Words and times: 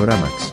Videoramax. 0.00 0.50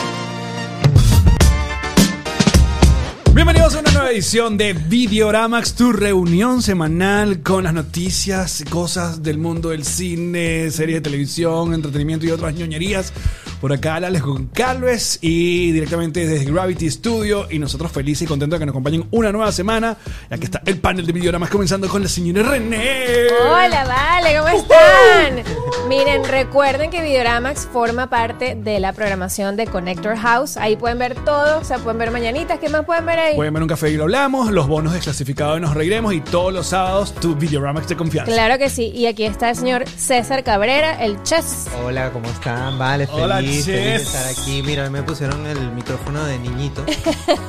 Bienvenidos 3.34 3.76
a 3.76 3.80
una 3.80 3.92
nueva 3.92 4.12
edición 4.12 4.58
de 4.58 4.74
Videoramax, 4.74 5.74
tu 5.74 5.94
reunión 5.94 6.62
semanal 6.62 7.42
con 7.44 7.64
las 7.64 7.74
noticias, 7.74 8.66
cosas 8.70 9.24
del 9.24 9.38
mundo 9.38 9.70
del 9.70 9.86
cine, 9.86 10.70
series 10.70 10.98
de 10.98 11.02
televisión, 11.02 11.74
entretenimiento 11.74 12.26
y 12.26 12.32
otras 12.32 12.56
ñoñerías. 12.56 13.14
Por 13.62 13.74
acá, 13.74 13.96
Alex 13.96 14.24
Calves 14.54 15.20
y 15.22 15.72
directamente 15.72 16.28
desde 16.28 16.52
Gravity 16.52 16.92
Studio. 16.92 17.48
Y 17.50 17.58
nosotros 17.58 17.92
felices 17.92 18.24
y 18.24 18.26
contentos 18.26 18.58
de 18.58 18.62
que 18.62 18.66
nos 18.66 18.74
acompañen 18.74 19.08
una 19.12 19.32
nueva 19.32 19.52
semana. 19.52 19.98
Y 20.30 20.34
aquí 20.34 20.44
está 20.44 20.62
el 20.66 20.80
panel 20.80 21.06
de 21.08 21.14
Videoramas 21.14 21.50
comenzando 21.50 21.88
con 21.88 22.04
la 22.04 22.10
señora 22.10 22.50
René. 22.50 23.28
Hola, 23.50 23.86
vale, 23.86 24.38
¿cómo 24.38 24.50
están? 24.78 25.68
Miren, 25.88 26.26
recuerden 26.26 26.90
que 26.90 27.02
Videoramax 27.02 27.66
forma 27.68 28.10
parte 28.10 28.56
de 28.56 28.80
la 28.82 28.92
programación 28.92 29.56
de 29.56 29.68
Connector 29.68 30.18
House. 30.18 30.58
Ahí 30.58 30.76
pueden 30.76 31.00
ver 31.00 31.16
todo, 31.24 31.60
o 31.60 31.64
sea, 31.64 31.78
pueden 31.78 31.98
ver 31.98 32.12
mañanitas. 32.12 32.60
¿Qué 32.60 32.68
más 32.68 32.84
pueden 32.84 33.06
ver 33.06 33.20
ahí? 33.20 33.36
Pueden 33.36 33.54
ver 33.54 33.64
un 33.64 33.70
café 33.70 33.90
y 33.90 33.96
lo 33.96 34.04
hablamos, 34.04 34.52
los 34.52 34.68
bonos 34.68 34.94
desclasificados 34.94 35.56
de 35.56 35.62
Nos 35.62 35.74
Reiremos 35.74 36.14
y 36.14 36.20
todos 36.20 36.54
los 36.54 36.68
sábados 36.68 37.16
tu 37.16 37.36
Videoramax 37.36 37.88
de 37.88 37.96
confianza. 37.96 38.32
Claro 38.32 38.58
que 38.58 38.70
sí. 38.70 38.92
Y 38.94 39.06
aquí 39.06 39.24
está 39.24 39.50
el 39.50 39.56
señor 39.56 39.88
César 39.88 40.44
Cabrera, 40.44 41.04
el 41.04 41.24
chess. 41.24 41.68
Hola, 41.86 42.12
¿cómo 42.12 42.28
están? 42.28 42.78
Vale, 42.78 43.08
feliz, 43.08 43.22
Hola, 43.22 43.36
feliz 43.38 43.66
de 43.66 43.96
estar 43.96 44.28
aquí. 44.28 44.62
Mira, 44.64 44.90
me 44.90 45.04
pusieron 45.04 45.46
el 45.46 45.72
micrófono 45.72 46.26
de 46.26 46.38
niñito, 46.38 46.84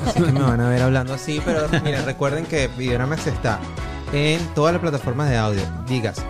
así 0.06 0.22
que 0.22 0.32
me 0.32 0.40
van 0.40 0.60
a 0.60 0.68
ver 0.68 0.82
hablando 0.82 1.14
así. 1.14 1.42
Pero 1.44 1.66
mira, 1.82 2.02
recuerden 2.02 2.46
que 2.46 2.68
Videoramax 2.68 3.26
está 3.26 3.58
en 4.12 4.38
todas 4.54 4.72
las 4.72 4.80
plataformas 4.80 5.28
de 5.28 5.36
audio. 5.36 5.62
Digas, 5.88 6.22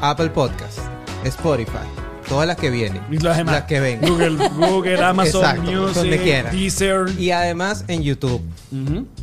Apple 0.00 0.30
Podcast, 0.30 0.78
Spotify, 1.24 1.86
todas 2.28 2.46
las 2.46 2.56
que 2.56 2.70
vienen, 2.70 3.02
Y 3.10 3.18
las 3.18 3.36
demás. 3.36 3.62
que 3.64 3.80
ven. 3.80 4.00
Google, 4.00 4.48
Google, 4.50 5.02
Amazon 5.04 5.42
Exacto, 5.42 5.62
Music, 5.70 5.94
donde 5.96 6.18
quiera. 6.22 6.50
Deezer. 6.50 7.10
Y 7.18 7.30
además 7.30 7.84
en 7.88 8.02
YouTube. 8.02 8.40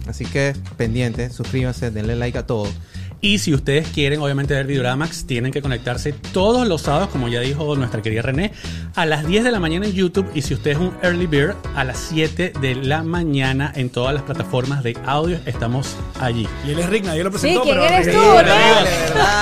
Así 0.07 0.25
que 0.25 0.53
pendiente, 0.77 1.29
suscríbanse, 1.29 1.91
denle 1.91 2.15
like 2.15 2.37
a 2.37 2.45
todo. 2.45 2.67
Y 3.25 3.39
si 3.39 3.55
ustedes 3.55 3.87
quieren, 3.87 4.19
obviamente, 4.21 4.53
ver 4.53 4.67
Videoramax, 4.67 5.25
tienen 5.25 5.51
que 5.51 5.59
conectarse 5.59 6.13
todos 6.13 6.67
los 6.67 6.83
sábados, 6.83 7.09
como 7.09 7.27
ya 7.27 7.39
dijo 7.39 7.75
nuestra 7.75 8.03
querida 8.03 8.21
René, 8.21 8.51
a 8.93 9.07
las 9.07 9.25
10 9.25 9.43
de 9.43 9.51
la 9.51 9.59
mañana 9.59 9.87
en 9.87 9.93
YouTube. 9.93 10.29
Y 10.35 10.43
si 10.43 10.53
usted 10.53 10.71
es 10.73 10.77
un 10.77 10.95
Early 11.01 11.25
Bird, 11.25 11.55
a 11.75 11.83
las 11.83 11.97
7 11.97 12.53
de 12.61 12.75
la 12.75 13.01
mañana 13.01 13.71
en 13.75 13.89
todas 13.89 14.13
las 14.13 14.21
plataformas 14.21 14.83
de 14.83 14.95
audio, 15.07 15.39
estamos 15.47 15.95
allí. 16.19 16.47
Y 16.67 16.71
él 16.73 16.79
es 16.79 16.85
Rick, 16.87 17.05
nadie 17.05 17.23
lo 17.23 17.31
presentó, 17.31 17.63
¿quién 17.63 17.75
pero 17.77 17.87
eres 17.87 18.05
Rick- 18.05 18.15
tú? 18.15 18.21
Vale, 18.21 18.43
¿verdad? 18.43 18.85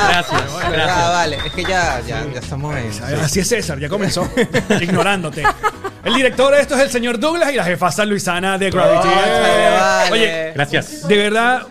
Gracias, 0.08 0.42
Ah, 0.64 0.70
gracias. 0.72 0.98
vale, 1.09 1.38
es 1.45 1.52
que 1.52 1.64
ya, 1.64 2.02
ya, 2.08 2.26
ya 2.34 2.39
estamos 2.39 2.76
en. 2.78 3.04
Así 3.20 3.42
es 3.42 3.50
César, 3.50 3.80
ya 3.80 3.89
comenzó 3.89 4.31
ignorándote. 4.81 5.44
El 6.06 6.14
director 6.14 6.56
de 6.56 6.61
esto 6.61 6.76
es 6.76 6.81
el 6.84 6.89
señor 6.89 7.20
Douglas 7.20 7.52
y 7.52 7.56
la 7.58 7.66
jefasa 7.66 8.06
Luisana 8.06 8.58
de 8.58 8.70
Gravity. 8.72 9.08
Vale. 9.09 10.11
Oye, 10.11 10.52
Gracias. 10.56 11.06
de 11.06 11.17
verdad, 11.17 11.64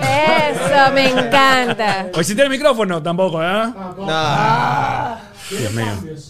Eso, 0.00 0.92
me 0.92 1.10
encanta. 1.10 2.06
hoy 2.14 2.24
sí 2.24 2.34
tiene 2.34 2.44
el 2.44 2.50
micrófono, 2.50 3.02
tampoco, 3.02 3.42
¿eh? 3.42 3.72
No. 3.98 5.16
Dios 5.50 5.72
mío. 5.72 5.86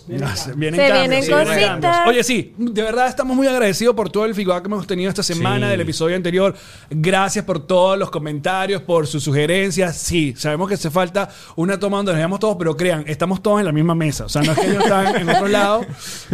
No, 0.09 0.37
se 0.37 0.53
vienen 0.55 0.81
Se 0.81 0.89
cambios, 0.89 1.09
vienen 1.09 1.31
cositas. 1.31 1.67
cambios. 1.69 1.97
Oye, 2.07 2.23
sí, 2.25 2.55
de 2.59 2.83
verdad 2.83 3.09
estamos 3.09 3.37
muy 3.37 3.47
agradecidos 3.47 3.95
por 3.95 4.11
todo 4.11 4.25
el 4.27 4.35
feedback 4.35 4.63
que 4.63 4.67
hemos 4.67 4.87
tenido 4.87 5.09
esta 5.09 5.23
semana 5.23 5.67
Sí. 5.67 5.71
del 5.71 5.81
episodio 5.81 6.17
anterior. 6.17 6.55
Gracias 6.91 7.45
por 7.45 7.67
todos 7.67 7.99
los 7.99 8.11
comentarios, 8.11 8.83
por 8.83 9.07
sus 9.07 9.23
sugerencias. 9.23 9.97
Sí, 9.97 10.35
sabemos 10.37 10.69
que 10.69 10.75
hace 10.75 10.91
falta 10.91 11.29
una 11.57 11.79
toma 11.79 11.97
donde 11.99 12.13
nos 12.13 12.19
veamos 12.19 12.41
todos, 12.41 12.57
pero 12.59 12.77
crean, 12.77 13.05
estamos 13.07 13.43
todos 13.43 13.61
en 13.61 13.67
la 13.67 13.73
misma 13.73 13.95
mesa. 13.95 14.27
O 14.27 14.29
sea, 14.29 14.43
no 14.43 14.53
es 14.53 14.59
que 14.59 14.67
ellos 14.67 14.83
están 14.85 15.17
en 15.17 15.29
otro 15.31 15.49
lado, 15.49 15.87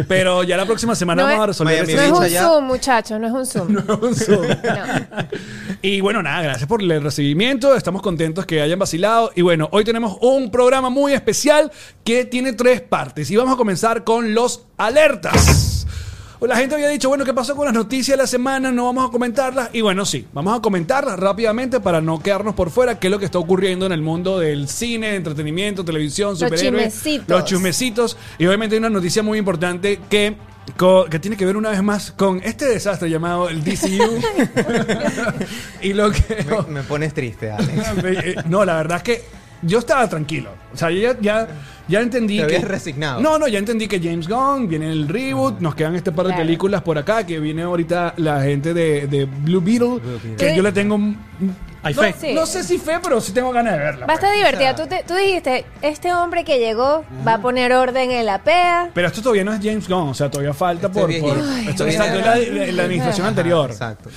pero 0.07 0.43
ya 0.43 0.57
la 0.57 0.65
próxima 0.65 0.95
semana 0.95 1.21
No 1.23 1.27
vamos 1.29 1.41
a 1.41 1.43
es- 1.43 1.47
resolver 1.49 1.73
Miami 1.85 1.93
No 1.93 2.23
es 2.23 2.31
un. 2.33 2.37
Zoom, 2.39 2.65
muchachos, 2.65 3.19
no 3.19 3.27
es 3.27 3.33
un 3.33 3.45
Zoom. 3.45 3.77
un 4.03 4.15
Zoom. 4.15 4.47
No. 4.47 5.27
Y 5.81 6.01
bueno, 6.01 6.21
nada, 6.23 6.41
gracias 6.41 6.67
por 6.67 6.81
el 6.81 7.01
recibimiento. 7.01 7.75
Estamos 7.75 8.01
contentos 8.01 8.45
que 8.45 8.61
hayan 8.61 8.79
vacilado. 8.79 9.31
Y 9.35 9.41
bueno, 9.41 9.67
hoy 9.71 9.83
tenemos 9.83 10.17
un 10.21 10.49
programa 10.51 10.89
muy 10.89 11.13
especial 11.13 11.71
que 12.03 12.25
tiene 12.25 12.53
tres 12.53 12.72
partes. 12.81 13.29
Y 13.31 13.35
vamos 13.35 13.53
a 13.53 13.57
comenzar 13.57 14.03
con 14.03 14.33
los 14.33 14.65
alertas. 14.77 15.73
La 16.47 16.57
gente 16.57 16.75
había 16.75 16.89
dicho, 16.89 17.07
bueno, 17.07 17.23
¿qué 17.23 17.33
pasó 17.33 17.55
con 17.55 17.65
las 17.65 17.73
noticias 17.73 18.17
de 18.17 18.23
la 18.23 18.27
semana? 18.27 18.69
No 18.69 18.85
vamos 18.85 19.07
a 19.07 19.11
comentarlas. 19.11 19.69
Y 19.71 19.79
bueno, 19.79 20.05
sí, 20.05 20.27
vamos 20.33 20.57
a 20.57 20.61
comentarlas 20.61 21.17
rápidamente 21.17 21.79
para 21.79 22.01
no 22.01 22.21
quedarnos 22.21 22.53
por 22.53 22.69
fuera, 22.69 22.99
qué 22.99 23.07
es 23.07 23.11
lo 23.11 23.17
que 23.17 23.25
está 23.25 23.39
ocurriendo 23.39 23.85
en 23.85 23.93
el 23.93 24.01
mundo 24.01 24.39
del 24.39 24.67
cine, 24.67 25.15
entretenimiento, 25.15 25.85
televisión, 25.85 26.35
superhéroes. 26.35 26.95
chismecitos. 26.95 27.29
Los 27.29 27.45
chismecitos. 27.45 28.17
Y 28.37 28.45
obviamente 28.45 28.75
hay 28.75 28.79
una 28.79 28.89
noticia 28.89 29.23
muy 29.23 29.37
importante 29.39 30.01
que, 30.09 30.35
que 31.09 31.19
tiene 31.19 31.37
que 31.37 31.45
ver 31.45 31.55
una 31.55 31.69
vez 31.69 31.81
más 31.81 32.11
con 32.11 32.41
este 32.43 32.65
desastre 32.65 33.09
llamado 33.09 33.47
el 33.47 33.63
DCU. 33.63 34.21
y 35.81 35.93
lo 35.93 36.11
que... 36.11 36.45
Me, 36.67 36.73
me 36.73 36.83
pones 36.83 37.13
triste, 37.13 37.51
Alex. 37.51 38.45
No, 38.47 38.65
la 38.65 38.75
verdad 38.75 38.97
es 38.97 39.03
que 39.03 39.42
yo 39.63 39.79
estaba 39.79 40.07
tranquilo. 40.07 40.51
O 40.73 40.77
sea, 40.77 40.89
yo 40.91 40.99
ya, 40.99 41.17
ya, 41.21 41.47
ya 41.87 41.99
entendí 42.01 42.37
Te 42.39 42.47
que. 42.47 42.55
habías 42.55 42.69
resignado. 42.69 43.21
No, 43.21 43.37
no, 43.39 43.47
ya 43.47 43.59
entendí 43.59 43.87
que 43.87 43.99
James 43.99 44.27
Gunn, 44.27 44.67
viene 44.67 44.91
el 44.91 45.07
reboot, 45.07 45.59
nos 45.59 45.75
quedan 45.75 45.95
este 45.95 46.11
par 46.11 46.25
de 46.27 46.31
Claro. 46.33 46.43
películas 46.45 46.81
por 46.81 46.97
acá, 46.97 47.25
que 47.25 47.39
viene 47.39 47.63
ahorita 47.63 48.13
la 48.17 48.41
gente 48.41 48.73
de, 48.73 49.07
de 49.07 49.25
Blue 49.25 49.61
Beetle, 49.61 49.99
Beetle. 49.99 50.35
que 50.37 50.49
Sí. 50.51 50.55
yo 50.55 50.63
le 50.63 50.71
tengo. 50.71 50.95
un- 50.95 51.17
Hay 51.85 51.93
no, 51.93 52.01
fe. 52.01 52.15
Sí. 52.17 52.33
no 52.33 52.45
sé 52.45 52.63
si 52.63 52.77
fe, 52.77 52.93
pero 53.03 53.19
sí 53.19 53.33
tengo 53.33 53.51
ganas 53.51 53.73
de 53.73 53.79
verla. 53.79 54.05
Va 54.05 54.13
a 54.13 54.17
pues. 54.17 54.19
estar 54.19 54.33
divertida. 54.37 54.73
Tú, 54.73 54.87
te- 54.87 55.03
tú 55.05 55.15
dijiste, 55.15 55.65
este 55.81 56.13
hombre 56.13 56.45
que 56.45 56.57
llegó 56.57 57.03
va 57.27 57.33
a 57.33 57.41
poner 57.41 57.73
orden 57.73 58.09
en 58.09 58.25
la 58.25 58.41
PEA. 58.41 58.89
Pero 58.93 59.07
esto 59.09 59.21
todavía 59.21 59.43
no 59.43 59.51
es 59.53 59.59
James 59.61 59.89
Gunn, 59.89 60.07
o 60.09 60.13
sea, 60.13 60.31
todavía 60.31 60.53
falta 60.53 60.87
Este 60.87 60.99
por. 60.99 61.09
viejito. 61.09 61.33
por- 61.35 61.43
Ay, 61.43 61.67
esto 61.67 61.85
exacto, 61.85 62.19
es 62.19 62.25
la, 62.25 62.35
la- 62.37 62.71
la 62.71 62.83
administración 62.83 63.25
Ajá, 63.25 63.29
anterior. 63.29 63.69
Exacto. 63.71 64.09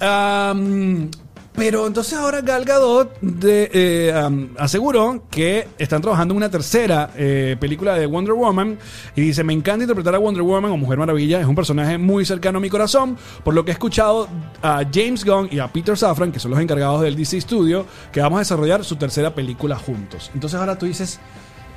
Am, 0.00 1.10
pero 1.54 1.86
entonces 1.86 2.14
ahora 2.14 2.40
Gal 2.40 2.64
Gadot 2.64 3.18
eh, 3.42 4.12
aseguró 4.58 5.24
que 5.30 5.68
están 5.78 6.00
trabajando 6.00 6.32
en 6.32 6.36
una 6.36 6.50
tercera 6.50 7.10
eh, 7.16 7.56
película 7.60 7.94
de 7.94 8.06
Wonder 8.06 8.34
Woman 8.34 8.78
y 9.14 9.20
dice, 9.20 9.44
me 9.44 9.52
encanta 9.52 9.84
interpretar 9.84 10.14
a 10.14 10.18
Wonder 10.18 10.42
Woman 10.42 10.70
o 10.70 10.76
Mujer 10.76 10.98
Maravilla, 10.98 11.40
es 11.40 11.46
un 11.46 11.54
personaje 11.54 11.98
muy 11.98 12.24
cercano 12.24 12.58
a 12.58 12.60
mi 12.60 12.70
corazón, 12.70 13.18
por 13.44 13.54
lo 13.54 13.64
que 13.64 13.70
he 13.70 13.74
escuchado 13.74 14.28
a 14.62 14.82
James 14.92 15.24
Gunn 15.24 15.48
y 15.50 15.58
a 15.58 15.68
Peter 15.70 15.96
Safran, 15.96 16.32
que 16.32 16.38
son 16.38 16.52
los 16.52 16.60
encargados 16.60 17.02
del 17.02 17.16
DC 17.16 17.40
Studio, 17.42 17.84
que 18.12 18.20
vamos 18.20 18.38
a 18.38 18.40
desarrollar 18.40 18.84
su 18.84 18.96
tercera 18.96 19.34
película 19.34 19.76
juntos. 19.76 20.30
Entonces 20.34 20.58
ahora 20.58 20.78
tú 20.78 20.86
dices, 20.86 21.20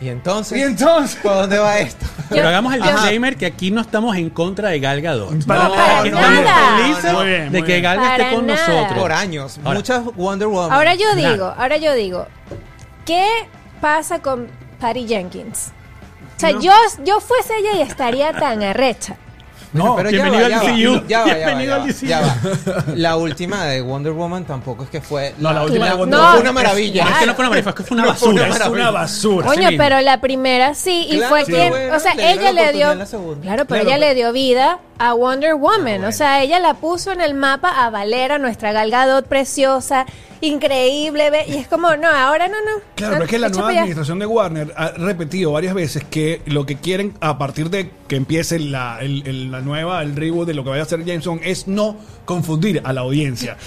Y 0.02 0.10
entonces. 0.10 0.58
¿y 0.58 0.62
entonces? 0.62 1.16
¿Por 1.22 1.34
dónde 1.34 1.58
va 1.58 1.80
esto? 1.80 2.06
Pero 2.30 2.42
Yo- 2.44 2.48
hagamos 2.50 2.74
el 2.74 2.82
disclaimer 2.82 3.38
que 3.38 3.46
aquí 3.46 3.72
no 3.72 3.82
estamos 3.82 4.16
en 4.18 4.30
contra 4.30 4.70
de 4.70 4.80
Gal 4.80 5.02
Gadot. 5.02 5.46
Para 5.46 5.64
No, 5.70 5.76
nada, 5.76 6.00
aquí 6.02 6.10
no, 6.10 6.18
estamos 6.20 6.44
nada. 6.44 6.78
felices 6.78 7.14
Muy 7.14 7.26
bien, 7.28 7.52
de 7.52 7.64
que. 7.64 7.82
Gal 7.82 8.00
esté 8.04 8.36
con 8.36 8.46
nada. 8.48 8.68
nosotros. 8.68 9.00
Por 9.00 9.12
años. 9.12 9.60
Ahora. 9.64 9.80
Muchas 9.80 10.04
Wonder 10.16 10.48
Woman. 10.48 10.72
Ahora 10.74 10.96
yo 10.96 11.16
digo, 11.16 11.54
ahora 11.58 11.78
yo 11.78 11.94
digo, 11.94 12.28
¿qué 13.06 13.26
pasa 13.82 14.20
con 14.20 14.48
Patty 14.80 15.08
Jenkins? 15.08 15.72
O 16.36 16.40
sea, 16.40 16.52
yo, 16.52 16.74
yo 17.06 17.22
fuese 17.22 17.54
ella 17.60 17.78
y 17.78 17.82
estaría 17.82 18.34
tan 18.34 18.62
arrecha. 18.64 19.16
No, 19.74 19.96
Pero 19.98 20.10
bienvenido 20.10 20.48
ya 20.50 20.60
va, 20.60 20.70
al 20.70 20.78
ya 20.78 20.92
va, 20.92 20.96
DCU. 21.00 21.08
ya 21.08 21.20
va, 21.20 21.26
ya 21.28 21.34
va, 21.34 21.36
Bienvenido 21.38 21.66
ya 21.66 21.76
al 21.76 21.82
va, 21.82 21.86
DCU. 21.88 22.06
ya 22.08 22.22
va. 22.22 22.84
La 22.96 23.18
última 23.18 23.66
de 23.66 23.82
Wonder 23.82 24.14
Woman 24.14 24.46
tampoco 24.46 24.84
es 24.84 24.90
que 24.90 25.02
fue. 25.02 25.34
No, 25.40 25.52
la 25.54 25.64
última 25.64 25.86
de. 25.90 25.96
Wonder 25.96 26.10
No, 26.10 26.18
Woman 26.18 26.32
fue 26.34 26.42
una 26.42 26.52
maravilla. 26.52 27.04
Es 27.10 27.18
que 27.18 27.26
no 27.26 27.36
fue 27.36 27.44
una 27.44 27.50
marifa, 27.50 27.70
es 27.72 27.76
que 27.76 27.84
fue 27.84 27.98
una 27.98 28.06
No 28.06 28.14
fue 28.16 28.30
una 28.30 28.42
basura. 28.48 28.64
es 28.66 28.70
una 28.72 28.92
basura. 28.92 29.48
Coño, 29.48 29.70
mismo. 29.70 29.78
pero 29.84 30.02
la 30.02 30.22
primera 30.22 30.74
sí, 30.76 31.08
y 31.10 31.18
Claro, 31.18 31.30
fue 31.30 31.46
sí, 31.46 31.52
quien, 31.52 31.70
bueno, 31.70 31.96
o 31.96 32.00
sea, 32.00 32.16
le 32.16 32.32
ella 32.32 32.52
la 32.52 32.66
le 32.66 32.74
dio, 32.74 32.96
la 32.96 33.06
claro, 33.06 33.66
pero 33.66 33.66
Claro, 33.66 33.88
ella 33.88 33.98
le 33.98 34.16
dio 34.16 34.32
vida 34.34 34.80
a 34.98 35.14
Wonder 35.14 35.56
Woman, 35.56 36.06
o 36.06 36.12
sea, 36.14 36.42
ella 36.42 36.60
la 36.60 36.76
puso 36.76 37.12
en 37.12 37.20
el 37.20 37.34
mapa 37.34 37.70
a 37.86 37.90
Valera, 37.90 38.38
nuestra 38.38 38.72
Gal 38.72 38.92
Gadot 38.92 39.26
preciosa, 39.28 40.06
increíble, 40.40 41.30
ve, 41.32 41.46
y 41.50 41.56
es 41.58 41.68
como, 41.68 41.96
no, 41.98 42.08
ahora 42.10 42.48
no, 42.48 42.56
no. 42.62 42.82
Claro, 42.96 43.14
Ah, 43.16 43.18
pero 43.18 43.24
es 43.26 43.30
que 43.30 43.40
la 43.40 43.50
nueva 43.50 43.70
administración 43.70 44.20
de 44.20 44.26
Warner 44.26 44.74
ha 44.78 44.90
repetido 44.92 45.52
varias 45.52 45.74
veces 45.74 46.04
que 46.10 46.42
lo 46.46 46.66
que 46.66 46.78
quieren 46.78 47.14
a 47.20 47.38
partir 47.38 47.70
de 47.70 47.92
que 48.08 48.16
empiece 48.16 48.58
la, 48.60 49.00
el- 49.02 49.24
el- 49.28 49.55
la 49.56 49.62
nueva, 49.62 50.02
el 50.02 50.16
reboot 50.16 50.48
de 50.48 50.54
lo 50.54 50.64
que 50.64 50.70
vaya 50.70 50.84
a 50.84 50.86
hacer 50.86 51.04
Jameson 51.04 51.40
es 51.44 51.68
no 51.68 51.98
confundir 52.26 52.82
a 52.84 52.94
la 52.94 53.02
audiencia. 53.02 53.58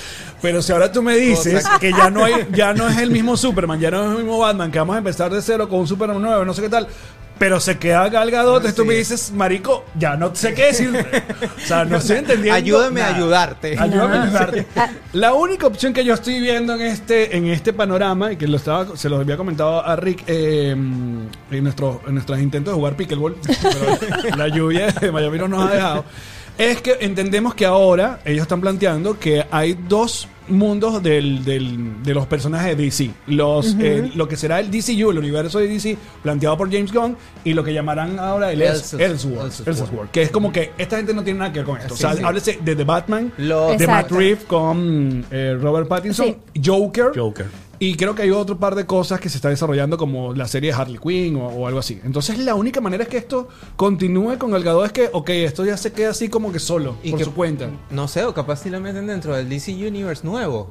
Pero 0.40 0.62
si 0.62 0.72
ahora 0.72 0.92
tú 0.92 1.02
me 1.02 1.16
dices 1.16 1.64
que 1.80 1.90
ya 1.90 2.10
no 2.10 2.24
hay, 2.24 2.46
ya 2.52 2.72
no 2.74 2.88
es 2.88 2.98
el 2.98 3.10
mismo 3.10 3.36
Superman, 3.36 3.80
ya 3.80 3.90
no 3.90 4.04
es 4.04 4.10
el 4.10 4.24
mismo 4.24 4.38
Batman, 4.38 4.70
que 4.70 4.78
vamos 4.78 4.94
a 4.94 4.98
empezar 4.98 5.32
de 5.32 5.42
cero 5.42 5.68
con 5.68 5.80
un 5.80 5.88
Superman 5.88 6.20
nuevo, 6.20 6.44
no 6.44 6.54
sé 6.54 6.62
qué 6.62 6.68
tal. 6.68 6.86
Pero 7.38 7.60
se 7.60 7.78
queda 7.78 8.08
Gal 8.08 8.30
Gadot, 8.30 8.62
tú 8.74 8.82
Sí. 8.82 8.88
me 8.88 8.94
dices, 8.94 9.30
marico, 9.32 9.84
ya 9.98 10.16
no 10.16 10.34
sé 10.34 10.54
qué 10.54 10.66
decir. 10.66 10.88
O 11.56 11.66
sea, 11.68 11.84
no 11.84 11.98
estoy 11.98 12.18
entendiendo. 12.18 12.54
Ayúdame 12.54 13.02
a 13.02 13.14
ayudarte. 13.14 13.76
Ayúdame 13.78 14.16
a 14.16 14.22
ayudarte. 14.24 14.66
La 15.12 15.34
única 15.34 15.66
opción 15.66 15.92
que 15.92 16.04
yo 16.04 16.14
estoy 16.14 16.40
viendo 16.40 16.74
en 16.74 16.80
este, 16.82 17.36
en 17.36 17.46
este 17.46 17.72
panorama, 17.72 18.32
y 18.32 18.36
que 18.36 18.48
lo 18.48 18.56
estaba, 18.56 18.96
se 18.96 19.08
los 19.08 19.20
había 19.20 19.36
comentado 19.36 19.84
a 19.84 19.96
Rick 19.96 20.24
eh, 20.26 20.70
en, 20.70 21.30
nuestro, 21.62 22.00
en 22.06 22.14
nuestros 22.14 22.38
intentos 22.40 22.72
de 22.72 22.76
jugar 22.76 22.96
pickleball, 22.96 23.36
pero 23.62 24.36
la 24.36 24.48
lluvia 24.48 24.90
de 24.92 25.12
Miami 25.12 25.38
no 25.38 25.48
nos 25.48 25.68
ha 25.70 25.74
dejado. 25.74 26.04
Es 26.58 26.82
que 26.82 26.96
entendemos 27.00 27.54
que 27.54 27.64
ahora 27.64 28.18
ellos 28.24 28.42
están 28.42 28.60
planteando 28.60 29.16
que 29.18 29.44
hay 29.50 29.74
dos 29.88 30.26
mundos 30.48 31.02
del, 31.02 31.44
del- 31.44 32.02
de 32.02 32.14
los 32.14 32.26
personajes 32.26 32.76
de 32.76 32.84
DC. 32.84 33.10
Los, 33.28 33.76
eh, 33.78 34.10
lo 34.16 34.26
que 34.26 34.36
será 34.36 34.58
el 34.58 34.68
DCU, 34.70 35.10
el 35.10 35.18
universo 35.18 35.58
de 35.60 35.68
DC, 35.68 35.96
planteado 36.22 36.56
por 36.56 36.68
James 36.72 36.92
Gunn, 36.92 37.16
y 37.44 37.52
lo 37.52 37.62
que 37.62 37.72
llamarán 37.72 38.18
ahora 38.18 38.50
el 38.50 38.60
Els- 38.62 38.98
Elseworld. 38.98 40.10
Que 40.10 40.22
es 40.22 40.30
como 40.30 40.50
que 40.50 40.72
esta 40.78 40.96
gente 40.96 41.14
no 41.14 41.22
tiene 41.22 41.38
nada 41.40 41.52
que 41.52 41.60
ver 41.60 41.66
con 41.66 41.78
esto. 41.78 41.94
o 41.94 41.96
sea, 41.96 42.12
Sí, 42.12 42.18
sí. 42.18 42.24
háblese 42.24 42.58
de 42.64 42.74
The 42.74 42.84
Batman, 42.84 43.32
Lo- 43.38 43.76
de 43.76 43.86
Matt. 43.86 44.10
Reeves 44.10 44.44
con 44.44 45.24
eh, 45.30 45.56
Robert 45.60 45.86
Pattinson, 45.86 46.38
Joker. 46.64 47.12
Joker. 47.14 47.46
Y 47.80 47.94
creo 47.96 48.14
que 48.14 48.22
hay 48.22 48.30
otro 48.30 48.58
par 48.58 48.74
de 48.74 48.86
cosas 48.86 49.20
que 49.20 49.28
se 49.28 49.36
está 49.38 49.50
desarrollando 49.50 49.96
como 49.98 50.34
la 50.34 50.48
serie 50.48 50.72
de 50.72 50.76
Harley 50.76 50.98
Quinn 50.98 51.36
o, 51.36 51.46
o 51.46 51.66
algo 51.68 51.78
así. 51.78 52.00
Entonces 52.04 52.36
la 52.38 52.54
única 52.56 52.80
manera 52.80 53.04
es 53.04 53.08
que 53.08 53.18
esto 53.18 53.48
continúe 53.76 54.36
con 54.36 54.52
el 54.54 54.64
Gadot 54.64 54.86
es 54.86 54.92
que, 54.92 55.10
ok, 55.12 55.28
esto 55.30 55.64
ya 55.64 55.76
se 55.76 55.92
queda 55.92 56.10
así 56.10 56.28
como 56.28 56.50
que 56.50 56.58
solo, 56.58 56.96
Y 57.04 57.10
por 57.10 57.18
que- 57.20 57.24
su 57.24 57.34
cuenta. 57.34 57.68
No 57.90 58.08
sé, 58.08 58.24
o 58.24 58.34
capaz 58.34 58.56
si 58.62 58.70
lo 58.70 58.80
meten 58.80 59.06
dentro 59.06 59.36
del 59.36 59.48
DC 59.48 59.72
Universe 59.72 60.26
nuevo. 60.26 60.70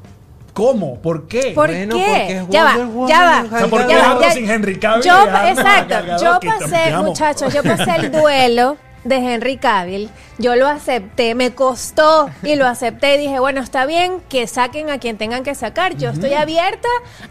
¿Cómo? 0.53 0.99
¿Por 1.01 1.27
qué? 1.27 1.51
¿Por 1.53 1.67
Bueno, 1.67 1.95
qué? 1.95 2.03
porque 2.07 2.37
es 2.39 2.47
ya 2.49 2.63
va, 2.63 3.07
ya 3.07 3.21
va. 3.23 3.43
O 3.45 3.57
sea, 3.59 3.67
¿por 3.67 3.85
qué 3.87 4.31
sin 4.33 4.49
Henry 4.49 4.79
Cavill 4.79 5.03
Yo, 5.05 5.13
exacto, 5.47 5.95
yo 6.19 6.39
pasé, 6.41 6.97
muchachos, 6.97 7.53
yo 7.53 7.61
pasé 7.63 7.95
el 7.99 8.11
duelo 8.11 8.75
de 9.07 9.15
Henry 9.17 9.57
Cavill. 9.57 10.09
Yo 10.37 10.55
lo 10.55 10.67
acepté, 10.67 11.33
me 11.35 11.53
costó 11.55 12.29
y 12.43 12.55
lo 12.55 12.67
acepté. 12.67 13.15
Y 13.15 13.19
dije, 13.19 13.39
bueno, 13.39 13.61
está 13.61 13.85
bien 13.85 14.21
que 14.29 14.45
saquen 14.47 14.89
a 14.89 14.99
quien 14.99 15.17
tengan 15.17 15.43
que 15.43 15.55
sacar. 15.55 15.95
Yo 15.95 16.09
estoy 16.11 16.33
abierta 16.33 16.87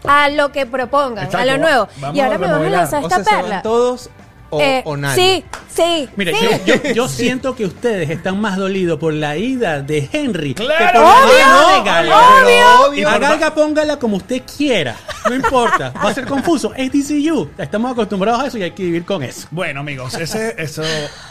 a 0.07 0.29
lo 0.29 0.51
que 0.51 0.65
propongan, 0.65 1.25
Exacto, 1.25 1.37
a 1.49 1.53
lo 1.55 1.57
nuevo. 1.61 1.87
vamos 1.99 2.17
y 2.17 2.21
ahora 2.21 2.37
me 2.37 2.47
vas 2.47 2.61
a 2.61 2.69
lanzar 2.69 3.03
O 3.03 3.07
esta 3.07 3.23
sea, 3.23 3.33
van 3.33 3.41
perla. 3.43 3.61
todos 3.61 4.09
o, 4.49 4.61
Eh, 4.61 4.81
o 4.85 4.95
nadie. 4.97 5.43
Sí, 5.69 5.81
sí. 5.81 6.09
Mire, 6.15 6.33
sí. 6.35 6.47
yo, 6.65 6.75
yo- 6.75 6.89
yo 6.93 7.07
siento 7.07 7.55
que 7.55 7.65
ustedes 7.65 8.09
están 8.09 8.39
más 8.39 8.57
dolidos 8.57 8.97
por 8.99 9.13
la 9.13 9.37
ida 9.37 9.81
de 9.81 10.09
Henry 10.11 10.53
¡Claro! 10.53 10.85
que 10.85 10.99
por 10.99 11.01
la 11.03 11.23
¡Obvio! 11.23 11.83
ida 11.83 12.03
de. 12.03 12.09
¡Obvio! 12.11 12.93
Y 12.99 13.03
a 13.03 13.17
Galga 13.17 13.53
póngala 13.53 13.97
como 13.99 14.17
usted 14.17 14.41
quiera. 14.57 14.95
No 15.29 15.35
importa. 15.35 15.91
Va 16.03 16.09
a 16.09 16.13
ser 16.13 16.25
confuso. 16.25 16.73
Es 16.75 16.91
DCU. 16.91 17.49
Estamos 17.57 17.91
acostumbrados 17.91 18.41
a 18.43 18.47
eso 18.47 18.57
y 18.57 18.63
hay 18.63 18.71
que 18.71 18.83
vivir 18.83 19.03
con 19.05 19.21
eso. 19.23 19.47
Bueno, 19.51 19.81
amigos, 19.81 20.13
ese, 20.15 20.55
eso, 20.57 20.81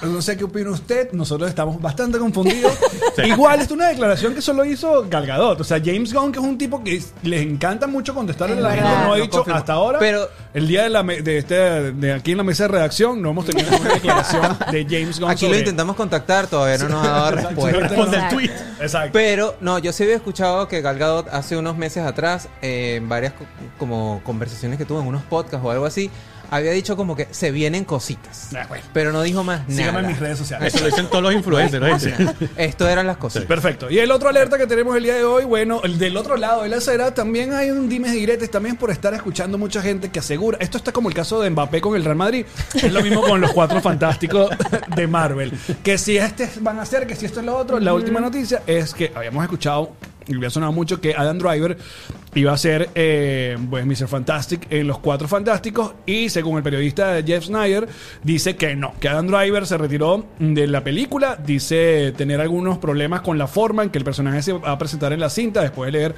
no 0.03 0.21
sé 0.21 0.37
qué 0.37 0.45
opina 0.45 0.71
usted. 0.71 1.11
Nosotros 1.13 1.49
estamos 1.49 1.81
bastante 1.81 2.19
confundidos. 2.19 2.73
Igual, 3.25 3.61
esto 3.61 3.75
es 3.75 3.79
una 3.81 3.89
declaración 3.89 4.35
que 4.35 4.43
solo 4.43 4.65
hizo 4.65 5.07
Gal 5.09 5.27
Gadot. 5.27 5.61
O 5.61 5.65
sea, 5.65 5.81
James 5.83 6.13
Gunn, 6.13 6.31
que 6.33 6.39
es 6.39 6.45
un 6.45 6.59
tipo 6.59 6.85
que 6.85 7.03
les 7.23 7.43
encanta 7.43 7.87
mucho 7.87 8.15
contestar 8.15 8.51
en 8.51 8.63
la 8.63 8.73
gente, 8.73 8.89
no 9.05 9.13
ha 9.15 9.17
dicho 9.17 9.31
confirmo. 9.31 9.59
hasta 9.59 9.73
ahora. 9.73 9.99
Pero- 9.99 10.29
el 10.53 10.67
día 10.69 10.85
de, 10.85 10.89
la, 10.89 11.03
de, 11.03 11.37
este, 11.39 11.55
de 11.93 12.13
aquí 12.15 12.31
en 12.33 12.39
la 12.39 12.43
mesa 12.43 12.63
de 12.65 12.69
redacción 12.69 13.06
no 13.15 13.31
hemos 13.31 13.45
tenido 13.45 13.71
ninguna 13.71 13.95
declaración 13.95 14.57
de 14.73 14.85
James 14.85 15.21
Gunn. 15.21 15.31
Aquí 15.31 15.47
lo 15.49 15.57
intentamos 15.57 15.95
contactar, 15.95 16.47
todavía 16.47 16.79
no 16.79 16.89
nos 16.89 17.07
ha 17.07 17.11
dado 17.11 17.31
respuesta. 17.37 17.81
Responde 17.81 18.17
el 18.17 18.23
Exacto. 18.25 18.35
tweet. 18.37 18.51
Exacto. 18.81 19.11
Pero, 19.13 19.55
no, 19.61 19.79
yo 19.79 19.93
sí 19.93 20.03
había 20.03 20.17
escuchado 20.17 20.67
que 20.67 20.81
Gal 20.81 20.99
Gadot 20.99 21.29
hace 21.29 21.57
unos 21.57 21.77
meses 21.77 22.05
atrás, 22.05 22.49
eh, 22.63 22.97
en 22.97 23.09
varias 23.09 23.35
co- 23.35 23.45
como 23.79 24.21
conversaciones 24.25 24.79
que 24.79 24.85
tuvo 24.85 25.01
en 25.01 25.07
unos 25.07 25.23
podcasts 25.23 25.65
o 25.65 25.71
algo 25.71 25.87
así, 25.87 26.11
había 26.51 26.73
dicho 26.73 26.97
como 26.97 27.17
que 27.17 27.29
se 27.31 27.51
vienen 27.51 27.85
cositas. 27.85 28.49
Ah, 28.57 28.67
bueno. 28.69 28.85
Pero 28.93 29.13
no 29.13 29.23
dijo 29.23 29.45
más 29.45 29.63
Síganme 29.69 29.93
nada. 29.93 30.01
en 30.01 30.07
mis 30.09 30.19
redes 30.19 30.39
sociales. 30.39 30.75
Eso 30.75 30.85
lo 30.85 30.91
dicen 30.91 31.07
todos 31.09 31.23
los 31.23 31.33
influencers. 31.33 31.85
¿oíste? 31.85 32.15
Esto 32.57 32.89
eran 32.89 33.07
las 33.07 33.17
cositas. 33.17 33.47
Perfecto. 33.47 33.91
Y 33.91 33.99
el 33.99 34.11
otro 34.11 34.29
alerta 34.29 34.59
que 34.59 34.67
tenemos 34.67 34.97
el 34.97 35.05
día 35.05 35.15
de 35.15 35.25
hoy, 35.25 35.45
bueno, 35.45 35.81
el 35.85 35.99
del 35.99 36.17
otro 36.17 36.37
lado 36.37 36.63
de 36.63 36.69
la 36.69 36.77
acera, 36.79 37.15
también 37.15 37.53
hay 37.53 37.71
un 37.71 37.89
dimes 37.89 38.13
y 38.13 38.17
diretes 38.21 38.51
también 38.51 38.77
por 38.77 38.91
estar 38.91 39.13
escuchando 39.15 39.59
mucha 39.59 39.83
gente 39.83 40.11
que 40.11 40.19
asegura. 40.19 40.59
Esto 40.61 40.79
está 40.79 40.93
como 40.93 41.09
el 41.09 41.15
caso 41.15 41.41
de 41.41 41.51
Mbappé 41.51 41.81
con 41.81 41.97
el 41.97 42.05
Real 42.05 42.17
Madrid. 42.17 42.47
Es 42.75 42.93
lo 42.93 43.03
mismo 43.03 43.23
con 43.23 43.41
los 43.41 43.53
cuatro 43.53 43.81
fantásticos 43.81 44.51
de 44.95 45.07
Marvel. 45.07 45.53
Que 45.83 45.99
si 45.99 46.17
este 46.17 46.51
van 46.61 46.79
a 46.79 46.87
ser, 46.87 47.07
que 47.07 47.17
si 47.17 47.27
esto 47.27 47.41
es 47.41 47.47
lo 47.47 47.57
otro. 47.57 47.79
La 47.81 47.95
última 47.95 48.21
noticia 48.21 48.63
es 48.67 48.95
que 48.95 49.13
habíamos 49.15 49.43
escuchado. 49.45 49.93
Y 50.29 50.35
había 50.35 50.51
sonado 50.51 50.73
mucho 50.73 51.01
que 51.01 51.15
Adam 51.15 51.39
Driver 51.39 51.77
iba 52.35 52.53
a 52.53 52.59
ser 52.59 52.91
eh, 52.95 53.57
pues, 53.71 53.87
Mr. 53.87 54.09
Fantastic 54.09 54.67
en 54.71 54.87
Los 54.89 54.99
Cuatro 54.99 55.29
Fantásticos 55.29 55.95
y 56.05 56.29
según 56.31 56.57
el 56.57 56.63
periodista 56.63 57.23
Jeff 57.25 57.45
Snyder 57.45 57.89
dice 58.25 58.57
que 58.57 58.75
no, 58.75 58.93
que 58.99 59.09
Adam 59.09 59.29
Driver 59.29 59.67
se 59.67 59.79
retiró 59.79 60.27
de 60.39 60.67
la 60.67 60.83
película, 60.83 61.37
dice 61.37 62.13
tener 62.17 62.41
algunos 62.41 62.79
problemas 62.79 63.21
con 63.21 63.39
la 63.39 63.47
forma 63.47 63.83
en 63.85 63.91
que 63.91 63.99
el 63.99 64.05
personaje 64.05 64.43
se 64.43 64.53
va 64.53 64.73
a 64.73 64.79
presentar 64.79 65.13
en 65.13 65.21
la 65.21 65.31
cinta 65.31 65.63
después 65.63 65.87
de 65.93 65.99
leer 65.99 66.15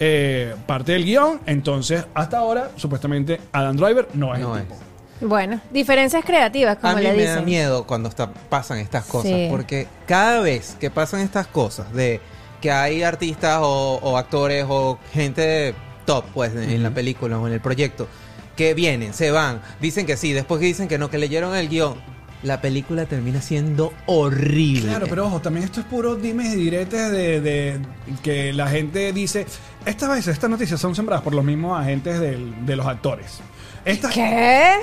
eh, 0.00 0.54
parte 0.66 0.92
del 0.92 1.04
guion, 1.04 1.40
entonces 1.46 2.04
hasta 2.14 2.38
ahora 2.38 2.70
supuestamente 2.76 3.40
Adam 3.52 3.76
Driver 3.76 4.08
no 4.14 4.34
es 4.34 4.40
No 4.40 4.56
el 4.56 4.62
es. 4.62 4.68
tipo. 4.68 4.80
Bueno, 5.24 5.60
diferencias 5.70 6.24
creativas, 6.24 6.78
como 6.78 6.94
a 6.94 6.96
mí 6.96 7.02
le 7.02 7.12
me 7.12 7.24
da 7.26 7.40
miedo 7.42 7.86
cuando 7.86 8.08
está- 8.08 8.32
pasan 8.32 8.78
estas 8.78 9.04
cosas, 9.04 9.30
Sí. 9.30 9.46
porque 9.50 9.86
cada 10.04 10.40
vez 10.40 10.76
que 10.80 10.90
pasan 10.90 11.20
estas 11.20 11.46
cosas 11.46 11.92
de 11.92 12.20
que 12.62 12.70
hay 12.70 13.02
artistas 13.02 13.58
o, 13.60 13.98
o 14.02 14.16
actores 14.16 14.64
o 14.68 14.98
gente 15.12 15.74
top 16.06 16.24
pues 16.32 16.54
en 16.54 16.82
la 16.82 16.90
película 16.90 17.38
o 17.38 17.46
en 17.46 17.52
el 17.52 17.60
proyecto 17.60 18.08
que 18.56 18.72
vienen, 18.74 19.12
se 19.14 19.30
van, 19.30 19.60
dicen 19.80 20.06
que 20.06 20.16
sí, 20.16 20.32
después 20.32 20.60
que 20.60 20.66
dicen 20.66 20.86
que 20.88 20.96
no, 20.98 21.10
que 21.10 21.18
leyeron 21.18 21.54
el 21.56 21.68
guion, 21.68 21.94
la 22.42 22.60
película 22.60 23.06
termina 23.06 23.40
siendo 23.40 23.92
horrible. 24.06 24.88
Claro, 24.88 25.06
pero 25.08 25.26
ojo, 25.26 25.40
también 25.40 25.64
esto 25.64 25.80
es 25.80 25.86
puro 25.86 26.16
dimes 26.16 26.52
y 26.52 26.56
diretes 26.56 27.10
de, 27.12 27.40
de 27.40 27.78
que 28.22 28.52
la 28.52 28.68
gente 28.68 29.12
dice, 29.12 29.46
estas 29.86 30.08
veces, 30.10 30.28
estas 30.34 30.50
noticias 30.50 30.80
son 30.80 30.94
sembradas 30.94 31.22
por 31.22 31.34
los 31.34 31.44
mismos 31.44 31.80
agentes 31.80 32.18
del- 32.20 32.66
de 32.66 32.76
los 32.76 32.84
actores. 32.86 33.40
¿Qué? 33.84 34.76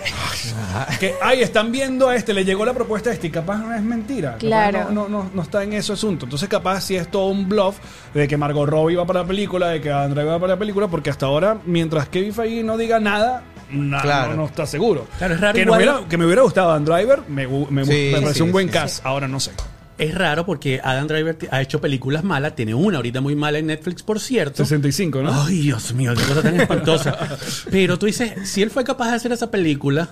que, 1.00 1.16
ay, 1.22 1.42
están 1.42 1.72
viendo 1.72 2.10
a 2.10 2.16
este, 2.16 2.34
le 2.34 2.44
llegó 2.44 2.66
la 2.66 2.74
propuesta 2.74 3.10
a 3.10 3.14
este 3.14 3.28
y 3.28 3.30
capaz 3.30 3.58
no 3.58 3.74
es 3.74 3.82
mentira. 3.82 4.32
Capaz 4.32 4.40
Claro. 4.40 4.86
No, 4.92 5.08
no, 5.08 5.24
no, 5.24 5.32
no 5.34 5.42
está 5.42 5.64
en 5.64 5.74
ese 5.74 5.94
asunto. 5.94 6.26
Entonces 6.26 6.50
capaz 6.50 6.82
sí 6.82 6.96
es 6.96 7.10
todo 7.10 7.28
un 7.28 7.48
bluff 7.48 7.78
de 8.14 8.28
que 8.28 8.38
Margot 8.38 8.68
Robbie 8.68 8.96
va 8.98 9.06
para 9.06 9.22
la 9.22 9.28
película, 9.28 9.70
de 9.70 9.82
que 9.82 9.92
Andrea 9.92 10.26
va 10.26 10.40
para 10.40 10.54
la 10.54 10.60
película, 10.60 10.88
porque 10.88 11.10
hasta 11.10 11.26
ahora, 11.28 11.58
mientras 11.66 12.10
Kevin 12.10 12.34
Feige 12.34 12.64
no 12.64 12.78
diga 12.78 13.00
nada, 13.00 13.44
Claro. 13.70 14.32
no, 14.32 14.38
no 14.38 14.46
está 14.46 14.66
seguro. 14.66 15.08
Claro, 15.20 15.36
es 15.36 15.42
raro 15.42 15.54
que, 15.54 15.66
me 15.66 15.72
hubiera, 15.76 16.00
que 16.10 16.18
me 16.18 16.26
hubiera 16.26 16.42
gustado 16.42 16.72
Dan 16.72 16.86
Driver, 16.86 17.22
me, 17.28 17.48
me, 17.48 17.86
Sí, 17.86 18.10
me 18.14 18.22
pareció 18.22 18.34
sí, 18.34 18.42
un 18.42 18.52
buen 18.52 18.68
sí, 18.68 18.74
cast. 18.74 19.06
Ahora 19.06 19.28
no 19.28 19.40
sé. 19.40 19.52
Es 20.00 20.16
raro 20.16 20.46
porque 20.46 20.80
Adam 20.82 21.08
Driver 21.08 21.38
ha 21.52 21.62
hecho 21.62 21.82
películas 21.82 22.24
malas. 22.24 22.56
Tiene 22.56 22.74
una 22.74 22.98
ahorita 22.98 23.20
muy 23.20 23.36
mala 23.36 23.58
en 23.58 23.68
Netflix, 23.68 24.02
por 24.02 24.22
cierto. 24.22 24.64
65, 24.64 25.22
¿no? 25.22 25.44
Ay, 25.44 25.60
Dios 25.60 25.94
mío, 25.94 26.14
qué 26.16 26.24
cosa 26.24 26.42
tan 26.42 26.58
espantosa. 26.58 27.18
Pero 27.70 28.00
tú 28.00 28.06
dices, 28.06 28.50
si 28.50 28.62
él 28.62 28.72
fue 28.72 28.86
capaz 28.86 29.10
de 29.10 29.16
hacer 29.18 29.34
esa 29.34 29.52
película, 29.52 30.10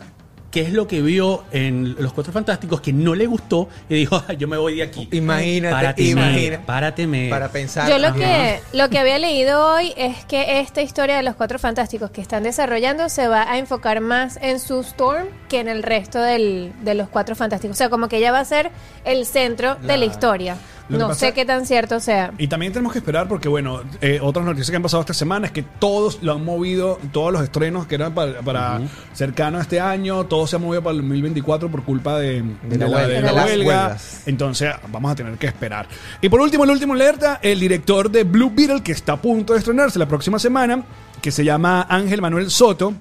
¿qué 0.58 0.64
es 0.64 0.74
lo 0.74 0.88
que 0.88 1.04
vio 1.04 1.44
en 1.52 1.96
Los 2.00 2.14
Cuatro 2.14 2.34
Fantásticos 2.34 2.82
que 2.82 2.92
no 2.92 3.14
le 3.14 3.28
gustó 3.28 3.70
y 3.88 3.94
dijo, 3.94 4.24
"Ay, 4.28 4.38
yo 4.38 4.48
me 4.48 4.58
voy 4.58 4.78
de 4.78 4.82
aquí? 4.82 5.08
Imagínate, 5.12 5.72
Párateme, 5.76 6.10
imagínate. 6.10 6.64
párateme. 6.66 7.30
Para 7.30 7.50
pensar. 7.50 7.88
Yo 7.88 8.00
lo 8.00 8.08
ajá. 8.08 8.16
que, 8.18 8.62
lo 8.74 8.90
que 8.90 8.98
había 8.98 9.20
leído 9.20 9.64
hoy 9.76 9.94
es 9.96 10.26
que 10.26 10.60
esta 10.60 10.82
historia 10.82 11.16
de 11.18 11.22
los 11.22 11.36
cuatro 11.36 11.60
fantásticos 11.60 12.10
que 12.10 12.22
están 12.22 12.42
desarrollando 12.42 13.08
se 13.10 13.28
va 13.28 13.44
a 13.44 13.60
enfocar 13.60 14.02
más 14.02 14.40
en 14.42 14.60
su 14.60 14.80
Storm 14.80 15.28
que 15.48 15.60
en 15.60 15.68
el 15.68 15.84
resto 15.84 16.20
del, 16.20 16.74
de 16.82 16.96
los 16.96 17.08
cuatro 17.08 17.36
fantásticos. 17.36 17.76
O 17.76 17.78
sea, 17.78 17.90
como 17.92 18.10
que 18.10 18.18
ella 18.18 18.32
va 18.32 18.40
a 18.40 18.46
ser 18.46 18.72
el 19.06 19.28
centro 19.28 19.76
de 19.76 19.96
la 19.98 20.06
historia. 20.06 20.58
Lo 20.90 20.98
No 21.00 21.14
sé 21.14 21.34
qué 21.34 21.46
tan 21.46 21.66
cierto 21.66 22.00
sea. 22.00 22.32
Y 22.38 22.48
también 22.48 22.72
tenemos 22.72 22.94
que 22.94 23.00
esperar 23.00 23.28
porque, 23.28 23.48
bueno, 23.50 23.82
eh, 24.02 24.20
otras 24.22 24.46
noticias 24.46 24.70
que 24.70 24.76
han 24.76 24.82
pasado 24.84 25.02
esta 25.02 25.14
semana 25.14 25.48
es 25.48 25.52
que 25.52 25.64
todos 25.64 26.20
lo 26.22 26.34
han 26.34 26.46
movido, 26.46 27.00
todos 27.12 27.34
los 27.34 27.44
estrenos 27.44 27.88
que 27.88 27.96
eran 27.96 28.14
para, 28.14 28.40
para 28.42 28.82
cercano 29.14 29.58
a 29.58 29.62
este 29.62 29.80
año, 29.80 30.26
todo 30.26 30.48
se 30.48 30.56
ha 30.56 30.60
movido 30.60 30.82
para 30.82 30.94
el 30.94 31.02
2024 31.02 31.70
por 31.70 31.84
culpa 31.84 32.18
de, 32.20 32.44
De 32.70 32.78
la 32.78 32.86
huelga, 32.88 33.08
de 33.08 33.14
de 33.16 33.22
la 33.22 33.32
las 33.34 33.46
huelga. 33.46 33.84
huelgas. 33.84 34.24
Entonces, 34.28 34.72
vamos 34.90 35.12
a 35.12 35.16
tener 35.16 35.38
que 35.38 35.48
esperar. 35.48 35.88
Y 36.22 36.30
por 36.30 36.40
último, 36.42 36.64
el 36.64 36.70
último 36.72 36.94
alerta, 36.94 37.40
el 37.42 37.60
director 37.60 38.10
de 38.10 38.24
Blue 38.24 38.52
Beetle, 38.56 38.82
que 38.82 38.92
está 38.94 39.14
a 39.14 39.22
punto 39.22 39.54
de 39.54 39.60
estrenarse 39.60 40.00
la 40.00 40.08
próxima 40.08 40.40
semana, 40.40 40.84
que 41.22 41.32
se 41.32 41.44
llama 41.44 41.86
Ángel 41.90 42.22
Manuel 42.22 42.50
Soto. 42.50 42.94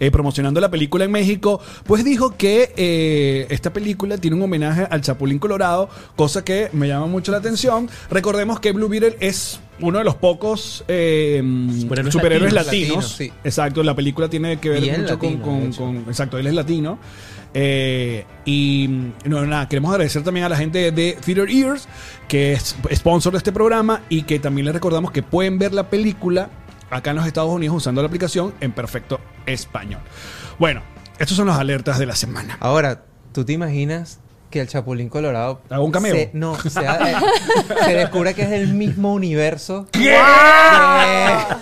Eh, 0.00 0.10
promocionando 0.10 0.60
la 0.60 0.70
película 0.70 1.04
en 1.04 1.12
México, 1.12 1.60
pues 1.84 2.04
dijo 2.04 2.36
que 2.36 2.72
eh, 2.76 3.46
esta 3.50 3.72
película 3.72 4.18
tiene 4.18 4.36
un 4.36 4.42
homenaje 4.42 4.88
al 4.90 5.02
Chapulín 5.02 5.38
Colorado, 5.38 5.88
cosa 6.16 6.42
que 6.44 6.70
me 6.72 6.88
llama 6.88 7.06
mucho 7.06 7.30
la 7.30 7.38
atención. 7.38 7.88
Recordemos 8.10 8.58
que 8.58 8.72
Blue 8.72 8.88
Beetle 8.88 9.16
es 9.20 9.60
uno 9.80 9.98
de 9.98 10.04
los 10.04 10.16
pocos 10.16 10.84
eh, 10.88 11.40
Superhéroes 11.80 12.12
superhéroes 12.12 12.52
latinos. 12.52 12.66
latinos. 12.66 12.96
Latinos, 13.12 13.16
sí. 13.16 13.32
Exacto, 13.44 13.82
la 13.82 13.94
película 13.94 14.28
tiene 14.28 14.58
que 14.58 14.68
ver 14.70 14.80
mucho 14.98 15.18
con, 15.18 15.28
latino, 15.34 15.42
con- 15.44 15.60
de 15.60 15.68
hecho. 15.68 15.82
con- 15.82 15.96
Exacto, 16.08 16.38
él 16.38 16.46
es 16.48 16.54
latino. 16.54 16.98
Eh, 17.52 18.24
y 18.44 18.88
no, 19.24 19.44
nada, 19.44 19.68
queremos 19.68 19.90
agradecer 19.90 20.22
también 20.22 20.46
a 20.46 20.48
la 20.48 20.56
gente 20.56 20.92
de 20.92 21.18
Theater 21.24 21.50
Ears, 21.50 21.88
que 22.28 22.52
es 22.52 22.76
sponsor 22.94 23.32
de 23.32 23.38
este 23.38 23.52
programa 23.52 24.02
y 24.08 24.22
que 24.22 24.38
también 24.38 24.66
les 24.66 24.74
recordamos 24.74 25.10
que 25.10 25.22
pueden 25.22 25.58
ver 25.58 25.72
la 25.72 25.90
película 25.90 26.48
acá 26.90 27.10
en 27.10 27.16
los 27.16 27.26
Estados 27.26 27.50
Unidos 27.50 27.76
usando 27.76 28.02
la 28.02 28.06
aplicación 28.08 28.52
en 28.60 28.72
perfecto 28.72 29.20
español. 29.52 30.00
Bueno, 30.58 30.82
estos 31.18 31.36
son 31.36 31.46
los 31.46 31.56
alertas 31.56 31.98
de 31.98 32.06
la 32.06 32.16
semana. 32.16 32.56
Ahora, 32.60 33.02
¿tú 33.32 33.44
te 33.44 33.52
imaginas 33.52 34.20
que 34.50 34.60
el 34.60 34.66
Chapulín 34.66 35.08
Colorado. 35.08 35.60
¿Hago 35.70 35.84
un 35.84 35.92
cameo? 35.92 36.12
Se, 36.12 36.30
no, 36.32 36.56
sea, 36.56 36.98
eh, 37.08 37.14
se 37.84 37.94
descubre 37.94 38.34
que 38.34 38.42
es 38.42 38.50
el 38.50 38.74
mismo 38.74 39.14
universo. 39.14 39.86
¿Qué? 39.92 40.00
que- 40.00 40.18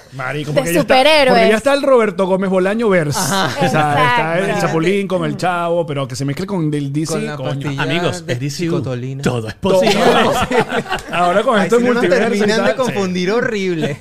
Marico, 0.16 0.52
De 0.52 0.56
porque 0.56 0.72
ya 0.72 0.80
está- 0.80 0.94
porque 1.28 1.48
ya 1.50 1.56
está 1.58 1.74
el 1.74 1.82
Roberto 1.82 2.26
Gómez 2.26 2.48
Bolaño 2.48 2.88
verse. 2.88 3.18
Ajá. 3.20 3.50
O 3.66 3.68
sea, 3.68 4.08
está 4.08 4.38
el. 4.38 4.60
Chapulín 4.60 5.06
con 5.06 5.22
el 5.26 5.36
Chavo, 5.36 5.84
pero 5.84 6.08
que 6.08 6.16
se 6.16 6.24
mezcle 6.24 6.46
con 6.46 6.72
el 6.72 6.90
DC, 6.90 7.12
Con 7.12 7.26
la 7.26 7.36
coño. 7.36 7.78
Amigos, 7.80 8.24
es 8.26 8.56
chicotolina. 8.56 9.22
Todo 9.22 9.48
es 9.48 9.56
Todo. 9.56 9.80
posible. 9.80 10.02
Ahora 11.12 11.42
con 11.42 11.58
Ay, 11.58 11.64
esto 11.64 11.76
si 11.78 11.82
es 11.82 11.88
no 11.88 11.94
nos 11.94 12.02
multiverso 12.02 12.34
y 12.34 12.38
terminan 12.38 12.64
de 12.64 12.70
sí. 12.70 12.76
confundir 12.78 13.30
horrible. 13.32 13.98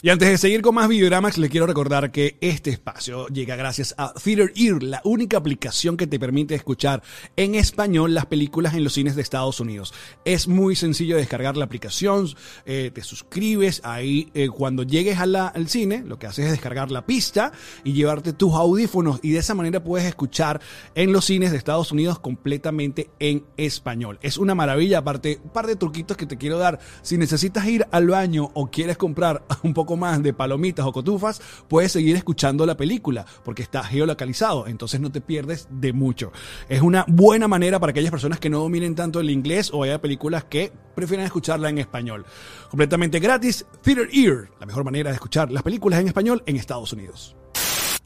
Y 0.00 0.10
antes 0.10 0.28
de 0.28 0.38
seguir 0.38 0.62
con 0.62 0.76
más 0.76 0.86
Videoramax, 0.86 1.38
les 1.38 1.50
quiero 1.50 1.66
recordar 1.66 2.12
que 2.12 2.36
este 2.40 2.70
espacio 2.70 3.26
llega 3.26 3.56
gracias 3.56 3.96
a 3.98 4.14
Theater 4.14 4.52
Ear, 4.54 4.80
la 4.80 5.00
única 5.02 5.38
aplicación 5.38 5.96
que 5.96 6.06
te 6.06 6.20
permite 6.20 6.54
escuchar 6.54 7.02
en 7.34 7.56
español 7.56 8.14
las 8.14 8.26
películas 8.26 8.74
en 8.74 8.84
los 8.84 8.92
cines 8.92 9.16
de 9.16 9.22
Estados 9.22 9.58
Unidos. 9.58 9.92
Es 10.24 10.46
muy 10.46 10.76
sencillo 10.76 11.16
descargar 11.16 11.56
la 11.56 11.64
aplicación, 11.64 12.28
eh, 12.64 12.92
te 12.94 13.02
suscribes, 13.02 13.80
ahí 13.82 14.30
eh, 14.34 14.46
cuando 14.50 14.84
llegues 14.84 15.18
a 15.18 15.48
al 15.48 15.68
cine, 15.68 16.04
lo 16.06 16.16
que 16.16 16.28
haces 16.28 16.44
es 16.44 16.52
descargar 16.52 16.92
la 16.92 17.04
pista 17.04 17.50
y 17.82 17.92
llevarte 17.92 18.32
tus 18.32 18.54
audífonos 18.54 19.18
y 19.24 19.32
de 19.32 19.40
esa 19.40 19.56
manera 19.56 19.82
puedes 19.82 20.06
escuchar 20.06 20.60
en 20.94 21.12
los 21.12 21.24
cines 21.24 21.50
de 21.50 21.58
Estados 21.58 21.90
Unidos 21.90 22.20
completamente 22.20 23.10
en 23.18 23.44
español. 23.56 24.20
Es 24.22 24.38
una 24.38 24.54
maravilla, 24.54 24.98
aparte, 24.98 25.40
un 25.42 25.50
par 25.50 25.66
de 25.66 25.74
truquitos 25.74 26.16
que 26.16 26.26
te 26.26 26.38
quiero 26.38 26.56
dar. 26.56 26.78
Si 27.02 27.18
necesitas 27.18 27.66
ir 27.66 27.84
al 27.90 28.06
baño 28.06 28.52
o 28.54 28.70
quieres 28.70 28.96
comprar 28.96 29.44
un 29.64 29.74
poco 29.74 29.87
más 29.96 30.22
de 30.22 30.32
palomitas 30.32 30.86
o 30.86 30.92
cotufas, 30.92 31.40
puedes 31.68 31.92
seguir 31.92 32.16
escuchando 32.16 32.66
la 32.66 32.76
película 32.76 33.26
porque 33.44 33.62
está 33.62 33.82
geolocalizado, 33.82 34.66
entonces 34.66 35.00
no 35.00 35.10
te 35.10 35.20
pierdes 35.20 35.68
de 35.70 35.92
mucho. 35.92 36.32
Es 36.68 36.82
una 36.82 37.04
buena 37.08 37.48
manera 37.48 37.78
para 37.78 37.90
aquellas 37.90 38.10
personas 38.10 38.40
que 38.40 38.50
no 38.50 38.60
dominen 38.60 38.94
tanto 38.94 39.20
el 39.20 39.30
inglés 39.30 39.70
o 39.72 39.82
haya 39.82 40.00
películas 40.00 40.44
que 40.44 40.72
prefieren 40.94 41.26
escucharla 41.26 41.68
en 41.68 41.78
español. 41.78 42.24
Completamente 42.70 43.18
gratis, 43.18 43.66
Theater 43.82 44.08
Ear, 44.12 44.50
la 44.60 44.66
mejor 44.66 44.84
manera 44.84 45.10
de 45.10 45.14
escuchar 45.14 45.50
las 45.50 45.62
películas 45.62 46.00
en 46.00 46.08
español 46.08 46.42
en 46.46 46.56
Estados 46.56 46.92
Unidos. 46.92 47.36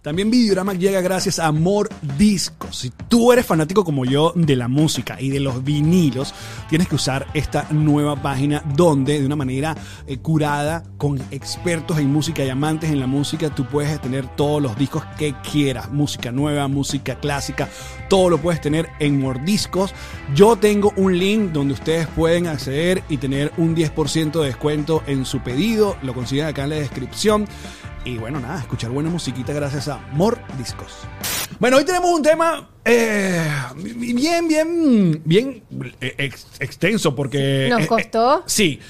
También 0.02 0.32
Videorama 0.32 0.74
llega 0.74 1.00
gracias 1.00 1.38
a 1.38 1.46
Amor 1.46 1.88
Discos. 2.18 2.76
Si 2.76 2.90
tú 3.06 3.30
eres 3.30 3.46
fanático 3.46 3.84
como 3.84 4.04
yo 4.04 4.32
de 4.34 4.56
la 4.56 4.66
música 4.66 5.20
y 5.20 5.28
de 5.28 5.38
los 5.38 5.62
vinilos, 5.62 6.34
tienes 6.68 6.88
que 6.88 6.96
usar 6.96 7.28
esta 7.34 7.68
nueva 7.70 8.20
página 8.20 8.64
donde 8.74 9.20
de 9.20 9.26
una 9.26 9.36
manera 9.36 9.76
eh, 10.08 10.18
curada 10.18 10.82
con 10.98 11.20
expertos 11.30 11.98
en 11.98 12.12
música 12.12 12.44
y 12.44 12.48
amantes 12.48 12.90
en 12.90 12.98
la 12.98 13.06
música, 13.06 13.54
tú 13.54 13.64
puedes 13.64 14.00
tener 14.00 14.26
todos 14.34 14.60
los 14.60 14.76
discos 14.76 15.04
que 15.16 15.36
quieras. 15.48 15.92
Música 15.92 16.32
nueva, 16.32 16.66
música 16.66 17.20
clásica, 17.20 17.68
todo 18.08 18.28
lo 18.28 18.38
puedes 18.38 18.60
tener 18.60 18.88
en 18.98 19.20
Mordiscos. 19.20 19.94
Yo 20.34 20.56
tengo 20.56 20.92
un 20.96 21.16
link 21.16 21.52
donde 21.52 21.74
ustedes 21.74 22.08
pueden 22.08 22.48
acceder 22.48 23.04
y 23.08 23.18
tener 23.18 23.52
un 23.56 23.76
10% 23.76 24.32
de 24.40 24.46
descuento 24.46 25.04
en 25.06 25.24
su 25.24 25.38
pedido. 25.44 25.96
Lo 26.02 26.12
consiguen 26.12 26.46
acá 26.46 26.64
en 26.64 26.70
la 26.70 26.76
descripción. 26.76 27.46
Y 28.04 28.18
bueno, 28.18 28.40
nada, 28.40 28.58
escuchar 28.60 28.90
buena 28.90 29.08
musiquita 29.10 29.52
gracias 29.52 29.86
a 29.88 29.98
More 30.12 30.36
Discos. 30.58 30.92
Bueno, 31.60 31.76
hoy 31.76 31.84
tenemos 31.84 32.10
un 32.10 32.22
tema 32.22 32.68
eh, 32.84 33.48
bien, 33.76 34.48
bien, 34.48 35.22
bien 35.24 35.62
eh, 36.00 36.14
ex- 36.18 36.46
extenso 36.58 37.14
porque... 37.14 37.68
¿Nos 37.70 37.82
eh, 37.82 37.84
eh, 37.84 37.86
costó? 37.86 38.42
sí. 38.46 38.80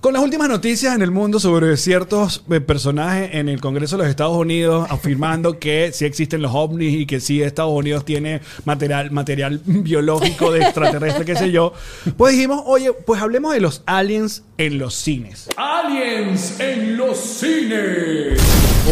Con 0.00 0.12
las 0.12 0.22
últimas 0.22 0.48
noticias 0.48 0.94
en 0.94 1.02
el 1.02 1.10
mundo 1.10 1.40
sobre 1.40 1.76
ciertos 1.76 2.44
eh, 2.52 2.60
personajes 2.60 3.30
en 3.32 3.48
el 3.48 3.60
Congreso 3.60 3.96
de 3.96 4.04
los 4.04 4.10
Estados 4.10 4.36
Unidos 4.36 4.86
afirmando 4.90 5.58
que 5.58 5.90
sí 5.92 6.04
existen 6.04 6.40
los 6.40 6.52
ovnis 6.54 6.94
y 7.00 7.04
que 7.06 7.18
sí 7.18 7.42
Estados 7.42 7.72
Unidos 7.72 8.04
tiene 8.04 8.40
material, 8.64 9.10
material 9.10 9.60
biológico 9.66 10.52
de 10.52 10.60
extraterrestre, 10.60 11.24
qué 11.24 11.34
sé 11.34 11.50
yo, 11.50 11.72
pues 12.16 12.34
dijimos, 12.34 12.62
oye, 12.66 12.92
pues 12.92 13.20
hablemos 13.20 13.52
de 13.52 13.60
los 13.60 13.82
aliens 13.86 14.44
en 14.56 14.78
los 14.78 14.94
cines. 14.94 15.48
Aliens 15.56 16.60
en 16.60 16.96
los 16.96 17.18
cines. 17.18 18.40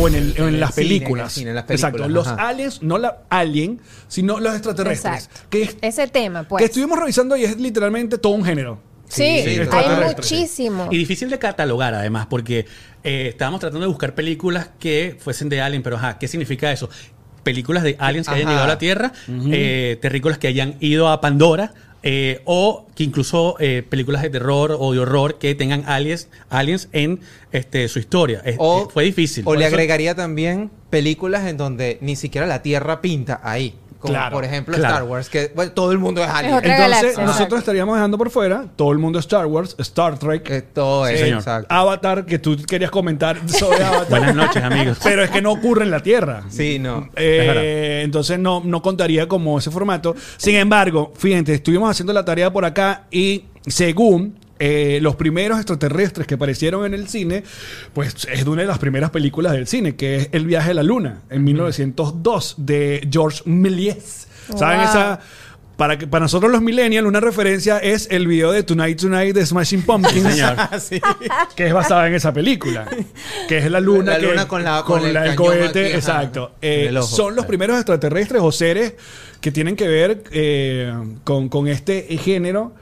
O 0.01 0.09
en, 0.09 0.15
el- 0.17 0.35
en 0.37 0.59
las 0.59 0.75
cine, 0.75 0.87
películas. 0.89 1.23
en 1.23 1.25
el 1.27 1.31
cine, 1.31 1.51
en 1.51 1.57
las 1.57 1.71
Exacto. 1.71 1.99
películas, 1.99 2.27
Los 2.27 2.27
ajá. 2.37 2.49
aliens, 2.49 2.83
no 2.83 2.99
la 2.99 3.19
alien, 3.31 3.81
sino 4.09 4.41
los 4.41 4.53
extraterrestres. 4.55 5.25
Exacto. 5.27 5.41
Que, 5.51 5.63
es- 5.63 5.77
Ese 5.83 6.09
tema, 6.09 6.43
pues. 6.43 6.61
que 6.63 6.65
estuvimos 6.67 6.99
revisando 6.99 7.37
y 7.37 7.45
es 7.45 7.57
literalmente 7.59 8.19
todo 8.19 8.33
un 8.33 8.45
género. 8.45 8.81
Sí, 9.09 9.43
Sí, 9.45 9.61
hay 9.71 10.05
muchísimo. 10.07 10.89
Y 10.91 10.99
difícil 10.99 11.31
de 11.31 11.39
catalogar, 11.39 11.95
además, 11.95 12.27
porque 12.27 12.67
eh, 13.05 13.29
estábamos 13.29 13.61
tratando 13.61 13.81
de 13.87 13.89
buscar 13.89 14.15
películas 14.15 14.71
que 14.81 15.17
fuesen 15.19 15.49
de 15.49 15.61
Alien, 15.61 15.83
pero 15.83 15.97
ajá, 15.97 16.19
¿qué 16.19 16.27
significa 16.29 16.73
eso? 16.73 16.89
Películas 17.43 17.85
de 17.85 17.95
aliens 18.01 18.27
que 18.29 18.35
hayan 18.35 18.49
llegado 18.49 18.65
a 18.65 18.69
la 18.69 18.79
Tierra, 18.79 19.13
eh, 19.53 19.99
terrícolas 20.03 20.39
que 20.39 20.49
hayan 20.49 20.75
ido 20.81 21.09
a 21.09 21.21
Pandora, 21.21 21.73
eh, 22.03 22.41
o 22.45 22.87
que 22.97 23.05
incluso 23.05 23.57
eh, 23.61 23.85
películas 23.89 24.23
de 24.23 24.31
terror 24.31 24.77
o 24.79 24.93
de 24.93 24.99
horror 24.99 25.39
que 25.39 25.55
tengan 25.55 25.85
aliens, 25.87 26.29
aliens 26.51 26.89
en 26.93 27.21
este, 27.53 27.89
su 27.89 27.99
historia. 28.01 28.43
Es- 28.45 28.57
O, 28.59 28.89
fue 28.91 29.05
difícil. 29.05 29.43
O 29.43 29.47
Por 29.47 29.59
le 29.59 29.67
eso- 29.67 29.75
agregaría 29.75 30.15
también 30.17 30.71
películas 30.91 31.47
en 31.47 31.57
donde 31.57 31.99
ni 32.01 32.17
siquiera 32.17 32.47
la 32.49 32.63
Tierra 32.63 33.01
pinta 33.01 33.41
ahí. 33.45 33.75
Como 33.99 34.13
Claro, 34.13 34.37
por 34.37 34.45
ejemplo 34.45 34.75
claro. 34.77 34.95
Star 34.95 35.09
Wars, 35.09 35.29
que 35.31 35.53
bueno, 35.55 35.73
todo 35.73 35.93
el 35.93 35.99
mundo 35.99 36.23
es 36.23 36.29
alien. 36.29 36.55
Entonces, 36.55 36.79
galaxia. 36.79 37.09
nosotros 37.11 37.31
Exacto. 37.37 37.57
estaríamos 37.59 37.97
dejando 37.97 38.19
por 38.19 38.31
fuera 38.31 38.65
todo 38.77 38.93
el 38.93 38.99
mundo 38.99 39.19
Star 39.19 39.47
Wars, 39.47 39.75
Star 39.79 40.19
Trek, 40.19 40.51
Eh, 40.51 40.63
todo 40.63 41.07
Sí, 41.07 41.15
eso, 41.15 41.25
señor. 41.25 41.39
exacto. 41.39 41.75
Avatar, 41.75 42.27
que 42.27 42.39
tú 42.39 42.57
querías 42.67 42.91
comentar 42.91 43.39
sobre 43.49 43.83
Avatar. 43.85 44.09
Buenas 44.09 44.35
noches, 44.35 44.63
amigos. 44.63 44.99
Pero 45.03 45.23
es 45.25 45.31
que 45.31 45.41
no 45.43 45.53
ocurre 45.53 45.85
en 45.85 45.91
la 45.91 46.01
Tierra. 46.01 46.43
Sí, 46.49 46.79
no. 46.79 47.09
Eh, 47.17 48.03
entonces 48.05 48.39
no, 48.39 48.63
no 48.65 48.83
contaría 48.83 49.27
como 49.29 49.59
ese 49.59 49.71
formato. 49.71 50.15
Sin 50.37 50.57
embargo, 50.57 51.13
fíjense, 51.17 51.55
estuvimos 51.55 51.91
haciendo 51.91 52.13
la 52.13 52.25
tarea 52.25 52.53
por 52.53 52.65
acá 52.65 53.05
y 53.11 53.45
según 53.67 54.39
eh, 54.59 54.99
los 55.03 55.17
primeros 55.17 55.59
extraterrestres 55.59 56.27
que 56.27 56.35
aparecieron 56.35 56.87
en 56.87 56.95
el 56.95 57.09
cine, 57.09 57.43
pues 57.93 58.27
es 58.31 58.45
de 58.45 58.51
una 58.51 58.63
de 58.63 58.69
las 58.69 58.79
primeras 58.79 59.11
películas 59.11 59.53
del 59.53 59.67
cine, 59.67 59.97
que 59.97 60.17
es 60.17 60.29
El 60.33 60.47
viaje 60.47 60.71
a 60.71 60.75
la 60.75 60.83
luna, 60.83 61.23
en 61.31 61.45
1902, 61.45 62.55
de 62.59 63.07
George 63.11 63.43
Méliès. 63.45 64.27
¿Saben 64.57 64.79
Wow. 64.81 64.89
esa...? 64.89 65.21
Para, 65.77 65.99
que, 65.99 66.07
para 66.07 66.23
nosotros 66.25 66.51
los 66.51 66.63
millennials, 66.63 67.07
una 67.07 67.21
referencia 67.21 67.77
es 67.77 68.09
el 68.11 68.27
video 68.27 68.51
de 68.51 68.63
Tonight 68.63 68.99
Tonight 68.99 69.35
de 69.35 69.45
Smashing 69.45 69.83
Pumpkins, 69.83 70.23
señor. 70.33 70.57
Sí. 70.81 71.03
que 71.55 71.67
es 71.67 71.73
basada 71.75 72.09
en 72.09 72.15
esa 72.15 72.33
película, 72.33 72.89
que 73.47 73.59
es 73.59 73.71
la 73.71 73.79
luna, 73.81 74.13
La 74.13 74.19
que- 74.21 74.27
luna 74.27 74.49
con 74.49 74.65
la- 74.65 74.83
con 74.87 75.05
el 75.05 75.35
cohete, 75.35 75.89
aquí, 75.89 75.95
exacto. 75.97 76.53
Eh, 76.63 76.91
ojo. 76.97 77.07
son 77.07 77.37
los 77.37 77.45
primeros 77.45 77.77
extraterrestres 77.77 78.41
o 78.43 78.51
seres 78.53 78.95
que 79.43 79.53
tienen 79.53 79.77
que 79.77 79.87
ver 79.87 80.25
eh, 80.31 80.95
con, 81.25 81.51
con 81.51 81.69
este 81.69 82.05
género. 82.17 82.73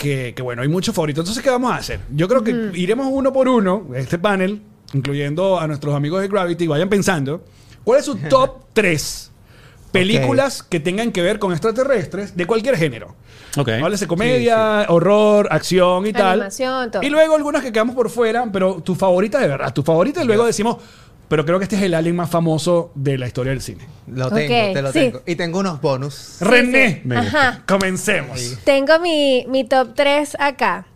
Que, 0.00 0.32
que, 0.34 0.40
bueno, 0.40 0.62
hay 0.62 0.68
muchos 0.68 0.94
favoritos. 0.94 1.24
Entonces, 1.24 1.44
¿qué 1.44 1.50
vamos 1.50 1.70
a 1.72 1.76
hacer? 1.76 2.00
Yo 2.14 2.26
creo 2.26 2.42
que 2.42 2.70
iremos 2.72 3.06
uno 3.10 3.34
por 3.34 3.48
uno, 3.48 3.88
este 3.94 4.18
panel, 4.18 4.62
incluyendo 4.94 5.60
a 5.60 5.66
nuestros 5.66 5.94
amigos 5.94 6.22
de 6.22 6.28
Gravity, 6.28 6.66
vayan 6.66 6.88
pensando, 6.88 7.44
¿cuál 7.84 7.98
es 7.98 8.06
su 8.06 8.16
top 8.30 8.64
3 8.72 9.30
películas 9.92 10.62
que 10.62 10.80
tengan 10.80 11.12
que 11.12 11.20
ver 11.20 11.38
con 11.38 11.52
extraterrestres 11.52 12.34
de 12.34 12.46
cualquier 12.46 12.78
género? 12.78 13.14
Ok. 13.58 13.68
Háblese 13.82 14.06
comedia, 14.06 14.86
horror, 14.88 15.48
acción 15.50 16.06
y 16.06 16.14
tal. 16.14 16.40
Animación, 16.40 16.90
todo. 16.90 17.02
Y 17.02 17.10
luego 17.10 17.36
algunas 17.36 17.62
que 17.62 17.70
quedamos 17.70 17.94
por 17.94 18.08
fuera, 18.08 18.48
pero 18.50 18.76
tu 18.82 18.94
favorita 18.94 19.38
de 19.38 19.48
verdad, 19.48 19.74
tu 19.74 19.82
favorita 19.82 20.22
y 20.22 20.26
luego 20.26 20.46
decimos, 20.46 20.78
pero 21.30 21.46
creo 21.46 21.58
que 21.58 21.62
este 21.62 21.76
es 21.76 21.82
el 21.82 21.94
alien 21.94 22.16
más 22.16 22.28
famoso 22.28 22.90
de 22.96 23.16
la 23.16 23.26
historia 23.28 23.52
del 23.52 23.62
cine. 23.62 23.86
Lo 24.08 24.30
tengo, 24.30 24.72
te 24.74 24.82
lo 24.82 24.92
sí. 24.92 24.98
tengo. 24.98 25.22
Y 25.24 25.36
tengo 25.36 25.60
unos 25.60 25.80
bonus. 25.80 26.36
René, 26.40 27.00
Me 27.04 27.20
gusta. 27.22 27.48
Ajá. 27.48 27.62
comencemos. 27.66 28.58
Tengo 28.64 28.98
mi, 28.98 29.46
mi 29.48 29.62
top 29.64 29.90
3 29.94 30.36
acá. 30.40 30.86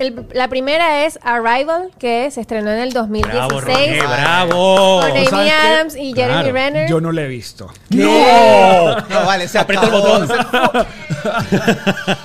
El- 0.00 0.26
la 0.32 0.48
primera 0.48 1.04
es 1.06 1.20
Arrival, 1.22 1.90
que 2.00 2.28
se 2.32 2.40
estrenó 2.40 2.72
en 2.72 2.78
el 2.80 2.92
2016. 2.92 3.46
Bravo, 3.46 3.60
René, 3.60 4.00
bravo. 4.00 5.00
Con 5.02 5.10
Amy. 5.38 5.50
Adams 5.50 5.94
y 5.96 6.12
Jeremy 6.14 6.32
Claro. 6.32 6.52
Renner. 6.52 6.88
Yo 6.90 7.00
no 7.00 7.12
la 7.12 7.22
he 7.22 7.28
visto. 7.28 7.70
¡No! 7.90 8.96
No, 9.08 9.24
vale, 9.26 9.46
se 9.46 9.58
Aprieta 9.58 9.84
el 9.86 9.92
botón. 9.92 10.28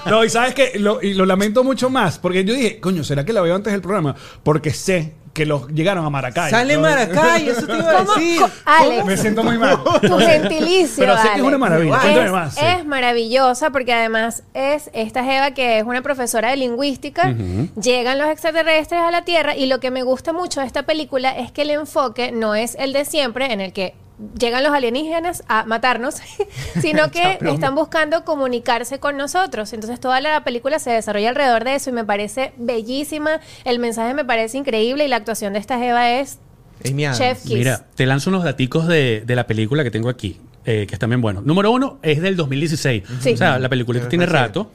No, 0.07 0.23
y 0.25 0.29
sabes 0.29 0.53
que 0.55 0.79
lo, 0.79 1.01
y 1.01 1.13
lo 1.13 1.25
lamento 1.25 1.63
mucho 1.63 1.89
más, 1.89 2.17
porque 2.19 2.43
yo 2.43 2.53
dije, 2.53 2.79
coño, 2.79 3.03
¿será 3.03 3.23
que 3.23 3.31
la 3.33 3.41
veo 3.41 3.55
antes 3.55 3.71
del 3.71 3.81
programa? 3.81 4.15
Porque 4.43 4.71
sé 4.73 5.13
que 5.33 5.45
los 5.45 5.67
llegaron 5.69 6.05
a 6.05 6.09
Maracay. 6.09 6.49
Sale 6.51 6.75
¿no? 6.75 6.81
Maracay, 6.81 7.49
eso 7.49 7.65
te 7.67 7.77
iba 7.77 7.91
a 7.91 7.97
¿Cómo? 8.05 8.13
decir. 8.15 8.41
Alex, 8.65 9.05
Me 9.05 9.17
siento 9.17 9.43
muy 9.43 9.57
mal. 9.57 9.77
tu 10.01 10.17
gentilicio. 10.17 10.95
Pero 10.97 11.17
sé 11.17 11.29
que 11.29 11.37
es 11.37 11.41
una 11.43 11.57
maravilla. 11.57 11.95
Es- 11.95 12.01
Cuéntame 12.01 12.31
más. 12.31 12.55
sí. 12.55 12.61
Es 12.65 12.85
maravillosa 12.85 13.69
porque 13.69 13.93
además 13.93 14.43
es 14.53 14.89
esta 14.93 15.23
Jeva 15.23 15.51
que 15.51 15.79
es 15.79 15.83
una 15.83 16.01
profesora 16.01 16.49
de 16.49 16.57
lingüística. 16.57 17.33
Llegan 17.81 18.17
los 18.17 18.27
extraterrestres 18.29 19.01
a 19.01 19.11
la 19.11 19.23
Tierra 19.23 19.55
y 19.55 19.65
lo 19.67 19.79
que 19.79 19.91
me 19.91 20.03
gusta 20.03 20.33
mucho 20.33 20.61
de 20.61 20.65
esta 20.67 20.83
película 20.83 21.31
es 21.31 21.51
que 21.51 21.61
el 21.63 21.69
enfoque 21.71 22.31
no 22.31 22.55
es 22.55 22.75
el 22.79 22.93
de 22.93 23.05
siempre 23.05 23.53
en 23.53 23.61
el 23.61 23.73
que 23.73 23.93
llegan 24.37 24.63
los 24.63 24.73
alienígenas 24.73 25.43
a 25.47 25.65
matarnos, 25.65 26.15
sino 26.81 27.11
que 27.11 27.39
están 27.41 27.75
buscando 27.75 28.25
comunicarse 28.25 28.99
con 28.99 29.17
nosotros. 29.17 29.71
Entonces 29.73 29.99
toda 29.99 30.21
la 30.21 30.43
película 30.43 30.79
se 30.79 30.91
desarrolla 30.91 31.29
alrededor 31.29 31.63
de 31.63 31.75
eso 31.75 31.89
y 31.89 31.93
me 31.93 32.03
parece 32.05 32.53
bellísima. 32.57 33.39
El 33.65 33.79
mensaje 33.79 34.13
me 34.13 34.25
parece 34.25 34.57
increíble 34.57 35.05
y 35.05 35.07
la 35.07 35.15
actuación 35.17 35.53
de 35.53 35.59
esta 35.59 35.77
Jeva 35.79 36.11
es 36.11 36.39
Amy 36.85 37.05
Adams. 37.05 37.17
Chef 37.17 37.41
Kiss. 37.43 37.57
Mira, 37.57 37.85
te 37.95 38.05
lanzo 38.05 38.29
unos 38.29 38.43
daticos 38.43 38.87
de, 38.87 39.23
de 39.25 39.35
la 39.35 39.45
película 39.47 39.83
que 39.83 39.91
tengo 39.91 40.09
aquí. 40.09 40.39
eh, 40.65 40.85
que 40.87 40.93
están 40.95 41.09
bien 41.09 41.21
buenos. 41.21 41.43
Número 41.45 41.71
uno 41.71 41.97
es 42.03 42.21
del 42.21 42.35
2016. 42.35 43.03
Sí. 43.21 43.33
O 43.33 43.37
sea, 43.37 43.57
la 43.59 43.69
película 43.69 44.07
tiene 44.07 44.25
rato. 44.25 44.71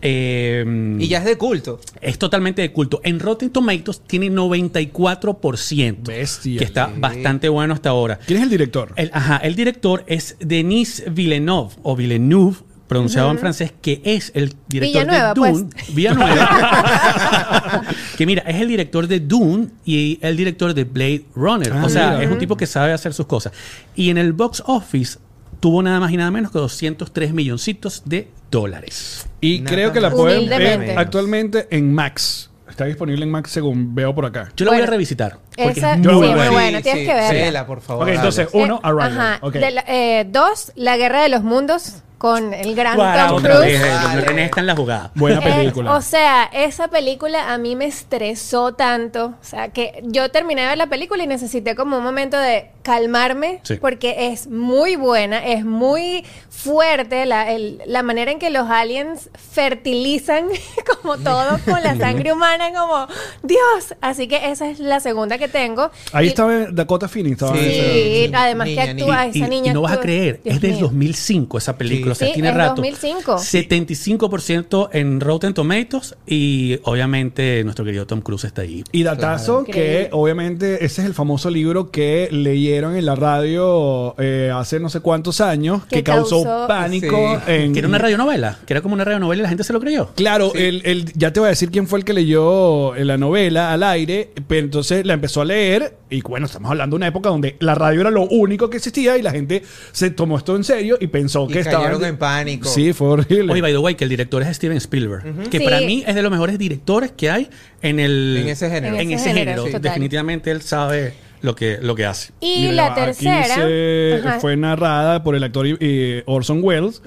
Eh, 0.00 0.96
Y 1.00 1.08
ya 1.08 1.18
es 1.18 1.24
de 1.24 1.36
culto. 1.36 1.80
es 2.00 2.18
totalmente 2.18 2.62
de 2.62 2.72
culto. 2.72 3.00
En 3.04 3.18
Rotten 3.20 3.50
Tomatoes 3.50 4.00
tiene 4.06 4.30
94%. 4.30 5.96
Bestia. 6.06 6.58
Que 6.58 6.64
está 6.64 6.90
bastante 6.96 7.48
bueno 7.48 7.74
hasta 7.74 7.90
ahora. 7.90 8.18
¿Quién 8.26 8.38
es 8.38 8.44
el 8.44 8.50
director? 8.50 8.92
El, 8.96 9.10
ajá, 9.12 9.38
el 9.38 9.54
director 9.56 10.04
es 10.06 10.36
Denis 10.40 11.02
Villeneuve, 11.10 11.74
o 11.82 11.96
Villeneuve, 11.96 12.56
pronunciado 12.86 13.30
en 13.30 13.38
francés, 13.38 13.72
que 13.82 14.00
es 14.04 14.30
el 14.34 14.54
director 14.68 15.02
Villanueva, 15.02 15.28
de 15.28 15.34
Dune. 15.34 15.68
pues. 15.74 15.94
Villanueva. 15.94 17.82
que 18.16 18.24
mira, 18.26 18.42
es 18.46 18.60
el 18.60 18.68
director 18.68 19.06
de 19.06 19.20
Dune 19.20 19.68
y 19.84 20.18
el 20.22 20.36
director 20.36 20.72
de 20.74 20.84
Blade 20.84 21.24
Runner. 21.34 21.72
Ah, 21.72 21.82
o 21.84 21.88
sea, 21.88 22.12
mira. 22.12 22.24
es 22.24 22.30
un 22.30 22.38
tipo 22.38 22.56
que 22.56 22.66
sabe 22.66 22.92
hacer 22.92 23.12
sus 23.12 23.26
cosas. 23.26 23.52
Y 23.94 24.08
en 24.10 24.16
el 24.18 24.32
box 24.32 24.62
office 24.66 25.18
tuvo 25.60 25.82
nada 25.82 26.00
más 26.00 26.10
y 26.12 26.16
nada 26.16 26.30
menos 26.30 26.50
que 26.52 26.58
203 26.58 27.32
milloncitos 27.32 28.02
de 28.04 28.28
dólares. 28.50 29.28
Y 29.40 29.60
Nada 29.60 29.74
creo 29.74 29.92
que 29.92 30.00
la 30.00 30.10
pueden 30.10 30.48
ver 30.48 30.98
actualmente 30.98 31.66
en 31.70 31.92
Max. 31.94 32.50
Está 32.68 32.84
disponible 32.84 33.24
en 33.24 33.30
Max 33.30 33.50
según 33.50 33.94
veo 33.94 34.14
por 34.14 34.24
acá. 34.26 34.50
Yo 34.56 34.64
la 34.66 34.72
voy 34.72 34.82
a 34.82 34.86
revisitar. 34.86 35.38
Esa- 35.56 35.94
es 35.94 35.98
muy 35.98 36.12
a 36.12 36.16
buena. 36.34 36.50
bueno, 36.50 36.80
tienes 36.82 37.08
que 37.08 37.14
verla. 37.14 37.32
Vela, 37.44 37.66
por 37.66 37.80
favor. 37.80 38.04
Ok, 38.08 38.14
entonces, 38.14 38.48
dale. 38.52 38.64
uno, 38.64 38.80
Arrival. 38.82 39.18
Ajá. 39.18 39.40
La- 39.70 39.84
eh, 39.88 40.26
dos, 40.30 40.72
La 40.76 40.96
Guerra 40.96 41.22
de 41.22 41.28
los 41.28 41.42
Mundos 41.42 42.02
con 42.18 42.52
el 42.52 42.74
gran 42.74 42.96
Guau, 42.96 43.28
Tom 43.28 43.36
otra 43.38 43.60
vez, 43.60 43.78
Cruise. 43.80 43.92
eh, 43.94 44.04
Vale. 44.04 44.20
René 44.22 44.44
está 44.46 44.60
en 44.60 44.66
la 44.66 44.74
jugada. 44.76 45.10
Buena 45.14 45.38
Eh, 45.38 45.42
película. 45.56 45.94
o 45.94 46.02
sea, 46.02 46.44
esa 46.52 46.88
película 46.88 47.52
a 47.52 47.58
mí 47.58 47.76
me 47.76 47.86
estresó 47.86 48.74
tanto. 48.74 49.26
O 49.40 49.44
sea, 49.44 49.68
que 49.68 50.02
yo 50.02 50.28
terminé 50.30 50.62
de 50.62 50.66
ver 50.68 50.78
la 50.78 50.88
película 50.88 51.22
y 51.22 51.26
necesité 51.28 51.76
como 51.76 51.98
un 51.98 52.02
momento 52.02 52.36
de 52.36 52.70
calmarme 52.82 53.60
Sí. 53.62 53.76
porque 53.76 54.32
es 54.32 54.46
muy 54.48 54.96
buena, 54.96 55.44
es 55.46 55.64
muy 55.64 56.24
fuerte 56.48 57.24
la, 57.26 57.52
el- 57.52 57.80
la 57.86 58.02
manera 58.02 58.32
en 58.32 58.38
que 58.38 58.50
los 58.50 58.68
aliens 58.68 59.30
fertilizan 59.52 60.46
como 61.02 61.18
todo 61.18 61.58
con 61.64 61.82
la 61.82 61.96
sangre 61.96 62.32
humana, 62.32 62.70
como 62.72 63.06
Dios. 63.42 63.94
Así 64.00 64.26
que 64.26 64.50
esa 64.50 64.68
es 64.70 64.80
la 64.80 65.00
segunda 65.00 65.38
que 65.38 65.48
tengo. 65.48 65.90
Ahí 66.12 66.26
Y- 66.26 66.28
estaba 66.30 66.52
Dakota 66.70 67.08
Fanning. 67.08 67.32
Estaba 67.34 67.54
Sí. 67.56 68.30
además 68.34 68.66
Niña, 68.68 68.84
que 68.84 68.90
actúa 68.90 69.24
niña. 69.24 69.26
Y, 69.34 69.38
esa 69.38 69.48
niña. 69.48 69.70
y 69.70 69.74
no 69.74 69.82
vas 69.82 69.92
a 69.92 69.94
actúa- 69.96 70.02
creer, 70.02 70.40
Dios 70.42 70.56
es 70.56 70.60
del 70.62 70.70
mío. 70.72 70.80
2005 70.82 71.58
esa 71.58 71.76
película, 71.76 72.07
o 72.12 72.14
sea, 72.14 72.28
Sí, 72.28 72.34
tiene 72.34 72.48
es 72.50 72.54
rato. 72.54 72.76
2005. 72.76 73.38
75% 73.38 74.88
en 74.92 75.20
Rotten 75.20 75.54
Tomatoes 75.54 76.14
y 76.26 76.78
obviamente 76.84 77.62
nuestro 77.64 77.84
querido 77.84 78.06
Tom 78.06 78.20
Cruise 78.20 78.44
está 78.44 78.62
ahí. 78.62 78.84
Y 78.92 79.02
datazo 79.02 79.64
Claro. 79.64 79.64
que 79.66 79.70
Increíble. 79.70 80.08
obviamente 80.12 80.84
ese 80.84 81.02
es 81.02 81.06
el 81.06 81.14
famoso 81.14 81.50
libro 81.50 81.90
que 81.90 82.28
leyeron 82.30 82.96
en 82.96 83.06
la 83.06 83.14
radio 83.14 84.14
eh, 84.18 84.50
hace 84.54 84.80
no 84.80 84.88
sé 84.90 85.00
cuántos 85.00 85.40
años 85.40 85.84
que, 85.86 85.96
Que 85.96 86.02
causó, 86.04 86.42
causó- 86.44 86.66
pánico 86.68 87.40
Sí. 87.46 87.52
en 87.52 87.72
Que 87.72 87.78
era 87.80 87.88
una 87.88 87.98
radionovela, 87.98 88.58
que 88.66 88.72
era 88.72 88.80
como 88.80 88.94
una 88.94 89.04
radionovela 89.04 89.40
y 89.40 89.42
la 89.42 89.48
gente 89.48 89.64
se 89.64 89.72
lo 89.72 89.80
creyó. 89.80 90.10
Claro, 90.14 90.52
el, 90.54 90.82
el- 90.84 91.12
ya 91.14 91.32
te 91.32 91.40
voy 91.40 91.48
a 91.48 91.50
decir 91.50 91.70
quién 91.70 91.86
fue 91.86 91.98
el 91.98 92.04
que 92.04 92.12
leyó 92.12 92.94
la 92.94 93.16
novela 93.18 93.72
al 93.72 93.82
aire, 93.82 94.30
pero 94.46 94.64
entonces 94.64 95.04
la 95.06 95.14
empezó 95.14 95.40
a 95.40 95.44
leer 95.44 95.96
y 96.10 96.22
bueno, 96.22 96.46
estamos 96.46 96.70
hablando 96.70 96.94
de 96.94 96.98
una 96.98 97.06
época 97.08 97.28
donde 97.28 97.56
la 97.60 97.74
radio 97.74 98.00
era 98.00 98.10
lo 98.10 98.22
único 98.22 98.70
que 98.70 98.78
existía 98.78 99.16
y 99.18 99.22
la 99.22 99.30
gente 99.30 99.62
se 99.92 100.10
tomó 100.10 100.38
esto 100.38 100.56
en 100.56 100.64
serio 100.64 100.96
y 101.00 101.06
pensó 101.08 101.46
Y 101.48 101.52
que 101.52 101.60
estaba... 101.60 101.84
cayeron 101.98 102.14
en 102.14 102.18
pánico. 102.18 102.68
Sí, 102.68 102.92
fue 102.92 103.08
horrible. 103.08 103.52
Oye, 103.52 103.62
by 103.62 103.72
the 103.72 103.78
way, 103.78 103.94
que 103.94 104.04
el 104.04 104.10
director 104.10 104.42
es 104.42 104.56
Steven 104.56 104.76
Spielberg, 104.78 105.48
que 105.50 105.58
Sí. 105.58 105.64
para 105.64 105.80
mí 105.80 106.04
es 106.06 106.14
de 106.14 106.22
los 106.22 106.30
mejores 106.30 106.58
directores 106.58 107.12
que 107.12 107.30
hay 107.30 107.48
en 107.82 108.00
el 108.00 108.38
En 108.42 108.48
ese 108.48 108.70
género. 108.70 108.94
En, 108.96 109.00
En 109.02 109.10
ese 109.12 109.30
ese 109.30 109.38
género. 109.38 109.62
género, 109.64 109.78
sí. 109.78 109.82
Definitivamente 109.82 110.50
él 110.50 110.62
sabe 110.62 111.14
lo 111.40 111.54
que, 111.54 111.78
lo 111.80 111.94
que 111.94 112.04
hace. 112.04 112.32
Y 112.40 112.62
Mira, 112.70 112.88
la 112.88 112.94
tercera. 112.96 113.44
ajá, 113.44 114.40
fue 114.40 114.56
narrada 114.56 115.22
por 115.22 115.36
el 115.36 115.44
actor 115.44 115.66
eh, 115.68 116.24
Orson 116.26 116.60
Welles. 116.64 117.00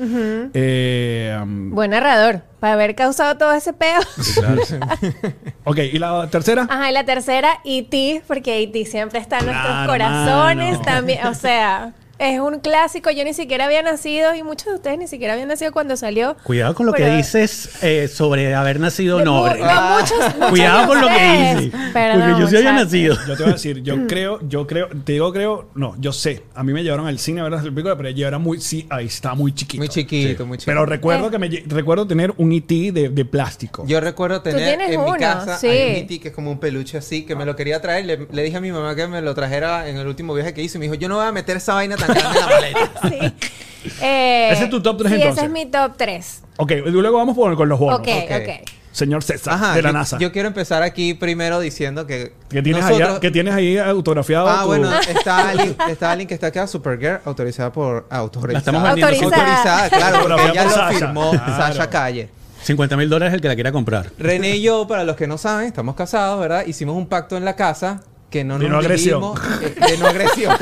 Eh, 0.53 1.37
um, 1.41 1.71
Buen 1.71 1.91
narrador. 1.91 2.41
Para 2.61 2.73
haber 2.73 2.95
causado 2.95 3.37
todo 3.37 3.51
ese 3.53 3.73
peo. 3.73 3.99
ok, 5.65 5.77
¿y 5.91 5.99
la 5.99 6.27
tercera? 6.29 6.67
Ajá, 6.69 6.89
y 6.89 6.93
la 6.93 7.03
tercera, 7.05 7.59
E.T., 7.65 8.23
porque 8.27 8.61
E.T. 8.63 8.85
siempre 8.85 9.19
está 9.19 9.39
en 9.39 9.45
nuestros 9.47 9.67
Claro, 9.67 9.91
corazones 9.91 10.71
mano. 10.73 10.81
también. 10.85 11.25
O 11.27 11.33
sea, 11.33 11.93
es 12.21 12.39
un 12.39 12.59
clásico. 12.59 13.09
Yo 13.11 13.23
ni 13.23 13.33
siquiera 13.33 13.65
había 13.65 13.81
nacido 13.81 14.35
y 14.35 14.43
muchos 14.43 14.67
de 14.67 14.75
ustedes 14.75 14.97
ni 14.99 15.07
siquiera 15.07 15.33
habían 15.33 15.47
nacido 15.47 15.71
cuando 15.71 15.97
salió. 15.97 16.37
Cuidado 16.43 16.75
con 16.75 16.85
lo 16.85 16.91
Pero- 16.93 17.05
que 17.07 17.15
dices 17.17 17.79
eh, 17.81 18.07
sobre 18.07 18.53
haber 18.53 18.79
nacido 18.79 19.23
noble. 19.25 19.59
no, 19.59 19.97
muchos- 19.99 20.17
muchos 20.35 20.49
Cuidado 20.49 20.87
con 20.87 21.01
lo 21.01 21.07
que 21.07 21.55
dices. 21.59 21.79
Perdón, 21.93 22.21
porque 22.29 22.41
yo 22.41 22.47
sí 22.47 22.57
había 22.57 22.73
nacido. 22.73 23.15
Yo 23.27 23.35
te 23.35 23.43
voy 23.43 23.49
a 23.49 23.53
decir, 23.55 23.81
yo 23.81 24.07
creo, 24.07 24.39
yo 24.47 24.67
creo, 24.67 24.87
te 25.03 25.13
digo 25.13 25.33
creo, 25.33 25.69
no, 25.75 25.95
yo 25.99 26.13
sé. 26.13 26.43
A 26.53 26.63
mí 26.63 26.73
me 26.73 26.83
llevaron 26.83 27.07
al 27.07 27.17
cine 27.19 27.41
a 27.41 27.43
ver 27.43 27.53
la 27.53 27.61
película, 27.61 27.97
pero 27.97 28.09
yo 28.11 28.27
era 28.27 28.37
muy, 28.37 28.61
sí, 28.61 28.85
ahí 28.89 29.07
está 29.07 29.33
muy 29.33 29.53
chiquito. 29.53 29.79
Muy 29.81 29.89
chiquito, 29.89 30.45
muy 30.45 30.57
chiquito. 30.57 30.71
Pero 30.71 30.85
recuerdo 30.85 31.27
Eh. 31.27 31.31
que 31.31 31.39
me 31.39 31.49
recuerdo 31.67 32.05
tener 32.07 32.33
un 32.37 32.51
E.T. 32.51 32.91
de, 32.91 33.09
de 33.09 33.25
plástico. 33.25 33.83
Yo 33.87 33.99
recuerdo 33.99 34.41
tener 34.41 34.79
en 34.79 35.03
mi 35.03 35.11
casa 35.17 35.57
sí. 35.57 35.67
hay 35.67 35.89
un 35.91 35.95
E.T. 35.97 36.19
que 36.19 36.27
es 36.29 36.33
como 36.35 36.51
un 36.51 36.59
peluche 36.59 36.97
así, 36.97 37.25
que 37.25 37.35
me 37.35 37.45
lo 37.45 37.55
quería 37.55 37.81
traer. 37.81 38.05
Le, 38.05 38.27
le 38.31 38.43
dije 38.43 38.57
a 38.57 38.61
mi 38.61 38.71
mamá 38.71 38.95
que 38.95 39.07
me 39.07 39.21
lo 39.21 39.33
trajera 39.33 39.89
en 39.89 39.97
el 39.97 40.07
último 40.07 40.33
viaje 40.35 40.53
que 40.53 40.61
hice. 40.61 40.77
Y 40.77 40.79
me 40.79 40.85
dijo, 40.85 40.95
yo 40.95 41.09
no 41.09 41.15
voy 41.15 41.25
a 41.25 41.31
meter 41.31 41.57
esa 41.57 41.73
vaina 41.73 41.95
tan 41.97 42.10
la 42.15 42.47
maleta. 42.47 43.33
Sí. 43.83 43.93
Eh, 43.99 44.49
Ese 44.51 44.65
es 44.65 44.69
tu 44.69 44.79
top 44.81 44.99
tres, 44.99 45.09
sí, 45.11 45.15
entonces. 45.15 45.37
ese 45.43 45.45
es 45.47 45.51
mi 45.51 45.65
top 45.65 45.93
3. 45.97 46.43
Ok, 46.57 46.71
y 46.71 46.91
luego 46.91 47.17
vamos 47.17 47.35
por- 47.35 47.55
con 47.55 47.67
los 47.67 47.79
bonos. 47.79 47.99
Ok, 47.99 48.07
ok. 48.07 48.31
ok. 48.41 48.69
Señor 48.91 49.23
César, 49.23 49.53
Ajá, 49.55 49.73
de 49.73 49.81
la 49.81 49.89
yo, 49.89 49.93
NASA. 49.93 50.17
yo 50.19 50.31
quiero 50.31 50.49
empezar 50.49 50.83
aquí 50.83 51.15
primero 51.15 51.59
diciendo 51.59 52.05
que. 52.05 52.33
que, 52.49 52.61
tienes 52.61 52.83
nosotros- 52.83 53.13
ahí, 53.15 53.19
que 53.21 53.31
tienes 53.31 53.53
ahí 53.55 53.77
autografiado. 53.79 54.47
Ah, 54.49 54.59
tu- 54.61 54.67
bueno, 54.67 54.91
está 55.09 55.49
alguien, 55.49 55.75
está 55.89 56.11
alguien 56.11 56.27
que 56.27 56.35
está 56.35 56.47
acá, 56.47 56.67
Supergirl, 56.67 57.21
autorizada 57.25 57.71
por. 57.71 58.05
Autorizada. 58.11 58.53
La 58.53 58.59
estamos 58.59 58.83
vendiendo. 58.83 59.07
Autorizada. 59.25 59.43
Autorizada, 59.85 59.89
claro, 59.89 60.19
porque 60.19 60.33
Autografiada 60.33 60.51
ella 60.51 60.63
por 60.63 60.77
lo 60.77 60.83
Sasha. 60.91 60.99
firmó 60.99 61.31
Claro. 61.31 61.55
Sasha 61.73 61.89
Calle. 61.89 62.29
50 62.61 62.97
mil 62.97 63.09
dólares 63.09 63.33
el 63.33 63.41
que 63.41 63.47
la 63.47 63.55
quiera 63.55 63.71
comprar. 63.71 64.11
René 64.19 64.57
y 64.57 64.61
yo, 64.61 64.87
para 64.87 65.03
los 65.03 65.15
que 65.15 65.25
no 65.25 65.39
saben, 65.39 65.65
estamos 65.65 65.95
casados, 65.95 66.39
¿verdad? 66.39 66.65
Hicimos 66.67 66.95
un 66.95 67.07
pacto 67.07 67.35
en 67.35 67.45
la 67.45 67.55
casa 67.55 68.01
que 68.31 68.43
no 68.43 68.57
De 68.57 68.63
nos 68.63 68.71
no 68.71 68.77
agresión. 68.79 69.23
eh, 69.61 69.75
de 69.91 69.97
no 69.99 70.07
agresión. 70.07 70.55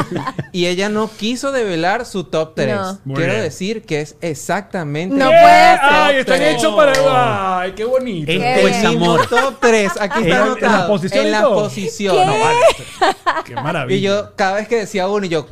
y 0.52 0.66
ella 0.66 0.88
no 0.88 1.08
quiso 1.08 1.52
develar 1.52 2.04
su 2.06 2.24
top 2.24 2.54
3. 2.56 2.74
No. 2.74 2.98
Muy 3.04 3.16
Quiero 3.16 3.32
bien. 3.32 3.44
decir 3.44 3.82
que 3.82 4.00
es 4.00 4.16
exactamente 4.22 5.14
No 5.14 5.26
puede 5.26 5.38
ser. 5.42 5.78
¡Ay, 5.82 6.16
están 6.16 6.42
hechos 6.42 6.74
para... 6.74 7.60
¡Ay, 7.60 7.72
qué 7.72 7.84
bonito! 7.84 8.26
Qué 8.26 8.64
es 8.70 8.84
amor. 8.84 9.26
top 9.28 9.54
3. 9.60 9.92
Aquí 10.00 10.18
¿En 10.20 10.24
está 10.24 10.38
la- 10.38 10.44
anotado. 10.46 10.66
en 10.74 10.80
la 10.80 10.86
posición 10.88 11.26
En 11.26 11.32
la 11.32 11.42
posición. 11.48 12.16
¿Qué? 12.16 12.24
No, 12.26 12.32
vale. 12.40 12.58
¡Qué 13.44 13.54
maravilla! 13.54 13.96
Y 13.98 14.00
yo, 14.00 14.34
cada 14.34 14.54
vez 14.54 14.66
que 14.66 14.76
decía 14.76 15.06
uno, 15.06 15.26
y 15.26 15.28
yo. 15.28 15.46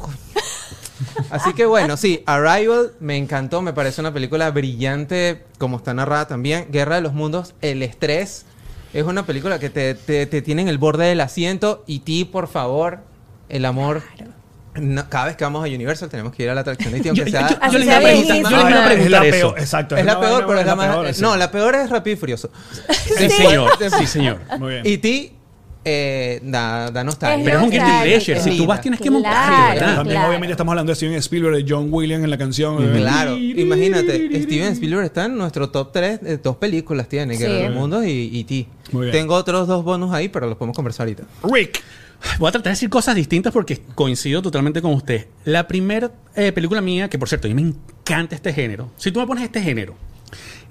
Así 1.30 1.52
que 1.52 1.66
bueno, 1.66 1.96
sí, 1.96 2.22
Arrival 2.26 2.92
me 3.00 3.16
encantó, 3.16 3.60
me 3.60 3.72
parece 3.72 4.00
una 4.00 4.12
película 4.12 4.50
brillante, 4.50 5.44
como 5.58 5.76
está 5.76 5.92
narrada 5.94 6.26
también. 6.26 6.68
Guerra 6.70 6.96
de 6.96 7.02
los 7.02 7.12
Mundos, 7.12 7.54
el 7.60 7.82
estrés. 7.82 8.46
Es 8.94 9.04
una 9.04 9.24
película 9.26 9.58
que 9.58 9.70
te, 9.70 9.94
te, 9.94 10.26
te 10.26 10.42
tiene 10.42 10.62
en 10.62 10.68
el 10.68 10.78
borde 10.78 11.06
del 11.06 11.20
asiento. 11.20 11.84
Y 11.86 12.00
ti, 12.00 12.24
por 12.24 12.48
favor, 12.48 13.00
el 13.48 13.64
amor. 13.64 14.02
No, 14.74 15.08
cada 15.08 15.26
vez 15.26 15.36
que 15.36 15.42
vamos 15.44 15.64
a 15.64 15.68
Universal 15.68 16.08
tenemos 16.08 16.32
que 16.34 16.44
ir 16.44 16.50
a 16.50 16.54
la 16.54 16.60
atracción 16.60 16.92
de 16.92 17.00
ti, 17.02 17.08
aunque 17.08 17.30
sea. 17.30 17.48
yo- 17.70 17.78
les 17.78 17.86
iba 17.88 18.00
yo 18.00 18.18
les 18.18 18.40
iba 18.40 18.48
a 18.48 18.68
es 18.68 18.70
la 18.70 18.84
preguntar 18.86 19.22
peor, 19.22 19.34
eso. 19.34 19.56
exacto. 19.56 19.96
es 19.96 20.04
la 20.04 20.20
peor, 20.20 20.46
pero 20.46 20.60
es 20.60 20.66
la 20.66 20.76
más. 20.76 20.88
peor, 20.96 21.14
sí. 21.14 21.22
no, 21.22 21.36
la 21.36 21.50
peor 21.50 21.74
es 21.74 21.90
Rápido 21.90 22.14
y 22.14 22.16
Furioso. 22.18 22.50
Sí, 23.16 23.28
señor. 23.28 23.70
Sí, 23.98 24.06
señor. 24.06 24.38
Muy 24.58 24.72
bien. 24.74 24.86
Y 24.86 24.98
ti, 24.98 25.32
eh, 25.90 26.40
da, 26.42 26.90
da 26.90 27.02
nostalgia. 27.04 27.44
Pero 27.44 27.58
es 27.58 27.64
un 27.64 27.70
guilty 27.70 27.90
pleasure. 28.02 28.40
Si 28.40 28.56
tú 28.56 28.66
vas, 28.66 28.80
tienes 28.80 29.00
que 29.00 29.10
montar, 29.10 29.32
Claro. 29.32 29.74
¿verdad? 29.74 29.96
También 29.96 30.14
Claro. 30.16 30.28
obviamente 30.28 30.52
estamos 30.52 30.72
hablando 30.72 30.90
de 30.92 30.96
Steven 30.96 31.14
Spielberg, 31.16 31.56
de 31.56 31.64
John 31.68 31.88
Williams 31.90 32.24
en 32.24 32.30
la 32.30 32.38
canción. 32.38 32.76
eh, 32.82 32.98
Claro, 32.98 33.36
imagínate, 33.36 34.42
Steven 34.42 34.72
Spielberg 34.72 35.04
está 35.06 35.24
en 35.26 35.36
nuestro 35.38 35.70
top 35.70 35.92
3, 35.92 36.20
de 36.22 36.36
dos 36.38 36.56
películas 36.56 37.08
tiene, 37.08 37.34
Sí. 37.34 37.40
Guerra 37.42 37.54
de 37.54 37.68
los 37.68 37.74
Mundos 37.74 38.04
y, 38.06 38.10
y 38.48 38.66
bien. 38.92 39.10
Tengo 39.12 39.34
otros 39.34 39.66
dos 39.68 39.84
bonus 39.84 40.12
ahí, 40.12 40.28
pero 40.28 40.46
los 40.46 40.56
podemos 40.56 40.76
conversar 40.76 41.06
ahorita. 41.06 41.24
Rick. 41.44 41.82
Voy 42.40 42.48
a 42.48 42.52
tratar 42.52 42.64
de 42.64 42.70
decir 42.70 42.90
cosas 42.90 43.14
distintas 43.14 43.52
porque 43.52 43.80
coincido 43.94 44.42
totalmente 44.42 44.82
con 44.82 44.92
usted. 44.92 45.26
La 45.44 45.68
primera 45.68 46.10
eh, 46.34 46.50
película 46.50 46.80
mía, 46.80 47.08
que 47.08 47.16
por 47.18 47.28
cierto, 47.28 47.46
a 47.46 47.50
mí 47.50 47.54
me 47.54 47.62
encanta 47.68 48.34
este 48.34 48.52
género. 48.52 48.90
Si 48.96 49.12
tú 49.12 49.20
me 49.20 49.26
pones 49.26 49.44
este 49.44 49.60
género 49.62 49.94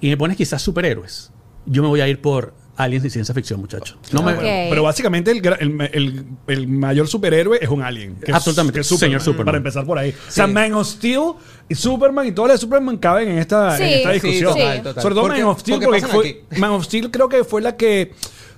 y 0.00 0.08
me 0.10 0.16
pones 0.18 0.36
quizás 0.36 0.60
superhéroes, 0.60 1.30
yo 1.64 1.82
me 1.82 1.88
voy 1.88 2.00
a 2.02 2.08
ir 2.08 2.20
por 2.20 2.52
aliens 2.78 3.04
y 3.04 3.10
ciencia 3.10 3.34
ficción, 3.34 3.60
muchachos. 3.60 3.98
No 4.12 4.22
me- 4.22 4.32
Ok. 4.32 4.40
Pero 4.40 4.82
básicamente 4.84 5.30
el, 5.30 5.42
gra- 5.42 5.58
el, 5.60 5.78
el- 5.92 6.24
el 6.46 6.68
mayor 6.68 7.06
superhéroe 7.08 7.58
es 7.60 7.68
un 7.68 7.82
alien. 7.82 8.14
que 8.16 8.30
es- 8.30 8.34
Absolutamente, 8.36 8.76
que 8.76 8.80
es 8.80 8.86
Superman, 8.86 9.10
señor 9.10 9.20
Superman. 9.20 9.44
Para 9.46 9.58
empezar 9.58 9.84
por 9.84 9.98
ahí. 9.98 10.14
O 10.28 10.30
sea. 10.30 10.46
Man 10.46 10.72
of 10.74 10.86
Steel 10.88 11.32
y 11.68 11.74
Superman 11.74 12.26
y 12.28 12.32
todas 12.32 12.48
las 12.52 12.60
de 12.60 12.62
Superman 12.62 12.96
caben 12.96 13.28
en 13.28 13.38
esta, 13.38 13.72
en 13.76 13.78
Sí, 13.88 13.94
esta 13.94 14.08
sí, 14.08 14.14
discusión. 14.14 14.54
sí. 14.54 14.60
total. 14.82 15.02
Sobre 15.02 15.14
todo 15.14 15.24
Porque- 15.24 15.40
Man 15.40 15.48
of 15.50 15.60
Steel, 15.60 15.74
porque 15.80 15.86
porque, 15.86 16.00
pasan 16.00 16.16
fue, 16.16 16.28
aquí. 16.28 16.60
Man 16.60 16.70
of 16.70 16.84
Steel 16.84 17.10
creo 17.10 17.28
que 17.28 17.44
fue 17.44 17.60
la 17.60 17.76
que 17.76 18.12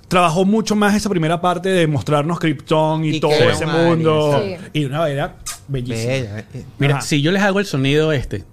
trabajó 0.07 0.45
mucho 0.45 0.75
más 0.75 0.93
esa 0.95 1.09
primera 1.09 1.39
parte 1.41 1.69
de 1.69 1.87
mostrarnos 1.87 2.37
Krypton 2.39 3.03
y, 3.05 3.15
Y 3.15 3.19
todo 3.19 3.31
que 3.31 3.37
era 3.43 3.53
ese 3.53 3.63
un 3.65 3.69
alien, 3.71 3.87
mundo. 3.87 4.41
sí. 4.43 4.55
Y 4.73 4.85
una 4.85 4.99
manera 4.99 5.35
bellísima. 5.67 6.11
Bella. 6.13 6.39
eh. 6.53 6.65
Mira, 6.79 6.97
Ajá. 6.97 7.05
si 7.05 7.21
yo 7.21 7.31
les 7.31 7.41
hago 7.41 7.59
el 7.59 7.65
sonido 7.65 8.11
este, 8.11 8.43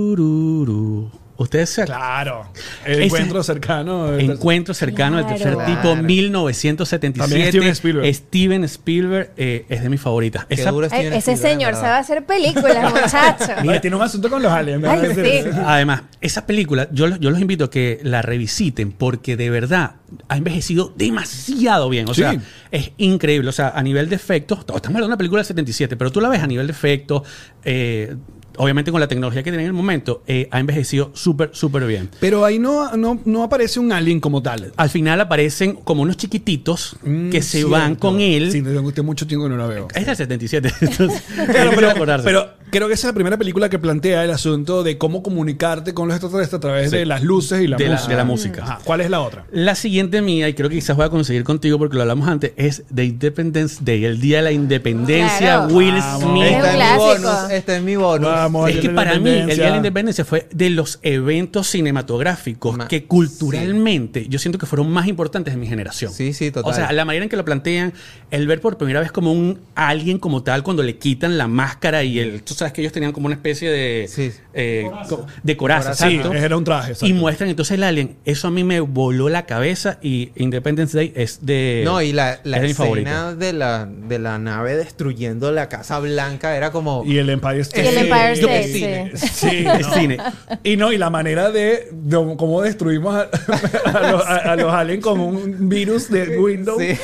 turururu, 0.00 1.10
Ustedes 1.40 1.70
se 1.70 1.84
Claro. 1.86 2.46
El 2.84 3.00
encuentro 3.04 3.42
cercano. 3.42 4.14
Encuentro 4.18 4.74
cercano 4.74 5.16
del 5.16 5.26
tercer 5.26 5.54
Claro. 5.54 5.66
tipo, 5.70 5.82
Claro. 5.92 6.02
1977. 6.02 7.18
También 7.18 7.48
Steven 7.48 7.68
Spielberg. 7.72 8.14
Steven 8.14 8.64
Spielberg, 8.64 9.30
eh, 9.38 9.64
es 9.70 9.82
de 9.82 9.88
mis 9.88 10.02
favoritas. 10.02 10.44
Qué 10.44 10.54
Esa- 10.56 10.70
duro 10.70 10.86
Ay, 10.90 10.98
Steven 11.00 11.12
ese 11.14 11.32
Spielberg, 11.32 11.52
señor 11.60 11.74
sabe 11.76 11.98
hacer 11.98 12.26
películas, 12.26 12.92
muchacho. 12.92 13.52
Oye, 13.66 13.80
tiene 13.80 13.96
un 13.96 14.02
asunto 14.02 14.28
con 14.28 14.42
los 14.42 14.52
aliens. 14.52 14.84
Ay, 14.84 15.00
¿verdad? 15.00 15.24
sí. 15.24 15.60
Además, 15.64 16.02
esa 16.20 16.44
película, 16.46 16.88
yo, 16.92 17.06
los- 17.06 17.18
yo 17.20 17.30
los 17.30 17.40
invito 17.40 17.64
a 17.64 17.70
que 17.70 18.00
la 18.02 18.20
revisiten 18.20 18.92
porque 18.92 19.38
de 19.38 19.48
verdad 19.48 19.92
ha 20.28 20.36
envejecido 20.36 20.92
demasiado 20.94 21.88
bien. 21.88 22.06
O 22.06 22.12
Sí. 22.12 22.20
sea, 22.20 22.36
es 22.70 22.92
increíble. 22.98 23.48
O 23.48 23.52
sea, 23.52 23.70
a 23.74 23.82
nivel 23.82 24.10
de 24.10 24.16
efectos, 24.16 24.58
estamos 24.58 24.84
hablando 24.84 25.00
de 25.00 25.06
una 25.06 25.16
película 25.16 25.40
del 25.40 25.46
77, 25.46 25.96
pero 25.96 26.12
tú 26.12 26.20
la 26.20 26.28
ves 26.28 26.42
a 26.42 26.46
nivel 26.46 26.66
de 26.66 26.72
efectos, 26.72 27.22
eh, 27.64 28.14
obviamente 28.62 28.90
con 28.92 29.00
la 29.00 29.08
tecnología 29.08 29.42
que 29.42 29.50
tiene 29.50 29.62
en 29.64 29.68
el 29.68 29.72
momento, 29.72 30.22
eh, 30.26 30.48
ha 30.50 30.60
envejecido 30.60 31.10
súper, 31.14 31.50
súper 31.52 31.86
bien. 31.86 32.10
Pero 32.20 32.44
ahí 32.44 32.58
no, 32.58 32.96
no, 32.96 33.18
no 33.24 33.42
aparece 33.42 33.80
un 33.80 33.92
alien 33.92 34.20
como 34.20 34.42
tal. 34.42 34.72
Al 34.76 34.90
final 34.90 35.20
aparecen 35.20 35.74
como 35.76 36.02
unos 36.02 36.16
chiquititos 36.16 36.96
Mm, 37.02 37.30
que 37.30 37.42
se 37.42 37.58
cierto. 37.58 37.70
van 37.70 37.94
con 37.96 38.20
él. 38.20 38.50
Sí, 38.52 38.62
tengo 38.62 38.80
usted 38.88 39.02
mucho 39.02 39.26
tiempo 39.26 39.44
que 39.46 39.50
no 39.50 39.56
la 39.56 39.66
veo. 39.66 39.88
Es 39.94 40.06
del 40.06 40.16
77. 40.16 40.72
entonces, 40.80 41.22
Claro, 41.50 41.70
pero, 41.74 42.22
pero 42.24 42.48
creo 42.70 42.88
que 42.88 42.94
esa 42.94 43.06
es 43.08 43.10
la 43.10 43.14
primera 43.14 43.36
película 43.36 43.68
que 43.68 43.78
plantea 43.78 44.24
el 44.24 44.30
asunto 44.30 44.82
de 44.82 44.98
cómo 44.98 45.22
comunicarte 45.22 45.94
con 45.94 46.08
los 46.08 46.16
extraterrestres 46.16 46.58
a 46.58 46.60
través 46.60 46.90
Sí. 46.90 46.96
de 46.98 47.06
las 47.06 47.22
luces 47.22 47.62
y 47.62 47.66
la 47.66 47.76
De 47.76 47.84
la- 47.86 47.92
música. 47.94 48.10
de 48.10 48.16
la 48.16 48.24
música. 48.24 48.62
Ajá. 48.62 48.78
¿Cuál 48.84 49.00
es 49.00 49.10
la 49.10 49.20
otra? 49.20 49.44
La 49.52 49.74
siguiente 49.74 50.22
mía, 50.22 50.48
y 50.48 50.54
creo 50.54 50.68
que 50.68 50.76
quizás 50.76 50.96
voy 50.96 51.06
a 51.06 51.10
conseguir 51.10 51.44
contigo 51.44 51.78
porque 51.78 51.96
lo 51.96 52.02
hablamos 52.02 52.28
antes, 52.28 52.52
es 52.56 52.84
The 52.94 53.04
Independence 53.04 53.78
Day, 53.82 54.04
el 54.04 54.20
Día 54.20 54.38
de 54.38 54.42
la 54.44 54.52
Independencia, 54.52 55.38
Claro. 55.38 55.74
Will 55.74 55.94
Vamos. 55.94 56.22
Smith. 56.22 56.44
Es 56.44 56.62
un 56.62 56.66
Este 56.66 56.66
es 56.66 56.92
mi 56.92 56.96
bonus. 56.98 57.50
Este 57.50 57.76
es 57.76 57.82
mi 57.82 57.96
bonus. 57.96 58.26
Vamos. 58.28 58.49
Es 58.68 58.76
que 58.78 58.90
para 58.90 59.18
mí 59.18 59.30
el 59.30 59.46
Día 59.46 59.64
de 59.66 59.70
la 59.70 59.76
Independencia. 59.76 60.24
Fue 60.24 60.46
de 60.52 60.70
los 60.70 60.98
eventos 61.02 61.66
cinematográficos 61.68 62.76
Ma- 62.76 62.88
que 62.88 63.04
culturalmente 63.04 64.26
yo 64.28 64.38
siento 64.38 64.58
que 64.58 64.66
fueron 64.66 64.90
más 64.90 65.06
importantes 65.08 65.54
de 65.54 65.60
mi 65.60 65.66
generación. 65.66 66.12
Sí, 66.12 66.32
sí, 66.32 66.50
total. 66.50 66.70
O 66.70 66.74
sea, 66.74 66.92
la 66.92 67.04
manera 67.04 67.24
en 67.24 67.28
que 67.28 67.36
lo 67.36 67.44
plantean, 67.44 67.92
el 68.30 68.46
ver 68.46 68.60
por 68.60 68.76
primera 68.78 69.00
vez 69.00 69.12
como 69.12 69.32
un 69.32 69.58
alguien 69.74 70.18
como 70.18 70.42
tal 70.42 70.62
cuando 70.62 70.82
le 70.82 70.96
quitan 70.98 71.38
la 71.38 71.48
máscara 71.48 72.02
y 72.04 72.18
el, 72.18 72.42
tú 72.42 72.54
sabes 72.54 72.72
que 72.72 72.80
ellos 72.80 72.92
tenían 72.92 73.12
como 73.12 73.26
una 73.26 73.34
especie 73.34 73.70
de 73.70 74.06
Sí. 74.08 74.32
eh, 74.54 74.90
co- 75.08 75.26
de 75.42 75.56
coraza, 75.56 75.94
Sí, 75.94 76.20
era 76.34 76.56
un 76.56 76.64
traje. 76.64 76.92
exacto. 76.92 77.06
y 77.06 77.12
muestran 77.12 77.50
entonces 77.50 77.74
el 77.76 77.84
alien. 77.84 78.16
Eso 78.24 78.48
a 78.48 78.50
mí 78.50 78.64
me 78.64 78.80
voló 78.80 79.28
la 79.28 79.46
cabeza 79.46 79.98
y 80.02 80.30
Independence 80.36 80.96
Day 80.96 81.12
es 81.16 81.44
de 81.44 81.82
No, 81.84 82.00
y 82.02 82.12
la, 82.12 82.40
la 82.44 82.58
es 82.58 82.72
escena 82.72 83.34
de 83.34 83.52
la, 83.52 83.86
de 83.86 84.18
la 84.18 84.38
nave 84.38 84.76
destruyendo 84.76 85.50
la 85.52 85.68
Casa 85.68 85.98
Blanca 85.98 86.56
era 86.56 86.70
como... 86.72 87.02
Y 87.06 87.18
el 87.18 87.30
Empire 87.30 87.60
State. 87.60 87.84
Y 87.84 87.88
el 87.88 87.98
Empire 87.98 88.29
Yo- 88.38 88.48
State, 88.48 88.68
cine. 88.72 89.12
sí. 89.16 89.28
Sí, 89.32 89.64
Es 89.78 89.86
no. 89.88 89.94
cine. 89.94 90.16
Y 90.64 90.76
no, 90.76 90.92
y 90.92 90.98
la 90.98 91.10
manera 91.10 91.50
de, 91.50 91.88
de 91.92 92.16
cómo 92.36 92.62
destruimos 92.62 93.14
a, 93.14 93.22
a 93.84 94.10
los, 94.12 94.26
a- 94.26 94.36
a 94.52 94.56
los 94.56 94.72
aliens 94.72 95.02
con 95.02 95.20
un 95.20 95.68
virus 95.68 96.10
de 96.10 96.38
Windows. 96.38 96.80
Sí. 96.82 96.96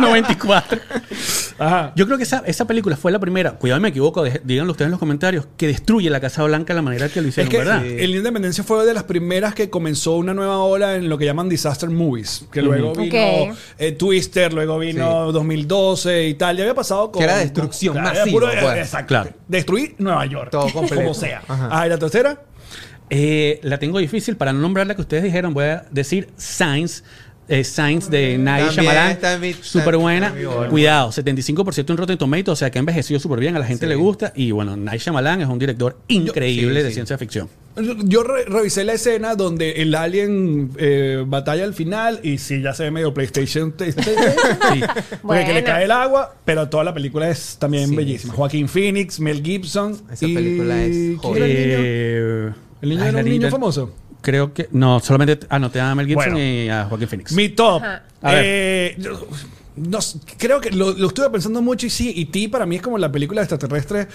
94. 0.00 0.78
Ajá. 1.58 1.92
Yo 1.96 2.06
creo 2.06 2.16
que 2.18 2.24
esa, 2.24 2.42
esa 2.46 2.66
película 2.66 2.96
fue 2.96 3.12
la 3.12 3.18
primera, 3.18 3.52
cuidado 3.52 3.80
me 3.80 3.88
equivoco, 3.88 4.22
de- 4.22 4.40
díganlo 4.44 4.72
ustedes 4.72 4.86
en 4.86 4.90
los 4.92 5.00
comentarios, 5.00 5.46
que 5.56 5.66
destruye 5.66 6.08
la 6.10 6.20
Casa 6.20 6.42
Blanca 6.44 6.72
de 6.72 6.76
la 6.76 6.82
manera 6.82 7.08
que 7.08 7.20
lo 7.20 7.28
Es 7.28 7.32
hicieron, 7.32 7.50
que 7.50 7.58
¿verdad? 7.58 7.84
el 7.84 8.14
Independencia 8.14 8.64
fue 8.64 8.84
de 8.86 8.94
las 8.94 9.04
primeras 9.04 9.54
que 9.54 9.70
comenzó 9.70 10.16
una 10.16 10.34
nueva 10.34 10.58
ola 10.58 10.96
en 10.96 11.08
lo 11.08 11.18
que 11.18 11.24
llaman 11.24 11.48
disaster 11.48 11.90
movies. 11.90 12.46
Que 12.52 12.62
luego 12.62 12.94
vino 12.94 13.54
eh, 13.78 13.92
Twister, 13.92 14.52
luego 14.52 14.78
vino 14.78 15.32
2012 15.32 16.28
y 16.28 16.34
tal. 16.34 16.56
Ya 16.56 16.62
había 16.64 16.74
pasado 16.74 17.10
con. 17.12 17.20
Que 17.20 17.24
era 17.24 17.36
destrucción 17.38 17.94
Claro, 17.94 18.10
era 18.10 18.20
masiva, 18.20 18.40
puro- 18.40 18.52
pues. 18.60 18.76
Exacto. 18.78 19.08
Claro. 19.08 19.30
Destruir 19.48 19.94
Nueva 19.98 20.26
York. 20.26 20.50
Todo 20.50 20.68
completo. 20.72 21.02
Como 21.02 21.14
sea. 21.14 21.42
Ajá. 21.48 21.68
Ah, 21.70 21.86
¿y 21.86 21.90
la 21.90 21.98
tercera? 21.98 22.42
Eh, 23.10 23.60
la 23.62 23.78
tengo 23.78 23.98
difícil 23.98 24.36
para 24.36 24.52
no 24.52 24.60
nombrar 24.60 24.86
la 24.86 24.94
que 24.94 25.02
ustedes 25.02 25.22
dijeron, 25.22 25.52
voy 25.52 25.64
a 25.66 25.84
decir 25.90 26.28
Science. 26.36 27.02
Eh, 27.48 27.64
Science 27.64 28.08
de 28.10 28.38
Night 28.38 28.70
Shyamalan, 28.72 29.18
súper 29.62 29.96
buena. 29.96 30.34
Cuidado, 30.70 31.10
75% 31.10 31.90
en 31.90 31.96
Rotten 31.96 32.16
Tomatoes, 32.18 32.48
o 32.52 32.56
sea 32.56 32.70
que 32.70 32.78
ha 32.78 32.80
envejecido 32.80 33.18
súper 33.20 33.40
bien, 33.40 33.56
a 33.56 33.58
la 33.58 33.66
gente 33.66 33.84
Sí. 33.86 33.88
le 33.88 33.96
gusta. 33.96 34.32
Y 34.36 34.50
bueno, 34.52 34.76
Night 34.76 35.00
Shyamalan 35.02 35.42
es 35.42 35.48
un 35.48 35.58
director 35.58 35.98
increíble 36.08 36.80
sí, 36.80 36.82
de 36.84 36.88
sí. 36.90 36.94
ciencia 36.94 37.18
ficción. 37.18 37.48
Yo- 37.76 37.94
Yo 38.04 38.22
re- 38.22 38.44
revisé 38.44 38.84
la 38.84 38.92
escena 38.92 39.34
donde 39.34 39.72
el 39.82 39.94
alien 39.94 40.70
eh, 40.76 41.24
batalla 41.26 41.64
al 41.64 41.72
final 41.74 42.20
y 42.22 42.36
sí, 42.38 42.60
ya 42.62 42.74
se 42.74 42.84
ve 42.84 42.90
medio 42.90 43.12
PlayStation. 43.14 43.74
Sí. 43.78 44.80
Porque 45.22 45.44
que 45.44 45.52
le 45.54 45.64
cae 45.64 45.84
el 45.84 45.90
agua, 45.90 46.34
pero 46.44 46.68
toda 46.68 46.84
la 46.84 46.94
película 46.94 47.28
es 47.28 47.56
también 47.58 47.88
Sí, 47.90 47.96
bellísima. 47.96 48.32
sí. 48.32 48.36
Joaquín 48.36 48.68
Phoenix, 48.68 49.18
Mel 49.20 49.42
Gibson. 49.42 50.00
Esa 50.12 50.26
y- 50.26 50.34
película 50.34 50.82
es 50.82 50.90
¿quién 50.92 51.18
joya. 51.18 51.46
era 51.46 51.46
el 51.46 51.52
niño? 51.52 51.76
Eh, 51.80 52.52
¿El 52.82 52.88
niño 52.90 53.02
ay, 53.02 53.08
era 53.08 53.10
un 53.10 53.16
la 53.16 53.22
niño 53.22 53.38
niña- 53.38 53.50
famoso? 53.50 53.92
Creo 54.22 54.54
que. 54.54 54.68
No, 54.72 54.98
solamente 55.00 55.46
anoté 55.50 55.80
a 55.80 55.94
Mel 55.94 56.06
Gibson 56.06 56.32
Bueno. 56.32 56.38
y 56.38 56.68
a 56.70 56.84
Joaquín 56.86 57.08
Phoenix. 57.08 57.32
Mi 57.32 57.50
top. 57.50 57.82
Ajá. 57.82 58.02
A 58.22 58.32
ver. 58.32 58.42
Eh, 58.46 58.94
yo- 58.98 59.26
no 59.74 59.98
creo 60.36 60.60
que 60.60 60.70
lo, 60.70 60.92
lo 60.92 61.08
estuve 61.08 61.30
pensando 61.30 61.62
mucho 61.62 61.86
y 61.86 61.90
sí, 61.90 62.12
y 62.14 62.26
ti 62.26 62.46
para 62.46 62.66
mí 62.66 62.76
es 62.76 62.82
como 62.82 62.98
la 62.98 63.10
película 63.10 63.40
extraterrestre. 63.40 64.06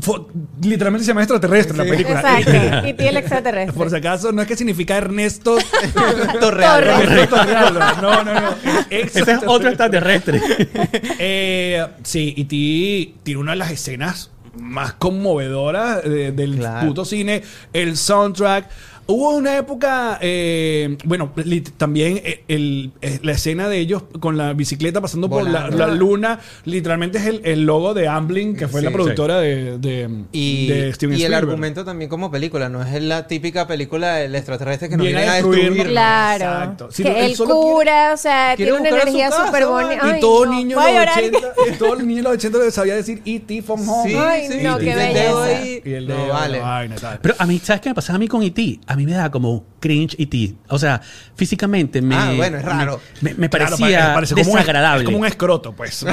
Fue- 0.00 0.22
literalmente 0.62 1.04
se 1.04 1.12
llama 1.12 1.22
extraterrestre 1.22 1.76
la 1.76 1.84
Sí. 1.84 1.90
película. 1.90 2.38
Exacto. 2.38 2.50
Y 2.88 2.92
tiene 2.94 3.10
el 3.10 3.16
extraterrestre. 3.18 3.72
Por 3.72 3.88
si 3.88 3.94
acaso, 3.96 4.32
no 4.32 4.42
es 4.42 4.48
que 4.48 4.56
significa 4.56 4.96
Ernesto 4.96 5.58
Torreal. 6.40 6.80
Torre. 6.84 7.02
Ernesto 7.04 7.36
Torreal, 7.36 7.74
No, 8.02 8.24
no, 8.24 8.34
no. 8.34 8.56
Ese 8.90 9.20
es 9.20 9.38
otro 9.46 9.68
extraterrestre. 9.68 10.40
Eh, 11.20 11.86
sí, 12.02 12.34
y 12.36 12.44
ti 12.44 13.14
tiene 13.22 13.40
una 13.40 13.52
de 13.52 13.58
las 13.58 13.70
escenas 13.70 14.30
más 14.58 14.94
conmovedoras 14.94 16.02
de- 16.02 16.32
del 16.32 16.56
Claro. 16.56 16.88
puto 16.88 17.04
cine, 17.04 17.42
el 17.72 17.96
soundtrack. 17.96 18.68
Hubo 19.06 19.30
una 19.30 19.56
época, 19.56 20.18
eh, 20.20 20.96
bueno, 21.04 21.32
también 21.76 22.20
eh, 22.24 22.44
el- 22.48 22.92
eh, 23.02 23.18
la 23.22 23.32
escena 23.32 23.68
de 23.68 23.78
ellos 23.78 24.04
con 24.20 24.36
la 24.36 24.52
bicicleta 24.52 25.00
pasando 25.00 25.28
por 25.28 25.48
la, 25.48 25.68
luna, 25.88 26.38
literalmente 26.64 27.18
es 27.18 27.26
el, 27.26 27.40
el 27.44 27.64
logo 27.66 27.92
de 27.94 28.06
Amblin, 28.08 28.56
que 28.56 28.68
fue 28.68 28.80
Sí. 28.80 28.86
la 28.86 28.92
productora 28.92 29.40
de, 29.40 29.78
de, 29.78 30.08
Y, 30.32 30.68
de 30.68 30.92
Steven 30.92 31.18
y 31.18 31.22
el 31.24 31.34
argumento 31.34 31.84
también 31.84 32.08
como 32.08 32.30
película, 32.30 32.68
no 32.68 32.82
es 32.82 33.02
la 33.02 33.26
típica 33.26 33.66
película 33.66 34.14
del 34.16 34.34
extraterrestre 34.34 34.88
que 34.88 34.96
nos 34.96 35.04
Viene 35.06 35.20
viene 35.20 35.30
a 35.32 35.34
destruir. 35.36 35.88
Claro. 35.88 36.44
Exacto. 36.44 36.88
Si 36.92 37.02
que 37.02 37.10
no, 37.10 37.16
él 37.16 37.24
el 37.24 37.34
solo 37.36 37.54
cura, 37.60 38.12
o 38.14 38.16
sea, 38.16 38.54
tiene 38.56 38.72
una 38.74 38.88
energía 38.88 39.30
súper 39.32 39.66
bonita. 39.66 40.16
Y 40.16 40.20
todo 40.20 40.46
no, 40.46 40.52
niño 40.54 40.76
los 40.76 40.86
llorar. 40.86 41.18
80, 41.18 41.38
y 41.74 41.78
todo 41.78 41.96
niño 41.96 42.16
de 42.16 42.22
los 42.22 42.32
80 42.34 42.58
le 42.58 42.70
sabía 42.70 42.94
decir 42.94 43.22
E.T. 43.24 43.62
from 43.62 43.88
home. 43.88 44.10
Sí, 44.10 44.16
Ay, 44.16 44.48
sí, 44.50 44.58
no, 44.62 44.78
qué 44.78 44.92
el 44.92 44.98
belleza. 44.98 45.64
Y 45.84 45.92
el 45.94 46.06
no 46.08 46.14
dedo, 46.16 46.28
vale. 46.32 46.60
vaina 46.60 46.96
tal. 46.96 47.18
Pero 47.20 47.34
a 47.38 47.46
mí, 47.46 47.58
¿sabes 47.62 47.80
qué 47.82 47.88
me 47.88 47.94
pasaba 47.94 48.16
a 48.16 48.18
mí 48.18 48.28
con 48.28 48.42
E.T.? 48.42 48.80
A 48.86 48.96
mí 49.00 49.06
me 49.06 49.12
daba 49.12 49.30
como 49.30 49.64
cringe 49.80 50.14
E.T. 50.18 50.54
O 50.68 50.78
sea, 50.78 51.00
físicamente 51.34 52.00
me. 52.02 52.14
Ah, 52.16 52.32
bueno, 52.36 52.58
es 52.58 52.64
raro. 52.64 53.00
Me, 53.20 53.34
me 53.34 53.48
Claro, 53.48 53.76
parecía 53.76 54.14
parece 54.14 54.34
como 54.34 54.50
un- 54.52 54.58
desagradable. 54.58 55.02
es 55.02 55.06
como 55.06 55.18
un 55.18 55.26
escroto, 55.26 55.72
pues. 55.72 56.04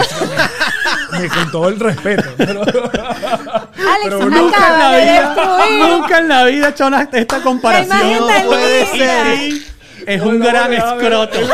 básicamente. 1.12 1.30
Con 1.36 1.52
todo 1.52 1.70
el 1.70 1.80
respeto. 1.80 2.30
Pero, 2.38 2.62
Alex, 2.64 2.84
pero 4.04 4.20
nunca 4.30 4.68
en 4.74 4.80
la 4.80 4.98
vida-. 4.98 5.88
Nunca 5.90 6.18
en 6.20 6.28
la 6.28 6.44
vida 6.46 6.68
he 6.68 6.70
hecho 6.72 6.88
una- 6.88 7.10
esta 7.12 7.42
comparación. 7.42 8.20
No 8.28 8.28
puede 8.46 8.86
ser. 8.88 9.52
Es 10.06 10.22
No, 10.22 10.30
un 10.30 10.40
no, 10.40 10.46
gran 10.46 10.72
no, 10.72 10.78
no, 10.78 10.94
escroto. 11.02 11.38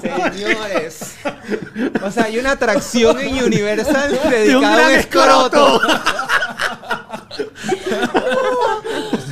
Señores. 0.00 1.14
O 2.02 2.10
sea, 2.10 2.24
hay 2.24 2.38
una 2.38 2.52
atracción 2.52 3.18
en 3.20 3.42
Universal 3.44 4.10
De 4.12 4.18
un 4.24 4.30
dedicada 4.30 4.54
a 4.54 4.58
un 4.58 4.76
gran 4.76 4.90
escroto. 4.92 5.80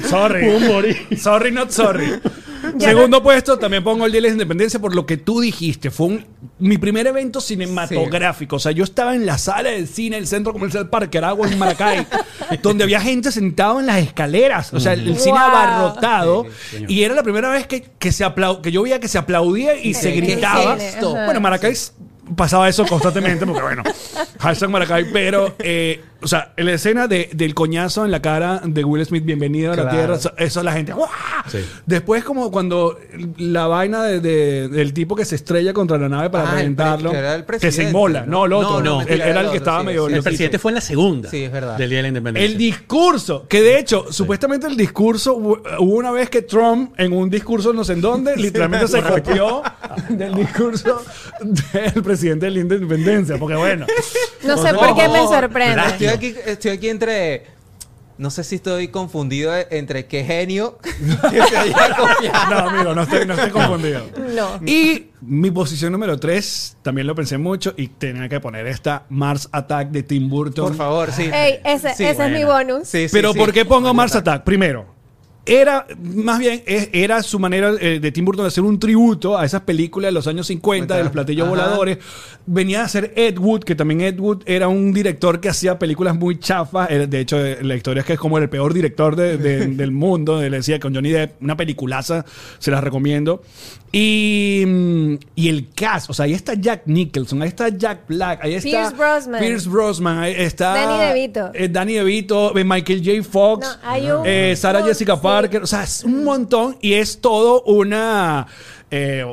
Sorry. 0.08 1.16
Sorry, 1.16 1.52
not 1.52 1.70
sorry. 1.70 2.20
Segundo 2.78 3.22
puesto, 3.22 3.58
también 3.58 3.82
pongo 3.82 4.04
el 4.06 4.12
Día 4.12 4.20
de 4.20 4.28
la 4.28 4.32
Independencia 4.34 4.78
por 4.78 4.94
lo 4.94 5.06
que 5.06 5.16
tú 5.16 5.40
dijiste. 5.40 5.90
Fue 5.90 6.06
un- 6.08 6.26
mi 6.58 6.76
primer 6.78 7.06
evento 7.06 7.40
cinematográfico. 7.40 8.56
O 8.56 8.58
sea, 8.58 8.70
yo 8.72 8.84
estaba 8.84 9.14
en 9.14 9.24
la 9.24 9.38
sala 9.38 9.70
del 9.70 9.88
cine, 9.88 10.18
el 10.18 10.26
centro 10.26 10.52
comercial 10.52 10.88
Parque 10.90 11.18
Aragua 11.18 11.48
en 11.48 11.58
Maracay, 11.58 12.06
donde 12.62 12.84
había 12.84 13.00
gente 13.00 13.32
sentada 13.32 13.80
en 13.80 13.86
las 13.86 13.98
escaleras. 13.98 14.72
O 14.74 14.80
sea, 14.80 14.92
el, 14.92 15.08
el 15.08 15.16
cine 15.18 15.38
Wow. 15.38 15.48
abarrotado. 15.48 16.46
Y 16.86 17.02
era 17.02 17.14
la 17.14 17.22
primera 17.22 17.48
vez 17.50 17.66
que, 17.66 17.82
que, 17.98 18.12
se 18.12 18.24
aplau- 18.26 18.60
que 18.60 18.70
yo 18.70 18.82
veía 18.82 19.00
que 19.00 19.08
se 19.08 19.18
aplaudía 19.18 19.74
y 19.76 19.94
se 19.94 20.12
¿Qué 20.12 20.20
gritaba. 20.20 20.74
Ajá. 20.74 21.24
Bueno, 21.24 21.40
Maracay 21.40 21.72
s- 21.72 21.92
pasaba 22.36 22.68
eso 22.68 22.84
constantemente 22.86 23.46
porque, 23.46 23.62
bueno, 23.62 23.82
hashtag 24.38 24.68
Maracay. 24.70 25.10
Pero, 25.12 25.54
eh, 25.60 26.02
o 26.22 26.26
sea, 26.28 26.52
en 26.56 26.66
la 26.66 26.72
escena 26.72 27.06
de- 27.08 27.30
del 27.32 27.54
coñazo 27.54 28.04
en 28.04 28.10
la 28.10 28.20
cara 28.22 28.60
de 28.64 28.84
Will 28.84 29.04
Smith, 29.06 29.24
bienvenido 29.24 29.72
a 29.72 29.76
la 29.76 29.88
tierra, 29.90 30.16
eso, 30.16 30.32
eso 30.36 30.62
la 30.62 30.72
gente. 30.72 30.92
¡guau! 30.92 31.08
Sí. 31.48 31.58
Después, 31.86 32.24
como 32.24 32.50
cuando 32.50 32.98
la 33.38 33.66
vaina 33.66 34.02
de- 34.04 34.20
de- 34.20 34.68
del 34.68 34.92
tipo 34.92 35.16
que 35.16 35.24
se 35.24 35.34
estrella 35.36 35.72
contra 35.72 35.98
la 35.98 36.08
nave 36.08 36.30
para 36.30 36.50
Ah, 36.50 36.54
reventarlo, 36.56 37.10
que 37.10 37.16
era 37.18 37.34
el 37.34 37.44
que 37.44 37.72
se 37.72 37.84
inmola. 37.84 38.24
No, 38.26 38.46
el 38.46 38.52
otro. 38.52 38.80
No, 38.80 39.00
no, 39.00 39.02
era 39.02 39.40
el 39.40 39.46
el 39.46 39.50
que 39.50 39.56
estaba 39.58 39.80
sí, 39.80 39.86
medio. 39.86 40.08
sí. 40.08 40.14
El 40.14 40.22
presidente 40.22 40.58
fue 40.58 40.70
en 40.72 40.74
la 40.76 40.80
segunda 40.80 41.30
Sí, 41.30 41.44
es 41.44 41.52
verdad. 41.52 41.76
del 41.76 41.88
Día 41.90 41.98
de 41.98 42.02
la 42.02 42.08
Independencia. 42.08 42.50
El 42.52 42.58
discurso, 42.58 43.46
que 43.48 43.62
de 43.62 43.78
hecho, 43.78 44.06
supuestamente 44.10 44.66
el 44.66 44.76
discurso, 44.76 45.36
hu- 45.36 45.60
hubo 45.78 45.94
una 45.96 46.10
vez 46.10 46.28
que 46.30 46.42
Trump, 46.42 46.92
en 46.98 47.12
un 47.12 47.30
discurso 47.30 47.72
no 47.72 47.84
sé 47.84 47.94
en 47.94 48.00
dónde, 48.00 48.36
literalmente 48.36 48.88
se 48.88 49.02
copió 49.02 49.62
del 50.08 50.34
discurso 50.34 51.02
del 51.40 52.02
presidente 52.02 52.46
de 52.46 52.52
la 52.52 52.58
independencia. 52.60 53.38
Porque 53.38 53.56
bueno, 53.56 53.86
No 54.44 54.56
sé 54.58 54.74
por 54.74 54.94
qué 54.96 55.08
me 55.08 55.20
sorprende. 55.26 56.09
Estoy 56.12 56.28
aquí, 56.30 56.38
estoy 56.46 56.70
aquí 56.72 56.88
entre. 56.88 57.46
no 58.18 58.30
sé 58.30 58.44
si 58.44 58.56
estoy 58.56 58.88
confundido 58.88 59.52
entre 59.70 60.04
qué 60.06 60.24
genio 60.24 60.78
que 61.30 61.42
se 61.42 61.56
haya 61.56 61.96
copiado. 61.96 62.50
No, 62.50 62.58
amigo, 62.68 62.94
no 62.94 63.02
estoy, 63.02 63.26
no 63.26 63.34
estoy 63.34 63.50
confundido. 63.50 64.02
No. 64.34 64.60
Y 64.66 65.06
mi 65.22 65.50
posición 65.50 65.92
número 65.92 66.18
3, 66.18 66.76
también 66.82 67.06
lo 67.06 67.14
pensé 67.14 67.38
mucho 67.38 67.72
y 67.76 67.88
tenía 67.88 68.28
que 68.28 68.38
poner 68.40 68.66
esta 68.66 69.04
Mars 69.08 69.48
Attack 69.52 69.88
de 69.90 70.02
Tim 70.02 70.28
Burton. 70.28 70.66
Por 70.68 70.76
favor, 70.76 71.12
sí. 71.12 71.30
Ey, 71.32 71.60
ese, 71.64 71.94
Sí, 71.94 72.04
ese 72.04 72.26
es 72.26 72.30
mi 72.32 72.44
bonus. 72.44 72.86
Sí, 72.88 73.08
sí, 73.08 73.12
Pero 73.12 73.32
sí. 73.32 73.38
¿por 73.38 73.52
qué 73.52 73.64
pongo 73.64 73.92
Mars. 73.94 74.14
Attack? 74.14 74.44
Primero, 74.44 74.94
era, 75.46 75.86
más 76.02 76.38
bien, 76.38 76.62
era 76.66 77.22
su 77.22 77.38
manera 77.38 77.72
eh, 77.80 77.98
de 78.00 78.12
Tim 78.12 78.24
Burton 78.24 78.44
de 78.44 78.48
hacer 78.48 78.62
un 78.62 78.78
tributo 78.78 79.36
a 79.38 79.44
esas 79.44 79.62
películas 79.62 80.08
de 80.08 80.12
los 80.12 80.26
años 80.26 80.46
50, 80.46 80.96
de 80.96 81.02
los 81.04 81.12
platillos 81.12 81.46
Ajá. 81.46 81.50
voladores. 81.50 81.98
Venía 82.46 82.82
a 82.84 82.88
ser 82.88 83.12
Ed 83.16 83.38
Wood, 83.38 83.60
que 83.64 83.74
también 83.74 84.00
Ed 84.00 84.18
Wood 84.18 84.42
era 84.46 84.68
un 84.68 84.92
director 84.92 85.40
que 85.40 85.48
hacía 85.48 85.78
películas 85.78 86.14
muy 86.16 86.38
chafas. 86.38 86.88
De 86.88 87.20
hecho, 87.20 87.44
eh, 87.44 87.58
la 87.62 87.74
historia 87.76 88.00
es 88.00 88.06
que 88.06 88.12
es 88.14 88.18
como 88.18 88.38
el 88.38 88.48
peor 88.48 88.74
director 88.74 89.16
de- 89.16 89.36
de- 89.38 89.66
del 89.76 89.90
mundo. 89.92 90.40
Le 90.40 90.50
decía 90.50 90.78
con 90.80 90.94
Johnny 90.94 91.10
Depp, 91.10 91.42
una 91.42 91.56
peliculaza, 91.56 92.24
se 92.58 92.70
las 92.70 92.82
recomiendo. 92.84 93.42
Y, 93.92 94.62
mm, 94.66 95.14
y 95.34 95.48
el 95.48 95.68
cast, 95.74 96.10
o 96.10 96.12
sea, 96.14 96.24
ahí 96.26 96.32
está 96.32 96.54
Jack 96.54 96.82
Nicholson, 96.86 97.42
ahí 97.42 97.48
está 97.48 97.68
Jack 97.70 98.06
Black, 98.06 98.38
ahí 98.44 98.54
está 98.54 98.68
Pierce 98.70 98.94
Brosnan. 98.96 99.40
Pierce 99.40 99.68
Brosnan, 99.68 100.18
ahí 100.18 100.34
está 100.36 100.74
Danny 100.74 101.04
DeVito. 101.20 101.50
eh, 101.54 101.68
Danny 101.68 101.94
DeVito, 101.94 102.56
eh, 102.56 102.62
Michael 102.64 103.02
J. 103.04 103.28
Fox, 103.28 103.66
No, 104.02 104.22
eh, 104.24 104.54
Sarah 104.56 104.84
Jessica 104.84 105.16
sí. 105.16 105.20
O 105.62 105.66
sea, 105.66 105.84
es 105.84 106.04
un 106.04 106.24
montón 106.24 106.76
y 106.80 106.94
es 106.94 107.20
todo 107.20 107.62
una 107.62 108.46
eh, 108.92 109.24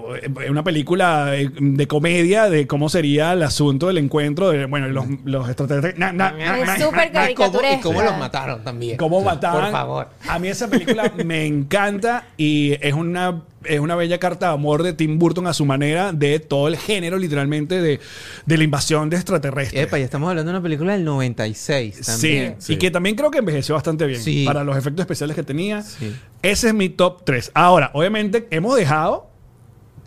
una 0.49 0.63
película 0.63 1.35
eh, 1.35 1.49
de 1.59 1.87
comedia 1.87 2.49
de 2.49 2.67
cómo 2.67 2.89
sería 2.89 3.33
el 3.33 3.41
asunto 3.43 3.87
del 3.87 3.97
encuentro 3.97 4.49
de 4.51 4.65
bueno 4.65 4.87
los, 4.89 5.05
los 5.25 5.47
extraterrestres 5.47 5.97
na, 5.97 6.11
na, 6.13 6.31
na, 6.31 6.57
na, 6.65 6.75
Es 6.75 6.83
súper 6.83 7.11
¿Y 7.31 7.33
cómo, 7.33 8.01
y 8.01 8.05
los 8.05 8.17
mataron 8.17 8.63
también? 8.63 8.97
cómo 8.97 9.21
mataban. 9.21 9.63
Por 9.63 9.71
favor. 9.71 10.09
A 10.27 10.37
mí 10.39 10.47
esa 10.47 10.67
película 10.69 11.11
me 11.25 11.45
encanta 11.45 12.25
y 12.37 12.77
es 12.81 12.93
una, 12.93 13.41
es 13.63 13.79
una 13.79 13.95
bella 13.95 14.19
carta 14.19 14.47
de 14.49 14.53
amor 14.53 14.83
de 14.83 14.93
Tim 14.93 15.17
Burton 15.17 15.47
a 15.47 15.53
su 15.53 15.65
manera 15.65 16.13
de 16.13 16.39
todo 16.39 16.67
el 16.67 16.77
género, 16.77 17.17
literalmente, 17.17 17.81
de, 17.81 17.99
de 18.45 18.57
la 18.57 18.63
invasión 18.63 19.09
de 19.09 19.17
extraterrestres. 19.17 19.83
Epa, 19.83 19.97
ya 19.97 20.05
estamos 20.05 20.29
hablando 20.29 20.51
de 20.51 20.57
una 20.57 20.63
película 20.63 20.93
del 20.93 21.03
96 21.03 21.95
Sí, 21.95 22.01
también. 22.03 22.55
Sí. 22.59 22.73
y 22.73 22.77
que 22.77 22.91
también 22.91 23.15
creo 23.15 23.31
que 23.31 23.39
envejeció 23.39 23.75
bastante 23.75 24.05
bien 24.05 24.21
Sí. 24.21 24.45
para 24.45 24.63
los 24.63 24.77
efectos 24.77 25.01
especiales 25.03 25.35
que 25.35 25.43
tenía. 25.43 25.81
Sí. 25.81 26.15
Ese 26.43 26.67
es 26.67 26.73
mi 26.73 26.89
top 26.89 27.23
3. 27.25 27.51
Ahora, 27.55 27.89
obviamente, 27.93 28.47
hemos 28.51 28.75
dejado, 28.77 29.26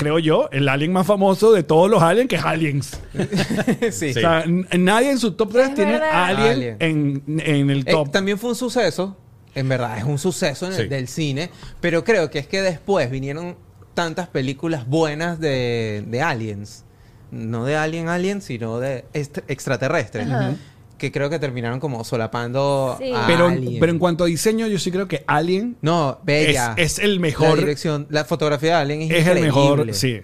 creo 0.01 0.19
yo, 0.19 0.49
el 0.53 0.69
alien 0.69 0.93
más 0.93 1.07
famoso 1.07 1.53
de 1.53 1.63
todos 1.63 1.89
los 1.91 2.03
aliens, 2.03 2.29
que 2.29 2.37
es 2.37 2.45
Aliens. 2.45 2.99
sí. 3.93 4.11
O 4.11 4.13
sea, 4.15 4.45
nadie 4.79 5.11
en 5.13 5.19
su 5.19 5.33
top 5.33 5.53
3 5.53 5.69
Es 5.69 5.75
tiene 5.75 5.93
verdad. 5.93 6.11
Alien, 6.25 6.49
Alien. 6.51 6.77
En, 6.81 7.41
en 7.45 7.71
el 7.71 7.81
Eh, 7.87 7.93
top. 7.93 8.11
también 8.11 8.39
fue 8.39 8.51
un 8.51 8.57
suceso, 8.57 9.17
en 9.55 9.69
verdad, 9.69 9.99
es 9.99 10.05
un 10.05 10.19
suceso 10.19 10.67
en 10.67 10.73
el- 10.73 10.79
Sí. 10.83 10.89
del 10.89 11.09
cine, 11.09 11.51
pero 11.81 12.03
creo 12.05 12.31
que 12.31 12.39
es 12.39 12.47
que 12.47 12.63
después 12.63 13.11
vinieron 13.11 13.57
tantas 13.95 14.29
películas 14.29 14.87
buenas 14.87 15.39
de, 15.41 16.05
de 16.07 16.23
aliens, 16.23 16.85
no 17.31 17.65
de 17.65 17.77
Alien 17.77 18.09
Alien, 18.09 18.41
sino 18.43 18.81
de 18.81 19.05
est- 19.13 19.39
extraterrestres, 19.49 20.27
Ajá. 20.29 20.55
Que 21.01 21.11
creo 21.11 21.31
que 21.31 21.39
terminaron 21.39 21.81
como 21.81 22.05
solapando 22.05 22.97
Sí. 23.01 23.13
a 23.13 23.27
pero, 23.27 23.47
Alien. 23.49 23.81
pero 23.81 23.91
en 23.91 23.99
cuanto 23.99 24.25
a 24.25 24.27
diseño, 24.29 24.67
yo 24.69 24.79
sí 24.79 24.93
creo 24.93 25.09
que 25.09 25.25
Alien 25.27 25.77
No, 25.81 26.19
es, 26.21 26.25
bella. 26.27 26.75
es 26.77 26.99
el 26.99 27.15
La 27.15 27.21
mejor. 27.21 27.59
dirección, 27.59 28.07
la 28.11 28.25
fotografía 28.25 28.77
de 28.77 28.83
Alien 28.83 29.03
es, 29.03 29.11
Es 29.11 29.27
el 29.27 29.41
mejor, 29.41 29.81
increíble. 29.81 29.95
sí. 29.95 30.21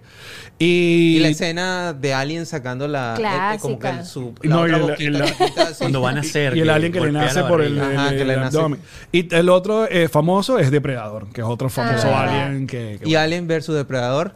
Y, 0.59 1.17
Y 1.17 1.19
la 1.21 1.29
escena 1.29 1.93
de 1.93 2.15
Alien 2.15 2.47
sacando 2.47 2.89
la... 2.89 3.15
eh, 3.55 3.59
como 3.59 3.75
que 3.79 3.81
Clásica. 3.81 4.01
el- 4.01 4.07
su, 4.07 4.35
la 4.43 4.51
No, 4.55 4.61
otra 4.63 4.73
y 4.99 5.05
el- 5.07 5.13
boquita 5.13 5.19
la-. 5.65 5.73
Cuando 5.79 6.01
van 6.01 6.17
a 6.17 6.21
hacer. 6.21 6.57
y 6.57 6.61
el 6.61 6.71
alien 6.71 6.93
que 6.93 7.01
le 7.01 7.13
nace 7.13 7.41
la 7.43 7.49
por 7.49 7.61
el. 7.63 7.79
Ajá, 7.81 8.09
el- 8.11 8.19
que 8.19 8.25
le 8.25 8.35
el 8.35 8.41
nace. 8.41 8.57
abdomen. 8.57 8.81
Y 9.13 9.35
el 9.35 9.49
otro 9.51 9.87
eh, 9.91 10.09
famoso 10.09 10.59
es 10.59 10.71
Depredador, 10.71 11.29
que 11.33 11.43
es 11.43 11.47
otro 11.47 11.69
famoso 11.69 12.09
Ah. 12.09 12.23
alien 12.49 12.67
que, 12.67 12.99
que- 13.03 13.09
Y 13.09 13.15
Alien 13.17 13.47
versus 13.47 13.75
Depredador. 13.77 14.33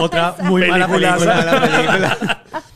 Otra 0.00 0.36
muy 0.42 0.66
mala 0.68 0.86
la 0.86 0.92
película. 0.92 2.42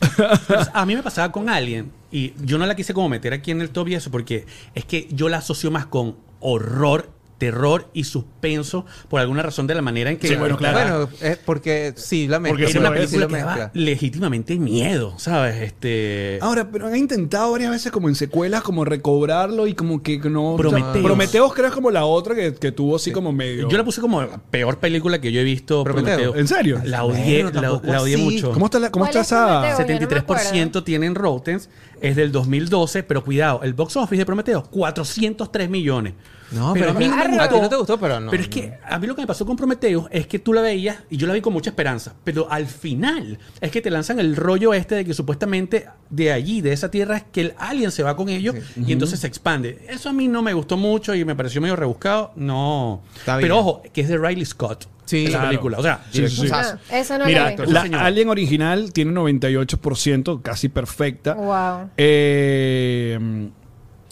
A 0.73 0.85
mí 0.85 0.95
me 0.95 1.03
pasaba 1.03 1.31
con 1.31 1.49
Alien 1.49 1.91
y 2.11 2.33
yo 2.43 2.57
no 2.57 2.65
la 2.65 2.75
quise 2.75 2.93
como 2.93 3.09
meter 3.09 3.33
aquí 3.33 3.51
en 3.51 3.61
el 3.61 3.69
top 3.69 3.89
y 3.89 3.95
eso 3.95 4.11
porque 4.11 4.45
es 4.75 4.85
que 4.85 5.07
yo 5.11 5.29
la 5.29 5.37
asocio 5.37 5.71
más 5.71 5.85
con 5.85 6.15
horror, 6.39 7.09
terror 7.41 7.87
y 7.91 8.03
suspenso 8.03 8.85
por 9.09 9.19
alguna 9.19 9.41
razón 9.41 9.65
de 9.65 9.73
la 9.73 9.81
manera 9.81 10.11
en 10.11 10.17
que 10.17 10.27
Sí, 10.27 10.35
bueno, 10.35 10.57
claro. 10.57 11.07
Bueno, 11.07 11.09
es 11.21 11.37
porque 11.37 11.91
sí, 11.95 12.27
la 12.27 12.39
mezcla. 12.39 12.55
Porque 12.67 12.71
era 12.77 12.79
una 12.81 12.93
película 12.93 13.25
sí 13.25 13.33
que 13.33 13.39
daba 13.39 13.71
legítimamente 13.73 14.55
miedo, 14.59 15.15
¿sabes? 15.17 15.59
Este 15.63 16.37
Ahora, 16.39 16.69
pero 16.71 16.85
han 16.85 16.95
intentado 16.95 17.51
varias 17.51 17.71
veces 17.71 17.91
como 17.91 18.09
en 18.09 18.13
secuelas 18.15 18.61
como 18.61 18.85
recobrarlo 18.85 19.65
y 19.65 19.73
como 19.73 20.03
que 20.03 20.19
no... 20.19 20.55
Prometheus. 20.55 21.03
Prometeos 21.03 21.53
creo 21.55 21.67
es 21.69 21.73
como 21.73 21.89
la 21.89 22.05
otra 22.05 22.35
que, 22.35 22.53
que 22.53 22.71
tuvo 22.71 22.97
así 22.97 23.11
como 23.11 23.31
medio... 23.31 23.67
yo 23.67 23.75
la 23.75 23.83
puse 23.83 24.01
como 24.01 24.21
la 24.21 24.37
peor 24.37 24.77
película 24.77 25.19
que 25.19 25.31
yo 25.31 25.41
he 25.41 25.43
visto. 25.43 25.83
Prometeo. 25.83 26.17
Prometeo. 26.17 26.39
¿En 26.39 26.47
serio? 26.47 26.79
La 26.83 27.03
odié, 27.05 27.41
Bueno, 27.41 27.59
la, 27.59 27.91
la 27.91 28.01
odié 28.03 28.15
así. 28.17 28.23
mucho. 28.23 28.51
¿Cómo 28.51 28.65
está, 28.65 28.77
la- 28.77 28.91
cómo 28.91 29.05
¿Cuál 29.05 29.09
está 29.17 29.21
es 29.21 29.27
esa...? 29.27 29.61
Prometeo? 29.61 29.97
Yo 29.97 30.05
no 30.05 30.07
me 30.11 30.71
73% 30.71 30.83
tienen 30.83 31.15
Rotten, 31.15 31.59
es 32.01 32.15
del 32.15 32.31
2012, 32.31 33.01
pero 33.01 33.23
cuidado, 33.23 33.61
el 33.63 33.73
box 33.73 33.95
office 33.97 34.17
de 34.19 34.27
Prometeo, 34.27 34.61
403 34.69 35.71
millones. 35.71 36.13
No, 36.51 36.73
pero, 36.73 36.91
a 36.91 36.93
mí 36.93 37.07
no 37.07 37.15
me 37.15 37.39
a 37.39 37.49
ti 37.49 37.55
no 37.59 37.69
te 37.69 37.75
gustó, 37.75 37.99
pero 37.99 38.19
no. 38.19 38.29
pero 38.29 38.43
es 38.43 38.49
que 38.49 38.77
a 38.85 38.99
mí 38.99 39.07
lo 39.07 39.15
que 39.15 39.21
me 39.21 39.27
pasó 39.27 39.45
con 39.45 39.55
Prometheus 39.55 40.07
es 40.11 40.27
que 40.27 40.39
tú 40.39 40.53
la 40.53 40.61
veías 40.61 40.97
y 41.09 41.17
yo 41.17 41.27
la 41.27 41.33
vi 41.33 41.41
con 41.41 41.53
mucha 41.53 41.69
esperanza, 41.69 42.13
pero 42.23 42.51
al 42.51 42.67
final 42.67 43.39
es 43.59 43.71
que 43.71 43.81
te 43.81 43.89
lanzan 43.89 44.19
el 44.19 44.35
rollo 44.35 44.73
este 44.73 44.95
de 44.95 45.05
que 45.05 45.13
supuestamente 45.13 45.87
de 46.09 46.31
allí, 46.31 46.61
de 46.61 46.73
esa 46.73 46.91
tierra, 46.91 47.17
es 47.17 47.23
que 47.31 47.41
el 47.41 47.53
alien 47.57 47.91
se 47.91 48.03
va 48.03 48.15
con 48.15 48.29
ellos 48.29 48.55
y 48.75 48.91
entonces 48.91 49.19
se 49.19 49.27
expande. 49.27 49.85
Eso 49.89 50.09
a 50.09 50.13
mí 50.13 50.27
no 50.27 50.41
me 50.41 50.53
gustó 50.53 50.77
mucho 50.77 51.15
y 51.15 51.23
me 51.25 51.35
pareció 51.35 51.61
medio 51.61 51.75
rebuscado. 51.75 52.31
No. 52.35 53.01
Está 53.15 53.37
bien. 53.37 53.45
Pero 53.45 53.59
ojo, 53.59 53.83
que 53.93 54.01
es 54.01 54.09
de 54.09 54.17
Riley 54.17 54.45
Scott. 54.45 54.87
Sí, 55.05 55.23
esa 55.23 55.31
claro. 55.31 55.47
película. 55.47 55.77
O 55.77 55.83
sea, 55.83 56.05
Sí, 56.11 56.27
sí. 56.29 56.47
No, 56.47 56.57
eso 56.89 57.17
no 57.17 57.25
Mira, 57.25 57.53
lo 57.57 57.65
la. 57.65 57.81
Alien 58.05 58.29
original 58.29 58.93
tiene 58.93 59.11
98%, 59.11 60.41
casi 60.41 60.69
perfecta. 60.69 61.33
Wow. 61.33 61.89
Eh, 61.97 63.49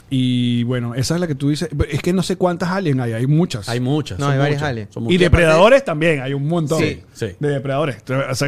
y 0.09 0.63
bueno, 0.63 0.95
esa 0.95 1.15
es 1.15 1.21
la 1.21 1.27
que 1.27 1.35
tú 1.35 1.49
dices. 1.49 1.69
Es 1.89 2.01
que 2.01 2.13
no 2.13 2.23
sé 2.23 2.35
cuántas 2.35 2.69
aliens 2.69 2.99
hay, 2.99 3.13
hay 3.13 3.27
muchas. 3.27 3.67
hay 3.69 3.79
muchas. 3.79 4.17
No, 4.19 4.25
son 4.25 4.33
hay 4.33 4.39
varias 4.39 4.57
muchas, 4.59 4.69
aliens. 4.69 4.89
son 4.93 5.11
y 5.11 5.17
depredadores 5.17 5.85
también, 5.85 6.21
hay 6.21 6.33
un 6.33 6.47
montón 6.47 6.79
Sí, 6.79 7.01
sí. 7.13 7.27
de 7.39 7.49
depredadores. 7.49 7.97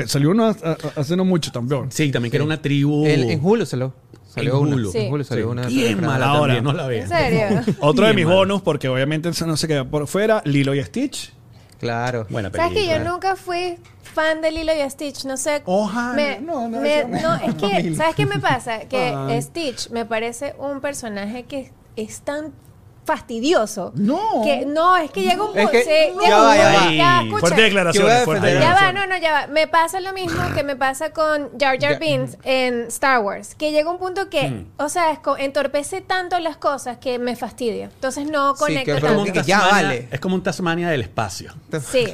Salió 0.07 0.31
uno 0.31 0.55
hace 0.95 1.15
no 1.15 1.25
mucho 1.25 1.51
también. 1.51 1.91
Sí, 1.91 2.11
también 2.11 2.31
que 2.31 2.37
era 2.37 2.43
una 2.43 2.61
tribu. 2.61 3.05
El- 3.05 3.29
en 3.29 3.39
Hulu 3.43 3.65
salió. 3.65 3.93
Salió 4.27 4.53
En 4.57 4.61
una. 4.63 4.75
Hulu. 4.77 4.91
Sí. 4.91 4.97
En 4.99 5.13
Hulu 5.13 5.23
salió 5.25 5.45
Sí. 5.45 5.51
una. 5.51 5.67
Bien 5.67 6.01
mala 6.01 6.25
Ahora. 6.27 6.53
también, 6.55 6.63
no 6.63 6.73
la 6.73 6.83
¿En 6.83 6.89
vean. 6.89 7.09
serio? 7.09 7.75
Otro 7.81 8.07
de 8.07 8.13
mis 8.13 8.25
mal. 8.25 8.35
bonus, 8.35 8.61
porque 8.61 8.87
obviamente 8.87 9.27
eso 9.29 9.45
no 9.45 9.57
se 9.57 9.67
queda 9.67 9.83
por 9.83 10.07
fuera, 10.07 10.41
Lilo 10.45 10.73
y 10.73 10.81
Stitch. 10.83 11.33
Claro. 11.79 12.27
Buena 12.29 12.49
¿Sabes 12.51 12.73
que 12.73 12.83
yo 12.85 12.91
película. 12.91 13.11
nunca 13.11 13.35
fui 13.35 13.75
fan 14.13 14.41
de 14.41 14.51
Lilo 14.51 14.71
y 14.73 14.89
Stitch? 14.89 15.25
No 15.25 15.37
sé. 15.37 15.61
Ojalá. 15.65 16.13
Me- 16.13 16.39
No, 16.41 16.67
no, 16.67 16.79
me- 16.81 17.03
no. 17.05 17.21
no, 17.21 17.35
es 17.35 17.55
que, 17.55 17.95
¿sabes 17.95 18.15
qué 18.15 18.25
me 18.25 18.39
pasa? 18.39 18.79
Que. 18.81 19.37
Stitch 19.41 19.89
me 19.89 20.05
parece 20.05 20.55
un 20.59 20.81
personaje 20.81 21.43
que 21.43 21.71
es 21.95 22.21
tan 22.21 22.53
fastidioso. 23.15 23.91
No. 23.95 24.41
Que, 24.43 24.65
no, 24.65 24.95
es 24.97 25.11
que 25.11 25.21
llega 25.23 25.43
un 25.43 25.49
Es 25.57 25.63
punto. 25.65 25.71
que- 25.71 25.83
sí, 25.83 26.13
ya 26.27 26.37
va, 26.37 26.55
ya 26.57 26.63
va. 26.73 26.93
ya, 26.93 27.21
escucha. 27.23 27.39
Fuerte 27.39 27.61
declaraciones. 27.61 28.23
fuerte 28.23 28.53
Ya 28.59 28.73
va, 28.73 28.91
no, 28.93 29.05
no, 29.07 29.17
ya 29.17 29.31
va. 29.33 29.47
Me 29.47 29.67
pasa 29.67 29.99
lo 29.99 30.13
mismo 30.13 30.41
que 30.55 30.63
me 30.63 30.75
pasa 30.75 31.11
con 31.11 31.49
Jar 31.59 31.77
Jar. 31.79 31.99
Binks 31.99 32.37
en 32.43 32.83
Star 32.87 33.19
Wars. 33.19 33.53
Que 33.55 33.71
llega 33.71 33.89
un 33.91 33.97
punto 33.99 34.29
que, 34.29 34.49
Hmm. 34.49 34.65
o 34.77 34.89
sea, 34.89 35.11
es 35.11 35.19
entorpece 35.37 36.01
tanto 36.01 36.39
las 36.39 36.57
cosas 36.57 36.97
que 36.97 37.19
me 37.19 37.35
fastidia. 37.35 37.85
Entonces 37.93 38.29
no 38.29 38.55
Sí, 38.55 38.59
conecto 38.63 38.85
que 38.85 38.97
Es 38.97 39.03
como, 39.03 39.25
ya 39.25 39.33
Tasmania, 39.33 39.71
vale. 39.71 40.07
es 40.11 40.19
como 40.19 40.35
un 40.35 40.43
Tasmania 40.43 40.89
del 40.89 41.01
espacio. 41.01 41.53
Sí. 41.91 42.05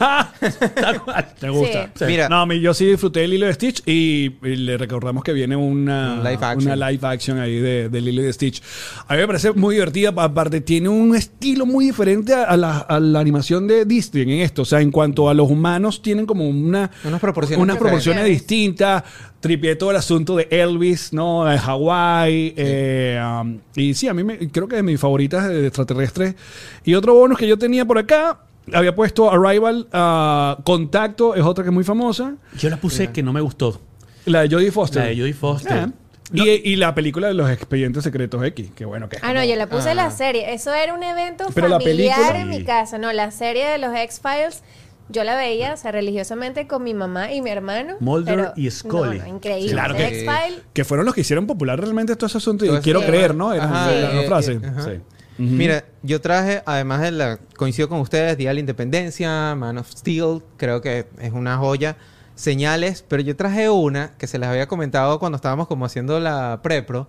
Tal 0.76 1.02
cual. 1.04 1.28
¿Te 1.40 1.50
gusta? 1.50 1.84
Sí. 1.86 1.90
Sí. 2.00 2.06
Mira, 2.06 2.30
No, 2.30 2.42
a 2.42 2.46
mí 2.46 2.60
yo 2.60 2.74
sí 2.74 2.86
disfruté 2.86 3.22
de 3.22 3.28
Lilo 3.28 3.50
y 3.50 3.54
Stitch 3.54 3.84
y, 3.86 4.36
y 4.44 4.56
le 4.56 4.78
recordamos 4.78 5.24
que 5.24 5.34
viene 5.34 5.56
una 5.56 6.14
Un 6.14 6.24
live 6.24 6.40
action. 6.42 6.72
una 6.74 6.90
live 6.90 7.08
action 7.08 7.40
ahí 7.40 7.60
de, 7.60 7.90
de 7.90 8.02
Lilo 8.02 8.28
y 8.28 8.34
Stitch. 8.34 8.62
A 9.08 9.14
mí 9.14 9.20
me 9.22 9.28
parece 9.28 9.52
muy 9.54 9.76
divertida, 9.76 10.10
aparte 10.16 10.62
tiene 10.62 10.87
un 10.88 11.16
estilo 11.16 11.66
muy 11.66 11.86
diferente 11.86 12.34
a 12.34 12.56
la, 12.58 12.80
a 12.80 13.00
la 13.00 13.20
animación 13.20 13.68
de 13.68 13.86
Disney 13.86 14.24
en 14.24 14.30
esto. 14.42 14.62
O 14.64 14.66
sea, 14.66 14.82
en 14.82 14.92
cuanto 14.92 15.30
a 15.30 15.34
los 15.34 15.50
humanos 15.50 16.02
tienen 16.02 16.26
como 16.26 16.48
una, 16.48 16.90
Unas 17.04 17.20
proporciones 17.20 17.62
unas 17.64 17.76
diferentes. 17.76 18.04
proporciones 18.04 18.26
distintas. 18.26 19.04
Tripié 19.40 19.76
todo 19.76 19.92
el 19.92 19.98
asunto 19.98 20.36
de 20.36 20.48
Elvis, 20.50 21.14
¿no? 21.14 21.46
De 21.46 21.58
Hawái. 21.60 22.54
eh, 22.58 23.22
um, 23.42 23.60
y 23.76 23.94
sí, 23.94 24.08
a 24.08 24.14
mí 24.14 24.24
me, 24.24 24.38
creo 24.50 24.68
que 24.68 24.78
de 24.78 24.84
mis 24.84 25.00
favoritas 25.00 25.48
de 25.48 25.68
extraterrestres. 25.68 26.36
Y 26.84 26.96
otro 26.96 27.14
bonus 27.14 27.38
que 27.38 27.48
yo 27.48 27.58
tenía 27.58 27.86
por 27.86 27.98
acá, 28.00 28.40
había 28.74 28.96
puesto 28.96 29.32
Arrival, 29.32 29.88
ah, 29.94 30.58
Contacto, 30.64 31.36
es 31.36 31.44
otra 31.44 31.64
que 31.64 31.70
es 31.70 31.74
muy 31.74 31.84
famosa. 31.84 32.36
Yo 32.58 32.70
la 32.70 32.78
puse 32.78 33.12
que 33.12 33.22
no 33.24 33.32
me 33.32 33.42
gustó. 33.42 33.80
La 34.26 34.42
de 34.42 34.50
Jodie 34.50 34.72
Foster. 34.72 35.04
La 35.04 35.10
de 35.10 35.18
Jodie 35.18 35.34
Foster. 35.34 35.90
Y, 36.34 36.50
y 36.50 36.76
la 36.76 36.94
película 36.94 37.28
de 37.28 37.34
los 37.34 37.50
expedientes 37.50 38.04
secretos 38.04 38.44
X, 38.44 38.70
que 38.76 38.84
bueno 38.86 39.08
que 39.08 39.16
es 39.18 39.24
Ah, 39.24 39.34
no, 39.34 39.44
yo 39.46 39.56
la 39.56 39.68
puse 39.68 39.92
Ah. 39.92 39.94
la 39.96 40.12
serie. 40.12 40.54
Eso 40.54 40.74
era 40.74 40.94
un 40.94 41.02
evento 41.04 41.46
Pero 41.54 41.68
la 41.70 41.80
familiar 41.80 42.18
película- 42.18 42.40
en 42.42 42.50
mi 42.50 42.64
casa. 42.66 42.98
No, 42.98 43.14
la 43.14 43.32
serie 43.32 43.66
de 43.66 43.78
los 43.78 43.96
X-Files, 43.96 44.62
yo 45.10 45.24
la 45.24 45.38
veía, 45.38 45.74
o 45.74 45.78
sea, 45.78 45.94
religiosamente 45.94 46.68
con 46.68 46.84
mi 46.84 46.94
mamá 46.94 47.32
y 47.32 47.42
mi 47.42 47.50
hermano. 47.50 47.96
Mulder 48.02 48.36
pero- 48.36 48.54
y 48.58 48.70
Scully. 48.70 49.20
no, 49.20 49.24
no, 49.26 49.36
increíble. 49.36 49.72
Claro 49.72 49.96
que- 49.96 50.06
X-Files. 50.08 50.62
que 50.74 50.84
fueron 50.84 51.06
los 51.06 51.16
que 51.16 51.22
hicieron 51.22 51.48
popular 51.48 51.80
realmente 51.80 52.14
todo 52.18 52.28
ese 52.28 52.40
asunto. 52.40 52.66
Y 52.66 52.70
quiero 52.80 53.02
creer, 53.06 53.34
¿no? 53.34 53.54
Era 53.54 53.64
Ajá, 53.64 53.92
la, 53.92 54.14
la 54.14 54.22
frase. 54.24 54.60
ajá. 54.62 54.84
Sí. 54.84 55.00
Mira, 55.40 55.86
yo 56.02 56.20
traje, 56.20 56.64
además 56.66 57.02
de 57.04 57.12
la, 57.12 57.38
coincido 57.56 57.88
con 57.88 58.00
ustedes, 58.00 58.36
Día 58.38 58.50
de 58.50 58.56
la 58.56 58.60
Independencia, 58.60 59.54
Man 59.56 59.78
of 59.78 59.88
Steel, 59.92 60.42
creo 60.58 60.82
que 60.82 61.06
es 61.22 61.32
una 61.32 61.58
joya. 61.58 61.96
Señales, 62.38 63.04
pero 63.08 63.22
yo 63.24 63.36
traje 63.36 63.70
una 63.70 64.12
que 64.18 64.28
se 64.28 64.38
les 64.40 64.48
había 64.48 64.68
comentado 64.68 65.20
cuando 65.20 65.36
estábamos 65.36 65.68
como 65.68 65.86
haciendo 65.86 66.20
la 66.20 66.60
prepro, 66.64 67.08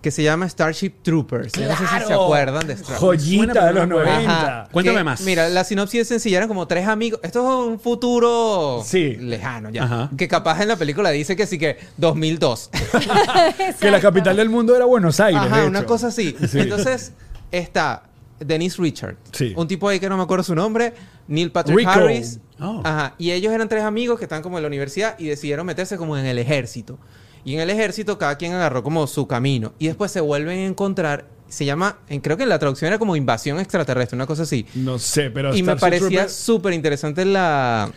que 0.00 0.10
se 0.10 0.22
llama 0.22 0.48
Starship 0.48 0.92
Troopers. 1.02 1.52
Yo 1.52 1.66
No 1.68 1.76
sé 1.76 1.86
si 1.86 2.06
se 2.06 2.12
acuerdan 2.14 2.66
de 2.66 2.74
Starship 2.76 3.00
Joyita 3.04 3.66
de 3.66 3.72
los 3.74 3.82
Suena, 3.82 3.82
pero 3.82 3.86
no- 3.86 3.96
90. 3.98 4.30
Ajá. 4.32 4.68
Cuéntame 4.72 4.98
Que, 4.98 5.04
más. 5.04 5.20
Mira, 5.22 5.48
la 5.50 5.64
sinopsis 5.64 6.00
es 6.02 6.08
sencilla, 6.08 6.38
eran 6.38 6.48
como 6.48 6.66
tres 6.66 6.86
amigos. 6.88 7.20
Esto 7.22 7.40
es 7.40 7.66
un 7.68 7.78
futuro 7.80 8.82
Sí. 8.86 9.16
lejano 9.16 9.68
ya. 9.70 9.84
Ajá. 9.84 10.10
Que 10.16 10.26
capaz 10.28 10.62
en 10.62 10.68
la 10.68 10.76
película 10.76 11.10
dice 11.10 11.36
que 11.36 11.46
sí 11.46 11.58
que 11.58 11.76
2002. 11.98 12.70
Que 13.80 13.90
la 13.90 14.00
capital 14.00 14.36
del 14.36 14.48
mundo 14.48 14.74
era 14.74 14.84
Buenos 14.86 15.20
Aires. 15.20 15.42
Ajá, 15.42 15.62
de 15.62 15.66
una 15.66 15.80
hecho. 15.80 15.88
cosa 15.88 16.06
así. 16.06 16.34
Sí. 16.48 16.60
Entonces 16.60 17.12
está 17.50 18.04
Denise 18.38 18.80
Richard. 18.80 19.16
Sí. 19.32 19.52
Un 19.56 19.68
tipo 19.68 19.88
ahí 19.88 20.00
que 20.00 20.08
no 20.08 20.16
me 20.16 20.22
acuerdo 20.22 20.44
su 20.44 20.54
nombre. 20.54 20.94
Neil 21.28 21.52
Patrick 21.52 21.76
Rico. 21.76 21.90
Harris. 21.90 22.40
Oh. 22.60 22.80
Ajá. 22.84 23.14
Y 23.18 23.30
ellos 23.32 23.52
eran 23.52 23.68
tres 23.68 23.84
amigos 23.84 24.18
que 24.18 24.24
están 24.24 24.42
como 24.42 24.58
en 24.58 24.62
la 24.62 24.68
universidad 24.68 25.18
y 25.18 25.26
decidieron 25.26 25.66
meterse 25.66 25.96
como 25.96 26.16
en 26.18 26.26
el 26.26 26.38
ejército. 26.38 26.98
Y 27.44 27.54
en 27.54 27.60
el 27.60 27.70
ejército 27.70 28.18
cada 28.18 28.36
quien 28.36 28.52
agarró 28.52 28.82
como 28.82 29.06
su 29.06 29.26
camino. 29.26 29.72
Y 29.78 29.86
después 29.86 30.10
se 30.10 30.20
vuelven 30.20 30.58
a 30.58 30.66
encontrar. 30.66 31.26
Se 31.48 31.64
llama, 31.64 31.98
en- 32.08 32.20
creo 32.20 32.36
que 32.36 32.44
en 32.44 32.48
la 32.48 32.58
traducción 32.58 32.88
era 32.88 32.98
como 32.98 33.16
invasión 33.16 33.58
extraterrestre, 33.58 34.14
una 34.14 34.26
cosa 34.26 34.42
así. 34.42 34.66
No 34.74 34.98
sé, 34.98 35.30
pero. 35.30 35.54
Y 35.56 35.62
me 35.62 35.72
parecía 35.80 36.28
súper 36.28 36.74
interesante 36.74 37.24
la, 37.24 37.90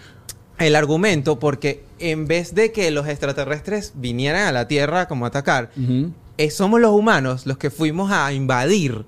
el 0.58 0.76
argumento 0.76 1.38
porque 1.39 1.84
en 1.99 2.26
vez 2.26 2.56
de 2.56 2.71
que 2.71 2.89
los 2.89 3.08
extraterrestres 3.08 3.91
vinieran 3.95 4.47
a 4.47 4.52
la 4.52 4.67
Tierra 4.67 5.08
como 5.08 5.26
a 5.26 5.28
atacar, 5.28 5.69
eh, 6.38 6.50
somos 6.50 6.82
los 6.82 6.91
humanos 6.91 7.46
los 7.46 7.58
que 7.58 7.69
fuimos 7.69 8.12
a 8.12 8.34
invadir 8.34 9.06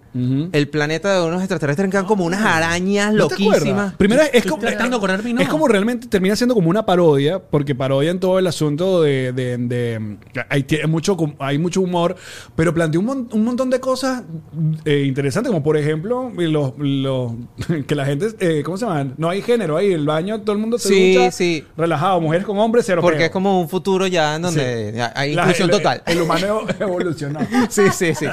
el 0.54 0.70
planeta 0.70 1.20
de 1.20 1.28
unos 1.28 1.42
extraterrestres 1.42 1.90
que 1.90 1.98
eran 1.98 2.08
como 2.08 2.24
unas 2.24 2.40
arañas 2.40 3.12
¿No 3.12 3.24
loquísimas. 3.28 3.96
Primero 3.96 4.22
es 4.32 4.46
como, 4.46 4.62
tratando 4.62 4.96
acordarme 4.96 5.32
y 5.32 5.34
no. 5.34 5.42
es 5.42 5.50
como 5.50 5.68
realmente 5.68 6.08
termina 6.08 6.38
siendo 6.38 6.56
como 6.56 6.70
una 6.70 6.86
parodia, 6.86 7.40
porque 7.40 7.76
parodian 7.76 8.22
todo 8.22 8.40
el 8.40 8.48
asunto 8.48 9.02
de, 9.02 9.34
de- 9.34 9.58
de- 9.58 10.18
hay 10.48 10.66
mucho 10.88 11.18
com- 11.18 11.36
hay 11.40 11.58
mucho 11.58 11.82
humor, 11.82 12.16
pero 12.56 12.74
plantea 12.74 13.00
un, 13.02 13.06
mon- 13.06 13.30
un 13.34 13.44
montón 13.44 13.70
de 13.70 13.82
cosas 13.82 14.24
eh, 14.86 15.04
interesantes, 15.06 15.50
como 15.52 15.62
por 15.64 15.76
ejemplo 15.76 16.32
los, 16.34 16.72
los- 16.78 17.34
que 17.86 17.94
la 17.96 18.06
gente, 18.06 18.28
eh, 18.40 18.64
¿cómo 18.64 18.78
se 18.78 18.86
llama? 18.86 19.14
No 19.18 19.30
hay 19.30 19.42
género 19.42 19.76
ahí, 19.76 19.92
el 19.92 20.06
baño 20.06 20.40
todo 20.42 20.54
el 20.54 20.60
mundo 20.60 20.78
se 20.80 20.88
Sí, 20.88 21.14
ducha 21.16 21.32
sí. 21.32 21.66
relajado, 21.76 22.22
mujeres 22.22 22.46
con 22.46 22.58
hombres, 22.58 22.86
cero 22.86 23.02
Porque 23.02 23.26
es 23.26 23.32
como 23.32 23.60
un 23.60 23.68
futuro 23.68 24.08
ya 24.08 24.38
en 24.38 24.44
donde 24.44 25.04
hay 25.14 25.34
La- 25.36 25.42
inclusión 25.42 25.70
el- 25.72 25.76
total. 25.76 26.04
El, 26.06 26.22
humano 26.22 26.62
evolucionó. 26.80 27.15
sí, 27.70 27.82
sí, 27.94 28.14
sí. 28.16 28.26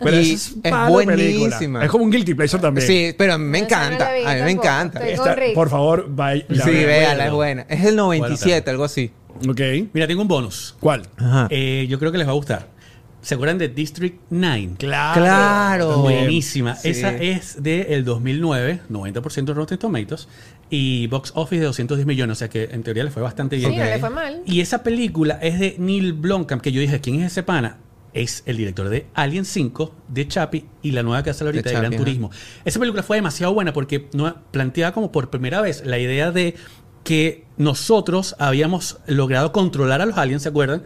Pero 0.00 0.20
Y 0.20 0.32
es 0.32 0.48
película. 0.62 0.88
buenísima. 0.88 1.84
Es 1.84 1.90
como 1.90 2.04
un 2.04 2.10
guilty 2.10 2.34
pleasure 2.34 2.60
también. 2.62 2.86
Sí, 2.86 3.14
pero 3.16 3.34
a 3.34 3.38
mí 3.38 3.44
me 3.44 3.58
Esa 3.58 3.68
no 3.68 3.84
encanta. 3.86 4.04
la 4.04 4.14
vi 4.14 4.20
a 4.20 4.28
mí 4.28 4.34
me 4.34 4.38
tampoco. 4.40 4.62
encanta. 4.66 4.98
Estoy 5.00 5.12
Está- 5.28 5.34
Rick. 5.34 5.54
por 5.54 5.70
favor, 5.70 6.06
vaya. 6.08 6.44
Sí, 6.48 6.70
véala, 6.70 7.26
es 7.26 7.32
buena. 7.32 7.66
Es 7.68 7.84
el 7.84 7.96
97, 7.96 8.70
algo 8.70 8.84
así. 8.84 9.10
Ok. 9.48 9.60
Mira, 9.92 10.06
tengo 10.06 10.22
un 10.22 10.28
bonus. 10.28 10.76
¿Cuál? 10.80 11.02
Ajá. 11.16 11.48
Eh, 11.50 11.86
yo 11.88 11.98
creo 11.98 12.12
que 12.12 12.18
les 12.18 12.26
va 12.26 12.32
a 12.32 12.34
gustar. 12.36 12.74
¿Se 13.20 13.34
acuerdan 13.36 13.56
de 13.56 13.68
District 13.68 14.20
9? 14.28 14.74
Claro. 14.78 15.20
Claro. 15.22 15.98
Buenísima. 15.98 16.76
Sí. 16.76 16.90
Esa 16.90 17.14
es 17.16 17.62
del 17.62 18.04
2009, 18.04 18.80
90% 18.90 19.44
de 19.46 19.54
Rotten 19.54 19.78
Tomatoes, 19.78 20.28
y 20.68 21.06
box 21.06 21.32
office 21.34 21.60
de 21.60 21.66
210 21.66 22.06
millones, 22.06 22.36
o 22.36 22.38
sea 22.40 22.48
que 22.50 22.64
en 22.64 22.82
teoría 22.82 23.02
le 23.02 23.10
fue 23.10 23.22
bastante 23.22 23.56
bien. 23.56 23.70
Sí, 23.72 23.78
no 23.78 23.84
le 23.84 23.98
fue 23.98 24.10
mal. 24.10 24.42
Y 24.44 24.60
esa 24.60 24.82
película 24.82 25.38
es 25.40 25.58
de 25.58 25.76
Neil 25.78 26.12
Blomkamp, 26.12 26.60
que 26.60 26.70
yo 26.70 26.80
dije, 26.82 27.00
¿quién 27.00 27.20
es 27.22 27.32
ese 27.32 27.42
pana? 27.42 27.78
Es 28.14 28.42
el 28.46 28.56
director 28.56 28.88
de 28.88 29.06
Alien 29.14 29.44
5, 29.44 29.94
de 30.08 30.26
Chappie 30.28 30.64
y 30.82 30.92
la 30.92 31.02
nueva 31.02 31.22
que 31.22 31.30
hace 31.30 31.44
ahorita 31.44 31.68
de, 31.68 31.74
Chappie, 31.74 31.88
Gran. 31.90 31.98
Turismo. 31.98 32.30
Esa 32.64 32.78
película 32.80 33.02
fue 33.02 33.16
demasiado 33.18 33.52
buena 33.52 33.72
porque 33.72 34.08
no, 34.14 34.34
planteaba 34.52 34.92
como 34.94 35.10
por 35.12 35.28
primera 35.30 35.60
vez 35.60 35.82
la 35.84 35.98
idea 35.98 36.30
de 36.30 36.54
que 37.02 37.44
nosotros 37.58 38.34
habíamos 38.38 38.98
logrado 39.06 39.52
controlar 39.52 40.00
a 40.00 40.06
los 40.06 40.16
aliens, 40.16 40.42
¿se 40.42 40.48
acuerdan? 40.48 40.82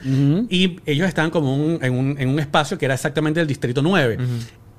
Y 0.51 0.81
ellos 0.87 1.07
estaban 1.07 1.31
como 1.31 1.55
un- 1.55 1.79
en, 1.85 1.93
un, 1.95 2.17
en 2.19 2.29
un 2.31 2.41
espacio 2.41 2.77
que 2.79 2.87
era 2.87 2.95
exactamente 2.95 3.41
el 3.41 3.47
Distrito 3.47 3.83
9. 3.83 4.19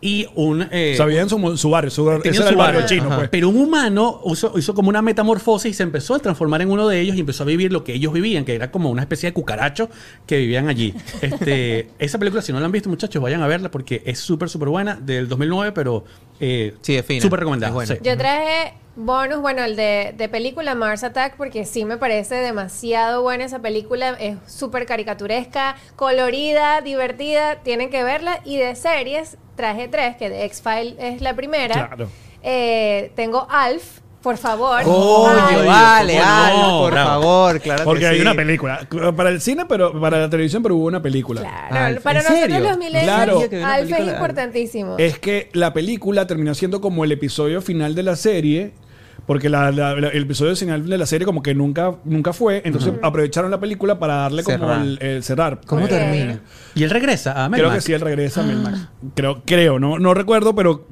Y 0.02 0.28
un... 0.36 0.66
eh, 0.72 0.94
Sabían 0.96 1.28
su, 1.28 1.58
su 1.58 1.70
barrio, 1.70 1.92
su, 1.92 2.10
ese 2.10 2.30
era 2.30 2.34
su 2.44 2.50
el 2.50 2.56
barrio 2.56 2.82
barrio. 2.82 2.88
chino, 2.88 3.08
Ajá. 3.08 3.18
pues. 3.18 3.30
pero 3.30 3.50
un 3.50 3.58
humano 3.58 4.22
hizo, 4.32 4.54
hizo 4.58 4.74
como 4.74 4.88
una 4.90 5.02
metamorfosis 5.02 5.72
y 5.72 5.74
se 5.74 5.84
empezó 5.84 6.16
a 6.16 6.20
transformar 6.20 6.62
en 6.62 6.72
uno 6.72 6.88
de 6.88 7.02
ellos 7.02 7.18
y 7.18 7.20
empezó 7.20 7.44
a 7.44 7.46
vivir 7.46 7.74
lo 7.74 7.84
que 7.84 7.94
ellos 7.96 8.14
vivían, 8.14 8.46
que 8.46 8.56
era 8.56 8.72
como 8.72 8.90
una 8.92 9.02
especie 9.02 9.28
de 9.30 9.34
cucaracho 9.34 9.90
que 10.26 10.38
vivían 10.38 10.70
allí. 10.70 10.94
Este, 11.22 11.90
esa 12.00 12.18
película, 12.18 12.42
si 12.42 12.54
no 12.54 12.60
la 12.60 12.66
han 12.68 12.72
visto, 12.72 12.90
muchachos, 12.90 13.22
vayan 13.22 13.42
a 13.42 13.48
verla 13.48 13.70
porque 13.72 14.02
es 14.06 14.20
súper, 14.20 14.48
súper 14.50 14.70
buena, 14.70 14.96
del 14.96 15.28
2009, 15.28 15.74
pero 15.74 16.06
eh, 16.40 16.76
Sí, 16.82 16.96
es 16.96 17.06
fina. 17.06 17.22
súper 17.22 17.40
recomendada. 17.42 17.86
Sí. 17.86 17.96
Yo 18.02 18.18
traje 18.18 18.74
bonus, 19.00 19.40
bueno, 19.42 19.64
el 19.64 19.76
de, 19.76 20.14
de 20.16 20.30
película 20.30 20.76
Mars 20.76 21.04
Attack, 21.04 21.36
porque 21.38 21.66
sí 21.66 21.86
me 21.86 21.98
parece 21.98 22.36
demasiado 22.36 23.22
buena 23.22 23.46
esa 23.46 23.60
película. 23.60 24.10
Es 24.20 24.38
súper 24.48 24.86
caricaturesca, 24.86 25.76
colorida, 25.96 26.82
divertida. 26.82 27.56
Tienen 27.64 27.90
que 27.90 28.04
verla. 28.04 28.40
Y 28.46 28.58
de 28.58 28.76
series, 28.76 29.38
traje 29.56 29.88
tres, 29.88 30.16
que 30.18 30.30
de 30.30 30.44
X-File 30.46 30.96
es 31.00 31.22
la 31.22 31.34
primera. 31.36 31.74
Claro. 31.88 32.10
Eh, 32.44 33.12
tengo 33.16 33.48
Alf, 33.50 34.00
por 34.22 34.38
favor. 34.38 34.84
Coño, 34.84 35.28
Alf. 35.30 35.66
vale, 35.66 36.18
¿cómo 36.20 36.32
Alf, 36.32 36.58
no? 36.58 36.80
por 36.80 36.92
Bravo. 36.92 37.10
favor, 37.22 37.60
claro 37.62 37.84
Porque 37.86 38.00
que 38.02 38.08
hay 38.08 38.16
sí. 38.18 38.22
una 38.22 38.34
película. 38.36 38.88
Para 39.16 39.30
el 39.30 39.40
cine, 39.42 39.66
pero 39.66 40.00
para 40.00 40.20
la 40.20 40.30
televisión, 40.30 40.62
pero 40.62 40.76
hubo 40.76 40.86
una 40.86 41.02
película. 41.02 41.42
Claro, 41.42 41.86
Alf, 41.86 42.04
para 42.04 42.20
¿en 42.20 42.26
nosotros 42.26 42.52
serio? 42.52 42.68
los 42.70 42.78
millennials, 42.78 43.06
Claro. 43.50 43.66
Alf 43.66 43.92
es 43.94 44.08
importantísimo. 44.08 44.96
Es 44.98 45.20
que 45.20 45.50
la 45.54 45.74
película 45.74 46.28
terminó 46.28 46.54
siendo 46.54 46.82
como 46.82 47.04
el 47.06 47.12
episodio 47.14 47.62
final 47.62 47.96
de 47.96 48.04
la 48.04 48.16
serie. 48.18 48.72
Porque 49.30 49.48
la- 49.48 49.72
la- 49.72 49.94
la- 49.96 50.08
el 50.08 50.24
episodio 50.24 50.56
final 50.56 50.90
de 50.90 50.98
la 50.98 51.06
serie 51.06 51.24
como 51.24 51.44
que 51.44 51.54
nunca, 51.54 51.94
nunca 52.04 52.34
fue. 52.34 52.64
Entonces 52.66 52.92
aprovecharon 53.04 53.52
la 53.52 53.60
película 53.60 54.00
para 54.00 54.16
darle 54.16 54.42
como 54.44 54.58
Cerrar. 54.58 54.82
el, 54.82 54.98
el 55.04 55.24
cerrar. 55.24 55.62
¿Cómo 55.68 55.86
Eh, 55.86 55.88
termina? 55.88 56.40
Y 56.74 56.84
él 56.84 56.90
regresa 56.90 57.32
a 57.32 57.48
Creo 57.48 57.50
Melmac. 57.68 57.76
que 57.76 57.82
sí, 57.82 57.94
él 57.94 58.02
regresa 58.02 58.42
a 58.42 58.44
Melmac. 58.44 58.74
Creo, 59.14 59.44
creo, 59.46 59.78
no, 59.78 60.00
no 60.00 60.16
recuerdo, 60.16 60.56
pero, 60.56 60.88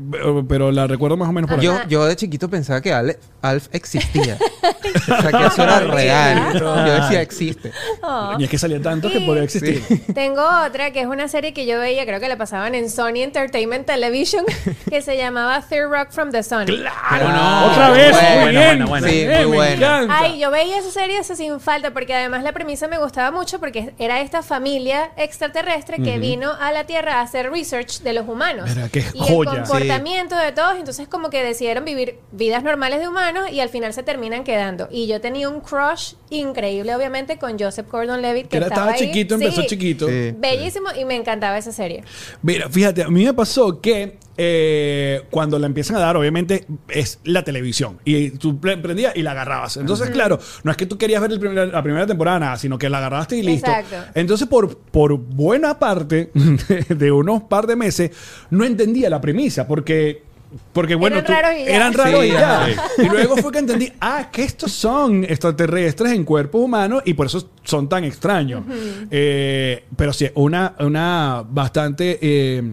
pero 0.48 0.72
la 0.72 0.86
recuerdo 0.86 1.18
más 1.18 1.30
o 1.30 1.32
menos 1.32 1.50
por 1.50 1.60
ahí. 1.60 1.66
Yo, 1.66 1.80
yo 1.90 2.06
de 2.06 2.16
chiquito 2.16 2.48
pensaba 2.48 2.80
que 2.80 2.94
Alf 3.42 3.68
existía. 3.72 4.38
o 5.18 5.22
sea, 5.22 5.32
que 5.32 5.46
eso 5.48 5.64
era 5.64 5.80
real. 5.80 6.60
Yo 6.60 6.76
decía, 7.02 7.22
existe. 7.24 7.72
Oh. 8.04 8.36
Y 8.38 8.44
es 8.44 8.50
que 8.52 8.60
salía 8.60 8.80
tanto 8.84 9.10
que 9.10 9.20
podía 9.22 9.42
existir. 9.42 9.82
Tengo 10.14 10.44
otra 10.64 10.92
que 10.92 11.02
es 11.02 11.08
una 11.08 11.28
serie 11.28 11.54
que 11.54 11.66
yo 11.66 11.80
veía, 11.80 12.06
creo 12.06 12.20
que 12.20 12.28
la 12.30 12.38
pasaban 12.38 12.76
en 12.76 12.90
Sony 12.92 13.22
Entertainment 13.24 13.88
Television, 13.88 14.46
que 14.90 15.02
se 15.02 15.18
llamaba 15.18 15.60
Third 15.68 15.90
Rock 15.90 16.10
from 16.12 16.30
the 16.32 16.44
Sun. 16.44 16.66
¡Claro! 16.66 17.30
no. 17.34 17.72
Otra 17.72 17.90
vez, 17.92 18.16
Muy 18.36 18.50
bien. 18.52 18.64
buena, 18.66 18.86
buena. 18.86 19.08
Sí, 19.10 19.20
Eh, 19.22 19.46
muy 19.48 19.58
me 19.58 19.74
encanta. 19.74 20.20
Ay, 20.20 20.40
yo 20.40 20.52
veía 20.52 20.78
esa 20.78 20.92
serie 20.92 21.20
eso 21.20 21.36
sin 21.36 21.60
falta, 21.60 21.92
porque 21.92 22.14
además 22.14 22.44
la 22.44 22.52
premisa 22.52 22.88
me 22.88 22.98
gustaba 22.98 23.32
mucho, 23.32 23.60
porque 23.60 23.94
era 24.00 24.22
esta 24.22 24.42
familia 24.44 25.12
extraterrestre 25.18 25.98
que 26.02 26.18
vino 26.20 26.52
a 26.60 26.72
la 26.72 26.86
Tierra 26.86 27.16
a 27.16 27.22
hacer 27.22 27.50
research 27.52 28.00
de 28.02 28.14
los 28.14 28.28
humanos. 28.28 28.70
Qué 28.92 29.04
y 29.14 29.20
joya. 29.20 29.52
el 29.52 29.58
comportamiento 29.60 30.36
de 30.38 30.52
todos, 30.52 30.78
entonces 30.78 31.08
como 31.08 31.30
que 31.30 31.44
decidieron 31.44 31.86
vivir 31.86 32.20
vidas 32.32 32.64
normales 32.64 33.00
de 33.00 33.08
humanos 33.08 33.50
y 33.52 33.60
al 33.60 33.70
final 33.70 33.94
se 33.94 34.04
terminan 34.04 34.44
quedando. 34.44 34.88
Y 34.92 35.08
yo 35.08 35.22
tenía 35.22 35.50
un 35.50 35.62
crush 35.62 36.14
increíble, 36.30 36.96
obviamente, 36.96 37.38
con 37.38 37.58
Joseph 37.60 37.88
Gordon-Levitt, 37.90 38.44
que 38.44 38.50
Que 38.50 38.58
era, 38.58 38.68
estaba 38.68 38.92
estaba 38.92 39.04
ahí. 39.06 39.08
chiquito, 39.14 39.36
empezó 39.36 39.62
Sí, 39.62 39.68
chiquito. 39.68 40.08
Sí. 40.08 40.34
Bellísimo 40.38 40.90
y 41.00 41.06
me 41.06 41.16
encantaba 41.16 41.58
esa 41.58 41.72
serie. 41.72 42.04
Mira, 42.42 42.70
fíjate, 42.70 43.04
a 43.04 43.10
mí 43.10 43.24
me 43.26 43.34
pasó 43.34 43.80
que 43.82 44.18
eh, 44.38 45.24
cuando 45.32 45.58
la 45.60 45.66
empiezan 45.68 45.96
a 45.98 46.00
dar, 46.00 46.16
obviamente 46.18 46.66
es 46.90 47.20
la 47.24 47.44
televisión. 47.44 48.00
Y 48.06 48.32
tú 48.32 48.60
pre- 48.60 48.78
prendías 48.78 49.16
y 49.16 49.22
la 49.24 49.32
agarrabas. 49.32 49.78
Entonces, 49.78 50.10
claro, 50.12 50.40
no 50.64 50.72
es 50.72 50.78
que 50.78 50.86
tú 50.86 50.98
querías 50.98 51.22
ver 51.22 51.32
el 51.32 51.40
primer- 51.40 51.68
la 51.74 51.84
primera 51.84 52.06
temporada, 52.08 52.40
nada, 52.40 52.58
sino 52.58 52.78
que 52.78 52.90
la 52.90 53.00
agarraste 53.00 53.38
y 53.38 53.44
listo. 53.44 53.70
Exacto. 53.70 54.12
Entonces, 54.16 54.48
por, 54.48 54.78
por 54.78 55.18
buena 55.18 55.80
parte 55.80 56.32
de, 56.88 56.96
de 56.96 57.12
unos 57.12 57.44
par 57.44 57.68
de 57.68 57.76
meses, 57.76 58.12
no 58.50 58.64
entendía 58.64 59.10
la 59.10 59.20
premisa, 59.22 59.68
porque. 59.68 60.26
Porque 60.72 60.96
bueno, 60.96 61.18
Eran 61.18 61.28
raros 61.28 61.52
y 61.60 61.66
ya. 61.66 61.76
eran 61.76 61.94
raros 61.94 62.22
Sí, 62.22 62.28
y 62.28 62.32
ya. 62.32 62.64
ajá. 62.66 62.84
Y 63.00 63.10
luego 63.10 63.36
fue 63.36 63.52
que 63.52 63.60
entendí, 63.60 63.92
ah, 64.00 64.30
que 64.32 64.44
estos 64.46 64.72
son 64.72 65.26
extraterrestres 65.26 66.14
en 66.14 66.24
cuerpos 66.24 66.62
humanos 66.62 67.02
y 67.04 67.16
por 67.16 67.26
eso 67.26 67.50
son 67.66 67.90
tan 67.90 68.06
extraños. 68.06 68.64
Eh, 69.12 69.84
pero 69.98 70.14
sí, 70.14 70.30
una, 70.36 70.74
una 70.80 71.44
bastante, 71.46 72.18
eh, 72.22 72.64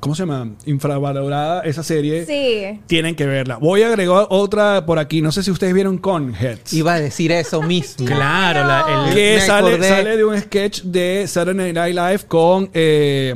¿cómo 0.00 0.14
se 0.14 0.22
llama? 0.22 0.48
Infravalorada 0.66 1.62
esa 1.62 1.82
serie. 1.82 2.24
Sí. 2.26 2.80
Tienen 2.86 3.14
que 3.14 3.26
verla. 3.26 3.56
Voy 3.56 3.82
a 3.82 3.88
agregar 3.88 4.26
otra 4.30 4.84
por 4.86 4.98
aquí. 4.98 5.22
No 5.22 5.32
sé 5.32 5.42
si 5.42 5.50
ustedes 5.50 5.74
vieron 5.74 5.98
Conheads. 5.98 6.72
Iba 6.72 6.94
a 6.94 7.00
decir 7.00 7.32
eso 7.32 7.62
mismo. 7.62 8.06
Claro, 8.06 8.66
la- 8.66 9.04
el- 9.08 9.14
que 9.14 9.40
sale, 9.40 9.82
sale 9.82 10.16
de 10.16 10.24
un 10.24 10.38
sketch 10.40 10.82
de 10.82 11.26
Saturday 11.26 11.72
Night 11.72 11.94
Live 11.94 12.20
con... 12.28 12.70
eh, 12.74 13.34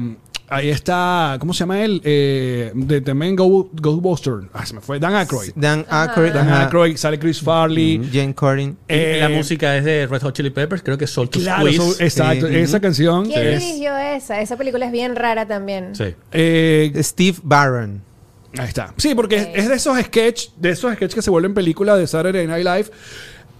ahí 0.54 0.70
está... 0.70 1.36
¿Cómo 1.40 1.52
se 1.54 1.60
llama 1.60 1.82
él? 1.82 2.00
Eh, 2.04 2.72
de 2.74 3.00
también 3.00 3.34
Go, 3.36 3.70
Ghostbuster. 3.72 4.34
Ah, 4.52 4.64
se 4.66 4.74
me 4.74 4.80
fue. 4.80 4.98
Dan 5.00 5.14
Aykroyd. 5.14 5.52
Dan 5.56 5.84
Aykroyd. 5.88 6.32
Dan. 6.32 6.48
Aykroyd. 6.52 6.96
Sale 6.96 7.18
Chris 7.18 7.40
Farley. 7.40 8.08
Jane 8.12 8.34
Corrin. 8.34 8.76
Eh, 8.88 9.18
la 9.20 9.28
música 9.28 9.76
es 9.76 9.84
de 9.84 10.06
Red 10.06 10.22
Hot 10.22 10.34
Chili 10.34 10.50
Peppers, 10.50 10.82
creo 10.82 10.96
que 10.98 11.04
es 11.06 11.10
Soul 11.10 11.28
to 11.30 11.38
Claro, 11.40 11.62
Squeeze. 11.66 11.94
so- 11.96 12.02
exacto. 12.02 12.48
Sí. 12.48 12.54
Esa 12.56 12.80
canción 12.80 13.26
¿Quién 13.26 13.46
es... 13.46 13.60
dirigió 13.60 13.96
esa? 13.96 14.40
Esa 14.40 14.56
película 14.56 14.86
es 14.86 14.92
bien 14.92 15.16
rara 15.16 15.46
también. 15.46 15.94
Sí. 15.94 16.14
eh, 16.32 16.92
Steve 17.02 17.38
Barron. 17.42 18.02
Ahí 18.58 18.68
está. 18.68 18.92
Sí, 18.98 19.14
porque 19.14 19.52
es- 19.54 19.68
de 19.68 19.74
esos 19.74 19.98
sketch, 19.98 20.48
de 20.58 20.70
esos 20.70 20.92
sketch 20.94 21.14
que 21.14 21.22
se 21.22 21.30
vuelven 21.30 21.54
películas 21.54 21.98
de 21.98 22.06
Saturday 22.06 22.46
Night 22.46 22.64
Live. 22.66 22.86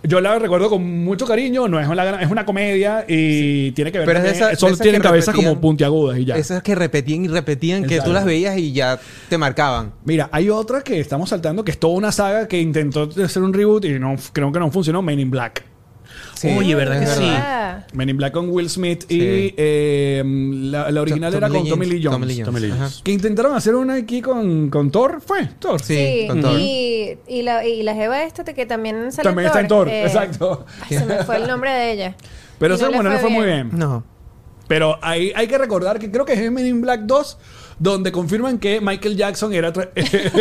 Yo 0.04 0.20
la 0.20 0.38
recuerdo 0.38 0.68
con 0.68 0.82
mucho 1.04 1.26
cariño, 1.26 1.68
no 1.68 1.78
es 1.78 1.86
una, 1.86 2.20
es 2.22 2.30
una 2.30 2.44
comedia 2.44 3.04
y 3.06 3.70
tiene 3.72 3.92
que 3.92 3.98
ver 3.98 4.06
Pero 4.06 4.18
es 4.20 4.36
esa- 4.36 4.56
solo 4.56 4.76
tienen 4.76 5.00
cabezas 5.00 5.34
como 5.34 5.60
puntiagudas 5.60 6.18
y 6.18 6.24
ya. 6.24 6.36
Esas 6.36 6.62
que 6.62 6.74
repetían 6.74 7.24
y 7.24 7.28
repetían, 7.28 7.84
que 7.84 8.00
tú 8.00 8.12
las 8.12 8.24
veías 8.24 8.56
y 8.58 8.72
ya 8.72 8.98
te 9.28 9.38
marcaban. 9.38 9.92
Mira, 10.04 10.28
hay 10.32 10.50
otra 10.50 10.82
que 10.82 10.98
estamos 10.98 11.30
saltando 11.30 11.64
que 11.64 11.70
es 11.70 11.78
toda 11.78 11.94
una 11.94 12.10
saga 12.10 12.48
que 12.48 12.60
intentó 12.60 13.08
hacer 13.24 13.42
un 13.42 13.52
reboot 13.52 13.84
y 13.84 13.98
no 13.98 14.16
creo 14.32 14.50
que 14.50 14.58
no 14.58 14.70
funcionó, 14.70 15.02
Men 15.02 15.20
in 15.20 15.30
Black. 15.30 15.64
Sí, 16.42 16.48
Oye, 16.58 16.74
¿verdad 16.74 16.98
que 16.98 17.06
sí? 17.06 17.96
Men 17.96 18.08
in 18.08 18.16
Black 18.16 18.32
con 18.32 18.48
Will 18.50 18.68
Smith 18.68 19.04
y 19.08 19.54
eh, 19.56 20.24
la, 20.26 20.90
la 20.90 21.00
original 21.00 21.32
era 21.32 21.48
con 21.48 21.68
Tommy 21.68 21.86
Lee 21.86 22.00
Jones. 22.02 22.18
Tommy 22.18 22.34
Lee 22.34 22.42
Tommy 22.42 22.60
Lee 22.60 22.70
Ajá. 22.72 22.78
Jones. 22.78 23.00
Que 23.04 23.12
intentaron 23.12 23.54
hacer 23.54 23.76
una 23.76 23.94
aquí 23.94 24.20
con, 24.20 24.68
con 24.68 24.90
Thor, 24.90 25.22
¿fue? 25.24 25.46
Thor. 25.60 25.80
Sí, 25.80 25.94
sí, 25.94 26.26
con 26.26 26.40
Thor. 26.40 26.58
Y, 26.58 27.16
y 27.28 27.42
la, 27.42 27.64
y 27.64 27.84
la 27.84 27.94
jeva 27.94 28.24
esta 28.24 28.42
que 28.42 28.66
también 28.66 29.12
sale 29.12 29.28
También 29.28 29.46
está 29.46 29.60
en 29.60 29.68
Thor, 29.68 29.88
exacto. 29.88 30.66
ay, 30.90 30.98
se 30.98 31.06
me 31.06 31.22
fue 31.22 31.36
el 31.36 31.46
nombre 31.46 31.70
de 31.70 31.92
ella. 31.92 32.16
Pero 32.58 32.74
esa 32.74 32.88
bueno, 32.88 33.04
no 33.04 33.10
le 33.10 33.18
fue 33.18 33.30
muy 33.30 33.44
bien. 33.44 33.70
No. 33.72 34.02
Pero 34.66 34.98
hay, 35.00 35.32
hay 35.36 35.46
que 35.46 35.58
recordar 35.58 36.00
que 36.00 36.10
creo 36.10 36.24
que 36.24 36.32
es 36.32 36.50
Men 36.50 36.66
in 36.66 36.80
Black 36.80 37.02
2 37.02 37.38
donde 37.82 38.12
confirman 38.12 38.58
que 38.58 38.80
Michael 38.80 39.16
Jackson 39.16 39.52
era... 39.52 39.72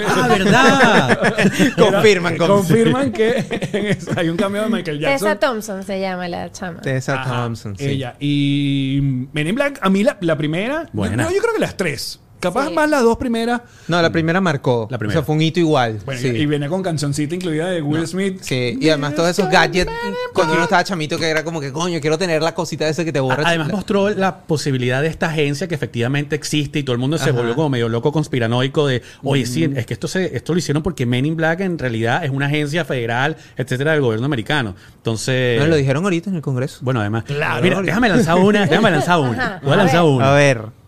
Ah, 0.07 0.27
¿verdad? 0.27 1.33
Confirman 1.77 2.37
Confirman, 2.37 3.11
confirman. 3.11 3.11
que 3.11 3.97
hay 4.15 4.29
un 4.29 4.37
cambio 4.37 4.61
de 4.61 4.69
Michael 4.69 4.99
Jackson. 4.99 5.27
Tessa 5.27 5.39
Thompson 5.39 5.83
se 5.83 5.99
llama 5.99 6.27
la 6.27 6.51
chama. 6.51 6.81
Tessa 6.81 7.21
Ajá, 7.21 7.43
Thompson, 7.43 7.75
sí. 7.77 7.85
Ella. 7.85 8.15
Y 8.19 8.99
Men 9.33 9.47
in 9.47 9.55
Black, 9.55 9.79
a 9.81 9.89
mí 9.89 10.03
la, 10.03 10.17
la 10.21 10.37
primera... 10.37 10.85
Buena. 10.93 11.23
Yo, 11.23 11.31
yo 11.31 11.41
creo 11.41 11.53
que 11.55 11.61
las 11.61 11.75
tres. 11.75 12.19
Capaz 12.41 12.67
Sí. 12.67 12.73
más 12.73 12.89
las 12.89 13.03
dos 13.03 13.17
primeras. 13.17 13.61
No, 13.87 14.01
la 14.01 14.11
primera 14.11 14.41
marcó. 14.41 14.87
La 14.91 14.97
primera. 14.97 15.19
O 15.19 15.21
sea, 15.21 15.25
fue 15.25 15.35
un 15.35 15.41
hito 15.41 15.59
igual. 15.59 15.99
Bueno, 16.05 16.19
sí. 16.19 16.27
y 16.27 16.45
viene 16.45 16.67
con 16.67 16.81
cancioncita 16.83 17.35
incluida 17.35 17.67
de 17.69 17.81
Will 17.81 18.05
Smith. 18.07 18.39
Sí, 18.41 18.77
y 18.81 18.89
además 18.89 19.15
todos 19.15 19.29
esos 19.29 19.49
gadgets 19.49 19.89
cuando 20.33 20.53
uno 20.55 20.63
estaba 20.63 20.83
chamito 20.83 21.17
que 21.17 21.29
era 21.29 21.43
como 21.43 21.61
que 21.61 21.71
coño, 21.71 21.99
quiero 22.01 22.17
tener 22.17 22.41
la 22.41 22.53
cosita 22.53 22.87
esa 22.89 23.05
que 23.05 23.13
te 23.13 23.19
borra. 23.19 23.43
Además 23.45 23.67
La- 23.69 23.73
mostró 23.75 24.09
la 24.09 24.39
posibilidad 24.39 25.01
de 25.01 25.07
esta 25.07 25.27
agencia 25.27 25.67
que 25.67 25.75
efectivamente 25.75 26.35
existe 26.35 26.79
y 26.79 26.83
todo 26.83 26.93
el 26.93 26.99
mundo 26.99 27.17
se 27.17 27.29
Ajá. 27.29 27.33
volvió 27.39 27.55
como 27.55 27.69
medio 27.69 27.87
loco 27.89 28.11
conspiranoico 28.11 28.87
de, 28.87 29.01
oye, 29.23 29.45
sí, 29.45 29.69
es 29.75 29.85
que 29.85 29.93
esto 29.93 30.07
se, 30.07 30.35
esto 30.35 30.53
lo 30.53 30.59
hicieron 30.59 30.81
porque 30.83 31.05
Men 31.05 31.25
in 31.25 31.35
Black 31.35 31.59
en 31.61 31.77
realidad 31.77 32.25
es 32.25 32.31
una 32.31 32.47
agencia 32.47 32.85
federal, 32.85 33.37
etcétera, 33.55 33.91
del 33.91 34.01
gobierno 34.01 34.25
americano. 34.25 34.75
Entonces, 34.97 35.59
No, 35.59 35.67
lo 35.67 35.75
dijeron 35.75 36.03
ahorita 36.03 36.29
en 36.29 36.37
el 36.37 36.41
Congreso. 36.41 36.79
bueno, 36.81 36.99
además, 37.01 37.23
Claro. 37.25 37.61
mira, 37.61 37.81
déjame 37.81 38.09
lanzar 38.09 38.37
una, 38.37 38.65
déjame 38.65 38.89
lanzar 38.91 39.19
una, 39.19 39.31
Ajá. 39.31 39.59
voy 39.61 39.71
a 39.71 39.73
A 39.73 39.77
lanzar 39.77 40.01
ver. 40.03 40.11
una. 40.11 40.31
A 40.31 40.35
ver. 40.35 40.80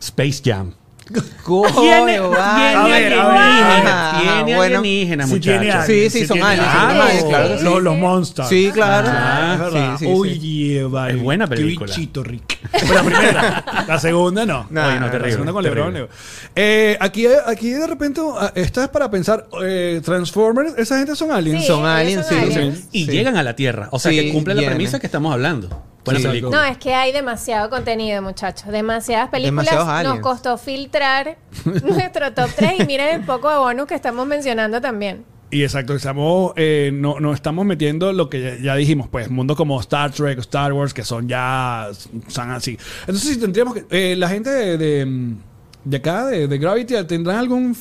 Space 0.00 0.42
Jam. 0.44 0.74
Coño, 1.42 1.72
Tiene. 1.80 2.18
A 2.38 2.84
tiene 2.86 4.44
tiene 4.44 4.56
bueno. 4.56 4.78
alienígena, 4.78 5.26
Sí 5.26 5.32
muchachos. 5.34 5.86
Sí, 5.86 6.10
sí, 6.10 6.26
son 6.26 6.42
aliens, 6.42 7.24
claro 7.28 7.58
sí. 7.58 7.64
Los, 7.64 7.82
los 7.82 7.96
monsters. 7.98 8.48
Sí, 8.48 8.70
claro. 8.72 9.08
Ah. 9.10 9.96
Sí. 9.98 10.06
Oye, 10.08 10.84
vale. 10.84 11.14
Es 11.14 11.22
buena 11.22 11.48
Qué 11.48 11.56
película. 11.56 11.92
bichito, 11.94 12.22
Rick. 12.22 12.58
Pero 12.70 12.94
la 12.94 13.02
primera. 13.02 13.84
la 13.88 13.98
segunda 13.98 14.46
no. 14.46 14.66
Nah, 14.70 14.86
Oye, 14.88 15.00
no, 15.00 15.06
La 15.06 15.10
terrible. 15.10 15.32
segunda 15.32 15.52
con. 15.52 15.62
LeBron. 15.64 16.08
Eh, 16.54 16.96
aquí, 17.00 17.26
aquí 17.46 17.70
de 17.70 17.86
repente, 17.86 18.20
ah, 18.38 18.52
esta 18.54 18.84
es 18.84 18.88
para 18.90 19.10
pensar, 19.10 19.48
eh, 19.64 20.00
Transformers, 20.04 20.74
esa 20.78 20.98
gente 20.98 21.16
son 21.16 21.32
aliens. 21.32 21.66
Son 21.66 21.84
aliens, 21.84 22.26
sí. 22.28 22.86
Y 22.92 23.06
llegan 23.06 23.36
a 23.36 23.42
la 23.42 23.56
Tierra. 23.56 23.88
O 23.90 23.98
sea, 23.98 24.12
que 24.12 24.30
cumple 24.30 24.54
la 24.54 24.62
premisa 24.62 25.00
que 25.00 25.06
estamos 25.06 25.32
hablando. 25.32 25.89
Buena 26.04 26.20
Sí. 26.20 26.26
película. 26.26 26.56
No, 26.56 26.64
es 26.64 26.78
que 26.78 26.94
hay 26.94 27.12
demasiado 27.12 27.68
contenido, 27.70 28.22
muchachos. 28.22 28.68
Demasiadas 28.68 29.28
películas. 29.28 30.04
Nos 30.04 30.20
costó 30.20 30.56
filtrar 30.58 31.36
nuestro 31.84 32.32
top 32.32 32.48
3 32.56 32.80
y 32.80 32.84
miren 32.86 33.20
el 33.20 33.26
poco 33.26 33.50
de 33.50 33.58
bonus 33.58 33.86
que 33.86 33.94
estamos 33.94 34.26
mencionando 34.26 34.80
también. 34.80 35.24
Y 35.52 35.64
exacto, 35.64 35.94
estamos, 35.96 36.52
eh, 36.54 36.90
no, 36.94 37.18
no 37.18 37.34
estamos 37.34 37.66
metiendo 37.66 38.12
lo 38.12 38.30
que 38.30 38.40
ya, 38.40 38.56
ya 38.62 38.74
dijimos, 38.76 39.08
pues, 39.08 39.28
mundos 39.30 39.56
como 39.56 39.80
Star 39.80 40.12
Trek, 40.12 40.38
Star 40.38 40.72
Wars, 40.72 40.94
que 40.94 41.02
son 41.02 41.28
ya, 41.28 41.88
son 42.28 42.50
así. 42.52 42.78
Entonces, 43.00 43.30
si 43.34 43.36
tendríamos 43.40 43.74
que, 43.74 43.84
eh, 43.90 44.14
la 44.14 44.28
gente 44.28 44.48
de, 44.48 44.78
de, 44.78 45.34
de 45.82 45.96
acá, 45.96 46.26
de, 46.26 46.46
de 46.46 46.56
Gravity, 46.58 46.94
¿tendrán 47.04 47.38
alguna 47.38 47.74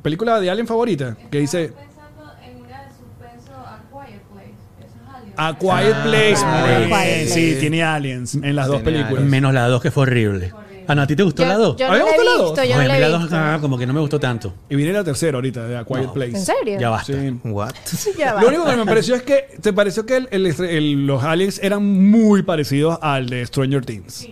película 0.00 0.40
de 0.40 0.48
Alien 0.50 0.66
favorita? 0.66 1.14
Que 1.30 1.40
dice 1.40 1.68
pensando 1.68 2.32
en 2.42 2.56
una 2.56 2.84
de 2.84 2.88
suspenso 2.88 3.52
A 3.52 3.82
Quiet 3.92 4.22
Place. 4.32 4.54
Eso 4.80 4.96
es 5.06 5.14
Alien. 5.14 5.19
A 5.36 5.56
Quiet 5.58 5.94
Ah, 5.94 6.02
Place. 6.04 6.36
ah, 6.44 6.64
Muy 6.88 6.98
bien. 7.06 7.28
Sí, 7.28 7.56
tiene 7.60 7.82
aliens 7.82 8.34
en 8.34 8.54
las 8.56 8.66
dos 8.66 8.82
películas. 8.82 9.24
Menos 9.24 9.54
la 9.54 9.66
2 9.68 9.80
que 9.82 9.90
fue 9.90 10.02
horrible. 10.02 10.52
Ah, 10.90 10.94
no, 10.96 11.02
¿a 11.02 11.06
ti 11.06 11.14
te 11.14 11.22
gustó 11.22 11.44
la 11.44 11.54
2? 11.56 11.76
Yo 11.76 11.86
¿A 11.86 11.88
no 11.88 11.94
mí 11.94 11.98
la 12.00 12.04
me 12.04 12.10
he 12.10 12.14
gustó 12.16 12.24
la 12.24 12.30
visto, 12.30 12.44
dos? 12.48 12.56
yo 12.56 12.62
Oye, 12.62 12.74
no 12.74 12.80
a 12.80 12.82
la 12.84 12.92
mí 12.92 12.96
he 12.96 13.00
la 13.00 13.18
visto. 13.18 13.22
2 13.22 13.32
ah, 13.32 13.58
como 13.60 13.78
que 13.78 13.86
no 13.86 13.92
me 13.92 14.00
gustó 14.00 14.18
tanto. 14.18 14.54
Y 14.68 14.74
viene 14.74 14.92
la 14.92 15.04
tercera 15.04 15.36
ahorita, 15.36 15.66
de 15.68 15.76
A 15.78 15.84
Quiet 15.84 16.02
No. 16.06 16.12
Place. 16.12 16.36
¿En 16.36 16.44
serio? 16.44 16.80
Ya 16.80 16.90
basta. 16.90 17.12
Sí. 17.12 17.38
What? 17.44 17.70
Ya 18.18 18.34
va. 18.34 18.42
Lo 18.42 18.48
único 18.48 18.64
que 18.66 18.76
me 18.76 18.84
pareció 18.86 19.14
es 19.14 19.22
que 19.22 19.56
te 19.62 19.72
pareció 19.72 20.04
que 20.04 20.16
el- 20.16 20.28
el- 20.32 20.46
el- 20.46 21.06
los 21.06 21.22
aliens 21.22 21.60
eran 21.62 21.84
muy 22.10 22.42
parecidos 22.42 22.98
al 23.02 23.28
de 23.30 23.46
Stranger 23.46 23.84
Things. 23.84 24.26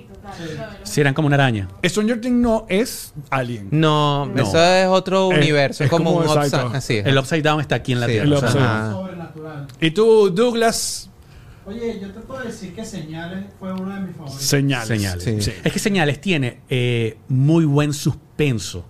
Si 0.82 1.00
eran 1.00 1.14
como 1.14 1.26
una 1.26 1.36
araña. 1.36 1.68
Stranger 1.84 2.20
Things 2.20 2.34
no 2.36 2.66
es 2.68 3.14
alien. 3.30 3.68
No, 3.70 4.26
No. 4.26 4.42
eso 4.42 4.62
es 4.62 4.86
otro 4.88 5.30
Es- 5.32 5.38
universo. 5.38 5.84
Es, 5.84 5.86
es 5.86 5.90
como, 5.90 6.12
como 6.12 6.16
un 6.18 6.24
exacto. 6.38 6.66
upside. 6.66 6.76
Así 6.76 6.96
es. 6.98 7.06
El 7.06 7.16
Upside 7.18 7.42
Down 7.42 7.61
está 7.61 7.76
aquí 7.76 7.92
en 7.92 8.00
la 8.00 8.06
Sí, 8.06 8.12
Tierra. 8.12 8.26
el 8.26 8.32
o 8.34 8.38
sea, 8.40 8.48
Upside 8.48 8.64
Ajá. 8.64 8.92
Sobrenatural. 8.92 9.66
Y 9.80 9.90
tú, 9.92 10.30
Douglas, 10.30 11.11
Oye, 11.69 11.99
yo 12.01 12.11
te 12.11 12.21
puedo 12.21 12.43
decir 12.43 12.75
que 12.75 12.85
Señales 12.85 13.45
fue 13.59 13.73
uno 13.73 13.95
de 13.95 14.01
mis 14.01 14.16
favoritos. 14.16 14.43
señales. 14.43 14.89
Señales. 14.89 15.23
Sí. 15.25 15.41
Sí. 15.43 15.53
Es 15.62 15.73
que 15.73 15.79
Señales 15.79 16.21
tiene 16.21 16.61
eh, 16.71 17.19
muy 17.29 17.64
buen 17.64 17.93
suspenso. 17.93 18.85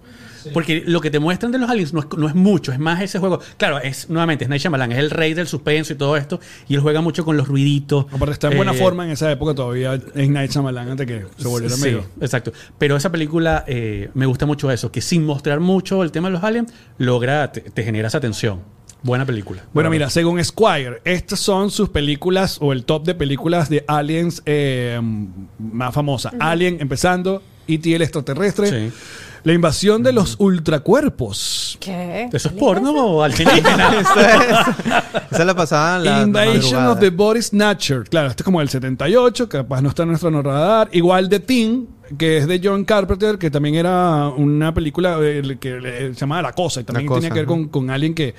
Porque 0.55 0.83
lo 0.87 1.03
que 1.03 1.11
te 1.11 1.18
muestran 1.18 1.53
de 1.53 1.59
los 1.59 1.68
aliens 1.68 1.93
no 1.93 2.01
es, 2.01 2.07
no 2.16 2.26
es 2.26 2.35
mucho, 2.35 2.72
es 2.72 2.79
más 2.79 3.03
ese 3.03 3.18
juego. 3.18 3.39
Claro, 3.59 3.81
es 3.81 4.09
nuevamente, 4.09 4.45
es 4.45 4.49
Night 4.49 4.62
Shyamalan, 4.62 4.93
es 4.93 4.99
el 4.99 5.11
rey 5.11 5.35
del 5.35 5.47
suspenso 5.47 5.93
y 5.93 5.97
todo 5.97 6.16
esto. 6.16 6.41
Y 6.68 6.74
él 6.74 6.81
juega 6.81 7.03
mucho 7.03 7.22
con 7.22 7.37
los 7.37 7.49
ruiditos. 7.49 8.07
Aparte 8.11 8.33
está 8.33 8.49
en 8.49 8.57
buena 8.57 8.72
Eh, 8.72 8.79
forma 8.79 9.05
en 9.05 9.11
esa 9.11 9.31
época 9.31 9.55
todavía 9.55 10.01
en 10.14 10.33
Night 10.33 10.51
Shyamalan 10.51 10.91
antes 10.91 11.07
que 11.07 11.26
se 11.37 11.49
volviera 11.49 11.74
Sí, 11.74 11.83
medio. 11.83 12.05
exacto. 12.20 12.53
Pero 12.79 12.97
esa 12.97 13.12
película 13.12 13.64
eh, 13.66 14.09
me 14.14 14.24
gusta 14.24 14.47
mucho 14.47 14.70
eso, 14.70 14.91
que 14.91 15.03
sin 15.03 15.26
mostrar 15.26 15.61
mucho 15.61 16.03
el 16.03 16.12
tema 16.12 16.29
de 16.29 16.33
los 16.35 16.43
aliens, 16.45 16.72
logra, 16.97 17.53
te, 17.53 17.61
te 17.61 17.83
genera 17.85 18.09
esa 18.09 18.20
tensión. 18.20 18.61
Buena 19.03 19.24
película. 19.24 19.62
Bueno, 19.72 19.90
mira, 19.90 20.11
según 20.11 20.42
Squire, 20.44 21.01
estas 21.05 21.38
son 21.38 21.70
sus 21.70 21.88
películas 21.88 22.59
o 22.61 22.72
el 22.72 22.84
top 22.84 23.05
de 23.05 23.14
películas 23.14 23.68
de 23.68 23.84
aliens 23.86 24.42
eh, 24.44 25.01
más 25.59 25.94
famosa. 25.94 26.32
Alien 26.40 26.78
empezando, 26.80 27.42
E.T. 27.68 27.94
el 27.94 28.03
extraterrestre, 28.03 28.88
Sí. 28.88 28.92
la 29.44 29.53
invasión 29.53 30.03
de 30.03 30.12
los 30.12 30.34
ultracuerpos, 30.40 31.76
¿Qué? 31.80 32.28
¿Eso 32.32 32.49
es 32.49 32.55
porno 32.55 32.90
o 32.92 33.22
alienígena? 33.22 34.01
Eso 34.01 34.20
es. 34.20 35.26
Esa 35.30 35.44
la 35.44 35.55
pasaba 35.55 35.96
en 35.99 36.05
la 36.05 36.22
Invasion 36.46 36.86
of 36.88 36.99
the 36.99 37.11
Body 37.11 37.40
Snatcher. 37.42 38.03
Claro, 38.05 38.28
este 38.30 38.42
es 38.42 38.44
como 38.44 38.61
el 38.61 38.68
78, 38.68 39.49
capaz 39.49 39.80
no 39.80 39.90
está 39.90 40.03
en 40.03 40.09
nuestro 40.09 40.42
radar. 40.42 40.88
Igual 40.92 41.28
The 41.28 41.38
Thing, 41.40 41.86
que 42.18 42.38
es 42.38 42.49
de 42.49 42.61
John 42.62 42.84
Carpenter, 42.84 43.38
que 43.38 43.49
también 43.51 43.76
era 43.76 44.26
una 44.28 44.74
película 44.74 45.18
eh, 45.22 45.57
que 45.61 45.78
eh, 45.84 46.11
se 46.14 46.20
llamaba 46.20 46.42
La 46.42 46.53
Cosa, 46.53 46.80
y 46.80 46.84
también 46.84 47.09
tenía 47.12 47.28
que 47.30 47.34
ver 47.36 47.46
con, 47.46 47.68
con 47.68 47.90
alguien 47.90 48.14
que 48.14 48.34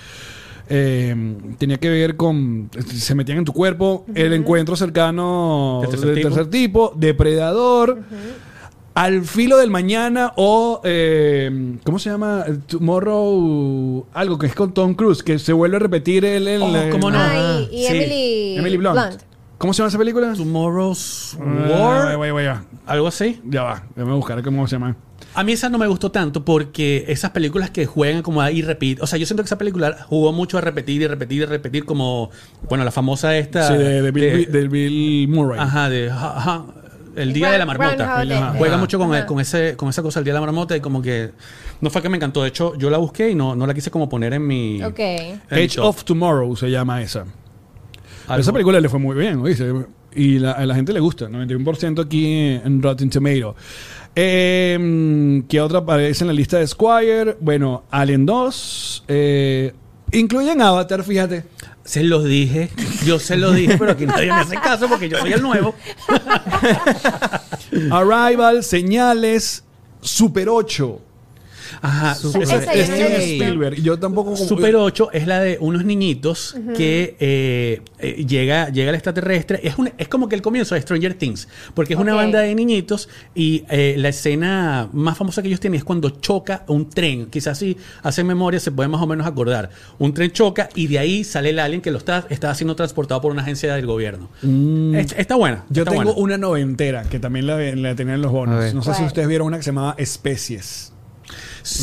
eh, 0.70 1.36
tenía 1.58 1.78
que 1.78 1.90
ver 1.90 2.16
con. 2.16 2.70
Se 2.94 3.16
metían 3.16 3.40
en 3.40 3.46
tu 3.46 3.54
cuerpo. 3.54 4.06
El 4.16 4.34
encuentro 4.34 4.76
cercano 4.76 5.80
Del 5.82 5.90
tercer 5.92 6.16
tipo. 6.16 6.28
tercer 6.30 6.48
tipo, 6.50 6.94
Depredador. 6.96 8.00
Al 8.96 9.24
filo 9.24 9.58
del 9.58 9.70
mañana 9.70 10.34
o 10.36 10.82
eh, 10.84 11.78
¿cómo 11.86 12.00
se 12.00 12.10
llama? 12.10 12.44
Tomorrow 12.68 14.06
algo 14.14 14.38
que 14.38 14.48
es 14.48 14.56
con 14.56 14.74
Tom 14.74 14.94
Cruise 14.94 15.24
que 15.24 15.40
se 15.40 15.54
vuelve 15.54 15.78
a 15.78 15.80
repetir 15.80 16.26
el, 16.26 16.48
el 16.48 16.62
Oh, 16.62 16.74
¿cómo 16.92 17.10
no? 17.10 17.18
Ah, 17.18 17.62
y, 17.72 17.76
y 17.78 17.84
Sí. 17.86 17.88
Emily, 17.96 18.58
Emily 18.58 18.78
Blunt. 18.78 19.22
¿Cómo 19.58 19.74
se 19.74 19.78
llama 19.78 19.90
esa 19.90 19.98
película? 19.98 20.34
Tomorrow's 20.34 21.38
Ah, 21.40 22.16
War. 22.18 22.64
Algo 22.86 23.08
así. 23.08 23.40
Ya 23.46 23.64
va, 23.64 23.84
déjame 23.96 24.16
buscar 24.16 24.42
cómo 24.44 24.68
se 24.68 24.76
llama. 24.76 24.98
A 25.36 25.44
mí 25.44 25.52
esa 25.54 25.70
no 25.70 25.78
me 25.78 25.88
gustó 25.88 26.12
tanto 26.12 26.44
porque 26.44 27.06
esas 27.08 27.32
películas 27.32 27.70
que 27.70 27.86
juegan 27.86 28.22
como 28.24 28.42
a 28.42 28.52
ir 28.52 28.66
repetir. 28.66 29.02
O 29.02 29.08
sea, 29.08 29.18
yo 29.20 29.26
siento 29.26 29.44
que 29.44 29.48
esa 29.48 29.58
película 29.58 30.06
jugó 30.10 30.34
mucho 30.34 30.58
a 30.58 30.62
repetir 30.62 31.02
y 31.02 31.08
repetir 31.08 31.44
y 31.44 31.46
repetir 31.46 31.86
como, 31.86 32.32
bueno, 32.68 32.84
la 32.84 32.92
famosa 32.92 33.38
esta. 33.38 33.68
Sí, 33.68 33.74
de, 33.76 34.02
de 34.02 34.12
Bill, 34.12 34.52
de- 34.52 34.60
de 34.62 34.68
Bill 34.68 35.28
Murray. 35.28 35.60
Ajá, 35.60 35.88
de 35.90 36.10
ajá, 36.10 36.66
el 37.16 37.32
día 37.34 37.52
de 37.52 37.58
la 37.60 37.66
marmota. 37.66 38.22
Ajá. 38.22 38.54
Juega 38.58 38.78
mucho 38.78 38.98
con, 38.98 39.40
ese, 39.40 39.76
con 39.78 39.90
esa 39.90 40.02
cosa 40.02 40.20
el 40.20 40.26
día 40.26 40.34
de 40.34 40.40
la 40.40 40.46
marmota 40.46 40.76
y 40.76 40.82
como 40.82 41.02
que 41.02 41.32
no 41.82 41.90
fue 41.90 42.02
que 42.02 42.10
me 42.10 42.18
encantó. 42.18 42.42
De 42.42 42.50
hecho, 42.50 42.76
yo 42.78 42.90
la 42.90 42.98
busqué 42.98 43.30
y 43.30 43.36
no, 43.36 43.56
no 43.56 43.66
la 43.68 43.74
quise 43.74 43.92
como 43.92 44.10
poner 44.10 44.34
en 44.34 44.46
mi. 44.46 44.82
Ok. 44.84 45.00
en 45.00 45.40
mi 45.52 45.62
Edge 45.62 45.76
top. 45.76 45.86
of 45.86 46.04
Tomorrow 46.06 46.56
se 46.56 46.70
llama 46.72 47.02
esa. 47.02 47.26
Algo- 48.28 48.42
Esa 48.42 48.52
película 48.52 48.80
le 48.80 48.90
fue 48.90 49.00
muy 49.00 49.16
bien, 49.16 49.40
¿oíste? 49.40 49.74
Y 50.16 50.40
la- 50.40 50.54
a 50.54 50.66
la 50.66 50.74
gente 50.76 50.92
le 50.92 51.00
gusta, 51.00 51.28
91% 51.30 52.02
aquí 52.04 52.26
en 52.64 52.82
Rotten 52.82 53.10
Tomato. 53.12 53.56
Eh, 54.22 55.44
¿Qué 55.48 55.62
otra 55.62 55.80
aparece 55.80 56.26
en 56.26 56.28
la 56.28 56.34
lista 56.34 56.58
de 56.58 56.68
Squire? 56.68 57.38
Bueno, 57.40 57.86
Alien 57.90 58.26
2. 58.26 59.06
Eh, 59.08 59.74
incluyen 60.12 60.62
Avatar, 60.62 61.06
fíjate. 61.06 61.46
Se 61.86 62.04
los 62.04 62.26
dije, 62.26 62.70
yo 63.06 63.18
se 63.18 63.38
lo 63.38 63.54
dije, 63.54 63.78
pero 63.78 63.94
aquí 63.94 64.06
nadie 64.06 64.28
me 64.28 64.42
hace 64.42 64.56
caso 64.58 64.90
porque 64.90 65.08
yo 65.08 65.18
soy 65.20 65.32
el 65.32 65.42
nuevo. 65.42 65.74
Arrival, 67.92 68.62
Señales, 68.66 69.64
Super 70.02 70.50
8. 70.50 71.00
Ajá, 71.82 72.16
Super 72.16 72.44
esa- 72.44 72.74
he 72.74 72.84
Steven. 72.86 73.22
Spielberg. 73.22 73.82
Yo 73.82 73.98
tampoco. 74.00 74.32
como- 74.34 74.38
Super 74.46 74.76
8 74.76 75.10
es 75.14 75.28
la 75.28 75.40
de 75.40 75.58
unos 75.60 75.86
niñitos 75.86 76.56
que 76.76 77.16
eh, 77.20 77.82
eh, 78.00 78.26
llega, 78.26 78.70
llega 78.70 78.90
el 78.90 78.96
extraterrestre. 78.96 79.60
Es, 79.64 79.76
es 79.98 80.08
como 80.08 80.28
que 80.30 80.36
el 80.36 80.42
comienzo 80.42 80.76
de 80.76 80.82
Stranger 80.82 81.14
Things, 81.14 81.48
porque 81.74 81.94
es 81.94 82.00
una 82.00 82.14
banda 82.14 82.40
de 82.42 82.54
niñitos 82.56 83.10
y 83.36 83.64
eh, 83.70 83.96
la 83.98 84.10
escena 84.10 84.90
más 84.94 85.18
famosa 85.18 85.42
que 85.42 85.48
ellos 85.48 85.60
tienen 85.60 85.78
es 85.78 85.84
cuando 85.84 86.10
choca 86.10 86.64
un 86.68 86.90
tren. 86.90 87.28
Quizás 87.28 87.58
si 87.58 87.78
hacen 88.04 88.28
memoria 88.28 88.60
se 88.60 88.72
puede 88.72 88.90
más 88.90 89.02
o 89.02 89.08
menos 89.08 89.26
acordar. 89.28 89.70
Un 89.98 90.14
tren 90.14 90.32
choca 90.32 90.70
y 90.76 90.88
de 90.88 91.00
ahí 91.00 91.24
sale 91.24 91.50
el 91.50 91.60
alien 91.60 91.82
que 91.82 91.92
lo 91.92 91.98
está, 91.98 92.26
está 92.30 92.54
siendo 92.56 92.76
transportado 92.76 93.22
por 93.22 93.32
una 93.32 93.42
agencia 93.42 93.74
del 93.76 93.86
gobierno. 93.86 94.30
Es- 94.96 95.14
está 95.18 95.36
buena. 95.36 95.66
Mm. 95.70 95.74
Yo 95.74 95.82
está 95.84 95.92
tengo 95.92 96.04
buena. 96.14 96.20
una 96.22 96.38
noventera 96.38 97.04
que 97.04 97.20
también 97.20 97.48
la, 97.48 97.58
la 97.76 97.96
tenían 97.96 98.22
los 98.22 98.32
bonos. 98.32 98.74
No 98.74 98.82
sé 98.84 98.94
si 98.94 99.04
ustedes 99.04 99.28
vieron 99.28 99.48
una 99.48 99.58
que 99.58 99.64
se 99.64 99.70
llamaba 99.72 99.96
Especies. 99.98 100.94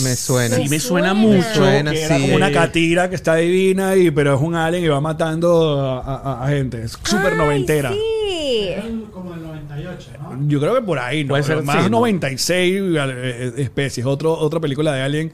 Me 0.03 0.16
suena. 0.16 0.57
Sí, 0.57 0.68
Me 0.68 0.80
suena 0.80 1.11
suena. 1.11 1.14
mucho. 1.14 1.55
Suena, 1.55 1.93
que 1.93 2.03
era 2.05 2.16
sí. 2.16 2.22
como 2.22 2.37
una 2.37 2.53
catira 2.53 3.09
que 3.09 3.14
está 3.16 3.34
divina, 3.37 3.97
y, 3.97 4.11
pero 4.11 4.34
es 4.34 4.41
un 4.41 4.55
alien 4.55 4.84
y 4.84 4.89
va 4.89 5.01
matando 5.01 5.80
a, 5.80 6.16
a- 6.16 6.45
a 6.45 6.49
gente. 6.49 6.82
Es 6.82 6.93
súper 7.03 7.37
noventera. 7.37 7.93
Sí. 7.93 8.70
Como 9.12 9.34
el 9.34 9.43
98, 9.43 10.11
¿no? 10.20 10.49
Yo 10.49 10.61
creo 10.61 10.74
que 10.74 10.82
por 10.82 10.99
ahí, 10.99 11.24
¿no? 11.24 11.30
Puede 11.30 11.43
ser, 11.43 11.62
más 11.62 11.76
sí, 11.76 11.82
¿no? 11.91 11.99
96 11.99 12.82
eh, 12.99 13.53
especies. 13.59 14.07
Otro, 14.07 14.32
otra 14.39 14.61
película 14.61 14.93
de 14.93 15.03
Alien 15.03 15.32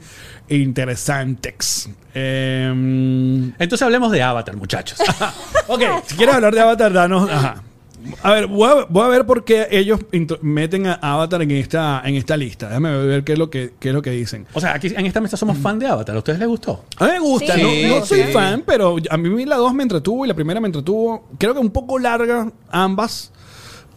interesantex. 0.49 1.89
Eh, 2.13 2.67
Entonces 3.59 3.81
hablemos 3.81 4.11
de 4.11 4.21
Avatar, 4.21 4.55
muchachos. 4.55 4.99
ok, 5.67 5.81
si 6.05 6.15
quieres 6.15 6.35
hablar 6.35 6.53
de 6.53 6.61
Avatar, 6.61 6.93
danos. 6.93 7.29
Ajá. 7.29 7.63
A 8.21 8.31
ver, 8.31 8.47
voy 8.47 8.69
a, 8.69 8.85
voy 8.89 9.03
a 9.03 9.07
ver 9.07 9.25
por 9.25 9.43
qué 9.43 9.67
ellos 9.71 9.99
meten 10.41 10.87
a 10.87 10.93
Avatar 10.93 11.41
en 11.41 11.51
esta, 11.51 12.01
en 12.05 12.15
esta 12.15 12.37
lista. 12.37 12.67
Déjame 12.67 12.95
ver 13.05 13.23
qué 13.23 13.33
es 13.33 13.39
lo 13.39 13.49
que, 13.49 13.73
qué 13.79 13.89
es 13.89 13.93
lo 13.93 14.01
que 14.01 14.11
dicen. 14.11 14.45
O 14.53 14.59
sea, 14.59 14.73
aquí 14.73 14.87
en 14.87 15.05
esta 15.05 15.21
mesa 15.21 15.37
somos 15.37 15.57
fan 15.57 15.79
de 15.79 15.87
Avatar. 15.87 16.15
¿A 16.15 16.19
ustedes 16.19 16.39
les 16.39 16.47
gustó? 16.47 16.83
A 16.97 17.05
mí 17.05 17.11
me 17.11 17.19
gusta, 17.19 17.55
Sí, 17.55 17.61
no, 17.61 17.69
sí, 17.69 17.85
no 17.87 18.05
soy 18.05 18.23
fan, 18.33 18.63
pero 18.65 18.95
a 19.09 19.17
mí 19.17 19.45
la 19.45 19.57
2 19.57 19.73
me 19.73 19.83
entretuvo 19.83 20.25
y 20.25 20.27
la 20.27 20.33
primera 20.33 20.59
me 20.59 20.67
entretuvo. 20.67 21.27
Creo 21.37 21.53
que 21.53 21.59
un 21.59 21.71
poco 21.71 21.99
larga 21.99 22.51
ambas, 22.69 23.31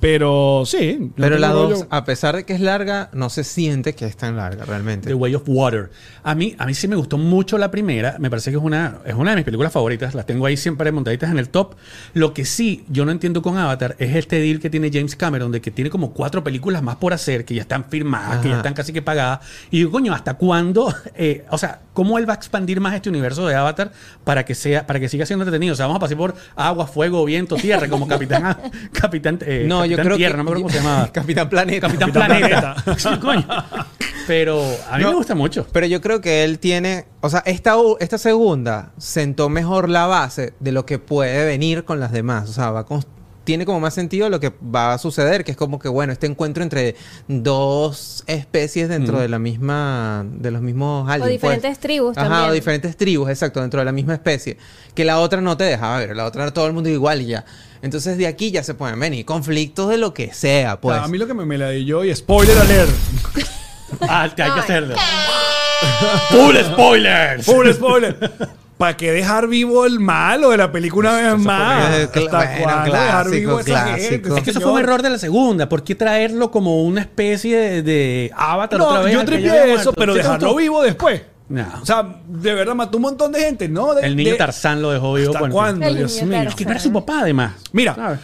pero 0.00 0.62
sí. 0.66 1.10
Pero 1.16 1.38
la 1.38 1.48
tengo 1.48 1.62
2, 1.62 1.70
rollo. 1.70 1.86
a 1.90 2.04
pesar 2.04 2.36
de 2.36 2.44
que 2.44 2.54
es 2.54 2.60
larga, 2.60 3.10
no 3.12 3.30
se 3.30 3.44
siente 3.44 3.94
que 3.94 4.06
es 4.06 4.16
tan 4.16 4.36
larga 4.36 4.64
realmente. 4.64 5.08
The 5.08 5.14
Way 5.14 5.34
of 5.34 5.42
Water. 5.46 5.90
A 6.22 6.34
mí, 6.34 6.54
a 6.58 6.66
mí 6.66 6.74
sí 6.74 6.88
me 6.88 6.96
gustó 6.96 7.18
mucho 7.18 7.58
la 7.58 7.70
primera. 7.70 8.16
Me 8.18 8.30
parece 8.30 8.50
que 8.50 8.56
es 8.56 8.62
una, 8.62 8.98
es 9.04 9.14
una 9.14 9.30
de 9.30 9.36
mis 9.36 9.44
películas 9.44 9.72
favoritas. 9.72 10.14
Las 10.14 10.26
tengo 10.26 10.46
ahí 10.46 10.56
siempre 10.56 10.90
montaditas 10.92 11.30
en 11.30 11.38
el 11.38 11.48
top. 11.48 11.74
Lo 12.14 12.34
que 12.34 12.44
sí 12.44 12.84
yo 12.88 13.04
no 13.04 13.12
entiendo 13.12 13.42
con 13.42 13.56
Avatar 13.56 13.96
es 13.98 14.14
este 14.14 14.40
deal 14.40 14.60
que 14.60 14.70
tiene 14.70 14.90
James 14.92 15.16
Cameron 15.16 15.52
de 15.52 15.60
que 15.60 15.70
tiene 15.70 15.90
como 15.90 16.12
cuatro 16.12 16.44
películas 16.44 16.82
más 16.82 16.96
por 16.96 17.12
hacer, 17.12 17.44
que 17.44 17.54
ya 17.54 17.62
están 17.62 17.84
firmadas, 17.84 18.40
que 18.42 18.48
ya 18.48 18.56
están 18.58 18.74
casi 18.74 18.92
que 18.92 19.02
pagadas. 19.02 19.40
Y 19.70 19.78
digo, 19.78 19.92
coño, 19.92 20.12
¿hasta 20.12 20.34
cuándo? 20.34 20.92
Eh, 21.18 21.46
o 21.50 21.56
sea, 21.56 21.80
¿cómo 21.94 22.18
él 22.18 22.28
va 22.28 22.34
a 22.34 22.36
expandir 22.36 22.78
más 22.78 22.94
este 22.94 23.08
universo 23.08 23.46
de 23.46 23.54
Avatar 23.54 23.90
para 24.22 24.44
que 24.44 24.54
sea, 24.54 24.86
para 24.86 25.00
que 25.00 25.08
siga 25.08 25.24
siendo 25.24 25.44
entretenido? 25.44 25.72
O 25.72 25.76
sea, 25.76 25.86
vamos 25.86 25.96
a 25.96 26.00
pasar 26.00 26.16
por 26.18 26.34
agua, 26.54 26.86
fuego, 26.86 27.24
viento, 27.24 27.56
tierra, 27.56 27.88
como 27.88 28.06
Capitán, 28.08 28.56
Capitán, 28.92 29.38
eh, 29.46 29.64
no, 29.66 29.85
yo 29.86 29.96
Capitán 29.96 30.04
creo 30.06 30.16
Tierra, 30.16 30.32
que. 30.32 30.36
no 30.38 30.44
me 30.44 30.50
acuerdo 30.50 30.62
cómo 30.62 30.72
se 30.72 30.78
llamaba. 30.78 31.08
Capitán 31.12 31.48
Planeta. 31.48 31.86
Capitán, 31.88 32.12
Capitán 32.12 32.74
Planeta. 32.84 33.20
Coño. 33.20 33.46
Pero 34.26 34.60
a 34.90 34.96
mí 34.98 35.02
No. 35.04 35.10
me 35.10 35.16
gusta 35.16 35.34
mucho. 35.34 35.66
Pero 35.72 35.86
yo 35.86 36.00
creo 36.00 36.20
que 36.20 36.42
él 36.44 36.58
tiene, 36.58 37.04
o 37.20 37.30
sea, 37.30 37.40
esta, 37.46 37.74
esta 38.00 38.18
segunda 38.18 38.90
sentó 38.98 39.48
mejor 39.48 39.88
la 39.88 40.06
base 40.06 40.52
de 40.58 40.72
lo 40.72 40.84
que 40.84 40.98
puede 40.98 41.44
venir 41.46 41.84
con 41.84 42.00
las 42.00 42.10
demás. 42.12 42.50
O 42.50 42.52
sea, 42.52 42.70
va 42.72 42.84
con- 42.86 43.04
tiene 43.46 43.64
como 43.64 43.78
más 43.78 43.94
sentido 43.94 44.28
lo 44.28 44.40
que 44.40 44.52
va 44.60 44.92
a 44.92 44.98
suceder, 44.98 45.44
que 45.44 45.52
es 45.52 45.56
como 45.56 45.78
que, 45.78 45.88
bueno, 45.88 46.12
este 46.12 46.26
encuentro 46.26 46.64
entre 46.64 46.96
dos 47.28 48.24
especies 48.26 48.88
dentro 48.88 49.20
de 49.20 49.28
la 49.28 49.38
misma, 49.38 50.26
de 50.28 50.50
los 50.50 50.62
mismos 50.62 51.08
aliens. 51.08 51.28
O 51.28 51.30
diferentes 51.30 51.70
pues. 51.70 51.78
tribus 51.78 52.18
Ajá, 52.18 52.28
también. 52.28 52.50
o 52.50 52.52
diferentes 52.52 52.96
tribus, 52.96 53.30
exacto, 53.30 53.60
dentro 53.60 53.78
de 53.78 53.84
la 53.84 53.92
misma 53.92 54.14
especie. 54.14 54.58
Que 54.96 55.04
la 55.04 55.20
otra 55.20 55.40
no 55.40 55.56
te 55.56 55.62
dejaba 55.62 55.98
ver, 55.98 56.16
la 56.16 56.26
otra 56.26 56.42
era 56.42 56.52
todo 56.52 56.66
el 56.66 56.72
mundo 56.72 56.88
igual 56.88 57.22
y 57.22 57.26
ya. 57.26 57.44
Entonces 57.82 58.18
de 58.18 58.26
aquí 58.26 58.50
ya 58.50 58.64
se 58.64 58.74
pueden 58.74 58.98
venir 58.98 59.24
conflictos 59.24 59.90
de 59.90 59.96
lo 59.96 60.12
que 60.12 60.34
sea, 60.34 60.80
pues. 60.80 60.98
a 60.98 61.06
mí 61.06 61.16
lo 61.16 61.28
que 61.28 61.34
me, 61.34 61.46
me 61.46 61.56
la 61.56 61.70
di 61.70 61.84
yo 61.84 62.04
y 62.04 62.14
spoiler 62.14 62.58
alert. 62.58 62.90
Ah, 64.00 64.28
te 64.34 64.42
hay 64.42 64.50
que 64.50 64.60
hacerlo. 64.60 64.96
Full 66.30 66.56
spoilers. 66.72 67.46
Full 67.46 67.72
spoiler. 67.72 68.16
¿Para 68.78 68.94
qué 68.96 69.10
dejar 69.10 69.48
vivo 69.48 69.86
el 69.86 69.98
malo 70.00 70.50
de 70.50 70.58
la 70.58 70.70
película 70.70 71.10
una 71.12 71.32
vez 71.34 71.42
más? 71.42 72.08
fue- 72.12 72.24
¿Hasta 72.24 72.38
bueno, 72.38 72.62
cuándo 72.62 72.92
dejar 72.92 73.24
clásico, 73.24 73.30
vivo 73.32 73.56
a 73.56 73.60
esa 73.62 73.86
gente, 73.96 74.28
Es 74.36 74.42
que 74.44 74.50
eso 74.50 74.60
fue 74.60 74.72
un 74.72 74.80
error 74.80 75.00
de 75.02 75.10
la 75.10 75.18
segunda. 75.18 75.68
¿Por 75.68 75.82
qué 75.82 75.94
traerlo 75.94 76.50
como 76.50 76.82
una 76.82 77.00
especie 77.00 77.56
de, 77.56 77.82
de 77.82 78.30
avatar 78.36 78.80
otra 78.80 78.98
No, 78.98 79.04
vez? 79.04 79.14
yo 79.14 79.24
tripié 79.24 79.72
eso, 79.74 79.92
pero 79.94 80.12
¿Sí 80.12 80.18
te 80.18 80.22
dejarlo 80.24 80.48
gustó? 80.48 80.60
vivo 80.60 80.82
después. 80.82 81.22
No. 81.48 81.64
O 81.80 81.86
sea, 81.86 82.04
de 82.26 82.54
verdad 82.54 82.74
mató 82.74 82.98
un 82.98 83.02
montón 83.02 83.30
de 83.32 83.40
gente, 83.40 83.68
¿no? 83.68 83.94
De- 83.94 84.04
el 84.04 84.16
niño 84.16 84.32
de- 84.32 84.36
Tarzán 84.36 84.82
lo 84.82 84.90
dejó 84.90 85.14
vivo. 85.14 85.32
¿Hasta 85.34 85.48
cuándo? 85.48 85.86
El 85.86 85.96
Dios 85.96 86.12
mío. 86.22 86.30
Tarzán. 86.32 86.56
Que 86.56 86.64
no 86.64 86.70
era 86.72 86.80
su 86.80 86.92
papá, 86.92 87.20
además. 87.20 87.52
Mira, 87.72 87.94
¿Sabes? 87.94 88.18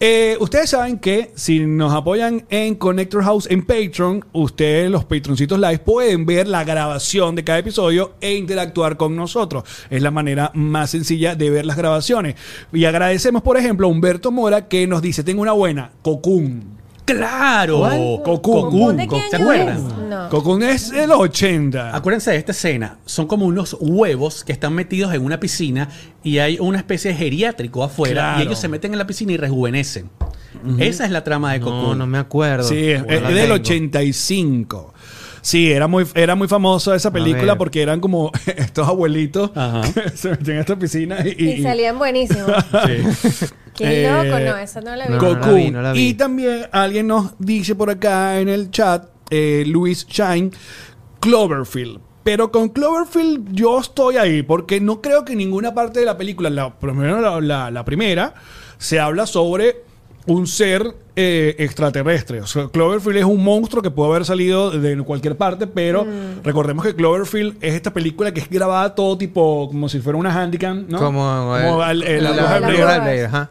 Eh, 0.00 0.38
ustedes 0.40 0.70
saben 0.70 0.98
que 0.98 1.30
si 1.34 1.60
nos 1.60 1.92
apoyan 1.92 2.46
en 2.48 2.74
Connector 2.74 3.22
House 3.22 3.46
en 3.50 3.66
Patreon, 3.66 4.24
ustedes, 4.32 4.90
los 4.90 5.04
patroncitos 5.04 5.58
live, 5.58 5.80
pueden 5.80 6.24
ver 6.24 6.48
la 6.48 6.64
grabación 6.64 7.34
de 7.34 7.44
cada 7.44 7.58
episodio 7.58 8.14
e 8.22 8.34
interactuar 8.34 8.96
con 8.96 9.14
nosotros. 9.14 9.64
Es 9.90 10.00
la 10.00 10.10
manera 10.10 10.52
más 10.54 10.90
sencilla 10.90 11.34
de 11.34 11.50
ver 11.50 11.66
las 11.66 11.76
grabaciones. 11.76 12.36
Y 12.72 12.86
agradecemos, 12.86 13.42
por 13.42 13.58
ejemplo, 13.58 13.86
a 13.86 13.90
Humberto 13.90 14.30
Mora 14.30 14.68
que 14.68 14.86
nos 14.86 15.02
dice: 15.02 15.22
Tengo 15.22 15.42
una 15.42 15.52
buena, 15.52 15.92
Cocoon. 16.00 16.79
¡Claro! 17.16 17.80
Cocoon. 18.24 18.62
¿Cocoon 18.70 18.96
de 18.96 19.08
qué 19.08 19.22
¿Se 19.30 19.36
acuerdan? 19.36 19.76
es? 19.76 19.82
No. 20.08 20.28
Cocoon 20.28 20.62
es 20.62 20.90
de 20.90 21.06
los 21.06 21.18
80. 21.18 21.94
Acuérdense 21.96 22.30
de 22.30 22.36
esta 22.36 22.52
escena. 22.52 22.98
Son 23.06 23.26
como 23.26 23.46
unos 23.46 23.76
huevos 23.80 24.44
que 24.44 24.52
están 24.52 24.72
metidos 24.74 25.12
en 25.14 25.24
una 25.24 25.38
piscina 25.40 25.88
y 26.22 26.38
hay 26.38 26.58
una 26.60 26.78
especie 26.78 27.12
de 27.12 27.16
geriátrico 27.16 27.82
afuera 27.84 28.12
Claro. 28.22 28.40
y 28.40 28.42
ellos 28.46 28.58
se 28.58 28.68
meten 28.68 28.92
en 28.92 28.98
la 28.98 29.06
piscina 29.06 29.32
y 29.32 29.36
rejuvenecen. 29.36 30.10
Esa 30.78 31.04
es 31.06 31.10
la 31.10 31.24
trama 31.24 31.52
de 31.52 31.60
no, 31.60 31.66
Cocoon. 31.66 31.98
no 31.98 32.06
me 32.06 32.18
acuerdo. 32.18 32.68
Sí, 32.68 32.90
es, 32.90 33.00
No 33.06 33.08
es 33.12 33.22
del 33.22 33.34
tengo. 33.34 33.54
85. 33.54 34.94
Sí, 35.42 35.70
era 35.72 35.86
muy, 35.88 36.06
era 36.14 36.34
muy 36.34 36.48
famosa 36.48 36.94
esa 36.94 37.10
película 37.10 37.56
porque 37.56 37.80
eran 37.82 38.00
como 38.00 38.30
estos 38.56 38.86
abuelitos 38.86 39.50
Ajá. 39.54 39.82
que 39.92 40.10
se 40.16 40.30
metían 40.30 40.56
en 40.56 40.60
esta 40.60 40.78
piscina 40.78 41.16
y, 41.24 41.34
Y, 41.38 41.50
y- 41.52 41.62
salían 41.62 41.98
buenísimos. 41.98 42.50
Sí. 42.86 43.50
Qué 43.74 44.04
Eh, 44.04 44.10
loco, 44.10 44.38
no, 44.40 44.56
esa 44.58 44.80
no 44.80 44.94
la 44.96 45.06
vi. 45.06 45.12
no, 45.14 45.18
Cocoon. 45.18 45.40
la 45.40 45.52
vi, 45.54 45.70
no 45.70 45.82
la 45.82 45.92
vi. 45.92 46.08
Y 46.08 46.14
también 46.14 46.66
alguien 46.72 47.06
nos 47.06 47.32
dice 47.38 47.74
por 47.74 47.88
acá 47.90 48.38
en 48.40 48.48
el 48.48 48.70
chat, 48.70 49.06
eh, 49.30 49.64
Luis 49.66 50.06
Shine, 50.06 50.50
Cloverfield. 51.20 52.00
Pero 52.22 52.52
con 52.52 52.68
Cloverfield 52.68 53.52
yo 53.52 53.80
estoy 53.80 54.16
ahí 54.16 54.42
porque 54.42 54.80
no 54.80 55.00
creo 55.00 55.24
que 55.24 55.32
en 55.32 55.38
ninguna 55.38 55.72
parte 55.74 56.00
de 56.00 56.06
la 56.06 56.18
película, 56.18 56.50
la, 56.50 56.78
primero 56.78 57.20
la, 57.20 57.40
la- 57.40 57.70
la 57.70 57.84
primera, 57.84 58.34
se 58.76 59.00
habla 59.00 59.26
sobre 59.26 59.84
un 60.30 60.46
ser 60.46 60.94
eh, 61.16 61.54
extraterrestre. 61.58 62.40
O 62.40 62.46
sea, 62.46 62.68
Cloverfield 62.68 63.18
es 63.18 63.24
un 63.24 63.42
monstruo 63.44 63.82
que 63.82 63.90
puede 63.90 64.10
haber 64.10 64.24
salido 64.24 64.70
de 64.70 64.96
cualquier 65.02 65.36
parte, 65.36 65.66
pero 65.66 66.04
Mm. 66.04 66.42
recordemos 66.44 66.84
que 66.84 66.94
Cloverfield 66.94 67.56
es 67.60 67.74
esta 67.74 67.92
película 67.92 68.32
que 68.32 68.40
es 68.40 68.48
grabada 68.48 68.94
todo 68.94 69.18
tipo, 69.18 69.68
como 69.68 69.88
si 69.88 69.98
fuera 70.00 70.18
una 70.18 70.32
handicam, 70.34 70.86
¿no? 70.88 70.98
Como, 70.98 71.56
el- 71.56 71.64
al- 71.82 72.02
el- 72.04 72.24
la- 72.24 72.30
la 72.30 72.36
la- 72.42 72.60
la- 72.60 72.66
Blair. 72.68 73.00
Blair, 73.02 73.24
ajá. 73.26 73.50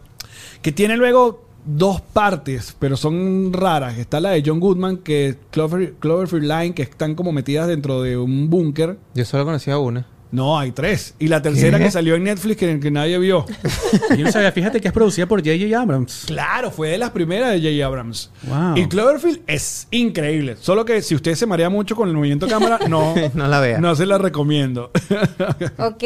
Que 0.61 0.71
tiene 0.71 0.97
luego 0.97 1.45
dos 1.65 2.01
partes, 2.01 2.75
pero 2.79 2.95
son 2.97 3.51
raras. 3.53 3.97
Está 3.99 4.19
la 4.19 4.31
de 4.31 4.41
John 4.43 4.59
Goodman, 4.59 4.97
que 4.97 5.27
es 5.27 5.37
Clover, 5.51 5.93
Cloverfield 5.99 6.45
Line, 6.45 6.73
que 6.73 6.81
están 6.83 7.13
como 7.13 7.31
metidas 7.33 7.67
dentro 7.67 8.01
de 8.01 8.17
un 8.17 8.49
búnker. 8.49 8.97
Yo 9.13 9.25
solo 9.25 9.45
conocía 9.45 9.77
una. 9.77 10.07
No, 10.31 10.59
hay 10.59 10.71
tres. 10.71 11.15
Y 11.17 11.27
la 11.27 11.41
tercera 11.41 11.79
¿Qué? 11.79 11.85
que 11.85 11.91
salió 11.91 12.13
en 12.15 12.23
Netflix 12.23 12.57
que, 12.57 12.79
que 12.79 12.91
nadie 12.91 13.17
vio. 13.17 13.45
Yo 14.15 14.25
no 14.25 14.31
sabía, 14.31 14.51
fíjate 14.51 14.79
que 14.79 14.87
es 14.89 14.93
producida 14.93 15.25
por 15.25 15.39
J.J. 15.39 15.79
Abrams. 15.81 16.25
claro, 16.27 16.69
fue 16.69 16.89
de 16.89 16.97
las 16.99 17.09
primeras 17.09 17.51
de 17.59 17.59
J. 17.73 17.85
Abrams. 17.85 18.29
Wow. 18.43 18.77
Y 18.77 18.87
Cloverfield 18.87 19.41
es 19.47 19.87
increíble. 19.89 20.55
Solo 20.59 20.85
que 20.85 21.01
si 21.01 21.15
usted 21.15 21.33
se 21.33 21.47
marea 21.47 21.69
mucho 21.71 21.95
con 21.95 22.07
el 22.09 22.15
movimiento 22.15 22.45
de 22.45 22.51
cámara, 22.51 22.79
no, 22.87 23.15
No 23.33 23.47
la 23.47 23.59
vea. 23.59 23.79
no 23.79 23.95
se 23.95 24.05
la 24.05 24.17
recomiendo. 24.19 24.91
Ok. 25.77 26.03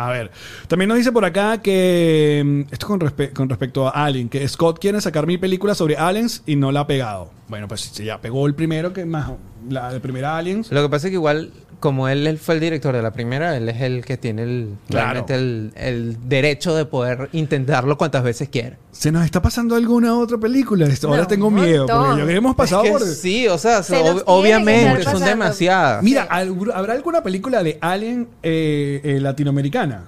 A 0.00 0.10
ver, 0.10 0.30
también 0.68 0.88
nos 0.88 0.96
dice 0.96 1.10
por 1.10 1.24
acá 1.24 1.60
que 1.60 2.42
mm, 2.68 2.72
esto 2.72 2.86
con, 2.86 3.00
respe- 3.00 3.32
con 3.32 3.48
respecto 3.48 3.88
a 3.88 3.90
Alien, 4.04 4.28
que 4.28 4.46
Scott 4.46 4.78
quiere 4.78 5.00
sacar 5.00 5.26
mi 5.26 5.38
película 5.38 5.74
sobre 5.74 5.96
aliens 5.96 6.42
y 6.46 6.54
no 6.54 6.70
la 6.70 6.80
ha 6.80 6.86
pegado. 6.86 7.30
Bueno, 7.48 7.66
pues 7.66 7.80
si 7.80 8.04
ya 8.04 8.20
pegó 8.20 8.46
el 8.46 8.54
primero 8.54 8.92
que 8.92 9.04
más 9.04 9.32
la 9.68 9.92
de 9.92 9.98
primera 9.98 10.36
Aliens. 10.38 10.70
Lo 10.70 10.82
que 10.82 10.88
pasa 10.88 11.08
es 11.08 11.10
que 11.10 11.14
igual, 11.16 11.50
como 11.80 12.08
él, 12.08 12.26
él 12.26 12.38
fue 12.38 12.54
el 12.56 12.60
director 12.60 12.94
de 12.94 13.02
la 13.02 13.12
primera, 13.12 13.56
él 13.56 13.68
es 13.68 13.80
el 13.82 14.04
que 14.04 14.16
tiene 14.16 14.42
el, 14.42 14.68
Claro. 14.88 15.24
realmente 15.24 15.34
el, 15.34 15.72
el 15.76 16.28
derecho 16.28 16.74
de 16.74 16.84
poder 16.84 17.28
intentarlo 17.32 17.96
cuantas 17.96 18.22
veces 18.22 18.48
quiera. 18.48 18.76
¿Se 18.92 19.12
nos 19.12 19.24
está 19.24 19.40
pasando 19.42 19.76
alguna 19.76 20.16
otra 20.18 20.38
película? 20.38 20.86
Esto- 20.86 21.08
Ahora 21.08 21.22
No, 21.22 21.28
tengo 21.28 21.50
miedo, 21.50 21.86
porque 21.86 22.26
ya 22.26 22.32
hemos 22.32 22.56
pasado 22.56 22.82
Es 22.82 22.88
que 22.90 22.98
por... 22.98 23.06
sí, 23.06 23.46
o 23.48 23.58
sea, 23.58 23.82
Se 23.82 23.96
ob- 23.96 24.22
obviamente 24.26 25.04
son 25.04 25.22
demasiadas. 25.24 26.02
Mira, 26.02 26.28
¿algu- 26.28 26.72
¿habrá 26.74 26.94
alguna 26.94 27.22
película 27.22 27.62
de 27.62 27.78
Alien 27.80 28.28
eh, 28.42 29.00
eh, 29.04 29.20
latinoamericana? 29.20 30.04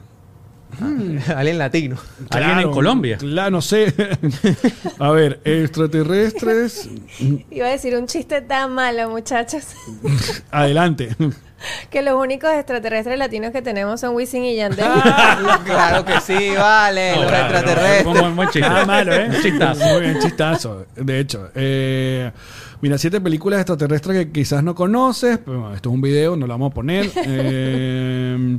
Alien 1.36 1.58
latino. 1.58 1.96
¿Alguien 2.30 2.58
en 2.60 2.70
Colombia? 2.70 3.18
Claro, 3.18 3.50
no 3.50 3.62
sé. 3.62 3.92
a 4.98 5.10
ver, 5.10 5.40
extraterrestres. 5.44 6.88
Iba 7.50 7.66
a 7.66 7.70
decir 7.70 7.94
un 7.96 8.06
chiste 8.06 8.40
tan 8.42 8.72
malo, 8.74 9.10
muchachos, 9.10 9.64
Adelante. 10.50 11.10
que 11.90 12.02
los 12.02 12.14
únicos 12.14 12.50
extraterrestres 12.52 13.18
latinos 13.18 13.52
que 13.52 13.60
tenemos 13.62 14.00
son 14.00 14.14
Wisin 14.14 14.44
y 14.44 14.56
Yandel. 14.56 14.86
claro 15.64 16.04
que 16.04 16.20
sí, 16.20 16.52
vale. 16.56 17.12
No, 17.16 17.22
los 17.22 17.30
claro, 17.30 17.44
extraterrestres. 17.58 18.04
no, 18.22 18.34
buen 18.34 18.48
chiste. 18.48 18.68
Nada 18.68 18.86
malo, 18.86 19.14
¿eh? 19.14 19.28
Un 19.28 19.42
chistazo. 19.42 19.84
Muy 19.84 20.00
bien, 20.00 20.18
chistazo. 20.20 20.86
De 20.96 21.18
hecho. 21.20 21.50
Eh, 21.54 22.30
mira, 22.80 22.96
siete 22.96 23.20
películas 23.20 23.60
extraterrestres 23.60 24.16
que 24.16 24.32
quizás 24.32 24.62
no 24.62 24.74
conoces. 24.74 25.38
Pero, 25.44 25.60
bueno, 25.60 25.74
esto 25.74 25.90
es 25.90 25.94
un 25.94 26.00
video, 26.00 26.36
no 26.36 26.46
lo 26.46 26.54
vamos 26.54 26.70
a 26.70 26.74
poner. 26.74 27.10
Eh, 27.26 28.58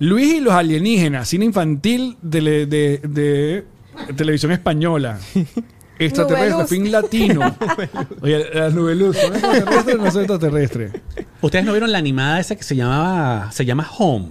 Luis 0.00 0.34
y 0.34 0.40
los 0.40 0.52
alienígenas, 0.54 1.28
cine 1.28 1.44
infantil 1.44 2.16
de, 2.22 2.66
de- 2.66 3.00
de 3.04 3.64
televisión 4.16 4.50
española. 4.52 5.18
Extraterrestre, 5.98 6.66
fin 6.66 6.90
latino. 6.90 7.54
Oye, 8.22 8.46
la 8.54 8.70
nubeluz, 8.70 9.18
¿son 9.18 9.34
extraterrestres 9.34 9.94
o 9.96 9.98
no 10.02 10.10
son 10.10 10.20
extraterrestres? 10.22 10.92
Ustedes 11.42 11.64
no 11.66 11.72
vieron 11.72 11.92
la 11.92 11.98
animada 11.98 12.40
esa 12.40 12.56
que 12.56 12.62
se 12.62 12.74
llamaba 12.74 13.52
se 13.52 13.66
llama 13.66 13.86
Home, 13.98 14.28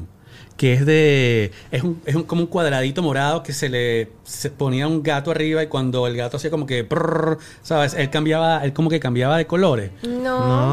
que 0.59 0.73
es 0.73 0.85
de 0.85 1.51
es, 1.71 1.83
un, 1.83 2.01
es 2.05 2.15
un- 2.15 2.23
como 2.23 2.41
un 2.41 2.47
cuadradito 2.47 3.01
morado 3.01 3.43
que 3.43 3.53
se 3.53 3.69
le 3.69 4.09
se 4.25 4.49
ponía 4.49 4.89
un 4.89 5.01
gato 5.01 5.31
arriba 5.31 5.63
y 5.63 5.67
cuando 5.67 6.05
el 6.05 6.17
gato 6.17 6.35
hacía 6.35 6.51
como 6.51 6.65
que 6.65 6.83
prrr, 6.83 7.37
sabes, 7.61 7.93
él 7.93 8.09
cambiaba, 8.09 8.61
él 8.65 8.73
como 8.73 8.89
que 8.89 8.99
cambiaba 8.99 9.37
de 9.37 9.47
colores. 9.47 9.91
No. 10.03 10.19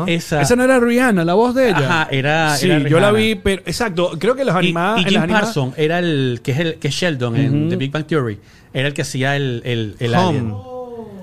No. 0.01 0.07
Esa, 0.09 0.43
Esa 0.43 0.57
no 0.57 0.65
era 0.65 0.81
Rihanna, 0.81 1.25
la 1.25 1.35
voz 1.35 1.55
de 1.55 1.69
ella. 1.69 1.79
Ajá, 2.03 2.09
era- 2.11 2.57
Sí, 2.57 2.69
era 2.69 2.89
yo 2.89 2.99
la 2.99 3.13
vi, 3.13 3.37
pero 3.37 3.63
exacto. 3.65 4.11
Creo 4.19 4.35
que 4.35 4.45
los 4.45 4.57
y, 4.57 4.59
animadas. 4.59 5.03
y 5.03 5.05
Jim 5.05 5.21
animadas- 5.23 5.45
Parsons 5.45 5.75
era 5.79 6.01
el 6.01 6.41
que 6.43 6.51
es 6.51 6.59
el 6.59 6.75
que 6.81 6.89
es 6.89 6.95
Sheldon 6.95 7.37
en. 7.37 7.69
The 7.69 7.77
Big 7.77 7.93
Bang 7.93 8.07
Theory, 8.07 8.41
era 8.75 8.89
el 8.89 8.93
que 8.95 9.03
hacía 9.03 9.37
el 9.37 9.63
el, 9.65 9.95
el 10.01 10.15
Home. 10.17 10.29
alien. 10.29 10.55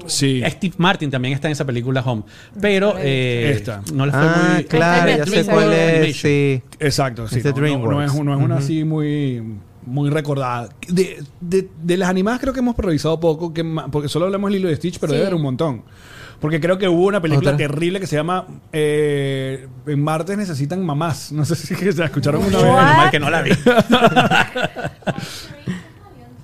Sí. 0.08 0.42
Steve 0.48 0.76
Martin 0.78 1.10
también 1.12 1.34
está 1.34 1.48
en 1.48 1.54
esa 1.54 1.66
película 1.66 2.02
Home, 2.06 2.24
pero 2.62 2.96
eh, 3.00 3.52
Esta. 3.56 3.82
no 3.94 4.06
le 4.06 4.12
fue 4.12 4.22
Ah, 4.22 4.52
muy 4.56 4.64
claro, 4.66 5.10
ya 5.18 5.26
sé 5.26 5.46
cuál 5.46 5.74
es. 5.74 6.18
Sí. 6.18 6.62
Exacto, 6.80 7.28
sí. 7.28 7.42
No, 7.44 7.52
no- 7.92 8.04
es, 8.04 8.14
no 8.14 8.38
es 8.38 8.42
una 8.44 8.58
así 8.58 8.84
muy, 8.84 9.42
muy 9.86 10.10
recordada. 10.10 10.70
De, 10.88 11.24
de- 11.42 11.68
de 11.82 11.98
las 11.98 12.10
animadas 12.10 12.40
creo 12.40 12.54
que 12.54 12.60
hemos 12.60 12.76
revisado 12.78 13.20
poco, 13.20 13.54
que 13.54 13.64
porque 13.92 14.10
solo 14.10 14.26
hablamos 14.26 14.52
de 14.52 14.58
Lilo 14.58 14.70
de 14.70 14.76
Stitch, 14.76 15.00
pero 15.00 15.12
Sí. 15.12 15.16
debe 15.18 15.28
haber 15.28 15.36
un 15.36 15.42
montón. 15.44 15.84
Porque 16.40 16.60
creo 16.60 16.78
que 16.78 16.90
hubo 16.90 17.06
una 17.06 17.22
película 17.22 17.52
Otra. 17.52 17.58
terrible 17.58 18.02
que 18.02 18.08
se 18.08 18.18
llama 18.18 18.46
eh, 18.74 19.66
En 19.88 20.04
Martes 20.04 20.38
necesitan 20.38 20.86
mamás. 20.86 21.32
No 21.32 21.46
sé 21.46 21.56
si 21.56 21.74
se 21.74 21.94
la 21.94 22.06
escucharon 22.06 22.44
una 22.44 22.58
What? 22.58 22.66
vez. 22.66 22.76
Menos 22.76 22.98
mal 22.98 23.12
que 23.12 23.20
no 23.22 23.30
la 23.30 23.42
vi. 23.44 23.52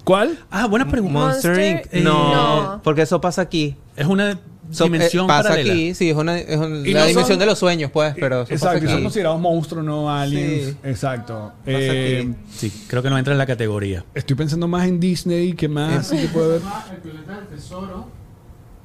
¿Cuál? 0.09 0.39
Ah, 0.49 0.65
buena 0.65 0.87
pregunta. 0.89 1.19
Monster, 1.19 1.51
Monster, 1.51 1.95
Inc. 1.97 2.03
no, 2.03 2.33
no. 2.73 2.81
porque 2.81 3.03
eso 3.03 3.21
pasa 3.21 3.43
aquí. 3.43 3.75
Es 3.95 4.07
una 4.07 4.39
So- 4.71 4.85
dimensión 4.85 5.25
eh, 5.25 5.27
pasa 5.27 5.49
paralela. 5.49 5.71
aquí, 5.73 5.93
sí, 5.93 6.09
es 6.09 6.15
una, 6.15 6.35
es 6.39 6.59
la 6.59 6.67
no 6.67 6.77
dimensión 6.81 7.25
son- 7.27 7.37
de 7.37 7.45
los 7.45 7.59
sueños, 7.59 7.91
pues, 7.91 8.15
pero 8.19 8.41
eso 8.41 8.51
Exacto, 8.53 8.77
y 8.79 8.81
pasa 8.81 8.93
son 8.93 9.03
considerados 9.03 9.39
monstruos, 9.39 9.85
no 9.85 10.09
aliens. 10.11 10.65
Sí. 10.69 10.77
Exacto. 10.83 11.51
Pasa 11.63 11.77
Eh, 11.77 12.27
aquí. 12.27 12.35
Sí, 12.51 12.85
creo 12.87 13.03
que 13.03 13.11
no 13.11 13.19
entra 13.19 13.33
en 13.33 13.37
la 13.37 13.45
categoría. 13.45 14.03
estoy 14.15 14.35
pensando 14.35 14.67
más 14.67 14.87
en 14.87 14.99
Disney, 14.99 15.53
que 15.53 15.67
más 15.67 16.07
sí 16.07 16.17
que 16.17 16.27
puede 16.29 16.45
haber. 16.55 16.61
El 16.91 16.97
planeta 17.11 17.35
del 17.35 17.47
tesoro, 17.47 18.07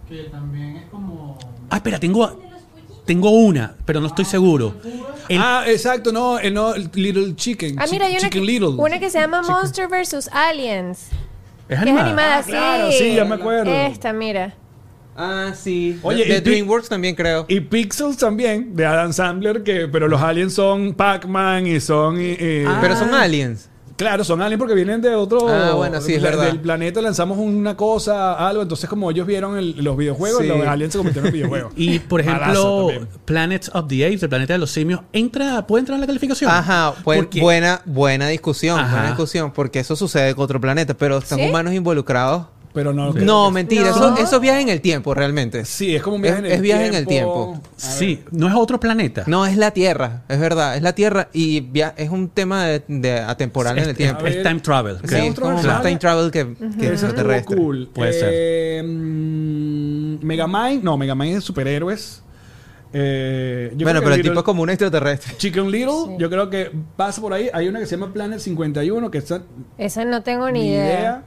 que 0.06 0.24
también 0.24 0.76
es 0.76 0.84
como... 0.90 1.38
Ah, 1.70 1.76
espera, 1.76 1.98
tengo, 1.98 2.38
tengo 3.06 3.30
una, 3.30 3.74
pero 3.86 3.98
no 4.02 4.08
estoy 4.08 4.26
seguro. 4.26 4.74
El- 5.28 5.40
Ah, 5.40 5.64
exacto, 5.66 6.12
no, 6.12 6.38
no, 6.50 6.74
el 6.74 6.90
Little 6.94 7.34
Chicken. 7.36 7.76
Ah, 7.78 7.86
mira, 7.90 8.06
hay 8.06 8.12
una 8.12 8.20
Chicken 8.20 8.42
que, 8.42 8.46
Little. 8.46 8.68
una 8.78 8.98
que 8.98 9.10
se 9.10 9.18
llama 9.20 9.42
Monster 9.42 9.88
vs. 9.88 10.28
Aliens. 10.32 11.08
es 11.66 11.68
Que 11.68 11.74
es 11.74 11.80
animada. 11.80 12.06
animada, 12.06 12.36
Ah, 12.38 12.42
sí. 12.42 12.50
claro, 12.50 12.92
sí, 12.92 13.14
ya 13.14 13.24
me 13.24 13.34
acuerdo. 13.36 13.72
Esta, 13.72 14.12
mira. 14.12 14.54
Ah, 15.16 15.52
sí. 15.54 15.98
Oye, 16.02 16.24
de, 16.24 16.40
DreamWorks 16.40 16.88
también 16.88 17.14
creo. 17.14 17.46
Y 17.48 17.60
Pixels 17.60 18.16
también, 18.16 18.74
de 18.74 18.84
Adam 18.84 19.12
Sandler, 19.12 19.62
que, 19.62 19.86
pero 19.88 20.08
los 20.08 20.20
aliens 20.20 20.52
son 20.54 20.92
Pac-Man 20.92 21.66
y 21.68 21.80
son... 21.80 22.18
eh, 22.18 22.36
eh, 22.38 22.64
Ah. 22.66 22.78
Pero 22.80 22.96
son 22.96 23.14
aliens. 23.14 23.70
Claro, 23.96 24.24
son 24.24 24.42
aliens 24.42 24.58
porque 24.58 24.74
vienen 24.74 25.00
de 25.00 25.14
otro... 25.14 25.48
Ah, 25.48 25.74
bueno, 25.74 26.00
sí, 26.00 26.14
es 26.14 26.22
del- 26.22 26.32
verdad. 26.32 26.46
Del 26.46 26.60
planeta 26.60 27.00
lanzamos 27.00 27.38
una 27.38 27.76
cosa, 27.76 28.34
algo, 28.48 28.62
entonces 28.62 28.90
como 28.90 29.10
ellos 29.10 29.26
vieron 29.26 29.56
el- 29.56 29.76
los 29.84 29.96
videojuegos, 29.96 30.42
Sí. 30.42 30.48
los 30.48 30.66
aliens 30.66 30.92
se 30.92 30.98
convirtieron 30.98 31.28
en 31.28 31.32
videojuegos. 31.32 31.72
Y 31.76 32.00
por 32.00 32.20
ejemplo. 32.20 32.88
Planets 33.24 33.70
of 33.72 33.86
the 33.88 34.04
Apes, 34.06 34.22
el 34.22 34.28
planeta 34.28 34.52
de 34.54 34.58
los 34.58 34.70
simios, 34.70 35.00
entra, 35.12 35.66
puede 35.66 35.80
entrar 35.80 35.94
en 35.96 36.00
la 36.00 36.06
calificación. 36.06 36.50
Ajá, 36.50 36.94
buen- 37.04 37.28
buena, 37.40 37.82
buena 37.84 38.28
discusión, 38.28 38.78
Ajá. 38.80 38.90
buena 38.90 39.06
discusión, 39.08 39.52
porque 39.52 39.78
eso 39.80 39.94
sucede 39.96 40.34
con 40.34 40.44
otro 40.44 40.60
planeta, 40.60 40.94
pero 40.94 41.18
están 41.18 41.38
¿Sí? 41.38 41.48
humanos 41.48 41.72
involucrados. 41.74 42.46
Pero 42.74 42.92
no... 42.92 43.12
No, 43.12 43.50
mentira, 43.52 43.84
No. 43.90 43.90
Eso, 43.90 44.16
eso 44.18 44.40
viaja 44.40 44.60
en 44.60 44.68
el 44.68 44.80
tiempo 44.80 45.14
realmente. 45.14 45.64
Sí, 45.64 45.94
es 45.94 46.02
como 46.02 46.16
un 46.16 46.22
viaje 46.22 46.38
Es- 46.40 46.44
en 46.44 46.46
el 46.46 46.52
es 46.56 46.60
viaje 46.60 46.86
en 46.88 46.94
el 46.94 47.06
tiempo. 47.06 47.60
Sí, 47.76 48.24
no 48.32 48.48
es 48.48 48.54
otro 48.54 48.80
planeta. 48.80 49.22
No, 49.28 49.46
es 49.46 49.56
la 49.56 49.70
Tierra, 49.70 50.24
es 50.28 50.40
verdad, 50.40 50.74
es 50.76 50.82
la 50.82 50.92
Tierra 50.92 51.28
y 51.32 51.60
via- 51.60 51.94
es 51.96 52.10
un 52.10 52.28
tema 52.28 52.66
de, 52.66 52.82
de 52.88 53.20
atemporal 53.20 53.78
en 53.78 53.84
el 53.84 53.90
es, 53.90 53.96
tiempo. 53.96 54.26
es 54.26 54.42
time 54.42 54.58
travel. 54.58 54.96
Sí, 55.04 55.14
¿Es 55.14 55.22
es 55.24 55.34
como 55.38 55.62
más 55.62 55.82
time 55.82 55.96
travel 55.98 56.30
que, 56.32 56.40
estuvo 56.40 56.82
extraterrestre. 56.84 57.56
cool. 57.56 57.88
Puede 57.94 58.12
ser. 58.12 58.30
Eh, 58.32 58.82
mm, 58.84 60.24
Megamind, 60.26 60.82
no, 60.82 60.96
Megamind 60.98 61.30
es 61.30 61.34
de 61.36 61.40
superhéroes. 61.42 62.22
Eh, 62.92 63.72
yo 63.76 63.84
Bueno, 63.84 64.00
pero 64.00 64.14
el 64.14 64.20
Little- 64.20 64.30
tipo 64.30 64.40
es 64.40 64.44
como 64.44 64.62
un 64.62 64.70
extraterrestre. 64.70 65.36
Chicken 65.36 65.70
Little, 65.70 66.16
yo 66.18 66.30
creo 66.30 66.48
que 66.48 66.70
pasa 66.96 67.20
por 67.20 67.32
ahí. 67.32 67.48
Hay 67.52 67.66
una 67.68 67.80
que 67.80 67.86
se 67.86 67.96
llama 67.96 68.12
Planet 68.12 68.38
51, 68.38 69.10
que 69.10 69.18
está 69.18 69.42
Esa 69.78 70.04
no 70.04 70.22
tengo 70.22 70.48
ni, 70.50 70.60
ni 70.60 70.68
idea. 70.70 70.84
idea. 70.86 71.22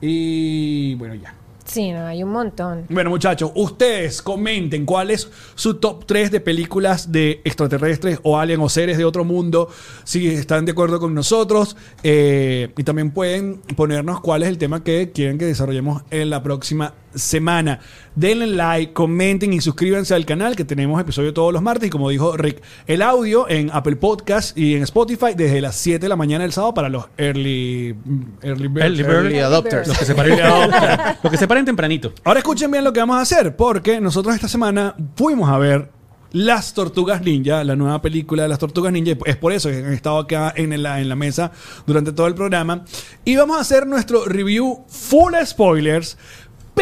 Y 0.00 0.94
bueno, 0.96 1.14
ya. 1.14 1.34
Sí, 1.64 1.92
no, 1.92 2.06
hay 2.06 2.22
un 2.22 2.30
montón. 2.30 2.84
Bueno, 2.90 3.08
muchachos, 3.10 3.50
ustedes 3.54 4.20
comenten 4.20 4.84
cuál 4.84 5.10
es 5.10 5.30
su 5.54 5.74
top 5.74 6.04
3 6.04 6.30
de 6.30 6.40
películas 6.40 7.10
de 7.10 7.40
extraterrestres 7.42 8.20
o 8.22 8.38
alien 8.38 8.60
o 8.60 8.68
seres 8.68 8.98
de 8.98 9.04
otro 9.04 9.24
mundo, 9.24 9.70
si 10.04 10.28
están 10.28 10.66
de 10.66 10.72
acuerdo 10.72 11.00
con 11.00 11.14
nosotros. 11.14 11.76
eh, 12.02 12.70
y 12.76 12.84
también 12.84 13.12
pueden 13.12 13.62
ponernos 13.76 14.20
cuál 14.20 14.42
es 14.42 14.50
el 14.50 14.58
tema 14.58 14.84
que 14.84 15.10
quieren 15.12 15.38
que 15.38 15.46
desarrollemos 15.46 16.02
en 16.10 16.28
la 16.28 16.42
próxima 16.42 16.92
semana. 17.14 17.80
Denle 18.14 18.46
like, 18.46 18.92
comenten 18.92 19.52
y 19.52 19.60
suscríbanse 19.60 20.14
al 20.14 20.24
canal 20.24 20.54
que 20.54 20.64
tenemos 20.64 21.00
episodio 21.00 21.32
todos 21.34 21.52
los 21.52 21.62
martes. 21.62 21.88
Y 21.88 21.90
como 21.90 22.10
dijo 22.10 22.36
Rick, 22.36 22.62
el 22.86 23.02
audio 23.02 23.48
en 23.48 23.70
Apple 23.72 23.96
Podcast 23.96 24.56
y 24.56 24.74
en 24.74 24.82
Spotify 24.82 25.34
desde 25.36 25.60
las 25.60 25.76
7 25.76 25.98
de 25.98 26.08
la 26.08 26.16
mañana 26.16 26.44
del 26.44 26.52
sábado 26.52 26.74
para 26.74 26.88
los 26.88 27.06
early, 27.16 27.94
early, 28.42 28.68
birds. 28.68 28.84
Early 28.84 29.02
bird. 29.02 29.14
Early 29.14 29.38
adopters. 29.38 29.88
Los 29.88 29.98
que 29.98 30.04
se 30.04 30.14
paren, 30.14 30.38
los 31.22 31.30
que 31.30 31.38
se 31.38 31.48
paren 31.48 31.64
tempranito. 31.64 32.12
Ahora 32.24 32.40
escuchen 32.40 32.70
bien 32.70 32.84
lo 32.84 32.92
que 32.92 33.00
vamos 33.00 33.16
a 33.16 33.20
hacer, 33.20 33.56
porque 33.56 34.00
nosotros 34.00 34.34
esta 34.34 34.48
semana 34.48 34.94
fuimos 35.16 35.48
a 35.48 35.58
ver 35.58 35.90
Las 36.32 36.74
Tortugas 36.74 37.22
Ninja, 37.22 37.62
la 37.64 37.76
nueva 37.76 38.02
película 38.02 38.42
de 38.42 38.48
Las 38.48 38.58
Tortugas 38.58 38.92
Ninja. 38.92 39.16
Es 39.24 39.36
por 39.36 39.52
eso 39.52 39.68
que 39.70 39.76
han 39.76 39.92
estado 39.92 40.18
acá 40.18 40.52
en 40.56 40.82
la, 40.82 41.00
en 41.00 41.08
la 41.08 41.16
mesa 41.16 41.52
durante 41.86 42.12
todo 42.12 42.26
el 42.26 42.34
programa. 42.34 42.84
Y 43.24 43.36
vamos 43.36 43.56
a 43.56 43.60
hacer 43.60 43.86
nuestro 43.86 44.24
review 44.24 44.84
full 44.88 45.34
spoilers, 45.44 46.18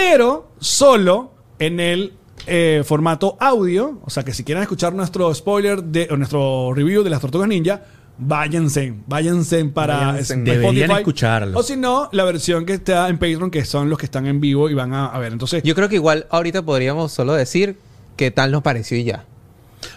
pero 0.05 0.49
solo 0.59 1.33
en 1.59 1.79
el 1.79 2.13
eh, 2.47 2.83
formato 2.85 3.37
audio. 3.39 4.01
O 4.05 4.11
sea 4.11 4.25
que 4.25 4.35
si 4.35 4.43
quieren 4.43 4.63
escuchar 4.63 4.93
nuestro 4.93 5.33
spoiler 5.33 5.83
de, 5.83 6.09
o 6.11 6.17
nuestro 6.17 6.73
review 6.75 7.03
de 7.05 7.11
Las 7.11 7.21
Tortugas 7.21 7.49
Ninja, 7.49 7.83
váyanse, 8.19 8.95
váyanse 9.07 9.65
para 9.67 10.07
Váyanse. 10.13 10.37
Deberían 10.39 10.91
escucharlo. 10.91 11.59
O 11.59 11.63
si 11.63 11.77
no, 11.77 12.09
la 12.13 12.25
versión 12.25 12.67
que 12.67 12.75
está 12.75 13.09
en 13.09 13.19
Patreon, 13.19 13.51
que 13.51 13.65
son 13.65 13.89
los 13.89 13.99
que 13.99 14.07
están 14.07 14.27
en 14.27 14.41
vivo 14.41 14.69
y 14.69 14.75
van 14.75 14.93
a, 14.93 15.07
a 15.07 15.19
ver. 15.21 15.33
Entonces, 15.33 15.63
Yo 15.63 15.75
creo 15.75 15.89
que 15.89 15.97
igual 15.97 16.27
ahorita 16.31 16.63
podríamos 16.63 17.13
solo 17.13 17.35
decir 17.35 17.79
qué 18.17 18.31
tal 18.31 18.51
nos 18.51 18.63
pareció 18.63 18.99
y 18.99 19.05
ya. 19.05 19.25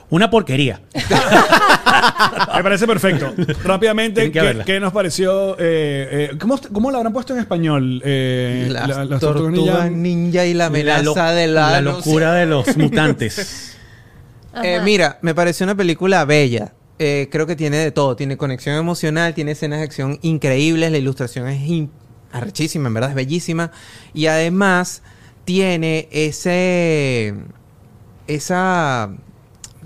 Una 0.10 0.30
porquería. 0.30 0.82
Me 2.56 2.64
parece 2.64 2.88
perfecto. 2.88 3.34
Rápidamente, 3.64 4.24
que 4.26 4.32
¿qué, 4.32 4.42
verla. 4.42 4.64
qué 4.66 4.80
nos 4.80 4.94
pareció? 4.94 5.54
eh, 5.60 6.30
eh, 6.32 6.38
¿cómo, 6.40 6.60
¿Cómo 6.74 6.92
lo 6.92 6.98
habrán 6.98 7.14
puesto 7.14 7.34
en 7.34 7.40
español? 7.40 8.02
Eh, 8.06 8.68
Las 8.70 8.88
la- 8.90 9.06
las 9.06 9.20
tortugas 9.20 9.52
Ninja. 9.52 9.90
ninja 9.90 10.46
y 10.46 10.54
la 10.54 10.68
amenaza 10.68 11.04
lo- 11.04 11.36
de 11.36 11.48
la, 11.48 11.72
la 11.72 11.82
no 11.82 11.92
locura 11.94 12.34
de 12.34 12.46
los 12.46 12.76
mutantes. 12.78 13.76
Eh, 14.64 14.80
mira, 14.84 15.20
me 15.22 15.36
pareció 15.36 15.66
una 15.66 15.76
película 15.76 16.24
bella. 16.26 16.74
Eh, 16.98 17.28
creo 17.30 17.46
que 17.46 17.58
tiene 17.58 17.78
de 17.78 17.92
todo. 17.92 18.16
Tiene 18.16 18.38
conexión 18.38 18.76
emocional, 18.78 19.34
tiene 19.34 19.52
escenas 19.52 19.80
de 19.80 19.86
acción 19.86 20.18
increíbles. 20.22 20.92
La 20.92 20.98
ilustración 20.98 21.48
es 21.50 21.62
in- 21.68 21.92
arrechísima, 22.32 22.88
en 22.88 22.94
verdad, 22.94 23.10
es 23.10 23.16
bellísima. 23.18 23.72
Y 24.14 24.28
además 24.28 25.02
tiene 25.44 26.08
ese. 26.12 27.34
Esa. 28.28 29.10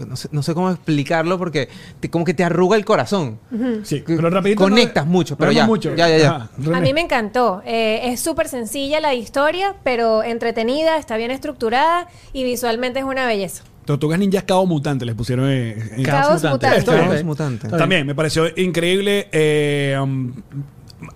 No 0.06 0.16
sé, 0.16 0.30
no 0.32 0.42
sé 0.44 0.54
cómo 0.54 0.70
explicarlo 0.72 1.38
porque 1.38 1.70
te- 2.00 2.10
como 2.10 2.26
que 2.26 2.34
te 2.34 2.44
arruga 2.44 2.78
el 2.78 2.86
corazón. 2.86 3.40
Sí, 3.84 4.04
pero 4.06 4.30
rapidito. 4.30 4.62
Conectas 4.64 5.06
no- 5.06 5.12
mucho, 5.12 5.38
pero 5.38 5.52
ya, 5.52 5.66
mucho. 5.66 5.96
ya, 5.96 6.08
ya, 6.10 6.18
ya. 6.18 6.30
Ajá, 6.36 6.50
A 6.78 6.82
mí 6.82 6.94
me 6.94 7.02
encantó. 7.02 7.62
Eh, 7.66 8.02
es 8.12 8.20
súper 8.20 8.48
sencilla 8.48 9.00
la 9.00 9.14
historia, 9.14 9.76
pero 9.84 10.24
entretenida, 10.24 10.98
está 10.98 11.18
bien 11.18 11.32
estructurada 11.32 12.08
y 12.34 12.44
visualmente 12.44 13.00
es 13.00 13.06
una 13.06 13.26
belleza. 13.26 13.64
Tortugas 13.86 14.20
Ninjas 14.20 14.44
Cabo 14.44 14.68
Mutante 14.68 15.04
les 15.04 15.16
pusieron 15.16 15.50
en- 15.50 16.04
Caos 16.04 16.44
Mutante. 16.44 16.50
mutante. 16.82 16.86
Caos 16.86 17.24
mutante. 17.24 17.68
También 17.70 18.06
me 18.06 18.14
pareció 18.14 18.46
increíble. 18.56 19.28
eh, 19.32 19.98
um, 20.00 20.32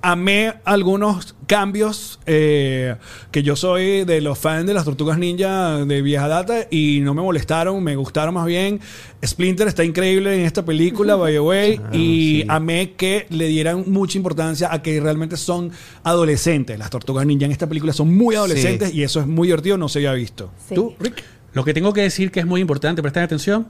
amé 0.02 0.54
algunos 0.66 1.36
cambios 1.46 2.20
eh, 2.26 2.96
que 3.32 3.44
yo 3.44 3.56
soy 3.56 4.06
de 4.06 4.22
los 4.22 4.40
fans 4.40 4.66
de 4.66 4.74
las 4.74 4.86
tortugas 4.86 5.18
ninja 5.18 5.86
de 5.86 6.02
vieja 6.02 6.28
data 6.28 6.68
y 6.72 7.00
no 7.02 7.14
me 7.14 7.22
molestaron, 7.22 7.84
me 7.84 7.96
gustaron 7.96 8.34
más 8.34 8.46
bien. 8.46 8.80
Splinter 9.26 9.68
está 9.68 9.84
increíble 9.84 10.36
en 10.36 10.46
esta 10.46 10.64
película, 10.66 11.16
by 11.16 11.34
the 11.34 11.40
way, 11.40 11.82
Ah, 11.84 11.90
y 11.96 12.42
sí. 12.42 12.46
amé 12.48 12.94
que 12.94 13.28
le 13.30 13.48
dieran 13.48 13.84
mucha 13.88 14.18
importancia 14.18 14.74
a 14.74 14.82
que 14.82 15.00
realmente 15.00 15.38
son 15.38 15.72
adolescentes. 16.04 16.78
Las 16.80 16.90
tortugas 16.90 17.26
ninja 17.26 17.46
en 17.46 17.52
esta 17.52 17.68
película 17.68 17.94
son 17.94 18.16
muy 18.16 18.36
adolescentes 18.36 18.94
y 18.94 19.04
eso 19.04 19.20
es 19.20 19.28
muy 19.28 19.48
divertido, 19.48 19.78
no 19.78 19.90
se 19.90 20.00
había 20.00 20.14
visto. 20.14 20.52
Sí. 20.68 20.76
¿Tú, 20.76 20.96
Rick? 21.00 21.24
Lo 21.54 21.64
que 21.64 21.74
tengo 21.74 21.94
que 21.94 22.02
decir 22.02 22.32
que 22.32 22.40
es 22.40 22.46
muy 22.48 22.62
importante, 22.62 23.02
presten 23.02 23.24
atención, 23.24 23.68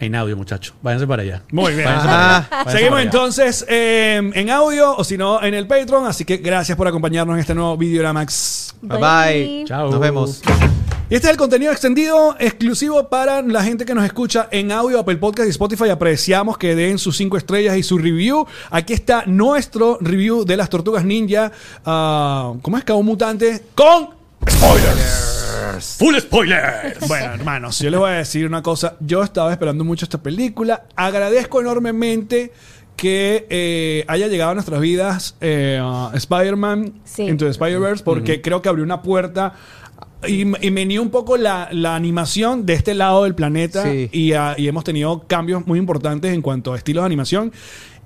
en 0.00 0.14
audio, 0.14 0.36
muchachos. 0.36 0.74
Váyanse 0.82 1.06
para 1.06 1.22
allá. 1.22 1.42
Muy 1.50 1.72
bien. 1.72 1.84
Váyanse 1.84 2.06
para 2.06 2.36
allá. 2.36 2.36
Ah. 2.38 2.48
Váyanse 2.50 2.70
Seguimos 2.72 2.90
para 2.90 3.00
allá. 3.00 3.10
entonces 3.10 3.66
eh, 3.68 4.30
en 4.34 4.50
audio 4.50 4.96
o 4.96 5.04
si 5.04 5.16
no 5.18 5.42
en 5.42 5.54
el 5.54 5.66
Patreon. 5.66 6.06
Así 6.06 6.24
que 6.24 6.36
gracias 6.38 6.76
por 6.76 6.86
acompañarnos 6.88 7.34
en 7.34 7.40
este 7.40 7.54
nuevo 7.54 7.76
Videoramax. 7.76 8.74
Bye 8.82 8.98
bye. 8.98 9.64
Chao. 9.66 9.90
Nos 9.90 10.00
vemos. 10.00 10.42
Y 11.10 11.14
este 11.14 11.28
es 11.28 11.30
el 11.32 11.38
contenido 11.38 11.72
extendido 11.72 12.36
exclusivo 12.38 13.08
para 13.08 13.40
la 13.40 13.62
gente 13.64 13.86
que 13.86 13.94
nos 13.94 14.04
escucha 14.04 14.46
en 14.50 14.70
audio, 14.70 15.00
Apple 15.00 15.16
Podcast 15.16 15.46
y 15.46 15.50
Spotify. 15.50 15.88
Apreciamos 15.88 16.58
que 16.58 16.74
den 16.74 16.98
sus 16.98 17.16
cinco 17.16 17.38
estrellas 17.38 17.78
y 17.78 17.82
su 17.82 17.96
review. 17.96 18.46
Aquí 18.70 18.92
está 18.92 19.24
nuestro 19.26 19.96
review 20.02 20.44
de 20.44 20.56
las 20.58 20.68
tortugas 20.68 21.04
ninja. 21.06 21.50
ah, 21.86 22.52
¿Cómo 22.60 22.76
es? 22.76 22.84
Cabo 22.84 23.02
Mutante 23.02 23.62
con 23.74 24.10
spoilers. 24.48 25.37
Full 25.98 26.16
spoilers. 26.20 26.98
Bueno, 27.08 27.34
hermanos, 27.34 27.78
yo 27.80 27.90
les 27.90 27.98
voy 28.00 28.10
a 28.10 28.14
decir 28.14 28.46
una 28.46 28.62
cosa. 28.62 28.96
Yo 29.00 29.22
estaba 29.22 29.50
esperando 29.52 29.84
mucho 29.84 30.04
esta 30.04 30.22
película. 30.22 30.84
Agradezco 30.96 31.60
enormemente 31.60 32.52
que 32.96 33.46
eh, 33.48 34.04
haya 34.08 34.26
llegado 34.26 34.50
a 34.50 34.54
nuestras 34.54 34.80
vidas 34.80 35.36
eh, 35.40 35.80
uh, 35.80 36.14
Spider-Man 36.16 36.94
Sí. 37.04 37.22
Into 37.22 37.44
the 37.44 37.52
Spider-Verse 37.52 38.02
porque 38.02 38.42
creo 38.42 38.60
que 38.60 38.68
abrió 38.68 38.84
una 38.84 39.02
puerta 39.02 39.54
y, 40.26 40.40
y 40.40 40.70
me 40.72 40.98
un 40.98 41.10
poco 41.10 41.36
la, 41.36 41.68
la 41.70 41.94
animación 41.94 42.66
de 42.66 42.72
este 42.74 42.94
lado 42.94 43.22
del 43.22 43.36
planeta 43.36 43.84
Sí. 43.84 44.08
y, 44.10 44.32
ah, 44.32 44.56
y 44.58 44.66
hemos 44.66 44.82
tenido 44.82 45.26
cambios 45.28 45.64
muy 45.66 45.78
importantes 45.78 46.34
en 46.34 46.42
cuanto 46.42 46.72
a 46.72 46.76
estilos 46.76 47.02
de 47.02 47.06
animación 47.06 47.52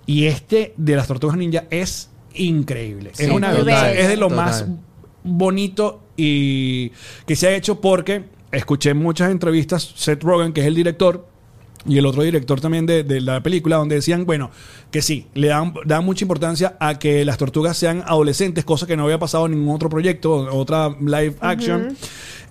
y 0.05 0.27
este 0.27 0.75
de 0.77 0.95
las 0.97 1.07
Tortugas 1.07 1.39
Ninja 1.39 1.65
es 1.71 2.11
increíble. 2.35 3.13
Sí, 3.15 3.25
es 3.25 3.31
una 3.31 3.53
verdad, 3.53 3.95
es 3.97 4.09
de 4.09 4.17
lo 4.19 4.29
Total. 4.29 4.45
más 4.45 4.67
bonito 5.25 6.03
y 6.17 6.91
que 7.27 7.37
se 7.37 7.49
ha 7.49 7.55
hecho 7.55 7.81
porque 7.81 8.25
escuché 8.51 8.95
muchas 8.95 9.31
entrevistas, 9.31 9.93
Seth 9.97 10.23
Rogen, 10.23 10.53
que 10.53 10.61
es 10.61 10.67
el 10.67 10.75
director, 10.75 11.27
y 11.87 11.99
el 11.99 12.07
otro 12.07 12.23
director 12.23 12.61
también 12.61 12.87
de, 12.87 13.03
de 13.03 13.21
la 13.21 13.43
película, 13.43 13.77
donde 13.77 13.97
decían, 13.97 14.25
bueno, 14.25 14.51
que 14.91 15.03
sí, 15.03 15.27
le 15.35 15.49
dan, 15.49 15.75
dan 15.85 16.05
mucha 16.05 16.25
importancia 16.25 16.77
a 16.79 16.99
que 16.99 17.25
las 17.25 17.39
tortugas 17.39 17.77
sean 17.77 18.03
adolescentes, 18.07 18.65
cosa 18.65 18.87
que 18.87 18.97
no 18.97 19.05
había 19.05 19.19
pasado 19.19 19.47
en 19.47 19.53
ningún 19.53 19.75
otro 19.75 19.89
proyecto, 19.89 20.33
otra 20.55 20.95
live 21.01 21.35
action. 21.41 21.97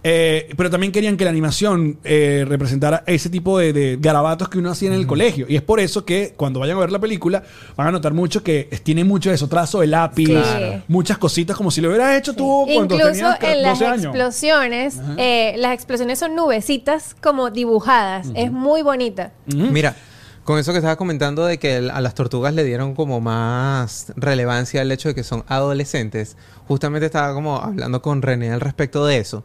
Eh, 0.04 0.50
pero 0.58 0.72
también 0.72 0.92
querían 0.92 1.16
que 1.16 1.24
la 1.26 1.30
animación 1.30 2.00
eh, 2.04 2.44
representara 2.48 3.04
ese 3.06 3.30
tipo 3.30 3.60
de, 3.60 3.72
de 3.72 3.98
garabatos 4.02 4.50
que 4.50 4.58
uno 4.58 4.72
hacía 4.72 4.88
en 4.90 4.96
el 4.96 5.06
colegio. 5.06 5.46
Y 5.48 5.56
es 5.56 5.62
por 5.62 5.80
eso 5.80 6.04
que 6.06 6.34
cuando 6.36 6.60
vayan 6.60 6.78
a 6.78 6.80
ver 6.80 6.92
la 6.92 6.98
película 6.98 7.44
van 7.78 7.88
a 7.88 7.92
notar 7.92 8.14
mucho 8.14 8.42
que 8.42 8.68
tiene 8.84 9.04
mucho 9.04 9.30
de 9.30 9.36
eso, 9.36 9.48
trazo 9.48 9.80
de 9.82 9.88
lápiz, 9.88 10.26
Claro. 10.28 10.82
muchas 10.88 11.20
cositas 11.20 11.56
como 11.56 11.70
si 11.70 11.82
lo 11.82 11.90
hubieras 11.90 12.18
hecho 12.18 12.34
tú 12.34 12.64
cuando 12.74 12.96
Incluso 12.96 13.12
tenías 13.14 13.44
en 13.44 13.62
las 13.62 13.80
12 13.80 13.86
años. 13.92 14.06
explosiones, 14.06 15.00
eh, 15.18 15.54
las 15.58 15.74
explosiones 15.74 16.18
son 16.18 16.36
nubecitas 16.36 17.16
como 17.22 17.52
dibujadas. 17.52 18.28
Es 18.34 18.52
muy 18.52 18.82
bonita. 18.82 19.32
Mira, 19.46 19.96
con 20.44 20.58
eso 20.58 20.72
que 20.72 20.80
estaba 20.80 20.96
comentando 20.96 21.46
de 21.46 21.60
que 21.60 21.76
el- 21.78 21.92
a 21.92 22.02
las 22.02 22.16
tortugas 22.16 22.56
le 22.56 22.64
dieron 22.64 22.96
como 22.96 23.22
más 23.22 24.12
relevancia 24.16 24.82
al 24.82 24.92
hecho 24.92 25.10
de 25.10 25.14
que 25.14 25.24
son 25.24 25.44
adolescentes, 25.48 26.38
justamente 26.68 27.06
estaba 27.06 27.36
como 27.36 27.58
hablando 27.62 28.02
con 28.02 28.24
René 28.24 28.52
al 28.52 28.62
respecto 28.62 29.06
de 29.06 29.20
eso. 29.20 29.44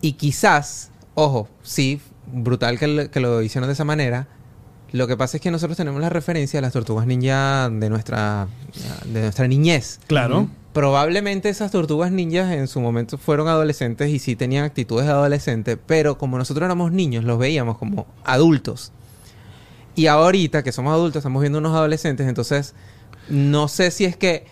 Y 0.00 0.12
quizás, 0.12 0.90
ojo, 1.14 1.48
sí, 1.62 2.00
brutal 2.32 2.78
que, 2.78 2.86
lo- 2.86 3.10
que 3.10 3.20
lo 3.20 3.42
hicieron 3.42 3.68
de 3.68 3.72
esa 3.74 3.84
manera. 3.84 4.28
Lo 4.92 5.06
que 5.06 5.16
pasa 5.16 5.36
es 5.36 5.42
que 5.42 5.50
nosotros 5.50 5.76
tenemos 5.76 6.00
la 6.00 6.08
referencia 6.08 6.58
de 6.58 6.62
las 6.62 6.72
tortugas 6.72 7.06
ninja 7.06 7.68
de 7.70 7.90
nuestra, 7.90 8.48
de 9.04 9.20
nuestra 9.22 9.46
niñez. 9.46 10.00
Claro. 10.06 10.48
Probablemente 10.72 11.48
esas 11.48 11.70
tortugas 11.72 12.10
ninjas 12.12 12.52
en 12.52 12.68
su 12.68 12.80
momento 12.80 13.18
fueron 13.18 13.48
adolescentes 13.48 14.08
y 14.10 14.18
sí 14.18 14.36
tenían 14.36 14.64
actitudes 14.64 15.06
de 15.06 15.12
adolescente, 15.12 15.76
pero 15.76 16.16
como 16.16 16.38
nosotros 16.38 16.64
éramos 16.64 16.92
niños, 16.92 17.24
los 17.24 17.38
veíamos 17.38 17.76
como 17.78 18.06
adultos. 18.24 18.92
Y 19.94 20.06
ahorita 20.06 20.62
que 20.62 20.70
somos 20.72 20.92
adultos, 20.92 21.20
estamos 21.20 21.40
viendo 21.42 21.58
unos 21.58 21.74
adolescentes, 21.74 22.28
entonces 22.28 22.74
no 23.28 23.66
sé 23.68 23.90
si 23.90 24.04
es 24.04 24.16
que 24.16 24.46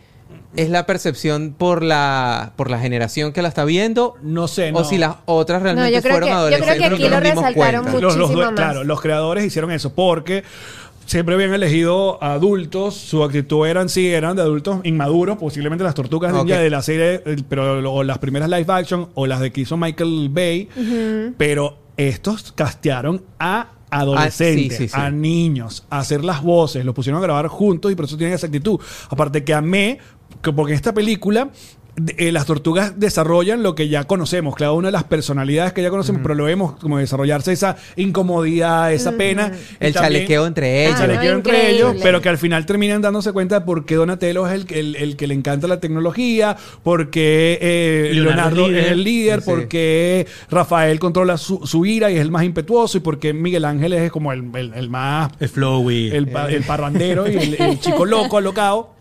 es 0.57 0.70
la 0.70 0.87
percepción 0.87 1.55
por 1.57 1.83
la 1.83 2.53
por 2.57 2.70
la 2.70 2.79
generación 2.79 3.33
que 3.33 3.43
la 3.43 3.49
está 3.49 3.64
viendo 3.64 4.14
No 4.22 4.49
sé, 4.49 4.72
no. 4.72 4.79
o 4.79 4.85
si 4.85 4.97
las 4.99 5.16
otras 5.27 5.62
realmente 5.62 5.93
yo 5.93 6.01
creo 6.03 6.12
fueron 6.14 6.29
que- 6.29 6.35
yo 6.35 6.62
creo 6.64 6.79
que 6.79 6.85
adolescentes. 6.85 6.93
aquí 6.93 7.03
no 7.05 7.09
lo 7.11 7.20
resaltaron 7.20 7.83
cuenta. 7.83 8.01
Los- 8.01 8.16
los- 8.16 8.29
Muchísimo 8.31 8.45
más. 8.53 8.55
claro, 8.55 8.85
los 8.85 9.01
creadores 9.01 9.45
hicieron 9.45 9.70
eso 9.70 9.93
porque 9.95 10.45
siempre 11.05 11.35
habían 11.37 11.53
elegido 11.55 12.22
adultos, 12.24 12.95
su 12.95 13.22
actitud 13.22 13.66
eran 13.66 13.89
sí, 13.89 14.09
eran 14.09 14.35
de 14.35 14.43
adultos 14.43 14.81
inmaduros, 14.85 15.37
posiblemente 15.39 15.85
las 15.85 15.95
tortugas 15.95 16.33
ninja 16.33 16.57
Ok. 16.57 16.61
de 16.62 16.70
la 16.70 16.83
serie, 16.83 17.22
pero 17.49 17.93
o 17.93 18.03
las 18.03 18.18
primeras 18.18 18.49
live 18.49 18.66
action 18.72 19.09
o 19.14 19.27
las 19.27 19.41
de 19.41 19.53
que 19.53 19.61
hizo 19.61 19.77
Michael 19.77 20.29
Bay, 20.31 20.68
pero 21.39 21.79
estos 21.97 22.53
castearon 22.53 23.22
a 23.39 23.68
adolescentes, 23.89 24.74
Ah, 24.74 24.77
sí, 24.79 24.89
sí, 24.89 24.89
sí. 24.89 25.01
a 25.01 25.11
niños, 25.12 25.85
a 25.91 26.01
hacer 26.01 26.24
las 26.24 26.43
voces, 26.43 26.85
los 26.85 26.93
pusieron 26.95 27.20
a 27.20 27.22
grabar 27.22 27.47
juntos 27.47 27.93
y 27.93 27.95
por 27.95 28.05
eso 28.07 28.16
tienen 28.16 28.35
esa 28.35 28.47
actitud. 28.49 28.81
Aparte 29.09 29.45
que 29.45 29.55
amé, 29.55 29.99
que 29.99 30.16
porque 30.55 30.73
en 30.73 30.77
esta 30.77 30.93
película 30.95 31.49
eh, 32.19 32.31
las 32.31 32.45
tortugas 32.45 33.01
desarrollan 33.01 33.63
lo 33.63 33.75
que 33.75 33.89
ya 33.89 34.05
conocemos, 34.05 34.55
cada 34.55 34.73
una 34.73 34.89
de 34.89 34.93
las 34.93 35.05
personalidades 35.05 35.73
que 35.73 35.81
ya 35.83 35.89
conocemos, 35.89 36.21
pero 36.23 36.35
lo 36.35 36.45
vemos 36.45 36.77
como 36.79 36.99
desarrollarse 36.99 37.53
esa 37.53 37.77
incomodidad, 37.97 38.93
esa 38.93 39.13
pena. 39.13 39.47
El 39.81 39.95
también- 39.95 39.95
chalequeo 39.95 40.47
entre 40.47 40.83
el 40.85 40.89
ellos. 40.89 41.01
chalequeo 41.01 41.33
Ah, 41.33 41.37
entre 41.37 41.53
increíble. 41.57 41.77
ellos, 41.77 41.97
pero 42.03 42.21
que 42.21 42.29
al 42.29 42.37
final 42.37 42.67
terminan 42.67 43.01
dándose 43.01 43.33
cuenta 43.33 43.61
de 43.61 43.65
por 43.65 43.87
qué 43.87 43.95
Donatello 43.95 44.47
es 44.47 44.53
el, 44.53 44.67
que- 44.67 44.79
el, 44.81 44.97
el 44.97 45.17
que 45.17 45.27
le 45.27 45.33
encanta 45.33 45.67
la 45.69 45.81
tecnología, 45.81 46.57
por 46.83 47.09
qué 47.09 47.59
eh, 47.63 48.11
Leonardo 48.13 48.57
Leonardo, 48.69 48.77
es 48.77 48.93
el 48.93 49.03
líder, 49.03 49.41
Sí. 49.41 49.47
por 49.51 49.69
qué 49.69 50.27
Rafael 50.51 50.99
controla 50.99 51.39
su, 51.39 51.67
su 51.67 51.87
ira 51.87 52.11
y 52.11 52.17
es 52.17 52.21
el 52.21 52.31
más 52.31 52.45
impetuoso, 52.45 52.99
y 52.99 53.01
por 53.01 53.19
qué 53.19 53.33
Miguel 53.33 53.65
Ángel 53.65 53.95
es 53.95 54.11
como 54.13 54.33
el, 54.35 54.45
el- 54.55 54.75
el 54.75 54.91
más 54.91 55.33
El 55.41 55.49
flowy. 55.49 56.11
el, 56.11 56.29
pa- 56.29 56.51
el 56.51 56.63
parrandero 56.65 57.27
y 57.27 57.37
el, 57.37 57.55
el 57.55 57.81
chico 57.81 58.05
loco, 58.05 58.37
alocado. 58.37 58.96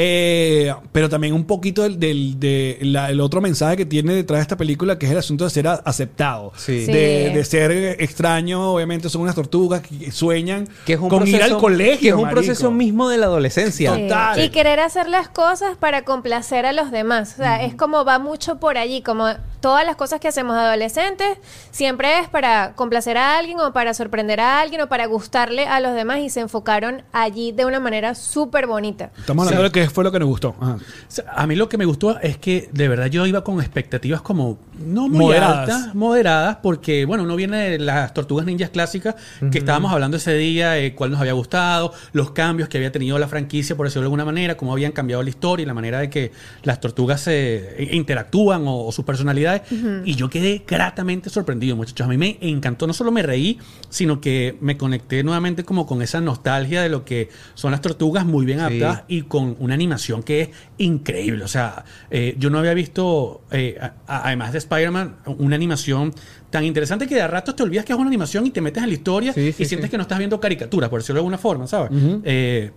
Eh, 0.00 0.72
pero 0.92 1.08
también 1.08 1.34
un 1.34 1.44
poquito 1.44 1.82
del, 1.82 1.98
del- 1.98 2.38
de 2.38 2.78
la- 2.82 3.10
el 3.10 3.20
otro 3.20 3.40
mensaje 3.40 3.76
que 3.76 3.84
tiene 3.84 4.14
detrás 4.14 4.38
de 4.38 4.42
esta 4.42 4.56
película, 4.56 4.96
que 4.96 5.06
es 5.06 5.12
el 5.12 5.18
asunto 5.18 5.42
de 5.42 5.50
ser 5.50 5.66
a- 5.66 5.74
aceptado. 5.84 6.52
Sí. 6.56 6.86
Sí. 6.86 6.92
De, 6.92 7.30
de 7.34 7.44
ser 7.44 7.72
extraño, 8.00 8.70
obviamente 8.72 9.08
son 9.10 9.22
unas 9.22 9.34
tortugas 9.34 9.82
que 9.82 10.12
sueñan 10.12 10.68
que 10.86 10.92
es 10.92 11.00
un 11.00 11.08
con 11.08 11.26
ir 11.26 11.42
al 11.42 11.58
colegio. 11.58 11.98
que 12.00 12.08
es 12.10 12.14
un 12.14 12.22
marico. 12.22 12.40
proceso 12.42 12.70
mismo 12.70 13.08
de 13.08 13.18
la 13.18 13.26
adolescencia. 13.26 13.92
Sí. 13.96 14.02
Total. 14.02 14.44
Y 14.44 14.50
querer 14.50 14.78
hacer 14.78 15.08
las 15.08 15.28
cosas 15.28 15.76
para 15.76 16.02
complacer 16.04 16.64
a 16.64 16.72
los 16.72 16.92
demás. 16.92 17.32
O 17.34 17.42
sea, 17.42 17.64
es 17.64 17.74
como 17.74 18.04
va 18.04 18.20
mucho 18.20 18.60
por 18.60 18.78
allí, 18.78 19.02
como 19.02 19.26
todas 19.60 19.84
las 19.84 19.96
cosas 19.96 20.20
que 20.20 20.28
hacemos 20.28 20.56
adolescentes, 20.56 21.38
siempre 21.72 22.20
es 22.20 22.28
para 22.28 22.74
complacer 22.76 23.16
a 23.18 23.36
alguien 23.36 23.58
o 23.58 23.72
para 23.72 23.92
sorprender 23.94 24.38
a 24.38 24.60
alguien 24.60 24.80
o 24.82 24.88
para 24.88 25.06
gustarle 25.06 25.66
a 25.66 25.80
los 25.80 25.94
demás 25.94 26.20
y 26.20 26.30
se 26.30 26.38
enfocaron 26.38 27.02
allí 27.12 27.50
de 27.50 27.64
una 27.64 27.80
manera 27.80 28.14
súper 28.14 28.68
bonita. 28.68 29.10
Estamos 29.18 29.46
hablando 29.48 29.64
de 29.68 29.87
qué 29.88 29.94
fue 29.94 30.04
lo 30.04 30.12
que 30.12 30.18
nos 30.18 30.28
gustó. 30.28 30.54
Ajá. 30.60 30.74
O 30.76 30.80
sea, 31.08 31.24
A 31.34 31.46
mí 31.46 31.56
lo 31.56 31.68
que 31.68 31.78
me 31.78 31.84
gustó 31.84 32.18
es 32.20 32.36
que 32.38 32.68
de 32.72 32.88
verdad 32.88 33.06
yo 33.06 33.26
iba 33.26 33.42
con 33.44 33.60
expectativas 33.60 34.20
como 34.22 34.58
no 34.84 35.08
muy 35.08 35.18
Moderadas. 35.18 35.58
altas, 35.70 35.94
moderadas, 35.94 36.58
porque 36.62 37.04
bueno, 37.04 37.24
uno 37.24 37.34
viene 37.36 37.70
de 37.70 37.78
las 37.78 38.14
tortugas 38.14 38.46
ninjas 38.46 38.70
clásicas 38.70 39.16
que 39.50 39.58
estábamos 39.58 39.92
hablando 39.92 40.16
ese 40.16 40.34
día, 40.34 40.78
eh, 40.78 40.94
cuál 40.94 41.10
nos 41.10 41.20
había 41.20 41.32
gustado, 41.32 41.92
los 42.12 42.30
cambios 42.30 42.68
que 42.68 42.76
había 42.78 42.92
tenido 42.92 43.18
la 43.18 43.26
franquicia, 43.28 43.76
por 43.76 43.86
decirlo 43.86 44.02
de 44.02 44.06
alguna 44.06 44.24
manera, 44.24 44.56
cómo 44.56 44.72
habían 44.72 44.92
cambiado 44.92 45.22
la 45.22 45.30
historia 45.30 45.62
y 45.64 45.66
la 45.66 45.74
manera 45.74 45.98
de 46.00 46.10
que 46.10 46.32
las 46.62 46.80
tortugas 46.80 47.20
se 47.22 47.56
eh, 47.82 47.88
interactúan 47.96 48.66
o, 48.68 48.86
o 48.86 48.92
sus 48.92 49.04
personalidades. 49.04 49.62
Y 50.04 50.14
yo 50.14 50.28
quedé 50.30 50.62
gratamente 50.66 51.30
sorprendido, 51.30 51.74
muchachos. 51.76 52.04
A 52.06 52.10
mí 52.10 52.16
me 52.16 52.38
encantó, 52.40 52.86
no 52.86 52.92
solo 52.92 53.10
me 53.10 53.22
reí, 53.22 53.58
sino 53.88 54.20
que 54.20 54.56
me 54.60 54.76
conecté 54.76 55.22
nuevamente 55.24 55.64
como 55.64 55.86
con 55.86 56.02
esa 56.02 56.20
nostalgia 56.20 56.82
de 56.82 56.88
lo 56.88 57.04
que 57.04 57.28
son 57.54 57.70
las 57.72 57.80
tortugas 57.80 58.24
muy 58.26 58.44
bien 58.46 58.58
Sí. 58.58 58.64
adaptadas 58.64 59.02
y 59.08 59.22
con 59.22 59.56
una 59.60 59.76
animación 59.78 60.22
que 60.22 60.40
es 60.42 60.48
increíble. 60.78 61.44
O 61.44 61.48
sea, 61.48 61.84
eh, 62.10 62.34
yo 62.38 62.50
no 62.50 62.58
había 62.58 62.74
visto, 62.74 63.42
eh, 63.50 63.78
a- 63.80 63.94
a- 64.06 64.26
además 64.26 64.52
de 64.52 64.58
Spider-Man, 64.58 65.16
una 65.38 65.56
animación 65.56 66.12
tan 66.50 66.64
interesante 66.64 67.06
que 67.06 67.14
de 67.14 67.22
a 67.22 67.28
ratos 67.28 67.56
te 67.56 67.62
olvidas 67.62 67.84
que 67.84 67.92
es 67.92 67.98
una 67.98 68.08
animación 68.08 68.46
y 68.46 68.50
te 68.50 68.60
metes 68.60 68.82
en 68.82 68.88
la 68.88 68.94
historia 68.94 69.32
Sí, 69.32 69.52
sí, 69.52 69.62
y 69.62 69.66
sientes 69.66 69.86
sí. 69.88 69.90
que 69.90 69.96
no 69.98 70.02
estás 70.02 70.18
viendo 70.18 70.40
caricaturas, 70.40 70.88
por 70.90 71.00
decirlo 71.00 71.16
de 71.16 71.20
alguna 71.20 71.38
forma, 71.38 71.66
¿sabes? 71.66 71.90
Eh, 72.24 72.70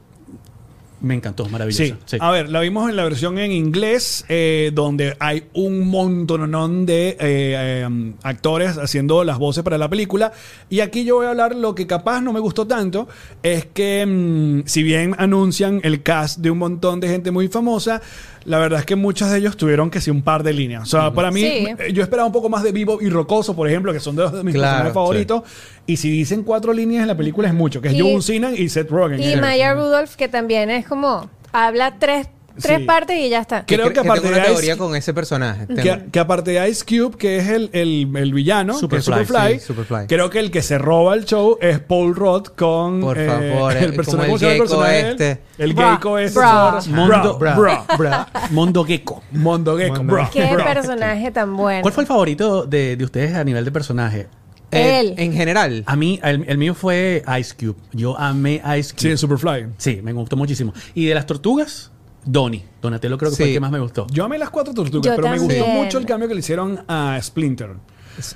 Me 1.01 1.15
encantó, 1.15 1.49
maravillosa. 1.49 1.83
Sí. 1.83 1.95
Sí. 2.05 2.17
A 2.19 2.29
ver, 2.29 2.49
la 2.49 2.59
vimos 2.59 2.87
en 2.87 2.95
la 2.95 3.03
versión 3.03 3.39
en 3.39 3.51
inglés, 3.51 4.23
eh, 4.29 4.71
donde 4.73 5.15
hay 5.19 5.45
un 5.53 5.87
montonón 5.87 6.85
de 6.85 7.09
eh, 7.09 7.17
eh, 7.19 7.85
um, 7.87 8.13
actores 8.21 8.77
haciendo 8.77 9.23
las 9.23 9.39
voces 9.39 9.63
para 9.63 9.79
la 9.79 9.89
película. 9.89 10.31
Y 10.69 10.81
aquí 10.81 11.03
yo 11.03 11.15
voy 11.15 11.25
a 11.25 11.31
hablar 11.31 11.55
lo 11.55 11.73
que 11.73 11.87
capaz 11.87 12.21
no 12.21 12.31
me 12.33 12.39
gustó 12.39 12.67
tanto, 12.67 13.07
es 13.41 13.65
que 13.65 14.05
mm, 14.05 14.67
si 14.67 14.83
bien 14.83 15.15
anuncian 15.17 15.81
el 15.83 16.03
cast 16.03 16.37
de 16.39 16.51
un 16.51 16.59
montón 16.59 16.99
de 16.99 17.07
gente 17.07 17.31
muy 17.31 17.47
famosa, 17.47 18.01
la 18.45 18.57
verdad 18.59 18.79
es 18.79 18.85
que 18.85 18.95
muchos 18.95 19.29
de 19.29 19.37
ellos 19.37 19.55
tuvieron 19.57 19.89
que 19.89 20.01
ser 20.01 20.13
un 20.13 20.21
par 20.21 20.43
de 20.43 20.53
líneas. 20.53 20.83
O 20.83 20.85
sea, 20.85 21.11
para 21.13 21.31
mí, 21.31 21.41
Sí. 21.41 21.67
yo 21.93 22.01
esperaba 22.03 22.25
un 22.25 22.31
poco 22.33 22.49
más 22.49 22.63
de 22.63 22.71
Vivo 22.71 22.99
y 23.01 23.09
Rocoso, 23.09 23.55
por 23.55 23.67
ejemplo, 23.67 23.93
que 23.93 23.99
son 23.99 24.15
dos 24.15 24.31
de 24.33 24.43
mis 24.43 24.53
Claro, 24.55 24.69
personajes 24.69 24.93
favoritos. 24.93 25.43
Y 25.85 25.97
si 25.97 26.09
dicen 26.09 26.43
cuatro 26.43 26.73
líneas 26.73 27.01
en 27.03 27.07
la 27.07 27.17
película 27.17 27.47
es 27.47 27.53
mucho, 27.53 27.81
que 27.81 27.89
es 27.89 27.93
Y- 27.93 27.99
Joe 28.01 28.21
Sinan 28.21 28.53
y 28.57 28.69
Seth 28.69 28.89
Rogen. 28.89 29.21
Y 29.21 29.35
Maya 29.35 29.73
Rudolph, 29.73 30.15
que 30.15 30.27
también 30.27 30.69
es 30.69 30.87
como, 30.87 31.29
habla 31.51 31.95
tres, 31.99 32.27
tres 32.59 32.79
Sí. 32.79 32.83
partes 32.85 33.17
y 33.19 33.29
ya 33.29 33.41
está. 33.41 33.65
Creo 33.65 33.89
que 33.89 33.95
tengo 33.95 34.11
aparte 34.11 34.27
una 34.27 34.37
de 34.37 34.53
Ice- 34.53 34.77
con 34.77 34.95
ese 34.95 35.13
personaje. 35.13 35.67
Tengo- 35.67 35.81
Que, 35.81 36.05
que 36.11 36.19
aparte 36.19 36.51
de 36.51 36.69
Ice 36.69 36.83
Cube, 36.85 37.17
que 37.17 37.37
es 37.37 37.47
el, 37.49 37.69
el, 37.73 38.09
el 38.15 38.33
villano, 38.33 38.73
que 38.73 38.97
es 38.97 39.03
Superfly, 39.05 39.25
Superfly, 39.25 39.59
sí, 39.59 39.65
Superfly. 39.65 40.07
creo 40.07 40.29
que 40.29 40.39
el 40.39 40.51
que 40.51 40.61
se 40.61 40.77
roba 40.77 41.13
el 41.15 41.25
show 41.25 41.57
es 41.61 41.79
Paul 41.79 42.15
Rudd 42.15 42.47
con 42.57 43.01
Por 43.01 43.17
eh, 43.19 43.27
favor, 43.27 43.75
el 43.77 43.89
eh, 43.91 43.93
personaje, 43.93 44.29
como 44.29 44.35
¿cómo 44.35 44.35
el 44.35 44.41
llama 44.41 44.51
el 44.53 44.57
gecko 44.61 44.63
personaje 44.79 45.09
este. 45.11 45.41
El 45.57 45.73
gecko. 45.75 46.13
Bra, 46.33 46.79
Mondo- 46.87 47.37
bra, 47.37 47.55
bra, 47.55 47.85
bra. 47.97 48.27
Mondo 48.51 48.83
Gecko. 48.83 49.23
Mondo 49.31 49.77
Gecko, 49.77 49.95
Mondo. 49.97 50.13
bra, 50.13 50.29
Qué 50.31 50.53
bra. 50.53 50.65
personaje 50.73 51.31
tan 51.31 51.55
bueno. 51.55 51.81
¿Cuál 51.81 51.93
fue 51.93 52.03
el 52.03 52.07
favorito 52.07 52.65
de, 52.65 52.95
de 52.95 53.03
ustedes 53.03 53.35
a 53.35 53.43
nivel 53.43 53.63
de 53.65 53.71
personaje? 53.71 54.27
Eh, 54.71 54.99
Él. 55.01 55.15
En 55.17 55.33
general. 55.33 55.83
A 55.85 55.95
mí, 55.97 56.19
el, 56.23 56.45
el 56.47 56.57
mío 56.57 56.73
fue 56.73 57.23
Ice 57.39 57.53
Cube. 57.59 57.75
Yo 57.91 58.17
amé 58.17 58.61
Ice 58.77 58.83
Sí, 58.89 58.95
Cube. 58.95 59.11
en 59.11 59.17
Superfly. 59.17 59.65
Sí, 59.77 59.99
me 60.01 60.13
gustó 60.13 60.37
muchísimo. 60.37 60.73
Y 60.95 61.05
de 61.07 61.13
las 61.13 61.25
tortugas, 61.25 61.90
Donnie. 62.25 62.63
Donatello 62.81 63.17
creo 63.17 63.31
que 63.31 63.37
fue 63.37 63.47
el 63.47 63.53
que 63.53 63.59
más 63.59 63.71
me 63.71 63.79
gustó. 63.79 64.07
Yo 64.11 64.25
amé 64.25 64.37
las 64.37 64.49
cuatro 64.49 64.73
tortugas, 64.73 65.05
Yo 65.05 65.15
pero 65.15 65.29
me 65.29 65.39
gustó 65.39 65.55
también. 65.63 65.83
mucho 65.83 65.97
el 65.97 66.05
cambio 66.05 66.27
que 66.27 66.33
le 66.35 66.39
hicieron 66.39 66.83
a 66.87 67.17
Splinter. 67.21 67.69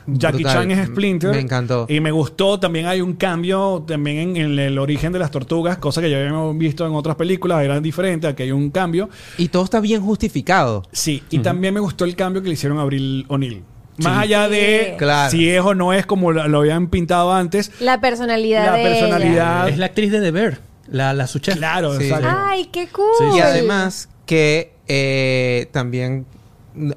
Jackie 0.08 0.38
brutal. 0.44 0.54
Chan 0.54 0.72
es 0.72 0.88
Splinter. 0.88 1.32
Me 1.32 1.40
encantó. 1.42 1.86
Y 1.90 2.00
me 2.00 2.10
gustó. 2.12 2.60
También 2.60 2.86
hay 2.88 3.02
un 3.02 3.14
cambio 3.14 3.84
también 3.86 4.18
en, 4.18 4.38
en 4.38 4.60
el 4.60 4.80
origen 4.80 5.12
de 5.12 5.20
las 5.20 5.30
tortugas, 5.32 5.78
cosa 5.78 6.02
que 6.02 6.10
ya 6.10 6.18
habíamos 6.18 6.58
visto 6.58 6.88
en 6.88 6.94
otras 6.96 7.16
películas, 7.18 7.62
era 7.64 7.80
diferente. 7.82 8.26
Aquí 8.28 8.44
hay 8.44 8.52
un 8.52 8.70
cambio. 8.72 9.10
Y 9.38 9.50
todo 9.50 9.66
está 9.66 9.80
bien 9.82 10.02
justificado. 10.02 10.84
Sí, 10.92 11.24
y 11.30 11.40
también 11.40 11.74
me 11.74 11.80
gustó 11.82 12.06
el 12.06 12.16
cambio 12.16 12.42
que 12.42 12.48
le 12.48 12.54
hicieron 12.54 12.80
a 12.80 12.84
Abril 12.84 13.26
O'Neill. 13.28 13.64
Más 13.98 14.18
allá 14.24 14.48
de. 14.50 14.96
Claro. 14.98 15.30
si 15.32 15.48
es 15.50 15.62
o 15.62 15.76
no 15.76 15.94
es 15.94 16.06
como 16.06 16.32
lo, 16.32 16.48
lo 16.48 16.60
habían 16.60 16.88
pintado 16.88 17.34
antes, 17.34 17.72
La 17.80 18.00
personalidad 18.02 18.66
la 18.66 18.74
de 18.74 18.82
ella. 18.82 18.90
personalidad. 18.92 19.70
Es 19.70 19.78
la 19.78 19.86
actriz 19.88 20.12
de 20.12 20.22
The 20.22 20.32
Bear, 20.32 20.60
la, 20.88 21.14
la 21.14 21.28
su 21.28 21.40
chef. 21.40 21.56
Claro, 21.58 21.98
Sí. 21.98 22.06
exacto. 22.06 22.28
Ay, 22.32 22.66
qué 22.66 22.88
cool. 22.90 23.06
Sí. 23.18 23.38
Y 23.38 23.42
además 23.42 24.10
que 24.26 24.74
eh, 24.88 25.68
también, 25.72 26.26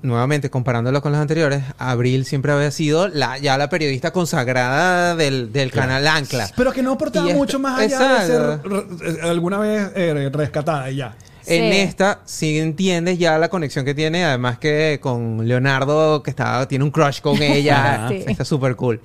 nuevamente 0.02 0.50
comparándolo 0.50 1.00
con 1.02 1.12
los 1.12 1.20
anteriores, 1.20 1.62
Abril 1.78 2.24
siempre 2.24 2.52
había 2.52 2.70
sido 2.70 3.08
la, 3.08 3.38
ya 3.38 3.56
la 3.58 3.68
periodista 3.68 4.10
consagrada 4.12 5.14
del, 5.16 5.52
del 5.52 5.70
canal 5.70 6.06
Ancla. 6.06 6.48
Pero 6.56 6.72
que 6.72 6.82
no 6.82 6.92
aportaba 6.92 7.28
mucho 7.32 7.58
más 7.58 7.78
allá 7.80 7.98
de 8.20 8.26
ser 8.26 8.40
Exacto. 8.42 8.86
eh, 9.02 9.18
alguna 9.22 9.58
vez 9.58 9.90
eh, 9.94 10.30
rescatada 10.32 10.90
y 10.90 10.96
ya. 10.96 11.16
En 11.46 11.64
esta 11.72 12.20
sí 12.26 12.58
entiendes 12.58 13.18
ya 13.18 13.38
la 13.38 13.48
conexión 13.48 13.84
que 13.86 13.94
tiene, 13.94 14.22
además 14.22 14.58
que 14.58 14.98
con 15.00 15.48
Leonardo, 15.48 16.22
que 16.22 16.28
está, 16.28 16.68
tiene 16.68 16.84
un 16.84 16.90
crush 16.90 17.20
con 17.22 17.40
ella. 17.42 18.06
Sí. 18.10 18.24
Está 18.26 18.44
súper 18.44 18.76
cool. 18.76 19.00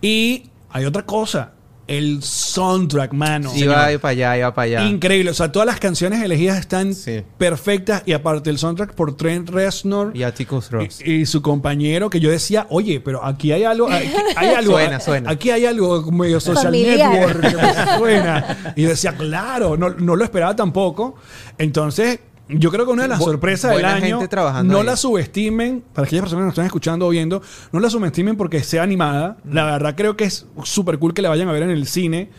Y 0.00 0.50
hay 0.70 0.84
otra 0.86 1.02
cosa, 1.04 1.52
el 1.86 2.22
soundtrack, 2.22 3.12
mano. 3.12 3.52
iba 3.54 3.86
para 4.00 4.08
allá, 4.12 4.38
iba 4.38 4.54
para 4.54 4.64
allá. 4.64 4.84
Increíble, 4.88 5.30
o 5.30 5.34
sea, 5.34 5.52
todas 5.52 5.66
las 5.66 5.78
canciones 5.78 6.22
elegidas 6.22 6.58
están 6.58 6.94
Sí. 6.94 7.22
perfectas 7.38 8.02
y 8.06 8.12
aparte 8.12 8.48
el 8.50 8.58
soundtrack 8.58 8.94
por 8.94 9.16
Trent 9.16 9.50
Reznor 9.50 10.12
Y 10.16 10.22
Atticus 10.22 10.70
Ross. 10.70 11.00
y, 11.04 11.12
y 11.22 11.26
su 11.26 11.42
compañero 11.42 12.08
que 12.10 12.20
yo 12.20 12.30
decía, 12.30 12.66
oye, 12.70 13.00
pero 13.00 13.24
aquí 13.24 13.52
hay 13.52 13.64
algo, 13.64 13.88
aquí 13.90 14.08
hay 14.36 14.48
algo, 14.54 14.72
Suena, 14.72 15.00
suena. 15.00 15.30
aquí 15.30 15.50
hay 15.50 15.66
algo 15.66 16.10
medio 16.10 16.40
social 16.40 16.64
Familiar. 16.66 17.10
network 17.10 17.40
que 17.50 17.56
me 17.56 17.98
suena. 17.98 18.72
Y 18.76 18.82
yo 18.82 18.88
decía, 18.88 19.14
claro, 19.14 19.76
no, 19.76 19.90
no 19.90 20.16
lo 20.16 20.24
esperaba 20.24 20.56
tampoco. 20.56 21.16
Entonces, 21.58 22.18
yo 22.48 22.70
creo 22.70 22.84
que 22.86 22.92
una 22.92 23.02
de 23.04 23.08
las 23.08 23.20
Bu- 23.20 23.24
sorpresas 23.24 23.74
del 23.74 23.84
año, 23.84 24.18
gente 24.18 24.28
trabajando 24.28 24.72
no 24.72 24.80
ahí. 24.80 24.86
la 24.86 24.96
subestimen, 24.96 25.82
para 25.94 26.06
aquellas 26.06 26.22
personas 26.24 26.42
que 26.42 26.46
nos 26.46 26.52
están 26.52 26.66
escuchando 26.66 27.06
o 27.06 27.10
viendo, 27.10 27.40
no 27.72 27.80
la 27.80 27.88
subestimen 27.90 28.36
porque 28.36 28.62
sea 28.62 28.82
animada. 28.82 29.38
La 29.50 29.64
verdad 29.64 29.94
creo 29.96 30.16
que 30.16 30.24
es 30.24 30.46
súper 30.64 30.98
cool 30.98 31.14
que 31.14 31.22
la 31.22 31.28
vayan 31.30 31.48
a 31.48 31.52
ver 31.52 31.62
en 31.62 31.70
el 31.70 31.86
cine. 31.86 32.30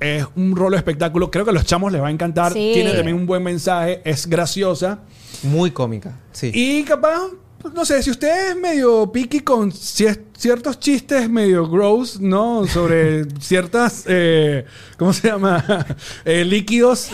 Es 0.00 0.24
un 0.36 0.54
rolo 0.54 0.70
de 0.72 0.76
espectáculo. 0.78 1.28
Creo 1.30 1.44
que 1.44 1.50
a 1.50 1.54
los 1.54 1.64
chamos 1.64 1.90
les 1.90 2.00
va 2.00 2.06
a 2.06 2.10
encantar. 2.12 2.52
Sí. 2.52 2.70
Tiene 2.72 2.92
también 2.92 3.16
un 3.16 3.26
buen 3.26 3.42
mensaje. 3.42 4.00
Es 4.04 4.28
graciosa. 4.28 5.00
Muy 5.42 5.72
cómica, 5.72 6.20
sí. 6.30 6.52
Y 6.54 6.84
capaz, 6.84 7.18
pues, 7.60 7.74
no 7.74 7.84
sé, 7.84 8.00
si 8.04 8.10
usted 8.12 8.50
es 8.50 8.56
medio 8.56 9.10
picky 9.10 9.40
con 9.40 9.72
cier- 9.72 10.22
ciertos 10.38 10.78
chistes 10.78 11.28
medio 11.28 11.68
gross, 11.68 12.20
¿no? 12.20 12.64
Sobre 12.66 13.24
ciertas, 13.40 14.04
eh, 14.06 14.64
¿cómo 14.96 15.12
se 15.12 15.28
llama? 15.28 15.64
Eh, 16.24 16.44
líquidos 16.44 17.10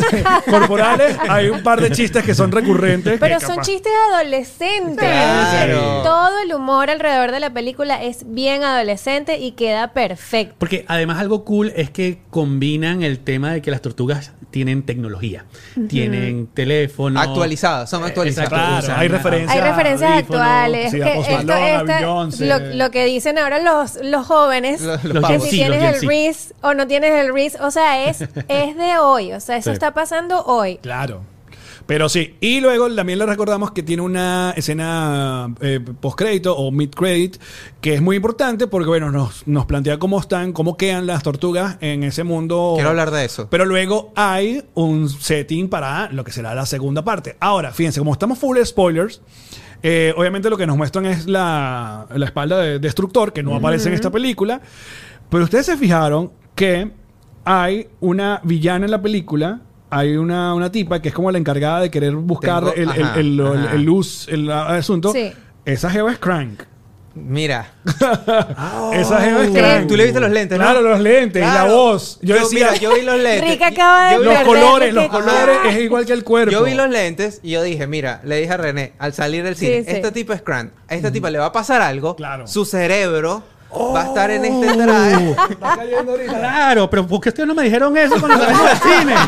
corporales. 0.49 1.17
Hay 1.29 1.49
un 1.49 1.63
par 1.63 1.81
de 1.81 1.91
chistes 1.91 2.23
que 2.25 2.35
son 2.35 2.53
recurrentes. 2.53 3.19
Pero 3.21 3.41
son 3.41 3.61
chistes 3.63 3.93
adolescentes. 4.13 4.97
Claro. 4.99 6.03
Todo 6.03 6.43
el 6.43 6.53
humor 6.55 6.91
alrededor 6.91 7.31
de 7.33 7.41
la 7.41 7.51
película 7.53 8.03
es 8.03 8.25
bien 8.33 8.63
adolescente 8.65 9.39
y 9.39 9.53
queda 9.53 9.93
perfecto. 9.93 10.55
Porque 10.59 10.85
además 10.89 11.19
algo 11.19 11.45
cool 11.45 11.73
es 11.77 11.91
que 11.91 12.19
combinan 12.31 13.03
el 13.03 13.19
tema 13.21 13.53
de 13.53 13.63
que 13.63 13.71
las 13.71 13.81
tortugas 13.83 14.33
tienen 14.51 14.83
tecnología. 14.85 15.45
Tienen 15.89 16.47
teléfono. 16.49 17.21
Actualizadas, 17.21 17.91
son 17.91 18.03
Eh, 18.03 18.07
actualizadas. 18.07 18.51
exacto, 18.53 18.67
Claro, 18.71 18.85
usan 18.87 19.01
hay 19.01 19.09
referencias. 19.09 19.53
Hay 19.53 19.71
referencias 19.71 20.13
actuales. 20.13 20.91
sí, 20.91 20.99
que 21.01 21.19
esto- 21.19 21.55
esta- 21.55 22.59
lo, 22.59 22.75
lo 22.77 22.91
que 22.91 23.05
dicen 23.15 23.39
ahora 23.39 23.59
los, 23.59 23.97
los 24.03 24.27
jóvenes, 24.27 24.81
Los- 24.83 25.03
los 25.05 25.15
que 25.15 25.21
pavos. 25.21 25.43
si 25.45 25.51
Sí, 25.51 25.57
tienes 25.57 25.83
el 25.83 25.95
Z. 26.01 26.07
RIS 26.09 26.55
o 26.63 26.75
no 26.75 26.87
tienes 26.87 27.13
el 27.13 27.33
RIS, 27.35 27.57
o 27.61 27.71
sea, 27.71 28.05
es, 28.09 28.21
es 28.49 28.77
de 28.77 28.99
hoy, 28.99 29.33
o 29.33 29.41
sea, 29.41 29.57
eso 29.57 29.71
Sí. 29.71 29.75
está 29.75 29.93
pasando 29.93 30.45
hoy. 30.45 30.77
Claro. 30.79 31.21
Pero 31.87 32.09
sí, 32.09 32.37
y 32.41 32.61
luego 32.61 32.93
también 32.95 33.19
le 33.19 33.27
recordamos 33.27 33.73
que 33.73 33.83
tiene 33.83 34.03
una 34.03 34.53
escena 34.57 35.55
eh, 35.61 35.81
post-crédito 36.01 36.57
o 36.57 36.71
mid-credit 36.71 37.37
que 37.81 37.95
es 37.95 38.01
muy 38.01 38.17
importante 38.17 38.67
porque, 38.67 38.89
bueno, 38.89 39.11
nos, 39.11 39.47
nos 39.47 39.67
plantea 39.67 39.99
cómo 39.99 40.19
están, 40.19 40.53
cómo 40.53 40.77
quedan 40.79 41.07
las 41.07 41.23
tortugas 41.23 41.77
en 41.81 42.03
ese 42.03 42.25
mundo. 42.25 42.73
Quiero 42.77 42.91
hablar 42.91 43.11
de 43.11 43.25
eso. 43.25 43.49
Pero 43.51 43.67
luego 43.67 44.13
hay 44.17 44.65
un 44.75 45.11
setting 45.11 45.69
para 45.69 46.11
lo 46.11 46.25
que 46.25 46.33
será 46.33 46.55
la 46.55 46.65
segunda 46.65 47.05
parte. 47.05 47.37
Ahora, 47.41 47.73
fíjense, 47.73 48.01
como 48.01 48.13
estamos 48.13 48.39
full 48.39 48.57
de 48.57 48.65
spoilers, 48.65 49.21
eh, 49.83 50.15
obviamente 50.17 50.49
lo 50.49 50.57
que 50.57 50.67
nos 50.67 50.79
muestran 50.79 51.05
es 51.05 51.27
la, 51.27 52.07
la 52.15 52.25
espalda 52.25 52.59
de 52.59 52.79
Destructor, 52.79 53.35
que 53.35 53.43
no 53.43 53.55
aparece 53.55 53.89
en 53.89 53.95
esta 53.95 54.11
película. 54.11 54.63
Pero 55.29 55.45
ustedes 55.45 55.67
se 55.67 55.77
fijaron 55.77 56.33
que 56.55 56.91
hay 57.45 57.89
una 58.01 58.41
villana 58.43 58.87
en 58.87 58.91
la 58.91 59.03
película. 59.03 59.61
Hay 59.97 60.17
una, 60.17 60.55
una 60.55 60.71
tipa 60.73 61.01
que 61.01 61.09
es 61.09 61.15
como 61.15 61.31
la 61.31 61.39
encargada 61.39 61.81
de 61.81 61.91
querer 61.91 62.15
buscar 62.15 62.65
Tengo- 62.65 62.75
el, 62.75 62.83
el- 62.83 62.89
ajá, 63.03 63.21
el- 63.21 63.41
el- 63.41 63.47
ajá. 63.67 63.75
el 63.75 63.83
luz, 63.83 64.27
el, 64.31 64.51
asunto. 64.51 65.13
Sí. 65.13 65.33
Esa 65.65 65.91
jeva 65.91 66.13
es 66.13 66.19
Crank. 66.19 66.63
Mira. 67.15 67.69
Esa 68.93 69.21
jeva 69.21 69.43
es 69.43 69.49
Sí. 69.49 69.55
Crank. 69.55 69.87
Tú 69.87 69.97
le 69.97 70.05
viste 70.05 70.19
los 70.21 70.31
lentes, 70.31 70.59
¿no? 70.59 70.65
Claro, 70.65 70.81
los 70.83 71.01
lentes 71.01 71.41
y 71.43 71.47
la 71.47 71.53
Claro. 71.53 71.75
voz. 71.77 72.19
Yo, 72.23 72.35
decía, 72.35 72.71
mira, 72.71 72.77
yo 72.77 72.95
vi 72.95 73.03
los 73.03 73.17
lentes. 73.21 73.51
Rica 73.51 73.67
acaba 73.69 74.09
de 74.09 74.15
Yo 74.15 74.21
vi- 74.21 74.25
los 74.27 74.35
perder 74.35 74.47
colores, 74.47 74.95
lo 74.95 75.01
los 75.03 75.11
que- 75.11 75.17
colores 75.17 75.57
es 75.69 75.79
igual 75.81 76.07
que 76.07 76.13
el 76.13 76.25
cuerpo. 76.25 76.51
Yo 76.53 76.65
vi 76.65 76.75
los 76.75 76.91
lentes 76.91 77.41
y 77.43 77.51
yo 77.51 77.63
dije, 77.63 77.87
mira, 77.87 78.21
le 78.25 78.41
dije 78.41 78.53
a 78.53 78.57
René, 78.57 78.93
al 78.99 79.13
salir 79.13 79.45
del 79.45 79.55
cine, 79.57 79.79
Sí, 79.85 79.91
sí. 79.91 79.97
este 79.97 80.11
tipo 80.13 80.33
es 80.33 80.45
Grant, 80.45 80.73
a 80.89 80.95
esta 80.97 81.13
tipa 81.13 81.31
le 81.31 81.39
va 81.39 81.47
a 81.47 81.53
pasar 81.53 81.81
algo, 81.83 82.17
Claro. 82.17 82.47
su 82.49 82.65
cerebro 82.65 83.43
va 83.95 84.03
a 84.03 84.07
estar 84.09 84.31
en 84.33 84.45
este 84.45 84.75
traje. 84.75 85.31
Está 85.51 85.77
cayendo 85.77 86.13
ahorita. 86.13 86.39
Claro, 86.39 86.91
pero 86.91 87.07
¿por 87.07 87.21
qué 87.21 87.29
ustedes 87.29 87.47
no 87.47 87.55
me 87.55 87.63
dijeron 87.63 87.97
eso 87.97 88.17
cuando 88.19 88.39
salimos 88.45 88.65
del 88.69 88.79
cine? 88.79 89.15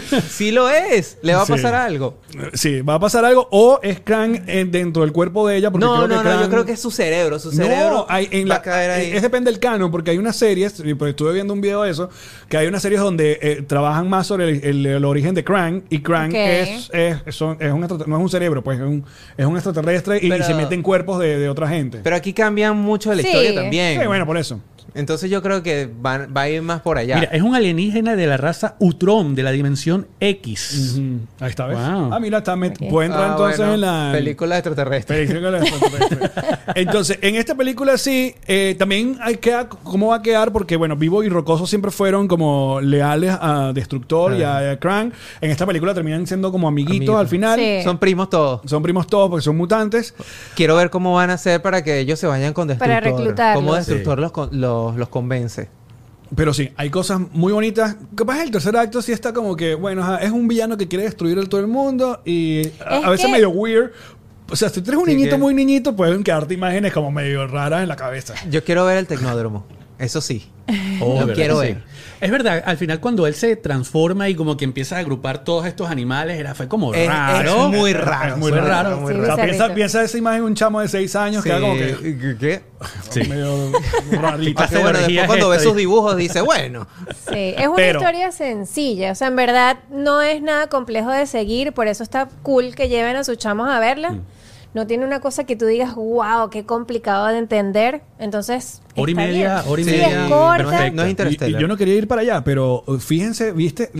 sí 0.28 0.50
lo 0.50 0.68
es, 0.70 1.18
le 1.22 1.34
va 1.34 1.42
a 1.42 1.46
Sí. 1.46 1.52
pasar 1.52 1.74
algo. 1.74 2.18
Sí, 2.54 2.80
va 2.82 2.94
a 2.94 3.00
pasar 3.00 3.24
algo. 3.24 3.48
O 3.50 3.80
es 3.82 4.00
Crank 4.00 4.42
eh, 4.46 4.64
dentro 4.68 5.02
del 5.02 5.12
cuerpo 5.12 5.46
de 5.46 5.56
ella. 5.56 5.70
Porque 5.70 5.84
No, 5.86 5.96
creo 5.96 6.08
que 6.08 6.14
no, 6.14 6.22
no, 6.34 6.42
yo 6.42 6.48
creo 6.50 6.64
que 6.64 6.72
es 6.72 6.80
su 6.80 6.90
cerebro, 6.90 7.38
su 7.38 7.50
No, 7.50 7.56
cerebro 7.56 8.06
hay, 8.08 8.28
en 8.30 8.44
va 8.44 8.48
la, 8.48 8.54
a 8.56 8.62
caer 8.62 8.90
ahí. 8.90 9.10
Es 9.12 9.22
depende 9.22 9.50
del 9.50 9.60
canon, 9.60 9.90
porque 9.90 10.10
hay 10.12 10.18
unas 10.18 10.36
series, 10.36 10.80
y 10.84 10.94
pues 10.94 11.10
estuve 11.10 11.32
viendo 11.32 11.52
un 11.52 11.60
video 11.60 11.82
de 11.82 11.90
eso, 11.90 12.08
que 12.48 12.56
hay 12.56 12.66
unas 12.66 12.82
series 12.82 13.00
donde 13.00 13.38
eh, 13.42 13.62
trabajan 13.66 14.08
más 14.08 14.26
sobre 14.26 14.48
el, 14.50 14.64
el- 14.64 14.86
el 14.86 15.04
origen 15.04 15.34
de 15.34 15.44
Crank, 15.44 15.84
y 15.90 15.98
Ok. 15.98 16.10
es, 16.34 16.90
es, 16.92 17.34
son- 17.34 17.56
es 17.60 17.72
un 17.72 17.80
no 17.82 18.16
es 18.16 18.22
un 18.22 18.28
cerebro, 18.30 18.62
pues 18.62 18.78
es 18.78 18.84
un, 18.86 19.04
es 19.36 19.46
un 19.46 19.54
extraterrestre 19.56 20.18
y 20.22 20.28
Pero- 20.28 20.44
se 20.44 20.54
mete 20.54 20.74
en 20.74 20.82
cuerpos 20.82 21.18
de, 21.20 21.38
de 21.38 21.48
otra 21.48 21.68
gente. 21.68 22.00
Pero 22.02 22.16
aquí 22.16 22.32
cambian 22.32 22.76
mucho 22.76 23.12
la 23.14 23.20
Sí. 23.22 23.28
historia 23.28 23.54
también. 23.54 24.00
Sí, 24.00 24.06
bueno, 24.06 24.26
por 24.26 24.36
eso. 24.38 24.60
Entonces 24.94 25.30
yo 25.30 25.42
creo 25.42 25.62
que 25.62 25.86
va, 26.04 26.26
va 26.26 26.42
a 26.42 26.48
ir 26.50 26.62
más 26.62 26.82
por 26.82 26.98
allá. 26.98 27.16
Mira, 27.16 27.30
es 27.32 27.42
un 27.42 27.54
alienígena 27.54 28.14
de 28.16 28.26
la 28.26 28.36
raza 28.36 28.76
Utron, 28.78 29.34
de 29.34 29.42
la 29.42 29.50
dimensión 29.50 30.06
X. 30.20 30.94
Ujú. 30.96 31.18
Ahí 31.40 31.50
está, 31.50 31.66
¿ves? 31.66 31.78
Wow. 31.78 32.12
Ah, 32.12 32.18
mira, 32.20 32.38
está 32.38 32.56
met- 32.56 32.76
Ok. 32.82 32.90
puede 32.90 33.06
entrar 33.06 33.24
Ah, 33.28 33.30
entonces 33.32 33.58
bueno, 33.58 33.74
en 33.74 33.80
la... 33.80 34.10
película 34.12 34.58
extraterrestre. 34.58 35.26
Película 35.26 35.58
extraterrestre. 35.58 36.30
Entonces, 36.74 37.18
en 37.22 37.36
esta 37.36 37.54
película 37.54 37.96
sí, 37.98 38.34
eh, 38.46 38.76
también 38.78 39.16
hay 39.20 39.36
que 39.36 39.52
cómo 39.82 40.08
va 40.08 40.16
a 40.16 40.22
quedar, 40.22 40.52
porque 40.52 40.76
bueno, 40.76 40.96
Vivo 40.96 41.22
y 41.22 41.28
Rocoso 41.28 41.66
siempre 41.66 41.90
fueron 41.90 42.28
como 42.28 42.80
leales 42.80 43.36
a 43.40 43.72
Destructor 43.74 44.34
y 44.36 44.42
a, 44.42 44.72
a 44.72 44.76
Krang. 44.78 45.12
En 45.40 45.50
esta 45.50 45.66
película 45.66 45.94
terminan 45.94 46.26
siendo 46.26 46.50
como 46.52 46.68
amiguitos, 46.68 47.16
al 47.16 47.28
final. 47.28 47.58
Sí. 47.58 47.80
Son 47.84 47.98
primos 47.98 48.30
todos. 48.30 48.60
Son 48.66 48.82
primos 48.82 49.06
todos 49.06 49.28
porque 49.30 49.44
son 49.44 49.56
mutantes. 49.56 50.14
Quiero 50.54 50.76
ver 50.76 50.90
cómo 50.90 51.14
van 51.14 51.30
a 51.30 51.34
hacer 51.34 51.60
para 51.62 51.82
que 51.84 51.98
ellos 52.00 52.18
se 52.18 52.26
vayan 52.26 52.52
con 52.52 52.68
Destructor. 52.68 53.02
Para 53.02 53.10
reclutarlos. 53.16 53.62
Cómo 53.62 53.74
Destructor 53.76 54.18
los, 54.18 54.32
los, 54.90 54.96
los 54.96 55.08
convence. 55.08 55.68
Pero 56.34 56.54
sí, 56.54 56.70
hay 56.76 56.88
cosas 56.88 57.20
muy 57.32 57.52
bonitas. 57.52 57.96
Capaz 58.14 58.42
el 58.42 58.50
tercer 58.50 58.74
acto 58.76 59.02
sí 59.02 59.12
está 59.12 59.32
como 59.34 59.54
que, 59.54 59.74
bueno, 59.74 60.16
es 60.18 60.30
un 60.30 60.48
villano 60.48 60.76
que 60.78 60.88
quiere 60.88 61.04
destruir 61.04 61.36
el 61.38 61.48
todo 61.48 61.60
el 61.60 61.66
mundo 61.66 62.22
y 62.24 62.62
a, 62.86 62.98
Es 63.00 63.04
a 63.04 63.10
veces 63.10 63.26
que- 63.26 63.32
medio 63.32 63.50
weird. 63.50 63.90
O 64.50 64.56
sea, 64.56 64.68
si 64.70 64.80
tú 64.82 64.90
eres 64.90 65.00
un 65.02 65.06
Sí, 65.08 65.14
niñito 65.14 65.36
que- 65.36 65.40
muy 65.42 65.54
niñito, 65.54 65.94
pueden 65.94 66.24
quedarte 66.24 66.54
imágenes 66.54 66.92
como 66.92 67.10
medio 67.10 67.46
raras 67.46 67.82
en 67.82 67.88
la 67.88 67.96
cabeza. 67.96 68.34
Yo 68.50 68.64
quiero 68.64 68.84
ver 68.86 68.96
el 68.98 69.06
tecnódromo. 69.06 69.64
Eso 69.98 70.20
sí. 70.20 70.46
Oh, 71.00 71.14
Lo 71.20 71.26
¿verdad 71.26 71.34
quiero 71.34 71.58
ver. 71.58 71.82
Es 72.22 72.30
verdad, 72.30 72.62
al 72.64 72.76
final 72.76 73.00
cuando 73.00 73.26
él 73.26 73.34
se 73.34 73.56
transforma 73.56 74.28
y 74.28 74.34
como 74.36 74.56
que 74.56 74.64
empieza 74.64 74.96
a 74.96 75.00
agrupar 75.00 75.42
todos 75.44 75.66
estos 75.66 75.90
animales, 75.90 76.38
era, 76.38 76.54
fue 76.54 76.68
como 76.68 76.94
Es- 76.94 77.08
raro. 77.08 77.64
es 77.64 77.68
muy 77.76 77.92
raro. 77.92 78.34
Es 78.34 78.38
muy 78.38 78.50
raro. 78.52 78.66
raro. 78.68 78.96
muy 79.00 79.12
Sí, 79.12 79.18
O 79.20 79.24
sea, 79.24 79.34
bizarrito. 79.34 79.56
piensa, 79.58 79.74
piensa 79.74 80.02
esa 80.04 80.18
imagen 80.18 80.40
de 80.42 80.46
un 80.46 80.54
chamo 80.54 80.80
de 80.80 80.86
6 80.88 81.16
años 81.16 81.42
que 81.42 81.48
era 81.50 81.60
como 81.60 81.74
que 81.74 82.36
¿Qué? 82.38 82.62
Sí. 83.10 83.24
medio 83.28 83.72
rarito. 84.12 84.62
Que 84.68 84.74
de 84.76 84.80
bueno, 84.82 84.98
después 85.00 85.18
es 85.18 85.26
cuando 85.26 85.48
ve 85.48 85.58
sus 85.58 85.76
dibujos 85.76 86.16
dice, 86.16 86.40
bueno. 86.42 86.86
Sí, 87.32 87.54
es 87.58 87.66
una 87.66 87.76
Pero- 87.76 87.98
historia 88.00 88.30
sencilla. 88.32 89.10
O 89.12 89.14
sea, 89.16 89.26
en 89.28 89.36
verdad 89.36 89.78
no 89.90 90.22
es 90.22 90.40
nada 90.42 90.68
complejo 90.68 91.10
de 91.10 91.26
seguir. 91.26 91.72
Por 91.72 91.88
eso 91.88 92.02
está 92.04 92.28
cool 92.42 92.74
que 92.76 92.88
lleven 92.88 93.16
a 93.16 93.24
sus 93.24 93.36
chamos 93.36 93.68
a 93.68 93.80
verla. 93.80 94.10
Mm. 94.12 94.20
No 94.74 94.86
tiene 94.86 95.04
una 95.04 95.20
cosa 95.20 95.44
que 95.44 95.54
tú 95.54 95.66
digas, 95.66 95.94
wow, 95.94 96.48
qué 96.50 96.64
complicado 96.64 97.26
de 97.26 97.38
entender. 97.38 98.02
Entonces. 98.18 98.80
Hora 98.96 99.10
y 99.10 99.14
media, 99.14 99.54
bien. 99.60 99.70
hora 99.72 99.80
y 99.80 99.84
Sí, 99.84 99.90
media. 99.90 100.24
es 100.24 100.30
corta. 100.32 100.62
No 100.64 100.72
es, 100.72 100.92
no 100.94 101.02
es 101.02 101.08
Y, 101.08 101.10
Interstellar. 101.10 101.60
y 101.60 101.62
yo 101.62 101.68
no 101.68 101.76
quería 101.76 101.94
ir 101.94 102.08
para 102.08 102.22
allá, 102.22 102.42
pero 102.42 102.82
fíjense, 102.98 103.52
viste, 103.52 103.90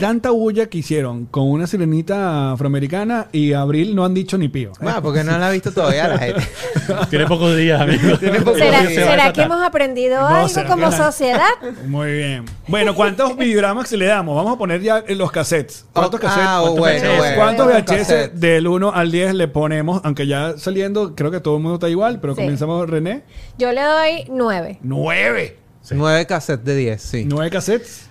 tanta 0.00 0.30
bulla 0.30 0.66
que 0.66 0.78
hicieron 0.78 1.26
con 1.26 1.48
una 1.50 1.66
sirenita 1.66 2.52
afroamericana 2.52 3.28
y 3.32 3.52
Abril 3.52 3.94
no 3.94 4.04
han 4.04 4.14
dicho 4.14 4.36
ni 4.38 4.48
pío. 4.48 4.72
Ah, 4.80 5.00
porque 5.02 5.22
no 5.22 5.38
la 5.38 5.48
ha 5.48 5.50
visto 5.50 5.70
todavía 5.72 6.08
la 6.08 6.18
gente. 6.18 6.42
Tiene 7.10 7.26
pocos 7.26 7.56
días, 7.56 7.80
amigo. 7.80 8.18
Tiene 8.18 8.40
pocos 8.40 8.58
¿Será, 8.58 8.80
días. 8.82 8.94
será 8.94 9.32
que 9.32 9.42
hemos 9.42 9.62
aprendido 9.62 10.18
No, 10.20 10.26
algo 10.26 10.64
como 10.68 10.90
que- 10.90 10.96
sociedad? 10.96 11.48
Muy 11.86 12.12
bien. 12.12 12.44
Bueno, 12.66 12.94
¿cuántos 12.94 13.36
videogramas 13.36 13.92
le 13.92 14.06
damos? 14.06 14.34
Vamos 14.34 14.54
a 14.54 14.58
poner 14.58 14.80
ya 14.80 15.04
los 15.08 15.30
cassettes. 15.30 15.84
¿Cuántos 15.92 16.18
Oh, 16.18 16.22
cassettes? 16.22 16.46
ah, 16.48 16.58
¿Cuántos, 16.62 16.78
bueno, 16.80 17.08
VHS? 17.10 17.18
bueno. 17.18 17.36
¿Cuántos 17.36 17.66
¿Cuántos 17.66 17.94
VHS 17.96 17.98
cassettes? 18.08 18.40
del 18.40 18.66
1 18.66 18.92
al 18.94 19.12
10 19.12 19.34
le 19.34 19.48
ponemos? 19.48 20.00
Aunque 20.04 20.26
ya 20.26 20.54
saliendo, 20.56 21.14
creo 21.14 21.30
que 21.30 21.40
todo 21.40 21.56
el 21.56 21.62
mundo 21.62 21.74
está 21.76 21.88
igual, 21.88 22.18
pero 22.20 22.34
Sí. 22.34 22.40
comenzamos 22.42 22.88
René. 22.88 23.22
Yo 23.58 23.70
le 23.72 23.82
doy 23.82 24.24
nueve. 24.30 24.78
¡Nueve! 24.82 25.58
Nueve 25.92 26.26
cassettes 26.26 26.64
de 26.64 26.76
10, 26.76 27.02
sí. 27.02 27.24
¿Nueve 27.26 27.50
cassettes? 27.50 28.09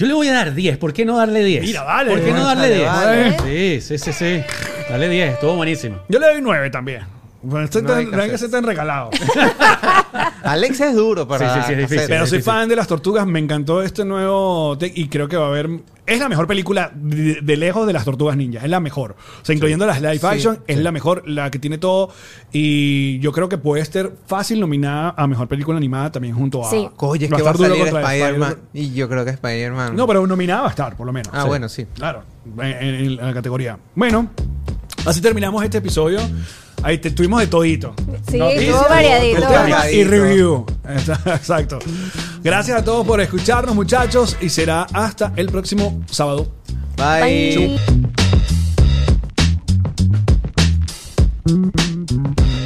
Yo 0.00 0.06
le 0.06 0.14
voy 0.14 0.28
a 0.28 0.32
dar 0.32 0.54
10. 0.54 0.78
¿Por 0.78 0.94
qué 0.94 1.04
no 1.04 1.18
darle 1.18 1.44
10? 1.44 1.62
Mira, 1.62 1.82
vale. 1.82 2.10
¿Por 2.12 2.24
qué 2.24 2.32
no 2.32 2.42
darle 2.46 2.82
Vale, 2.86 3.24
10? 3.24 3.36
vale. 3.36 3.80
Sí, 3.80 3.98
sí, 3.98 3.98
sí, 3.98 4.12
sí. 4.14 4.42
Dale 4.88 5.10
10. 5.10 5.32
Estuvo 5.34 5.56
buenísimo. 5.56 6.00
Yo 6.08 6.18
le 6.18 6.26
doy 6.26 6.40
nueve 6.40 6.70
también. 6.70 7.02
Bueno, 7.42 7.64
este 7.64 7.80
Nueve 7.82 8.06
tan- 8.10 8.28
que 8.28 8.34
están 8.34 8.64
regalados. 8.64 9.14
Alex 10.42 10.80
es 10.80 10.94
duro 10.94 11.26
para 11.26 11.54
Sí, 11.54 11.60
sí, 11.60 11.66
sí, 11.66 11.72
es 11.72 11.78
difícil. 11.78 12.04
Pero 12.08 12.26
soy 12.26 12.38
difícil. 12.38 12.52
fan 12.52 12.68
de 12.68 12.76
las 12.76 12.86
tortugas, 12.86 13.26
me 13.26 13.38
encantó 13.38 13.82
este 13.82 14.04
nuevo 14.04 14.76
tech 14.78 14.92
y 14.96 15.08
creo 15.08 15.28
que 15.28 15.36
va 15.36 15.46
a 15.46 15.48
haber. 15.48 15.70
Es 16.06 16.18
la 16.18 16.28
mejor 16.28 16.46
película 16.48 16.90
de, 16.94 17.38
de 17.40 17.56
lejos 17.56 17.86
de 17.86 17.92
las 17.92 18.04
tortugas 18.04 18.36
ninja, 18.36 18.60
es 18.64 18.68
la 18.70 18.80
mejor. 18.80 19.14
O 19.40 19.44
sea, 19.44 19.54
incluyendo 19.54 19.86
las 19.86 20.00
live 20.02 20.18
action, 20.22 20.58
es 20.66 20.78
la 20.78 20.90
mejor, 20.90 21.22
la 21.28 21.50
que 21.50 21.58
tiene 21.60 21.78
todo. 21.78 22.10
Y 22.52 23.20
yo 23.20 23.30
creo 23.32 23.48
que 23.48 23.58
puede 23.58 23.84
ser 23.84 24.12
fácil 24.26 24.58
nominada 24.58 25.14
a 25.16 25.26
mejor 25.28 25.46
película 25.46 25.76
animada 25.78 26.10
también 26.10 26.34
junto 26.34 26.66
a. 26.66 26.70
Sí. 26.70 26.88
Oye, 26.96 27.26
es 27.26 27.30
que 27.32 27.42
va 27.42 27.50
a 27.50 27.52
estar 27.52 27.56
duro 27.56 27.68
salir 27.76 27.92
contra 27.92 28.12
Spider-Man. 28.12 28.50
Spider- 28.50 28.68
Y 28.72 28.92
yo 28.94 29.08
creo 29.08 29.24
que 29.24 29.30
Spider-Man. 29.30 29.94
No, 29.96 30.06
pero 30.06 30.26
nominada 30.26 30.62
va 30.62 30.66
a 30.66 30.70
estar, 30.70 30.96
por 30.96 31.06
lo 31.06 31.12
menos. 31.12 31.30
Ah, 31.32 31.44
bueno, 31.44 31.68
sí. 31.68 31.86
Claro, 31.94 32.22
en, 32.58 32.64
en- 32.72 32.94
en 32.94 33.16
la 33.16 33.32
categoría. 33.32 33.78
Bueno, 33.94 34.30
así 35.04 35.20
terminamos 35.20 35.62
este 35.64 35.78
episodio. 35.78 36.20
Ahí 36.82 36.98
te, 36.98 37.10
tuvimos 37.10 37.40
de 37.40 37.46
todito. 37.46 37.94
Sí, 38.30 38.38
estuvo 38.40 38.88
variadito. 38.88 39.38
el 39.38 39.48
tema 39.48 39.90
y 39.90 40.04
review. 40.04 40.64
Exacto. 40.88 41.78
Gracias 42.42 42.78
a 42.78 42.84
todos 42.84 43.06
por 43.06 43.20
escucharnos, 43.20 43.74
muchachos. 43.74 44.36
Y 44.40 44.48
será 44.48 44.86
hasta 44.92 45.32
el 45.36 45.48
próximo 45.48 46.02
sábado. 46.10 46.50
Bye. 46.96 47.78
Bye. 51.44 52.59